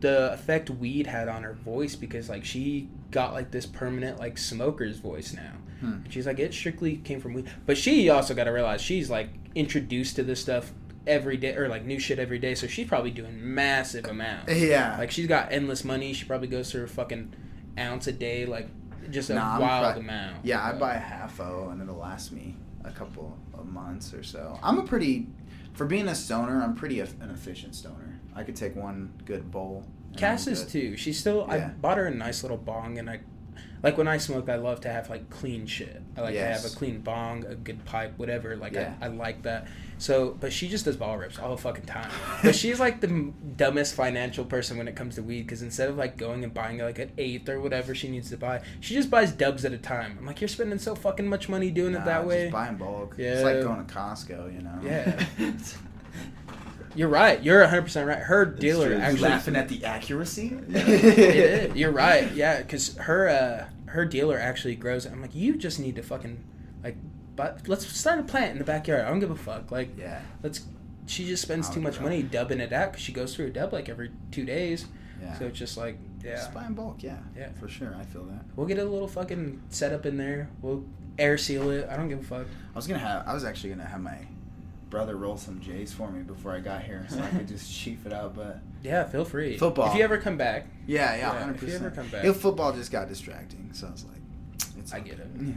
the 0.00 0.32
effect 0.32 0.70
weed 0.70 1.06
had 1.06 1.28
on 1.28 1.42
her 1.42 1.54
voice 1.54 1.96
because 1.96 2.28
like 2.28 2.44
she 2.44 2.88
got 3.10 3.32
like 3.32 3.50
this 3.50 3.64
permanent 3.66 4.18
like 4.18 4.36
smoker's 4.38 4.98
voice 4.98 5.32
now. 5.32 5.52
Hmm. 5.80 5.92
And 6.04 6.12
she's 6.12 6.26
like 6.26 6.38
it 6.38 6.52
strictly 6.52 6.96
came 6.96 7.20
from 7.20 7.34
weed. 7.34 7.48
But 7.66 7.78
she 7.78 8.08
also 8.10 8.34
got 8.34 8.44
to 8.44 8.50
realize 8.50 8.80
she's 8.80 9.08
like 9.10 9.30
introduced 9.54 10.16
to 10.16 10.22
this 10.22 10.40
stuff 10.40 10.72
every 11.06 11.36
day 11.36 11.54
or 11.54 11.68
like 11.68 11.84
new 11.84 11.98
shit 11.98 12.18
every 12.18 12.38
day, 12.38 12.54
so 12.54 12.66
she's 12.66 12.88
probably 12.88 13.10
doing 13.10 13.36
massive 13.54 14.06
amounts. 14.06 14.52
Yeah, 14.54 14.96
Like 14.98 15.10
she's 15.10 15.26
got 15.26 15.52
endless 15.52 15.84
money. 15.84 16.12
She 16.12 16.24
probably 16.24 16.48
goes 16.48 16.70
through 16.72 16.84
a 16.84 16.88
fucking 16.88 17.34
ounce 17.78 18.06
a 18.06 18.12
day, 18.12 18.46
like 18.46 18.68
just 19.10 19.30
a 19.30 19.34
Nah, 19.34 19.58
wild 19.60 19.96
amount. 19.98 20.36
yeah, 20.44 20.64
I 20.64 20.72
buy 20.72 20.94
a 20.94 20.98
half 20.98 21.40
o, 21.40 21.68
and 21.70 21.80
it'll 21.82 21.96
last 21.96 22.32
me 22.32 22.56
a 22.84 22.90
couple 22.90 23.36
of 23.54 23.66
months 23.66 24.12
or 24.14 24.22
so. 24.22 24.58
I'm 24.62 24.78
a 24.78 24.82
pretty, 24.82 25.26
for 25.74 25.86
being 25.86 26.08
a 26.08 26.14
stoner, 26.14 26.62
I'm 26.62 26.74
pretty 26.74 27.00
an 27.00 27.30
efficient 27.32 27.74
stoner. 27.74 28.20
I 28.34 28.42
could 28.42 28.56
take 28.56 28.74
one 28.76 29.12
good 29.24 29.50
bowl. 29.50 29.84
Cass 30.16 30.46
is 30.46 30.64
too. 30.66 30.96
She's 30.96 31.18
still. 31.18 31.44
I 31.50 31.58
bought 31.68 31.96
her 31.98 32.06
a 32.06 32.10
nice 32.14 32.42
little 32.42 32.56
bong, 32.56 32.98
and 32.98 33.08
I, 33.10 33.20
like 33.82 33.98
when 33.98 34.08
I 34.08 34.16
smoke, 34.18 34.48
I 34.48 34.56
love 34.56 34.80
to 34.82 34.88
have 34.92 35.10
like 35.10 35.28
clean 35.30 35.66
shit. 35.66 36.02
I 36.16 36.20
like 36.22 36.34
to 36.34 36.40
have 36.44 36.64
a 36.64 36.68
clean 36.74 37.00
bong, 37.00 37.44
a 37.46 37.54
good 37.54 37.84
pipe, 37.84 38.14
whatever. 38.18 38.56
Like 38.56 38.72
Yeah. 38.72 38.94
I, 39.00 39.06
I 39.06 39.08
like 39.08 39.42
that. 39.42 39.66
So, 39.98 40.36
but 40.40 40.52
she 40.52 40.68
just 40.68 40.84
does 40.86 40.96
ball 40.96 41.16
rips 41.16 41.38
all 41.38 41.54
the 41.54 41.60
fucking 41.62 41.84
time. 41.86 42.10
but 42.42 42.54
she's 42.54 42.80
like 42.80 43.00
the 43.00 43.32
dumbest 43.56 43.94
financial 43.94 44.44
person 44.44 44.76
when 44.76 44.88
it 44.88 44.96
comes 44.96 45.14
to 45.14 45.22
weed 45.22 45.42
because 45.42 45.62
instead 45.62 45.88
of 45.88 45.96
like 45.96 46.16
going 46.16 46.42
and 46.44 46.52
buying 46.52 46.78
like 46.78 46.98
an 46.98 47.12
eighth 47.16 47.48
or 47.48 47.60
whatever 47.60 47.94
she 47.94 48.08
needs 48.08 48.30
to 48.30 48.36
buy, 48.36 48.60
she 48.80 48.94
just 48.94 49.10
buys 49.10 49.32
dubs 49.32 49.64
at 49.64 49.72
a 49.72 49.78
time. 49.78 50.16
I'm 50.18 50.26
like, 50.26 50.40
you're 50.40 50.48
spending 50.48 50.78
so 50.78 50.94
fucking 50.94 51.26
much 51.28 51.48
money 51.48 51.70
doing 51.70 51.92
Nah, 51.92 52.00
it 52.02 52.04
that 52.06 52.18
just 52.18 52.28
way. 52.28 52.50
buy 52.50 52.68
in 52.68 52.76
bulk. 52.76 53.14
Yeah. 53.18 53.34
It's 53.34 53.42
like 53.42 53.60
going 53.62 53.84
to 53.86 53.94
Costco, 53.94 54.52
you 54.54 54.62
know. 54.62 54.78
Yeah. 54.82 55.26
You're 56.94 57.08
right. 57.08 57.42
You're 57.42 57.60
100 57.60 57.82
percent 57.82 58.08
right. 58.08 58.18
Her 58.18 58.44
dealer 58.44 58.86
true. 58.86 58.96
You 58.96 59.02
actually 59.02 59.20
laughing 59.20 59.56
at 59.56 59.68
the 59.68 59.84
accuracy? 59.84 60.56
Yeah, 60.68 61.72
you're 61.74 61.90
right. 61.92 62.30
Yeah, 62.32 62.62
because 62.62 62.96
her 62.96 63.28
uh, 63.28 63.66
her 63.90 64.04
dealer 64.04 64.38
actually 64.38 64.76
grows. 64.76 65.06
it. 65.06 65.12
I'm 65.12 65.20
like, 65.22 65.34
you 65.34 65.56
just 65.56 65.78
need 65.80 65.96
to 65.96 66.02
fucking 66.02 66.42
like, 66.82 66.96
but 67.36 67.66
let's 67.68 67.86
start 67.86 68.18
a 68.18 68.22
plant 68.22 68.52
in 68.52 68.58
the 68.58 68.64
backyard. 68.64 69.02
I 69.04 69.08
don't 69.08 69.20
give 69.20 69.30
a 69.30 69.36
fuck. 69.36 69.70
Like, 69.70 69.90
Yeah. 69.98 70.20
let's. 70.42 70.62
She 71.06 71.26
just 71.26 71.42
spends 71.42 71.68
too 71.68 71.80
much 71.80 72.00
money 72.00 72.22
dubbing 72.22 72.60
it 72.60 72.72
out 72.72 72.92
because 72.92 73.04
she 73.04 73.12
goes 73.12 73.36
through 73.36 73.46
a 73.46 73.50
dub 73.50 73.72
like 73.74 73.90
every 73.90 74.10
two 74.30 74.44
days. 74.46 74.86
Yeah. 75.20 75.38
So 75.38 75.44
it's 75.46 75.58
just 75.58 75.76
like, 75.76 75.98
yeah, 76.24 76.36
Just 76.36 76.54
buy 76.54 76.64
in 76.66 76.72
bulk, 76.74 77.02
yeah. 77.02 77.18
Yeah. 77.36 77.50
For 77.60 77.68
sure, 77.68 77.94
I 77.98 78.04
feel 78.04 78.24
that. 78.24 78.44
we'll 78.56 78.66
get 78.66 78.78
a 78.78 78.84
little 78.84 79.06
fucking 79.08 79.60
setup 79.68 80.06
in 80.06 80.16
there. 80.16 80.48
We'll 80.62 80.82
air 81.18 81.36
seal 81.36 81.68
it. 81.70 81.86
I 81.90 81.96
don't 81.96 82.08
give 82.08 82.20
a 82.20 82.22
fuck. 82.24 82.46
I 82.72 82.76
was 82.76 82.86
gonna 82.86 83.00
have. 83.00 83.26
I 83.28 83.34
was 83.34 83.44
actually 83.44 83.70
gonna 83.70 83.84
have 83.86 84.00
my 84.00 84.16
brother 84.94 85.16
roll 85.16 85.36
some 85.36 85.60
J's 85.60 85.92
for 85.92 86.08
me 86.08 86.22
before 86.22 86.52
I 86.52 86.60
got 86.60 86.84
here, 86.84 87.04
so 87.10 87.18
I 87.20 87.26
could 87.28 87.48
just 87.48 87.68
chief 87.80 88.06
it 88.06 88.12
out. 88.12 88.36
But 88.36 88.60
Yeah, 88.84 89.02
feel 89.08 89.24
free. 89.24 89.58
Football. 89.58 89.90
If 89.90 89.96
you 89.96 90.04
ever 90.04 90.18
come 90.18 90.36
back, 90.36 90.68
yeah, 90.86 91.16
yeah, 91.16 91.18
Yeah, 91.32 91.38
hundred 91.40 91.56
if 91.56 91.68
you 91.68 91.74
ever 91.74 91.90
come 91.90 92.06
back. 92.08 92.24
If 92.24 92.36
football 92.36 92.72
just 92.72 92.92
got 92.92 93.08
distracting, 93.08 93.70
so 93.72 93.88
I 93.88 93.90
was 93.90 94.04
like, 94.04 94.22
it's. 94.78 94.94
I 94.94 94.98
okay. 94.98 95.10
get 95.10 95.18
it. 95.18 95.26
Yeah. 95.40 95.54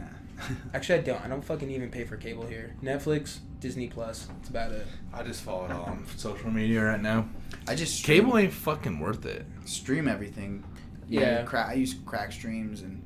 Actually, 0.74 0.98
I 0.98 1.02
don't. 1.02 1.24
I 1.24 1.28
don't 1.28 1.44
fucking 1.44 1.70
even 1.70 1.88
pay 1.88 2.02
for 2.04 2.16
cable 2.16 2.46
here. 2.46 2.74
Netflix, 2.82 3.38
Disney 3.60 3.86
Plus. 3.86 4.26
That's 4.26 4.48
about 4.48 4.72
it. 4.72 4.86
I 5.14 5.22
just 5.22 5.42
follow 5.42 5.66
it 5.66 5.70
all 5.70 5.84
on 5.84 6.04
social 6.16 6.50
media 6.50 6.82
right 6.82 7.00
now. 7.00 7.28
I 7.68 7.76
just 7.76 7.94
stream, 7.96 8.24
Cable 8.24 8.38
ain't 8.38 8.52
fucking 8.52 8.98
worth 8.98 9.24
it. 9.24 9.46
stream 9.66 10.08
everything. 10.08 10.64
Yeah. 11.08 11.42
crack, 11.44 11.68
I 11.68 11.74
use 11.74 11.94
crack 12.04 12.32
streams 12.32 12.82
and 12.82 13.02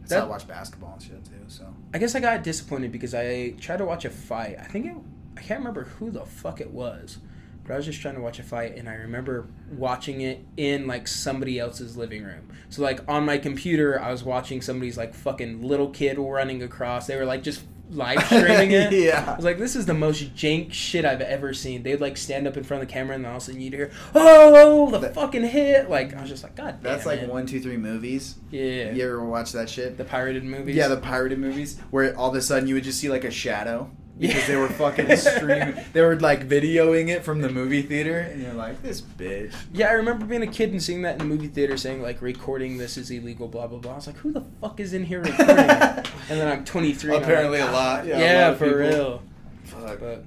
that's 0.00 0.10
That- 0.10 0.20
how 0.20 0.26
I 0.26 0.28
watch 0.28 0.46
basketball 0.46 0.92
and 0.94 1.02
shit 1.02 1.24
too. 1.24 1.32
So 1.48 1.64
I 1.94 1.98
guess 1.98 2.14
I 2.14 2.20
got 2.20 2.42
disappointed 2.44 2.92
because 2.92 3.14
I 3.14 3.50
tried 3.60 3.78
to 3.78 3.84
watch 3.86 4.04
a 4.04 4.10
fight. 4.10 4.56
I 4.60 4.64
think 4.64 4.86
it, 4.86 4.96
I 5.40 5.42
can't 5.42 5.60
remember 5.60 5.84
who 5.84 6.10
the 6.10 6.24
fuck 6.26 6.60
it 6.60 6.70
was, 6.70 7.18
but 7.64 7.72
I 7.72 7.76
was 7.76 7.86
just 7.86 8.00
trying 8.02 8.14
to 8.16 8.20
watch 8.20 8.38
a 8.38 8.42
fight, 8.42 8.76
and 8.76 8.88
I 8.88 8.94
remember 8.94 9.46
watching 9.72 10.20
it 10.20 10.44
in 10.58 10.86
like 10.86 11.08
somebody 11.08 11.58
else's 11.58 11.96
living 11.96 12.22
room. 12.24 12.48
So 12.68 12.82
like 12.82 13.00
on 13.08 13.24
my 13.24 13.38
computer, 13.38 13.98
I 14.00 14.10
was 14.12 14.22
watching 14.22 14.60
somebody's 14.60 14.98
like 14.98 15.14
fucking 15.14 15.62
little 15.62 15.88
kid 15.90 16.18
running 16.18 16.62
across. 16.62 17.06
They 17.06 17.16
were 17.16 17.24
like 17.24 17.42
just 17.42 17.62
live 17.90 18.22
streaming 18.26 18.70
it. 18.70 18.92
yeah. 19.04 19.24
I 19.32 19.34
was 19.36 19.44
like, 19.44 19.58
this 19.58 19.74
is 19.74 19.84
the 19.86 19.94
most 19.94 20.34
jank 20.36 20.72
shit 20.72 21.04
I've 21.04 21.20
ever 21.22 21.52
seen. 21.54 21.82
They'd 21.82 22.00
like 22.00 22.16
stand 22.18 22.46
up 22.46 22.56
in 22.56 22.62
front 22.62 22.82
of 22.82 22.88
the 22.88 22.92
camera, 22.92 23.16
and 23.16 23.24
then 23.24 23.30
all 23.30 23.38
of 23.38 23.42
a 23.42 23.46
sudden 23.46 23.60
you'd 23.62 23.72
hear, 23.72 23.90
"Oh, 24.14 24.90
the 24.90 24.98
That- 24.98 25.14
fucking 25.14 25.44
hit!" 25.44 25.88
Like 25.88 26.14
I 26.14 26.20
was 26.20 26.28
just 26.30 26.42
like, 26.42 26.54
God, 26.54 26.82
That's 26.82 27.06
like 27.06 27.20
it." 27.20 27.28
one, 27.30 27.46
two, 27.46 27.60
three 27.60 27.78
movies. 27.78 28.36
Yeah, 28.50 28.92
You 28.92 29.04
ever 29.04 29.24
watch 29.24 29.52
that 29.52 29.70
shit? 29.70 29.96
the 29.96 30.04
pirated 30.04 30.44
movies. 30.44 30.76
Yeah, 30.76 30.88
the 30.88 30.98
pirated 30.98 31.38
movies 31.38 31.78
where 31.90 32.16
all 32.18 32.28
of 32.28 32.36
a 32.36 32.42
sudden 32.42 32.68
you 32.68 32.74
would 32.74 32.84
just 32.84 33.00
see 33.00 33.08
like 33.08 33.24
a 33.24 33.30
shadow 33.30 33.90
because 34.20 34.46
they 34.46 34.56
were 34.56 34.68
fucking 34.68 35.16
streaming. 35.16 35.74
They 35.92 36.00
were 36.02 36.18
like 36.20 36.46
videoing 36.48 37.08
it 37.08 37.24
from 37.24 37.40
the 37.40 37.48
movie 37.48 37.82
theater, 37.82 38.18
and 38.20 38.42
you're 38.42 38.52
like, 38.52 38.82
this 38.82 39.00
bitch. 39.00 39.54
Yeah, 39.72 39.88
I 39.88 39.92
remember 39.92 40.26
being 40.26 40.42
a 40.42 40.46
kid 40.46 40.70
and 40.70 40.82
seeing 40.82 41.02
that 41.02 41.12
in 41.12 41.18
the 41.18 41.24
movie 41.24 41.48
theater, 41.48 41.76
saying 41.76 42.02
like 42.02 42.20
recording 42.22 42.78
this 42.78 42.96
is 42.96 43.10
illegal, 43.10 43.48
blah 43.48 43.66
blah 43.66 43.78
blah. 43.78 43.92
I 43.92 43.96
was 43.96 44.06
like, 44.06 44.16
who 44.18 44.32
the 44.32 44.44
fuck 44.60 44.78
is 44.80 44.92
in 44.92 45.04
here 45.04 45.20
recording? 45.22 45.46
and 45.58 46.04
then 46.28 46.48
I'm 46.48 46.64
23. 46.64 47.08
and 47.10 47.16
I'm 47.16 47.22
Apparently 47.22 47.60
like, 47.60 47.68
a 47.68 47.72
lot. 47.72 48.06
Yeah, 48.06 48.18
Yeah, 48.18 48.48
a 48.48 48.50
lot 48.50 48.58
for 48.58 48.64
people. 48.66 48.78
real. 48.78 49.22
Fuck. 49.64 50.00
But 50.00 50.24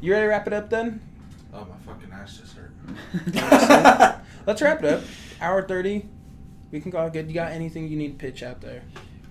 you 0.00 0.12
ready 0.12 0.24
to 0.24 0.28
wrap 0.28 0.46
it 0.46 0.52
up 0.52 0.70
then? 0.70 1.00
Oh, 1.52 1.66
my 1.70 1.92
fucking 1.92 2.10
ass 2.12 2.38
just 2.38 2.56
hurt. 2.56 2.72
Let's 4.46 4.60
wrap 4.62 4.82
it 4.82 4.92
up. 4.94 5.02
Hour 5.40 5.62
30. 5.66 6.06
We 6.70 6.80
can 6.80 6.90
call 6.90 7.06
it 7.06 7.12
good. 7.12 7.28
You 7.28 7.34
got 7.34 7.52
anything 7.52 7.88
you 7.88 7.96
need 7.96 8.18
to 8.18 8.26
pitch 8.26 8.42
out 8.42 8.60
there? 8.60 8.82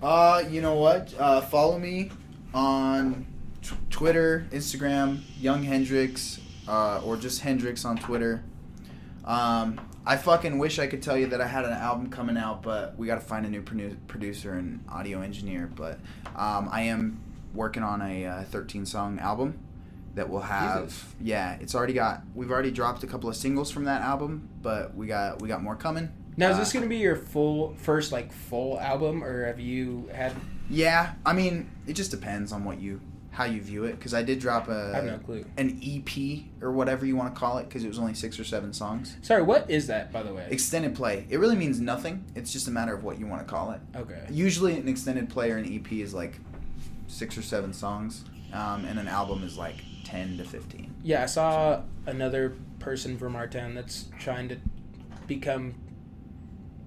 Uh, 0.02 0.42
you 0.48 0.60
know 0.62 0.74
what? 0.74 1.12
Uh, 1.18 1.40
follow 1.42 1.78
me 1.78 2.10
on 2.54 3.26
t- 3.64 3.74
Twitter, 3.90 4.46
Instagram, 4.52 5.20
Young 5.40 5.62
Hendrix, 5.64 6.40
uh, 6.68 7.00
or 7.04 7.16
just 7.16 7.40
Hendrix 7.40 7.84
on 7.84 7.96
Twitter. 7.96 8.44
Um, 9.24 9.80
I 10.06 10.16
fucking 10.16 10.58
wish 10.58 10.78
I 10.78 10.86
could 10.86 11.02
tell 11.02 11.16
you 11.16 11.26
that 11.28 11.40
I 11.40 11.46
had 11.46 11.64
an 11.64 11.72
album 11.72 12.10
coming 12.10 12.36
out, 12.36 12.62
but 12.62 12.96
we 12.98 13.06
got 13.06 13.14
to 13.14 13.20
find 13.22 13.46
a 13.46 13.48
new 13.48 13.62
produ- 13.62 13.96
producer 14.06 14.52
and 14.54 14.84
audio 14.88 15.22
engineer. 15.22 15.70
But 15.74 15.98
um, 16.36 16.68
I 16.70 16.82
am 16.82 17.20
working 17.54 17.82
on 17.82 18.02
a 18.02 18.26
uh, 18.26 18.42
13 18.44 18.84
song 18.84 19.18
album 19.18 19.58
that 20.14 20.28
will 20.28 20.40
have 20.42 20.84
Jesus. 20.84 21.04
yeah 21.20 21.56
it's 21.60 21.74
already 21.74 21.92
got 21.92 22.22
we've 22.36 22.50
already 22.52 22.70
dropped 22.70 23.02
a 23.02 23.06
couple 23.06 23.28
of 23.28 23.34
singles 23.34 23.68
from 23.72 23.84
that 23.84 24.00
album 24.00 24.48
but 24.62 24.94
we 24.94 25.08
got 25.08 25.42
we 25.42 25.48
got 25.48 25.60
more 25.60 25.74
coming 25.74 26.08
Now, 26.36 26.50
is 26.50 26.56
Uh, 26.56 26.58
this 26.60 26.72
going 26.72 26.84
to 26.84 26.88
be 26.88 26.98
your 26.98 27.16
full 27.16 27.74
first 27.78 28.12
like 28.12 28.32
full 28.32 28.78
album, 28.80 29.22
or 29.24 29.44
have 29.46 29.58
you 29.58 30.08
had? 30.12 30.32
Yeah, 30.70 31.14
I 31.26 31.32
mean, 31.32 31.68
it 31.88 31.94
just 31.94 32.10
depends 32.12 32.52
on 32.52 32.64
what 32.64 32.80
you 32.80 33.00
how 33.34 33.44
you 33.44 33.60
view 33.60 33.84
it. 33.84 33.98
Because 33.98 34.14
I 34.14 34.22
did 34.22 34.38
drop 34.38 34.68
a 34.68 34.92
I 34.92 34.96
have 34.96 35.04
no 35.04 35.18
clue. 35.18 35.44
an 35.56 35.80
EP 35.84 36.44
or 36.62 36.70
whatever 36.70 37.04
you 37.04 37.16
want 37.16 37.34
to 37.34 37.38
call 37.38 37.58
it, 37.58 37.64
because 37.68 37.82
it 37.84 37.88
was 37.88 37.98
only 37.98 38.14
six 38.14 38.38
or 38.38 38.44
seven 38.44 38.72
songs. 38.72 39.16
Sorry, 39.22 39.42
what 39.42 39.68
is 39.70 39.88
that 39.88 40.12
by 40.12 40.22
the 40.22 40.32
way? 40.32 40.46
Extended 40.50 40.94
play. 40.94 41.26
It 41.28 41.38
really 41.38 41.56
means 41.56 41.80
nothing. 41.80 42.24
It's 42.34 42.52
just 42.52 42.68
a 42.68 42.70
matter 42.70 42.94
of 42.94 43.02
what 43.02 43.18
you 43.18 43.26
want 43.26 43.46
to 43.46 43.52
call 43.52 43.72
it. 43.72 43.80
okay. 43.96 44.24
Usually, 44.30 44.78
an 44.78 44.88
extended 44.88 45.28
play 45.28 45.50
or 45.50 45.56
an 45.56 45.66
EP 45.70 45.92
is 45.92 46.14
like 46.14 46.38
six 47.08 47.36
or 47.36 47.42
seven 47.42 47.72
songs, 47.72 48.24
um, 48.52 48.84
and 48.84 48.98
an 48.98 49.08
album 49.08 49.42
is 49.42 49.58
like 49.58 49.76
ten 50.04 50.38
to 50.38 50.44
fifteen. 50.44 50.94
Yeah, 51.02 51.22
I 51.24 51.26
saw 51.26 51.82
another 52.06 52.54
person 52.78 53.18
from 53.18 53.34
our 53.36 53.46
town 53.48 53.74
that's 53.74 54.06
trying 54.18 54.48
to 54.48 54.58
become 55.26 55.74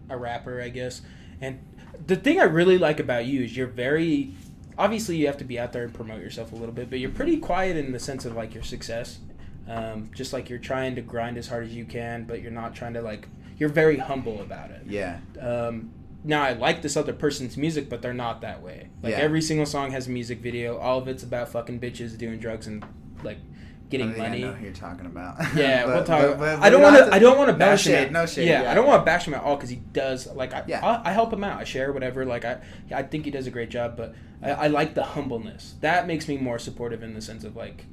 a 0.09 0.17
rapper, 0.17 0.61
I 0.61 0.69
guess. 0.69 1.01
And 1.41 1.59
the 2.05 2.15
thing 2.15 2.39
I 2.39 2.43
really 2.43 2.77
like 2.77 2.99
about 2.99 3.25
you 3.25 3.43
is 3.43 3.55
you're 3.57 3.67
very 3.67 4.33
obviously 4.77 5.17
you 5.17 5.27
have 5.27 5.37
to 5.37 5.43
be 5.43 5.59
out 5.59 5.73
there 5.73 5.83
and 5.83 5.93
promote 5.93 6.21
yourself 6.21 6.51
a 6.51 6.55
little 6.55 6.73
bit, 6.73 6.89
but 6.89 6.99
you're 6.99 7.09
pretty 7.09 7.37
quiet 7.37 7.75
in 7.77 7.91
the 7.91 7.99
sense 7.99 8.25
of 8.25 8.35
like 8.35 8.53
your 8.53 8.63
success. 8.63 9.19
Um, 9.67 10.09
just 10.15 10.31
like 10.31 10.49
you're 10.49 10.59
trying 10.59 10.95
to 10.95 11.01
grind 11.01 11.37
as 11.37 11.47
hard 11.47 11.65
as 11.65 11.73
you 11.75 11.83
can, 11.83 12.23
but 12.23 12.41
you're 12.41 12.51
not 12.51 12.73
trying 12.73 12.93
to 12.93 13.01
like 13.01 13.27
you're 13.57 13.69
very 13.69 13.97
humble 13.97 14.39
about 14.41 14.71
it. 14.71 14.83
Yeah, 14.87 15.17
Um, 15.41 15.91
now 16.23 16.43
I 16.43 16.53
like 16.53 16.81
this 16.81 16.95
other 16.95 17.11
person's 17.13 17.57
music, 17.57 17.89
but 17.89 18.01
they're 18.01 18.13
not 18.13 18.41
that 18.41 18.61
way. 18.61 18.87
Like 19.03 19.11
Yeah. 19.13 19.17
every 19.19 19.41
single 19.41 19.65
song 19.65 19.91
has 19.91 20.07
a 20.07 20.11
music 20.11 20.39
video. 20.39 20.77
All 20.77 20.99
of 20.99 21.07
it's 21.07 21.23
about 21.23 21.49
fucking 21.49 21.79
bitches 21.79 22.17
doing 22.17 22.39
drugs 22.39 22.67
and 22.67 22.85
like 23.23 23.39
getting 23.89 24.13
I 24.13 24.17
money. 24.17 24.43
I 24.43 24.47
know 24.47 24.53
who 24.53 24.65
you're 24.65 24.73
talking 24.73 25.05
about. 25.05 25.37
Yeah, 25.55 25.85
But- 25.85 25.95
we'll 25.95 26.03
talk. 26.03 26.21
but- 26.21 26.39
but 26.39 26.59
I 26.59 26.69
don't 26.69 26.81
want 26.81 26.95
to. 26.97 27.13
I 27.13 27.19
don't 27.19 27.37
want 27.37 27.47
to 27.49 27.53
no 27.53 27.59
bash 27.59 27.85
him. 27.87 27.93
shade, 27.93 28.05
at- 28.07 28.11
No 28.11 28.25
shade. 28.25 28.47
Yeah, 28.47 28.63
Yeah, 28.63 28.71
I 28.71 28.73
don't 28.75 28.85
want 28.87 29.01
to 29.01 29.05
bash 29.05 29.27
him 29.27 29.33
at 29.33 29.41
all 29.43 29.55
because 29.55 29.69
he 29.69 29.77
does. 29.77 30.27
Like, 30.27 30.53
I, 30.53 30.63
Yeah. 30.67 30.85
I, 30.85 31.09
I 31.09 31.13
help 31.13 31.31
him 31.31 31.43
out. 31.43 31.59
I 31.59 31.63
share 31.63 31.91
whatever. 31.93 32.25
Like, 32.25 32.45
I, 32.45 32.59
I 32.93 33.03
think 33.03 33.25
he 33.25 33.31
does 33.31 33.47
a 33.47 33.51
great 33.51 33.69
job. 33.69 33.95
But 33.97 34.15
I, 34.41 34.51
I 34.51 34.67
like 34.67 34.93
the 34.95 35.03
humbleness. 35.03 35.75
That 35.81 36.07
makes 36.07 36.27
me 36.27 36.37
more 36.37 36.59
supportive 36.59 37.01
in 37.03 37.13
the 37.13 37.21
sense 37.21 37.43
of 37.43 37.55
like, 37.55 37.85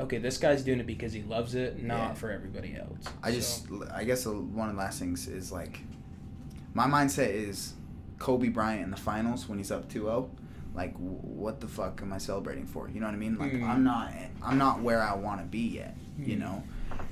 okay, 0.00 0.18
this 0.18 0.38
guy's 0.38 0.62
doing 0.62 0.80
it 0.80 0.86
because 0.86 1.12
he 1.12 1.22
loves 1.22 1.54
it, 1.54 1.82
not 1.82 1.96
Yeah. 1.98 2.14
for 2.14 2.30
everybody 2.30 2.76
else. 2.76 3.04
I 3.22 3.30
So- 3.30 3.36
just, 3.36 3.66
I 3.92 4.04
guess 4.04 4.24
one 4.26 4.68
of 4.68 4.74
the 4.74 4.80
last 4.80 4.98
things 4.98 5.28
is 5.28 5.52
like, 5.52 5.80
my 6.74 6.86
mindset 6.86 7.28
is 7.28 7.74
Kobe 8.18 8.48
Bryant 8.48 8.82
in 8.84 8.90
the 8.90 8.96
finals 8.96 9.48
when 9.48 9.58
he's 9.58 9.70
up 9.70 9.90
2-0. 9.92 10.28
Like, 10.74 10.92
w- 10.94 11.10
what 11.22 11.60
the 11.60 11.68
fuck 11.68 12.00
am 12.02 12.12
I 12.12 12.18
celebrating 12.18 12.66
for? 12.66 12.88
You 12.88 13.00
know 13.00 13.06
what 13.06 13.14
I 13.14 13.18
mean? 13.18 13.36
Like, 13.38 13.52
Mm. 13.52 13.68
I'm 13.68 13.84
not, 13.84 14.12
I'm 14.42 14.56
not 14.58 14.80
where 14.82 15.02
I 15.02 15.14
want 15.14 15.40
to 15.40 15.46
be 15.46 15.60
yet. 15.68 15.96
You 16.18 16.36
Mm. 16.36 16.40
know, 16.40 16.62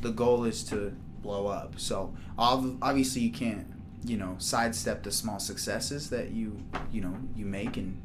the 0.00 0.10
goal 0.12 0.44
is 0.44 0.64
to 0.64 0.94
blow 1.22 1.46
up. 1.48 1.78
So 1.78 2.14
obviously 2.38 3.22
you 3.22 3.30
can't 3.32 3.66
you 4.02 4.16
know 4.16 4.34
sidestep 4.38 5.02
the 5.02 5.12
small 5.12 5.38
successes 5.38 6.08
that 6.08 6.30
you 6.30 6.56
you 6.90 7.02
know 7.02 7.14
you 7.36 7.44
make 7.44 7.76
and 7.76 8.00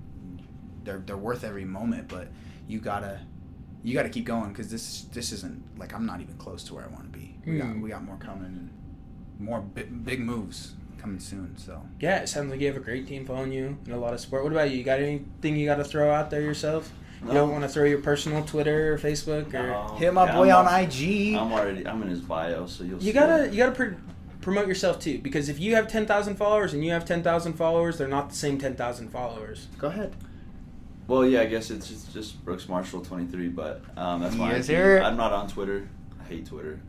they're 0.84 1.02
they're 1.06 1.16
worth 1.16 1.46
every 1.46 1.64
moment 1.64 2.10
but 2.10 2.28
you 2.68 2.82
gotta 2.82 3.22
you 3.82 3.94
gotta 3.94 4.10
keep 4.10 4.26
going 4.26 4.50
because 4.50 4.70
this 4.70 5.04
this 5.14 5.32
isn't 5.32 5.64
like 5.80 5.94
i'm 5.94 6.06
not 6.06 6.20
even 6.20 6.36
close 6.36 6.66
to 6.66 6.74
where 6.74 6.84
i 6.84 6.88
want 6.88 7.10
to 7.14 7.18
be 7.18 7.38
we 7.46 7.58
got 7.58 7.68
Hmm. 7.68 7.80
we 7.82 7.90
got 7.92 8.04
more 8.04 8.18
coming 8.18 8.44
and 8.48 8.70
more 9.40 9.62
big, 9.62 10.04
big 10.04 10.20
moves 10.20 10.74
coming 11.06 11.20
soon 11.20 11.56
so 11.56 11.82
Yeah, 12.00 12.18
it 12.22 12.28
sounds 12.30 12.50
like 12.50 12.60
you 12.60 12.68
have 12.68 12.78
a 12.78 12.80
great 12.80 13.06
team 13.08 13.26
following 13.26 13.52
you 13.52 13.78
and 13.86 13.94
a 13.94 13.98
lot 13.98 14.14
of 14.16 14.20
support. 14.20 14.44
What 14.44 14.52
about 14.52 14.72
you? 14.72 14.78
You 14.78 14.84
got 14.84 15.00
anything 15.00 15.56
you 15.56 15.66
got 15.68 15.76
to 15.76 15.84
throw 15.84 16.12
out 16.12 16.32
there 16.32 16.42
yourself? 16.42 16.92
You 17.24 17.32
don't 17.34 17.52
want 17.52 17.64
to 17.64 17.70
throw 17.70 17.84
your 17.86 18.00
personal 18.02 18.44
Twitter 18.44 18.94
or 18.94 18.98
Facebook 18.98 19.54
or 19.54 19.68
No. 19.68 19.96
hit 20.00 20.14
my 20.14 20.26
Yeah, 20.26 20.36
boy 20.36 20.50
I'm 20.52 20.68
on 20.68 20.74
al- 20.74 20.84
ig 20.84 21.36
I'm 21.36 21.52
already. 21.54 21.88
I'm 21.88 22.02
in 22.02 22.10
his 22.10 22.22
bio, 22.22 22.66
so 22.68 22.84
you'll. 22.84 22.96
you 23.00 23.02
see 23.08 23.12
gotta 23.14 23.46
it. 23.46 23.52
you 23.52 23.58
gotta 23.58 23.72
pr- 23.72 23.94
promote 24.42 24.68
yourself 24.68 25.00
too 25.00 25.18
because 25.20 25.48
if 25.50 25.60
you 25.60 25.74
have 25.76 25.88
ten 25.88 26.06
thousand 26.08 26.36
followers 26.38 26.74
and 26.74 26.84
you 26.86 26.92
have 26.92 27.06
ten 27.06 27.22
thousand 27.24 27.54
followers, 27.54 27.98
they're 28.00 28.08
not 28.08 28.30
the 28.30 28.36
same 28.36 28.58
ten 28.60 28.76
thousand 28.76 29.10
followers. 29.10 29.68
go 29.80 29.88
ahead 29.88 30.16
Well, 31.08 31.26
yeah, 31.26 31.42
I 31.42 31.46
guess 31.46 31.70
it's 31.72 31.88
just, 31.90 32.14
just 32.14 32.44
Brooks 32.46 32.68
Marshall 32.70 33.02
23, 33.02 33.48
but 33.50 33.82
um, 33.98 34.22
that's 34.22 34.36
why 34.36 34.52
Yes, 34.56 34.70
I'm 34.70 35.18
not 35.18 35.32
on 35.32 35.48
Twitter. 35.48 35.88
I 36.20 36.28
hate 36.28 36.46
Twitter. 36.48 36.80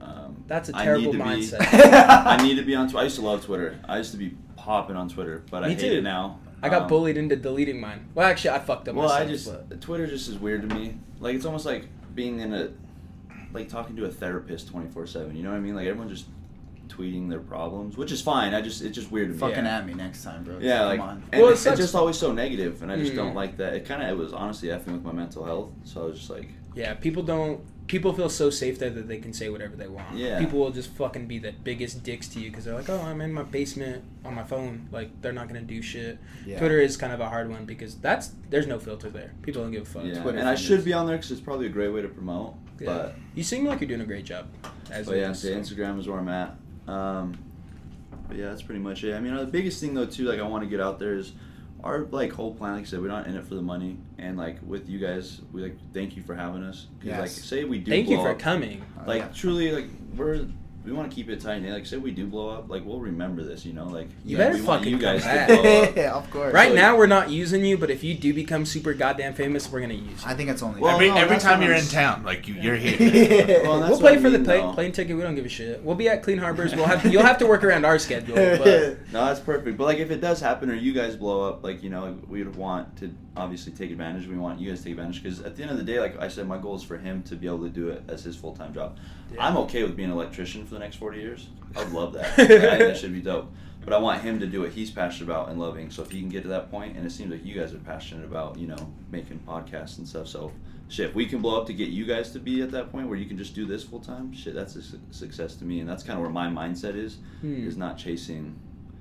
Um, 0.00 0.44
That's 0.46 0.68
a 0.68 0.76
I 0.76 0.84
terrible 0.84 1.12
need 1.12 1.18
to 1.18 1.24
be- 1.24 1.24
mindset. 1.24 1.58
I 2.26 2.42
need 2.42 2.54
to 2.56 2.62
be 2.62 2.74
on. 2.74 2.88
Tw- 2.88 2.96
I 2.96 3.02
used 3.04 3.16
to 3.16 3.22
love 3.22 3.44
Twitter. 3.44 3.78
I 3.88 3.98
used 3.98 4.12
to 4.12 4.16
be 4.16 4.36
popping 4.56 4.96
on 4.96 5.08
Twitter, 5.08 5.42
but 5.50 5.64
I 5.64 5.68
Me 5.68 5.74
hate 5.74 5.80
too. 5.90 5.98
it 5.98 6.02
now. 6.02 6.38
I 6.62 6.68
got 6.68 6.82
Um, 6.82 6.88
bullied 6.88 7.16
into 7.16 7.36
deleting 7.36 7.80
mine. 7.80 8.06
Well, 8.14 8.26
actually, 8.28 8.50
I 8.50 8.58
fucked 8.60 8.88
up. 8.88 8.94
Well, 8.96 9.10
I 9.10 9.24
just 9.26 9.46
but- 9.68 9.80
Twitter 9.80 10.06
just 10.06 10.28
is 10.28 10.38
weird 10.38 10.68
to 10.68 10.74
me. 10.74 10.98
Like 11.20 11.34
it's 11.36 11.44
almost 11.44 11.66
like 11.66 11.86
being 12.14 12.40
in 12.40 12.52
a 12.54 12.70
like 13.52 13.68
talking 13.68 13.96
to 13.96 14.04
a 14.04 14.10
therapist 14.10 14.72
24/7. 14.72 15.34
You 15.36 15.42
know 15.42 15.50
what 15.50 15.56
I 15.56 15.60
mean? 15.60 15.74
Like 15.74 15.86
everyone 15.86 16.08
just 16.08 16.26
tweeting 16.88 17.28
their 17.28 17.40
problems, 17.40 17.96
which 17.96 18.10
is 18.12 18.20
fine. 18.22 18.54
I 18.54 18.60
just 18.60 18.82
it's 18.82 18.94
just 18.94 19.10
weird 19.10 19.28
to 19.28 19.34
me. 19.34 19.40
fucking 19.40 19.64
Yeah. 19.64 19.78
at 19.78 19.86
me 19.86 19.94
next 19.94 20.22
time 20.24 20.42
bro 20.44 20.58
Yeah, 20.58 20.84
like, 20.86 21.00
come 21.00 21.08
on 21.08 21.22
and 21.32 21.42
Well, 21.42 21.50
it 21.50 21.54
it's, 21.54 21.64
just 21.64 21.94
always 21.94 22.16
so 22.18 22.32
negative, 22.32 22.82
and 22.82 22.90
I 22.90 22.96
just 22.96 23.12
Mm. 23.12 23.16
don't 23.16 23.34
like 23.34 23.56
that. 23.58 23.74
It 23.74 23.84
kind 23.84 24.02
of 24.02 24.08
it 24.08 24.16
was 24.16 24.32
honestly 24.32 24.68
effing 24.70 24.92
with 24.92 25.02
my 25.04 25.12
mental 25.12 25.44
health, 25.44 25.70
so 25.84 26.02
I 26.02 26.04
was 26.06 26.18
just 26.18 26.30
like, 26.30 26.48
Yeah, 26.74 26.94
people 26.94 27.22
don't. 27.22 27.60
People 27.88 28.12
feel 28.12 28.28
so 28.28 28.50
safe 28.50 28.78
there 28.78 28.90
that 28.90 29.08
they 29.08 29.18
can 29.18 29.32
say 29.32 29.48
whatever 29.48 29.74
they 29.74 29.88
want. 29.88 30.14
Yeah. 30.14 30.38
People 30.38 30.60
will 30.60 30.70
just 30.70 30.90
fucking 30.90 31.26
be 31.26 31.38
the 31.38 31.52
biggest 31.52 32.02
dicks 32.04 32.28
to 32.28 32.40
you 32.40 32.50
because 32.50 32.64
they're 32.64 32.74
like, 32.74 32.88
"Oh, 32.88 33.00
I'm 33.00 33.20
in 33.20 33.32
my 33.32 33.42
basement 33.42 34.04
on 34.24 34.34
my 34.34 34.44
phone." 34.44 34.88
Like 34.92 35.20
they're 35.20 35.32
not 35.32 35.48
gonna 35.48 35.62
do 35.62 35.82
shit. 35.82 36.18
Yeah. 36.46 36.58
Twitter 36.58 36.78
is 36.78 36.96
kind 36.96 37.12
of 37.12 37.20
a 37.20 37.28
hard 37.28 37.50
one 37.50 37.64
because 37.64 37.96
that's 37.96 38.32
there's 38.50 38.66
no 38.66 38.78
filter 38.78 39.10
there. 39.10 39.32
People 39.42 39.62
don't 39.62 39.72
give 39.72 39.82
a 39.82 39.86
fuck. 39.86 40.04
yeah. 40.04 40.22
Twitter 40.22 40.38
and 40.38 40.48
I 40.48 40.54
should 40.54 40.84
be 40.84 40.92
on 40.92 41.06
there 41.06 41.16
because 41.16 41.32
it's 41.32 41.40
probably 41.40 41.66
a 41.66 41.70
great 41.70 41.88
way 41.88 42.02
to 42.02 42.08
promote. 42.08 42.54
Yeah. 42.78 42.86
But 42.86 43.16
you 43.34 43.42
seem 43.42 43.64
like 43.64 43.80
you're 43.80 43.88
doing 43.88 44.02
a 44.02 44.06
great 44.06 44.24
job. 44.24 44.46
As 44.90 45.06
But 45.06 45.16
yeah, 45.16 45.32
so 45.32 45.48
so. 45.48 45.54
Instagram 45.58 45.98
is 45.98 46.06
where 46.06 46.18
I'm 46.18 46.28
at. 46.28 46.56
Um, 46.86 47.38
but 48.28 48.36
yeah, 48.36 48.50
that's 48.50 48.62
pretty 48.62 48.80
much 48.80 49.02
it. 49.04 49.14
I 49.14 49.20
mean, 49.20 49.32
uh, 49.32 49.40
the 49.40 49.50
biggest 49.50 49.80
thing 49.80 49.94
though 49.94 50.06
too, 50.06 50.24
like 50.24 50.38
I 50.38 50.42
want 50.42 50.62
to 50.62 50.68
get 50.70 50.80
out 50.80 50.98
there 50.98 51.14
is 51.14 51.32
our 51.84 52.06
like 52.10 52.32
whole 52.32 52.54
plan. 52.54 52.74
Like 52.74 52.82
I 52.82 52.84
said, 52.86 53.00
we're 53.00 53.08
not 53.08 53.26
in 53.26 53.36
it 53.36 53.44
for 53.46 53.54
the 53.54 53.62
money, 53.62 53.98
and 54.18 54.36
like 54.36 54.58
with 54.66 54.88
you 54.88 54.98
guys, 54.98 55.40
we 55.52 55.62
like 55.62 55.76
thank 55.94 56.16
you 56.16 56.22
for 56.22 56.34
having 56.34 56.62
us. 56.64 56.86
'Cause, 56.98 57.06
Yes. 57.06 57.20
like 57.20 57.30
say 57.30 57.64
we 57.64 57.78
do. 57.78 57.90
Thank 57.90 58.08
you 58.08 58.16
for 58.18 58.30
up, 58.30 58.38
coming. 58.38 58.82
Like 59.06 59.22
Yeah. 59.22 59.28
truly, 59.34 59.72
like 59.72 59.86
we're 60.16 60.46
we 60.88 60.94
want 60.94 61.10
to 61.10 61.14
keep 61.14 61.28
it 61.28 61.40
tight. 61.40 61.62
Like 61.62 61.84
say 61.86 61.98
we 61.98 62.10
do 62.12 62.26
blow 62.26 62.48
up, 62.48 62.70
like 62.70 62.84
we'll 62.84 63.00
remember 63.00 63.42
this. 63.44 63.64
You 63.66 63.74
know, 63.74 63.84
like 63.86 64.08
You 64.24 64.38
yeah, 64.38 64.48
better 64.48 64.58
fucking 64.58 64.88
you 64.90 64.98
guys 64.98 65.22
come 65.22 65.46
to 65.48 65.62
blow 65.62 65.82
up. 65.82 65.96
yeah 65.96 66.12
of 66.14 66.30
course 66.30 66.54
Right 66.54 66.70
So- 66.70 66.74
now, 66.76 66.96
we're 66.96 67.06
not 67.06 67.30
using 67.30 67.64
you, 67.64 67.76
but 67.76 67.90
if 67.90 68.02
you 68.02 68.14
do 68.14 68.32
become 68.32 68.64
super 68.64 68.94
goddamn 68.94 69.34
famous, 69.34 69.70
we're 69.70 69.80
gonna 69.82 69.94
use 69.94 70.22
you. 70.24 70.30
i 70.30 70.34
think 70.34 70.48
it's 70.48 70.62
only 70.62 70.80
Well, 70.80 70.94
every 70.94 71.10
no, 71.10 71.16
every 71.16 71.38
time 71.38 71.60
you're 71.62 71.74
in 71.74 71.84
town, 71.86 72.24
like 72.24 72.48
you, 72.48 72.54
you're 72.54 72.76
here. 72.76 73.60
Well, 73.64 73.80
we'll 73.80 73.98
play 73.98 74.12
what 74.12 74.18
I 74.18 74.22
for 74.22 74.30
the 74.30 74.38
mean, 74.38 74.44
play, 74.44 74.58
though. 74.60 74.72
plane 74.72 74.92
ticket. 74.92 75.16
We 75.16 75.22
don't 75.22 75.34
give 75.34 75.44
a 75.44 75.48
shit. 75.48 75.82
We'll 75.82 75.94
be 75.96 76.08
at 76.08 76.22
Clean 76.22 76.38
Harbors. 76.38 76.74
We'll 76.74 76.86
have 76.86 77.04
you'll 77.04 77.22
have 77.22 77.38
to 77.38 77.46
work 77.46 77.64
around 77.64 77.84
our 77.84 77.98
schedule. 77.98 78.34
But 78.58 79.12
No, 79.12 79.26
that's 79.26 79.40
perfect. 79.40 79.76
But 79.76 79.84
like, 79.84 79.98
if 79.98 80.10
it 80.10 80.20
does 80.20 80.40
happen, 80.40 80.70
or 80.70 80.74
you 80.74 80.92
guys 80.92 81.16
blow 81.16 81.48
up, 81.48 81.62
like 81.62 81.82
you 81.82 81.90
know, 81.90 82.16
we 82.28 82.42
would 82.42 82.56
want 82.56 82.96
to 82.98 83.14
obviously 83.36 83.72
take 83.72 83.90
advantage. 83.90 84.26
We 84.26 84.36
want 84.36 84.58
you 84.60 84.68
guys 84.70 84.78
to 84.78 84.84
take 84.84 84.92
advantage 84.92 85.22
because 85.22 85.40
at 85.42 85.54
the 85.56 85.62
end 85.62 85.70
of 85.70 85.76
the 85.76 85.84
day, 85.84 86.00
like 86.00 86.18
I 86.20 86.28
said, 86.28 86.48
my 86.48 86.58
goal 86.58 86.74
is 86.76 86.82
for 86.82 86.96
him 86.96 87.22
to 87.24 87.36
be 87.36 87.46
able 87.46 87.60
to 87.62 87.68
do 87.68 87.88
it 87.90 88.02
as 88.08 88.22
his 88.24 88.36
full 88.36 88.54
time 88.54 88.72
job. 88.72 88.96
Yeah. 89.32 89.46
I'm 89.46 89.56
okay 89.58 89.82
with 89.82 89.96
being 89.96 90.10
an 90.10 90.14
electrician 90.16 90.64
for 90.66 90.74
the 90.74 90.80
next 90.80 90.96
40 90.96 91.18
years. 91.18 91.48
I 91.76 91.84
would 91.84 91.92
love 91.92 92.12
that. 92.14 92.26
I 92.38 92.46
think 92.46 92.60
that 92.60 92.96
should 92.96 93.12
be 93.12 93.20
dope. 93.20 93.52
But 93.84 93.92
I 93.92 93.98
want 93.98 94.22
him 94.22 94.38
to 94.40 94.46
do 94.46 94.60
what 94.62 94.70
he's 94.72 94.90
passionate 94.90 95.30
about 95.30 95.48
and 95.48 95.58
loving. 95.58 95.90
So 95.90 96.02
if 96.02 96.10
he 96.10 96.20
can 96.20 96.28
get 96.28 96.42
to 96.42 96.48
that 96.48 96.70
point, 96.70 96.96
and 96.96 97.06
it 97.06 97.10
seems 97.10 97.30
like 97.30 97.44
you 97.44 97.54
guys 97.58 97.72
are 97.72 97.78
passionate 97.78 98.24
about, 98.24 98.58
you 98.58 98.66
know, 98.66 98.92
making 99.10 99.38
podcasts 99.46 99.98
and 99.98 100.06
stuff. 100.06 100.28
So 100.28 100.52
shit, 100.88 101.10
if 101.10 101.14
we 101.14 101.24
can 101.26 101.40
blow 101.40 101.58
up 101.60 101.66
to 101.68 101.72
get 101.74 101.88
you 101.88 102.04
guys 102.04 102.30
to 102.32 102.38
be 102.38 102.60
at 102.62 102.70
that 102.72 102.90
point 102.92 103.08
where 103.08 103.16
you 103.18 103.26
can 103.26 103.38
just 103.38 103.54
do 103.54 103.64
this 103.66 103.84
full 103.84 104.00
time, 104.00 104.32
shit, 104.34 104.54
that's 104.54 104.76
a 104.76 104.82
su- 104.82 105.00
success 105.10 105.54
to 105.56 105.64
me. 105.64 105.80
And 105.80 105.88
that's 105.88 106.02
kind 106.02 106.18
of 106.18 106.22
where 106.22 106.30
my 106.32 106.48
mindset 106.48 106.96
is, 106.96 107.18
Hmm. 107.40 107.66
is 107.66 107.76
not 107.76 107.96
chasing 107.96 108.58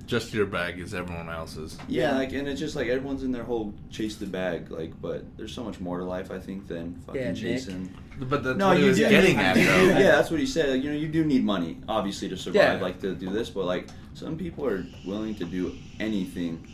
Just 0.07 0.34
your 0.34 0.45
bag 0.45 0.79
is 0.79 0.93
everyone 0.93 1.29
else's. 1.29 1.77
yeah, 1.88 2.15
like 2.15 2.31
and 2.31 2.47
it's 2.47 2.59
just 2.59 2.75
like 2.75 2.88
everyone's 2.88 3.23
in 3.23 3.31
their 3.31 3.43
whole 3.43 3.73
chase 3.91 4.15
the 4.15 4.25
bag, 4.25 4.71
like 4.71 4.99
but 5.01 5.25
there's 5.38 5.53
so 5.53 5.63
much 5.63 5.79
more 5.79 5.99
to 5.99 6.05
life 6.05 6.31
I 6.31 6.39
think 6.39 6.67
than 6.67 6.95
fucking 7.05 7.21
Yeah, 7.21 7.34
chasing. 7.34 7.93
But 8.19 8.43
that's 8.43 8.57
No, 8.57 8.69
what 8.69 8.77
he 8.77 8.84
you 8.84 8.89
was 8.89 8.97
do 8.97 9.09
getting 9.09 9.35
need- 9.38 9.43
at, 9.43 9.55
though. 9.55 9.61
yeah, 9.99 10.11
that's 10.15 10.31
what 10.31 10.39
he 10.39 10.45
said. 10.47 10.69
Like, 10.69 10.84
you 10.84 10.89
know, 10.91 10.97
you 10.97 11.07
do 11.07 11.23
need 11.23 11.43
money, 11.43 11.77
obviously, 11.88 12.29
to 12.29 12.38
survive, 12.38 12.55
Yeah. 12.79 12.81
like 12.81 12.99
to 13.01 13.13
do 13.13 13.29
this. 13.29 13.49
But 13.51 13.65
like, 13.65 13.89
some 14.15 14.38
people 14.38 14.65
are 14.65 14.84
willing 15.05 15.35
to 15.35 15.45
do 15.45 15.75
anything 15.99 16.67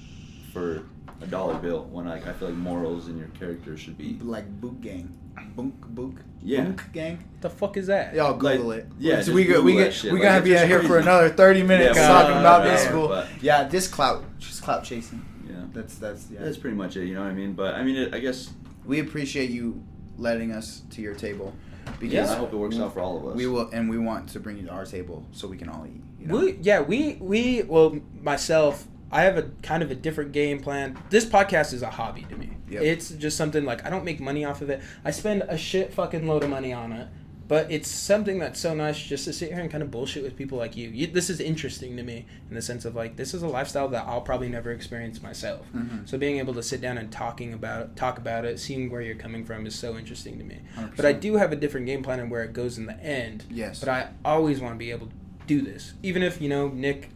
for 0.53 0.84
a 1.22 1.26
dollar 1.27 1.55
bill. 1.55 1.85
When 1.91 2.05
like 2.07 2.27
I 2.27 2.34
feel 2.34 2.49
like 2.49 2.57
morals 2.57 3.07
and 3.07 3.18
your 3.18 3.27
character 3.30 3.76
should 3.77 3.97
be. 3.97 4.18
like 4.22 4.47
boot 4.61 4.80
gang 4.80 5.11
bunk 5.55 5.76
book 5.88 6.14
Yeah. 6.41 6.64
bunk 6.64 6.91
gang 6.93 7.23
the 7.41 7.49
fuck 7.49 7.76
is 7.77 7.88
that? 7.88 8.14
Y'all 8.15 8.34
Google 8.38 8.68
Like, 8.68 8.80
it. 8.80 8.88
yeah, 8.99 9.22
So 9.22 9.34
we 9.34 9.43
go, 9.45 9.61
we 9.61 9.73
get, 9.73 10.01
we 10.03 10.11
like, 10.11 10.22
gotta 10.22 10.43
be 10.43 10.57
out 10.57 10.68
here 10.68 10.81
for 10.84 10.97
another 10.99 11.30
thirty 11.30 11.61
minutes 11.64 11.97
Yeah, 11.97 12.07
talking 12.07 12.38
about 12.38 12.64
this 12.64 12.84
yeah, 12.85 12.91
fool. 12.91 13.07
but- 13.10 13.27
Yeah, 13.41 13.64
this 13.68 13.88
clout, 13.88 14.23
just 14.39 14.61
clout 14.64 14.84
chasing. 14.84 15.23
Yeah, 15.47 15.55
That's 15.73 15.95
that's 15.95 16.27
yeah. 16.31 16.39
that's 16.43 16.57
pretty 16.57 16.76
much 16.77 16.95
it. 16.97 17.05
You 17.07 17.15
know 17.15 17.22
what 17.22 17.30
I 17.31 17.34
mean? 17.34 17.53
But 17.53 17.76
I 17.76 17.84
mean, 17.84 17.95
it, 17.97 18.14
I 18.15 18.19
guess 18.19 18.51
we 18.85 18.99
appreciate 18.99 19.49
you 19.49 19.84
letting 20.18 20.51
us 20.51 20.84
to 20.91 21.01
your 21.01 21.15
table 21.15 21.53
because 21.99 22.14
Yeah. 22.30 22.31
I 22.31 22.35
hope 22.38 22.53
it 22.53 22.55
works 22.55 22.77
out 22.80 22.93
for 22.93 23.01
all 23.01 23.18
of 23.18 23.26
us. 23.27 23.35
we 23.35 23.47
will 23.47 23.69
and 23.72 23.89
we 23.89 23.97
want 23.97 24.30
to 24.30 24.39
bring 24.39 24.57
you 24.57 24.64
to 24.68 24.72
our 24.72 24.85
table 24.85 25.26
so 25.31 25.47
we 25.47 25.57
can 25.57 25.68
all 25.69 25.85
eat. 25.85 26.01
You 26.19 26.27
know? 26.27 26.38
We 26.39 26.57
yeah 26.61 26.80
we 26.81 27.18
we 27.19 27.64
well 27.64 27.97
myself 28.22 28.88
I 29.11 29.23
have 29.23 29.38
a 29.38 29.43
kind 29.61 29.84
of 29.84 29.91
a 29.91 29.95
different 29.95 30.31
game 30.31 30.60
plan. 30.60 30.97
This 31.11 31.26
podcast 31.26 31.73
is 31.73 31.81
a 31.84 31.89
hobby 31.89 32.26
to 32.30 32.35
me. 32.38 32.51
Yep. 32.74 32.84
It's 32.84 33.10
just 33.12 33.38
something 33.38 33.66
like 33.66 33.86
I 33.86 33.90
don't 33.90 34.04
make 34.06 34.20
money 34.20 34.44
off 34.45 34.62
of 34.62 34.70
it. 34.70 34.82
I 35.06 35.12
spend 35.12 35.44
a 35.44 35.58
shit 35.58 35.94
fucking 35.94 36.28
load 36.28 36.44
of 36.44 36.50
money 36.50 36.74
on 36.74 36.91
it. 36.94 37.08
But 37.45 37.70
it's 37.70 37.90
something 37.90 38.40
that's 38.40 38.58
so 38.60 38.74
nice 38.74 38.98
just 38.98 39.26
to 39.26 39.34
sit 39.34 39.52
here 39.52 39.60
and 39.60 39.70
kind 39.70 39.84
of 39.84 39.91
bullshit 39.91 40.24
with 40.24 40.38
people 40.38 40.58
like 40.58 40.78
you. 40.78 40.88
you. 40.90 41.08
This 41.08 41.30
is 41.30 41.41
interesting 41.41 41.98
to 41.98 42.02
me 42.04 42.26
in 42.50 42.56
the 42.56 42.62
sense 42.62 42.86
of 42.86 42.95
like 42.95 43.18
this 43.18 43.34
is 43.34 43.44
a 43.44 43.48
lifestyle 43.48 43.90
that 43.90 44.06
I'll 44.08 44.22
probably 44.22 44.48
never 44.48 44.72
experience 44.72 45.22
myself. 45.22 45.68
Mhm. 45.76 46.08
So 46.08 46.18
being 46.18 46.38
able 46.40 46.54
to 46.54 46.64
sit 46.64 46.80
down 46.80 46.98
and 46.98 47.12
talking 47.12 47.54
about 47.54 47.98
talk 47.98 48.18
about 48.18 48.45
it, 48.45 48.60
seeing 48.60 48.90
where 48.90 49.02
you're 49.02 49.16
coming 49.16 49.44
from 49.44 49.68
is 49.68 49.76
so 49.76 49.98
interesting 49.98 50.38
to 50.40 50.45
me. 50.45 50.62
100%. 50.78 50.95
But 50.95 51.06
I 51.06 51.12
do 51.12 51.36
have 51.36 51.52
a 51.52 51.58
different 51.58 51.86
game 51.86 52.02
plan 52.02 52.22
and 52.22 52.32
where 52.32 52.44
it 52.44 52.54
goes 52.54 52.78
in 52.78 52.86
the 52.86 52.98
end. 53.04 53.44
Yes. 53.52 53.80
But 53.82 53.90
I 53.90 54.08
always 54.24 54.62
want 54.62 54.76
to 54.76 54.80
be 54.80 54.91
able 54.91 55.08
to 55.08 55.14
do 55.45 55.62
this, 55.62 55.94
even 56.02 56.24
if 56.24 56.41
you 56.41 56.48
know 56.48 56.70
Nick 56.70 57.10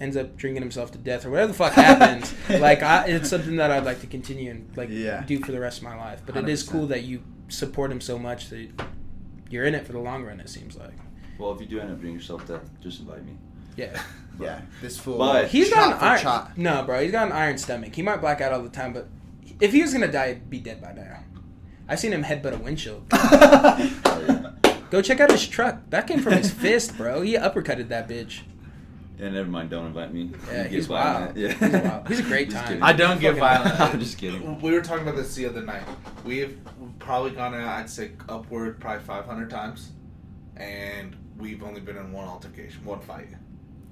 ends 0.00 0.16
up 0.16 0.36
drinking 0.36 0.62
himself 0.62 0.90
to 0.92 0.98
death 0.98 1.24
or 1.24 1.30
whatever 1.30 1.48
the 1.52 1.58
fuck 1.58 1.72
happens. 1.72 2.34
like 2.60 2.82
I, 2.82 3.06
it's 3.06 3.30
something 3.30 3.56
that 3.56 3.70
I'd 3.70 3.84
like 3.84 4.00
to 4.00 4.06
continue 4.06 4.50
and 4.50 4.70
like 4.76 4.88
Yeah. 4.90 5.22
do 5.24 5.38
for 5.40 5.52
the 5.52 5.60
rest 5.60 5.78
of 5.78 5.84
my 5.84 5.96
life. 5.96 6.20
But 6.26 6.36
it 6.36 6.48
is 6.48 6.64
100%. 6.64 6.70
cool 6.72 6.86
that 6.88 7.02
you 7.04 7.22
support 7.48 7.90
him 7.90 8.00
so 8.00 8.18
much 8.18 8.50
that 8.50 8.68
you're 9.50 9.64
in 9.64 9.74
it 9.74 9.86
for 9.86 9.92
the 9.92 9.98
long 10.00 10.24
run. 10.24 10.40
It 10.40 10.48
seems 10.48 10.76
like. 10.76 10.92
well, 11.38 11.52
if 11.52 11.60
you 11.60 11.66
do 11.66 11.80
end 11.80 11.90
up 11.92 12.00
doing 12.00 12.14
yourself 12.14 12.44
to 12.46 12.54
death, 12.58 12.70
just 12.82 13.00
invite 13.00 13.24
me. 13.24 13.36
Yeah. 13.76 14.00
yeah, 14.40 14.60
this 14.82 14.98
fool. 14.98 15.16
But- 15.18 15.48
He's 15.48 15.68
shot 15.68 15.76
got 15.76 16.02
an 16.02 16.08
iron. 16.08 16.20
shot. 16.20 16.58
No, 16.58 16.82
bro, 16.84 17.02
he's 17.02 17.12
got 17.12 17.26
an 17.28 17.32
iron 17.32 17.56
stomach. 17.56 17.94
He 17.94 18.02
might 18.02 18.20
black 18.20 18.40
out 18.42 18.52
all 18.52 18.62
the 18.62 18.68
time, 18.68 18.92
but 18.92 19.08
if 19.60 19.72
he 19.72 19.80
was 19.80 19.92
gonna 19.94 20.12
die, 20.12 20.34
he'd 20.34 20.50
be 20.50 20.58
dead 20.60 20.82
by 20.82 20.92
now. 20.92 21.20
I've 21.88 22.00
seen 22.00 22.12
him 22.12 22.24
headbutt 22.24 22.52
a 22.52 22.58
windshield. 22.58 23.06
Oh, 23.12 23.76
yeah. 24.28 24.80
Go 24.90 25.00
check 25.02 25.20
out 25.20 25.30
his 25.30 25.46
truck. 25.46 25.78
That 25.90 26.06
came 26.06 26.20
from 26.20 26.34
his 26.34 26.50
fist, 26.52 26.96
bro. 26.96 27.22
He 27.22 27.34
uppercutted 27.34 27.88
that 27.88 28.08
bitch. 28.08 28.40
Yeah, 29.18 29.30
never 29.30 29.48
mind. 29.48 29.70
Don't 29.70 29.86
invite 29.86 30.12
me. 30.12 30.30
Yeah, 30.50 30.64
You 30.64 30.68
he's 30.68 30.86
violent. 30.86 31.36
wild. 31.36 31.36
Yeah, 31.38 31.52
He's 31.52 31.82
wild. 31.82 32.08
He's 32.08 32.18
a 32.20 32.22
great 32.22 32.50
Just 32.50 32.66
time. 32.66 32.82
I 32.82 32.92
don't 32.92 33.18
get 33.20 33.36
violent. 33.36 33.80
I'm 33.80 33.98
just 33.98 34.18
kidding. 34.18 34.60
We 34.60 34.72
were 34.72 34.82
talking 34.82 35.04
about 35.04 35.16
this 35.16 35.34
the 35.34 35.46
other 35.46 35.62
night. 35.62 35.82
We've 36.24 36.58
probably 36.98 37.30
gone 37.30 37.54
out, 37.54 37.66
I'd 37.66 37.88
say, 37.90 38.12
upward 38.28 38.78
probably 38.78 39.04
500 39.04 39.48
times, 39.48 39.92
and 40.56 41.16
we've 41.38 41.62
only 41.62 41.80
been 41.80 41.96
in 41.96 42.12
one 42.12 42.26
altercation, 42.28 42.84
one 42.84 43.00
fight. 43.00 43.28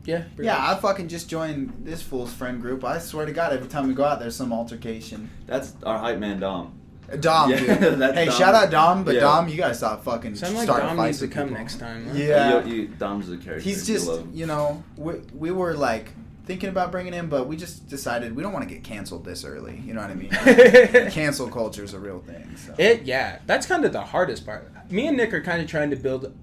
Yeah. 0.04 0.24
Yeah, 0.38 0.58
much. 0.58 0.78
I 0.78 0.80
fucking 0.80 1.08
just 1.08 1.30
joined 1.30 1.72
this 1.84 2.02
fool's 2.02 2.32
friend 2.32 2.60
group. 2.60 2.84
I 2.84 2.98
swear 2.98 3.24
to 3.24 3.32
God, 3.32 3.54
every 3.54 3.68
time 3.68 3.88
we 3.88 3.94
go 3.94 4.04
out, 4.04 4.20
there's 4.20 4.36
some 4.36 4.52
altercation. 4.52 5.30
That's 5.46 5.74
our 5.84 5.98
hype 5.98 6.18
man 6.18 6.40
Dom. 6.40 6.78
Dom, 7.20 7.50
Yeah, 7.50 7.58
dude. 7.78 8.00
Hey, 8.14 8.26
Dom. 8.26 8.34
shout 8.38 8.54
out 8.54 8.70
Dom, 8.70 9.04
but 9.04 9.14
Yeah. 9.14 9.20
Dom, 9.20 9.48
you 9.48 9.56
gotta 9.56 9.74
stop 9.74 10.04
fucking 10.04 10.34
Sound 10.36 10.54
like 10.54 10.64
starting 10.64 10.88
Dom 10.88 10.96
fights 10.96 11.06
needs 11.06 11.18
to 11.18 11.24
with 11.26 11.34
come 11.34 11.48
people. 11.48 11.58
next 11.60 11.78
time. 11.78 12.06
huh? 12.08 12.14
Yeah. 12.16 12.64
You, 12.64 12.74
you, 12.74 12.86
Dom's 12.88 13.28
the 13.28 13.36
character. 13.36 13.60
He's 13.62 13.88
You 13.88 13.94
just, 13.96 14.08
love 14.08 14.28
you 14.34 14.46
know, 14.46 14.82
we, 14.96 15.14
we 15.34 15.50
were 15.50 15.74
like 15.74 16.12
thinking 16.46 16.68
about 16.68 16.90
bringing 16.92 17.12
him, 17.12 17.28
but 17.28 17.46
we 17.46 17.56
just 17.56 17.88
decided 17.88 18.34
we 18.36 18.42
don't 18.42 18.52
want 18.52 18.68
to 18.68 18.74
get 18.74 18.84
canceled 18.84 19.24
this 19.24 19.44
early. 19.44 19.82
You 19.86 19.94
know 19.94 20.00
what 20.02 20.10
I 20.10 20.14
mean? 20.14 20.30
Cancel 21.10 21.48
culture 21.48 21.82
is 21.84 21.94
a 21.94 21.98
real 21.98 22.20
thing. 22.20 22.54
So. 22.56 22.74
It 22.78 23.02
yeah, 23.04 23.38
that's 23.46 23.66
kind 23.66 23.84
of 23.84 23.92
the 23.92 24.02
hardest 24.02 24.44
part. 24.44 24.70
Me 24.90 25.06
and 25.06 25.16
Nick 25.16 25.32
are 25.32 25.40
kind 25.42 25.62
of 25.62 25.68
trying 25.68 25.90
to 25.90 25.96
build 25.96 26.34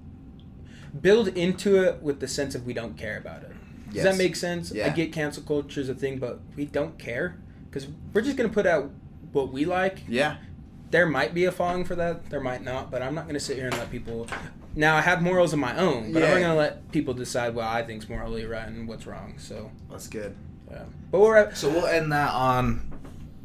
build 1.00 1.28
into 1.28 1.82
it 1.82 2.02
with 2.02 2.20
the 2.20 2.28
sense 2.28 2.54
of 2.54 2.66
we 2.66 2.72
don't 2.74 2.96
care 2.96 3.16
about 3.16 3.42
it. 3.42 3.52
Does 3.86 3.96
Yes. 3.96 4.04
that 4.04 4.16
make 4.16 4.36
sense? 4.36 4.72
Yeah. 4.72 4.86
I 4.86 4.90
get 4.90 5.12
cancel 5.12 5.42
culture 5.42 5.80
is 5.80 5.88
a 5.88 5.94
thing, 5.94 6.18
but 6.18 6.40
we 6.56 6.64
don't 6.64 6.98
care 6.98 7.36
because 7.68 7.86
we're 8.12 8.22
just 8.22 8.36
gonna 8.36 8.48
put 8.48 8.66
out 8.66 8.90
what 9.32 9.52
we 9.52 9.64
like. 9.64 10.02
Yeah. 10.08 10.36
There 10.92 11.06
might 11.06 11.34
be 11.34 11.46
a 11.46 11.52
following 11.52 11.84
for 11.84 11.94
that. 11.96 12.28
There 12.30 12.40
might 12.40 12.62
not, 12.62 12.90
but 12.90 13.02
I'm 13.02 13.14
not 13.14 13.26
gonna 13.26 13.40
sit 13.40 13.56
here 13.56 13.66
and 13.66 13.76
let 13.78 13.90
people. 13.90 14.26
Now 14.76 14.94
I 14.96 15.00
have 15.00 15.20
morals 15.22 15.52
of 15.52 15.58
my 15.58 15.76
own, 15.76 16.12
but 16.12 16.22
I'm 16.22 16.30
not 16.34 16.40
gonna 16.40 16.54
let 16.54 16.92
people 16.92 17.14
decide 17.14 17.54
what 17.54 17.64
I 17.64 17.82
think's 17.82 18.08
morally 18.08 18.44
right 18.44 18.68
and 18.68 18.86
what's 18.86 19.06
wrong. 19.06 19.34
So, 19.38 19.70
That's 19.90 20.06
good. 20.06 20.36
yeah. 20.70 20.84
but 21.10 21.20
we're 21.20 21.36
at. 21.38 21.56
So 21.56 21.68
we'll 21.70 21.86
end 21.86 22.12
that 22.12 22.30
on 22.32 22.92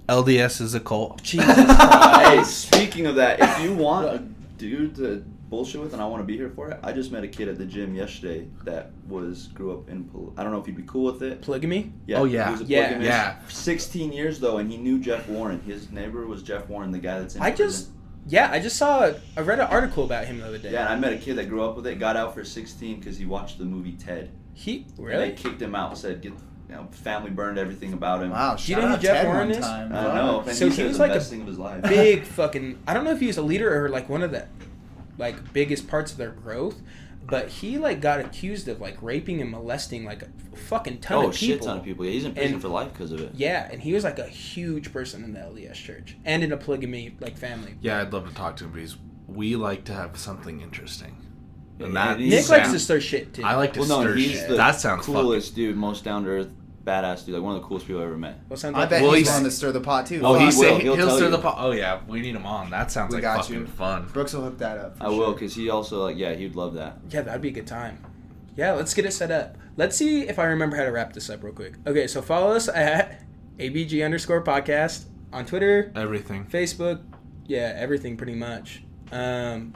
LDS 0.10 0.62
is 0.62 0.74
a 0.76 0.80
cult. 0.82 1.24
Jesus 1.24 1.46
Hey, 1.56 1.64
Christ. 1.66 2.58
speaking 2.60 3.06
of 3.08 3.16
that, 3.16 3.40
if 3.42 3.62
you 3.64 3.74
want 3.74 4.08
a 4.08 4.20
dude 4.58 4.96
to 4.98 5.24
bullshit 5.50 5.82
with 5.82 5.94
and 5.94 6.02
I 6.02 6.06
want 6.06 6.22
to 6.22 6.26
be 6.26 6.36
here 6.38 6.50
for 6.50 6.70
it, 6.70 6.80
I 6.84 6.92
just 6.92 7.12
met 7.12 7.24
a 7.24 7.28
kid 7.28 7.48
at 7.48 7.58
the 7.58 7.66
gym 7.66 7.96
yesterday 7.96 8.48
that 8.66 8.92
was 9.08 9.48
grew 9.48 9.72
up 9.74 9.90
in. 9.90 10.04
pol- 10.06 10.34
I 10.38 10.44
don't 10.44 10.52
know 10.52 10.60
if 10.60 10.66
he'd 10.66 10.76
be 10.76 10.84
cool 10.84 11.12
with 11.12 11.22
it. 11.24 11.42
Polygamy. 11.42 11.94
Yeah. 12.06 12.20
Oh, 12.20 12.26
yeah. 12.26 12.46
He 12.48 12.52
was 12.52 12.62
a 12.62 12.66
Yeah. 12.66 12.82
polygamist. 12.90 13.10
Yeah. 13.10 13.36
16 13.50 14.12
years 14.14 14.40
though, 14.40 14.58
and 14.58 14.70
he 14.72 14.78
knew 14.78 15.00
Jeff 15.00 15.28
Warren. 15.30 15.62
His 15.62 15.90
neighbor 15.92 16.26
was 16.28 16.44
Jeff 16.44 16.68
Warren, 16.68 16.92
the 16.92 17.00
guy 17.00 17.20
that's 17.20 17.36
in. 17.36 17.42
I 17.42 17.52
prison. 17.52 17.66
just, 17.68 17.90
yeah, 18.28 18.50
I 18.52 18.60
just 18.60 18.76
saw. 18.78 19.12
I 19.38 19.42
read 19.42 19.60
an 19.60 19.68
article 19.68 20.04
about 20.04 20.26
him 20.26 20.40
the 20.40 20.48
other 20.48 20.58
day. 20.58 20.72
Yeah, 20.72 20.82
and 20.82 20.90
I 20.90 20.96
met 21.00 21.14
a 21.14 21.18
kid 21.18 21.36
that 21.38 21.48
grew 21.50 21.64
up 21.64 21.76
with 21.76 21.88
it. 21.88 21.96
Got 22.00 22.18
out 22.18 22.34
for 22.34 22.44
16 22.44 23.00
because 23.00 23.18
he 23.18 23.26
watched 23.26 23.58
the 23.58 23.66
movie 23.66 23.94
Ted. 23.94 24.30
He 24.54 24.86
And 24.98 25.06
really. 25.08 25.30
they 25.30 25.36
kicked 25.36 25.62
him 25.62 25.76
out. 25.76 25.98
Said 25.98 26.22
get, 26.22 26.34
you 26.34 26.76
know, 26.76 26.88
family 26.92 27.30
burned 27.30 27.58
everything 27.58 27.94
about 27.94 28.22
him. 28.24 28.32
Wow. 28.32 28.56
Do 28.58 28.70
you 28.72 28.78
know 28.78 28.88
who 28.90 28.98
Jeff 28.98 29.18
Ted 29.18 29.28
Warren 29.28 29.48
one 29.50 29.52
is? 29.58 29.64
time. 29.66 29.94
I 29.94 30.04
don't 30.04 30.16
know. 30.16 30.40
And 30.42 30.58
So 30.58 30.68
he 30.70 30.76
he 30.76 30.84
was 30.84 30.98
the 30.98 31.08
like 31.08 31.16
a 31.16 31.20
thing 31.22 31.42
of 31.42 31.48
his 31.48 31.58
life. 31.60 31.84
big 31.84 32.24
fucking 32.26 32.80
I 32.88 32.94
don't 32.94 33.04
know 33.06 33.12
if 33.12 33.20
he 33.22 33.28
was 33.28 33.38
a 33.38 33.42
leader 33.44 33.86
or 33.86 33.88
like 33.90 34.10
one 34.10 34.24
of 34.24 34.32
the 34.32 34.46
like 35.18 35.54
biggest 35.54 35.88
parts 35.88 36.12
of 36.12 36.18
their 36.18 36.32
growth, 36.32 36.82
but 37.26 37.50
he 37.50 37.78
like 37.78 38.00
got 38.02 38.20
accused 38.20 38.68
of 38.68 38.80
like 38.80 38.98
raping 39.02 39.42
and 39.42 39.52
molesting 39.52 40.06
like 40.06 40.24
a 40.24 40.58
fucking 40.58 41.00
ton 41.00 41.26
oh, 41.26 41.28
of 41.30 41.38
shit 41.38 41.50
people. 41.60 41.68
ton 41.68 41.78
of 41.78 41.84
people. 41.84 42.06
Yeah, 42.06 42.12
he's 42.12 42.26
in 42.26 42.34
prison 42.34 42.54
And- 42.54 42.62
for 42.62 42.68
life 42.70 42.94
because 42.94 43.12
of 43.12 43.22
it. 43.22 43.32
Yeah, 43.36 43.68
and 43.72 43.82
he 43.82 43.94
was 43.94 44.04
like 44.04 44.20
a 44.20 44.28
huge 44.28 44.92
person 44.94 45.24
in 45.24 45.34
the 45.34 45.40
LDS 45.40 45.74
church 45.76 46.18
and 46.26 46.44
in 46.44 46.52
a 46.52 46.58
polygamy 46.58 47.16
like 47.20 47.38
family. 47.38 47.76
Yeah, 47.82 48.02
I'd 48.02 48.14
love 48.14 48.28
to 48.28 48.34
talk 48.36 48.56
to 48.58 48.66
him, 48.66 48.72
but 48.72 48.80
he's 48.82 48.98
we 49.28 49.56
like 49.56 49.84
to 49.86 49.94
have 49.94 50.18
something 50.18 50.62
interesting. 50.62 51.18
And 51.80 51.96
that 51.96 52.14
and 52.14 52.22
he's- 52.22 52.50
Nick 52.50 52.58
likes 52.60 52.72
to 52.72 52.80
stir 52.80 53.00
shit 53.00 53.34
too. 53.34 53.44
I 53.44 53.56
like 53.56 53.74
to 53.74 53.82
Well, 53.82 53.90
no, 53.90 54.02
stir 54.02 54.16
he's 54.16 54.32
shit. 54.32 54.50
the 54.50 54.56
That 54.56 54.80
sounds 54.80 55.06
coolest 55.06 55.54
dude, 55.54 55.76
most 55.76 56.04
down 56.04 56.24
to 56.24 56.30
earth, 56.30 56.50
badass 56.88 57.26
dude. 57.26 57.36
Like 57.36 57.44
one 57.44 57.56
of 57.56 57.62
the 57.62 57.68
coolest 57.68 57.86
people 57.88 58.02
I 58.02 58.06
ever 58.06 58.18
met. 58.18 58.40
What 58.48 58.60
sounds 58.60 58.76
I 58.76 58.80
like 58.82 58.90
bet 58.90 59.02
Well, 59.04 59.12
he's 59.12 59.28
he's- 59.28 59.30
willing 59.38 59.44
to 59.44 59.52
stir 59.52 59.72
the 59.72 59.82
pot 59.82 60.06
too. 60.08 60.22
Oh, 60.24 60.36
he 60.36 60.46
he's 60.46 60.56
will. 60.56 60.64
saying 60.64 60.82
He'll 60.82 60.96
he'll, 60.96 61.08
tell 61.08 61.16
stir 61.18 61.26
you. 61.26 61.32
the 61.32 61.38
pot. 61.40 61.56
Oh 61.60 61.72
yeah, 61.72 62.00
we 62.08 62.22
need 62.22 62.36
him 62.36 62.46
on. 62.46 62.70
That 62.70 62.92
sounds 62.92 63.10
We 63.12 63.16
like 63.16 63.24
got 63.24 63.42
fucking 63.42 63.56
you. 63.62 63.68
fun. 63.68 64.08
Brooks 64.14 64.34
will 64.34 64.44
hook 64.44 64.58
that 64.60 64.78
up. 64.78 64.98
for 64.98 65.04
I 65.04 65.08
will, 65.10 65.18
sure. 65.18 65.34
because 65.34 65.54
he 65.56 65.70
also 65.70 66.04
like 66.04 66.18
yeah, 66.18 66.34
he'd 66.34 66.56
love 66.56 66.74
that. 66.76 66.98
Yeah, 67.10 67.22
that'd 67.22 67.42
be 67.42 67.50
a 67.50 67.52
good 67.52 67.68
time. 67.68 68.04
Yeah, 68.56 68.72
let's 68.72 68.94
get 68.94 69.06
it 69.06 69.12
set 69.12 69.30
up. 69.30 69.58
Let's 69.76 69.96
see 69.96 70.22
if 70.28 70.40
I 70.40 70.46
remember 70.46 70.76
how 70.78 70.84
to 70.86 70.92
wrap 70.92 71.14
this 71.14 71.30
up 71.30 71.44
real 71.44 71.54
quick. 71.54 71.74
Okay, 71.86 72.08
so 72.08 72.22
follow 72.24 72.52
us 72.56 72.68
at 72.68 73.22
ABG 73.60 74.04
underscore 74.04 74.44
podcast 74.44 75.06
on 75.32 75.46
Twitter, 75.46 75.92
Everything. 75.96 76.46
Facebook, 76.46 77.02
yeah, 77.46 77.74
everything 77.76 78.18
pretty 78.18 78.34
much. 78.34 78.84
Um, 79.12 79.76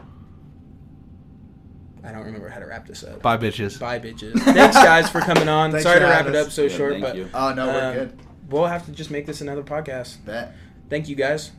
I 2.04 2.12
don't 2.12 2.24
remember 2.26 2.50
how 2.50 2.60
to 2.60 2.66
wrap 2.66 2.88
this 2.88 3.04
up. 3.04 3.22
Bye, 3.22 3.38
bitches. 3.38 3.80
Bye, 3.80 4.00
bitches. 4.00 4.40
Thanks, 4.40 4.76
guys, 4.76 5.10
for 5.10 5.20
coming 5.22 5.48
on. 5.48 5.72
Thanks 5.72 5.84
Sorry 5.84 6.00
to 6.00 6.06
wrap 6.06 6.26
it 6.26 6.36
us. 6.36 6.48
up 6.48 6.52
so 6.52 6.64
Yeah, 6.64 6.70
short, 6.70 6.92
thank 6.94 7.04
but 7.04 7.16
you. 7.16 7.30
Oh 7.34 7.54
no, 7.54 7.68
we're 7.68 7.86
um, 7.86 7.94
good. 7.94 8.20
we'll 8.50 8.66
have 8.66 8.86
to 8.86 8.92
just 8.92 9.12
make 9.12 9.26
this 9.26 9.42
another 9.42 9.62
podcast. 9.64 10.24
Bet. 10.26 10.54
Thank 10.90 11.08
you, 11.10 11.16
guys. 11.16 11.52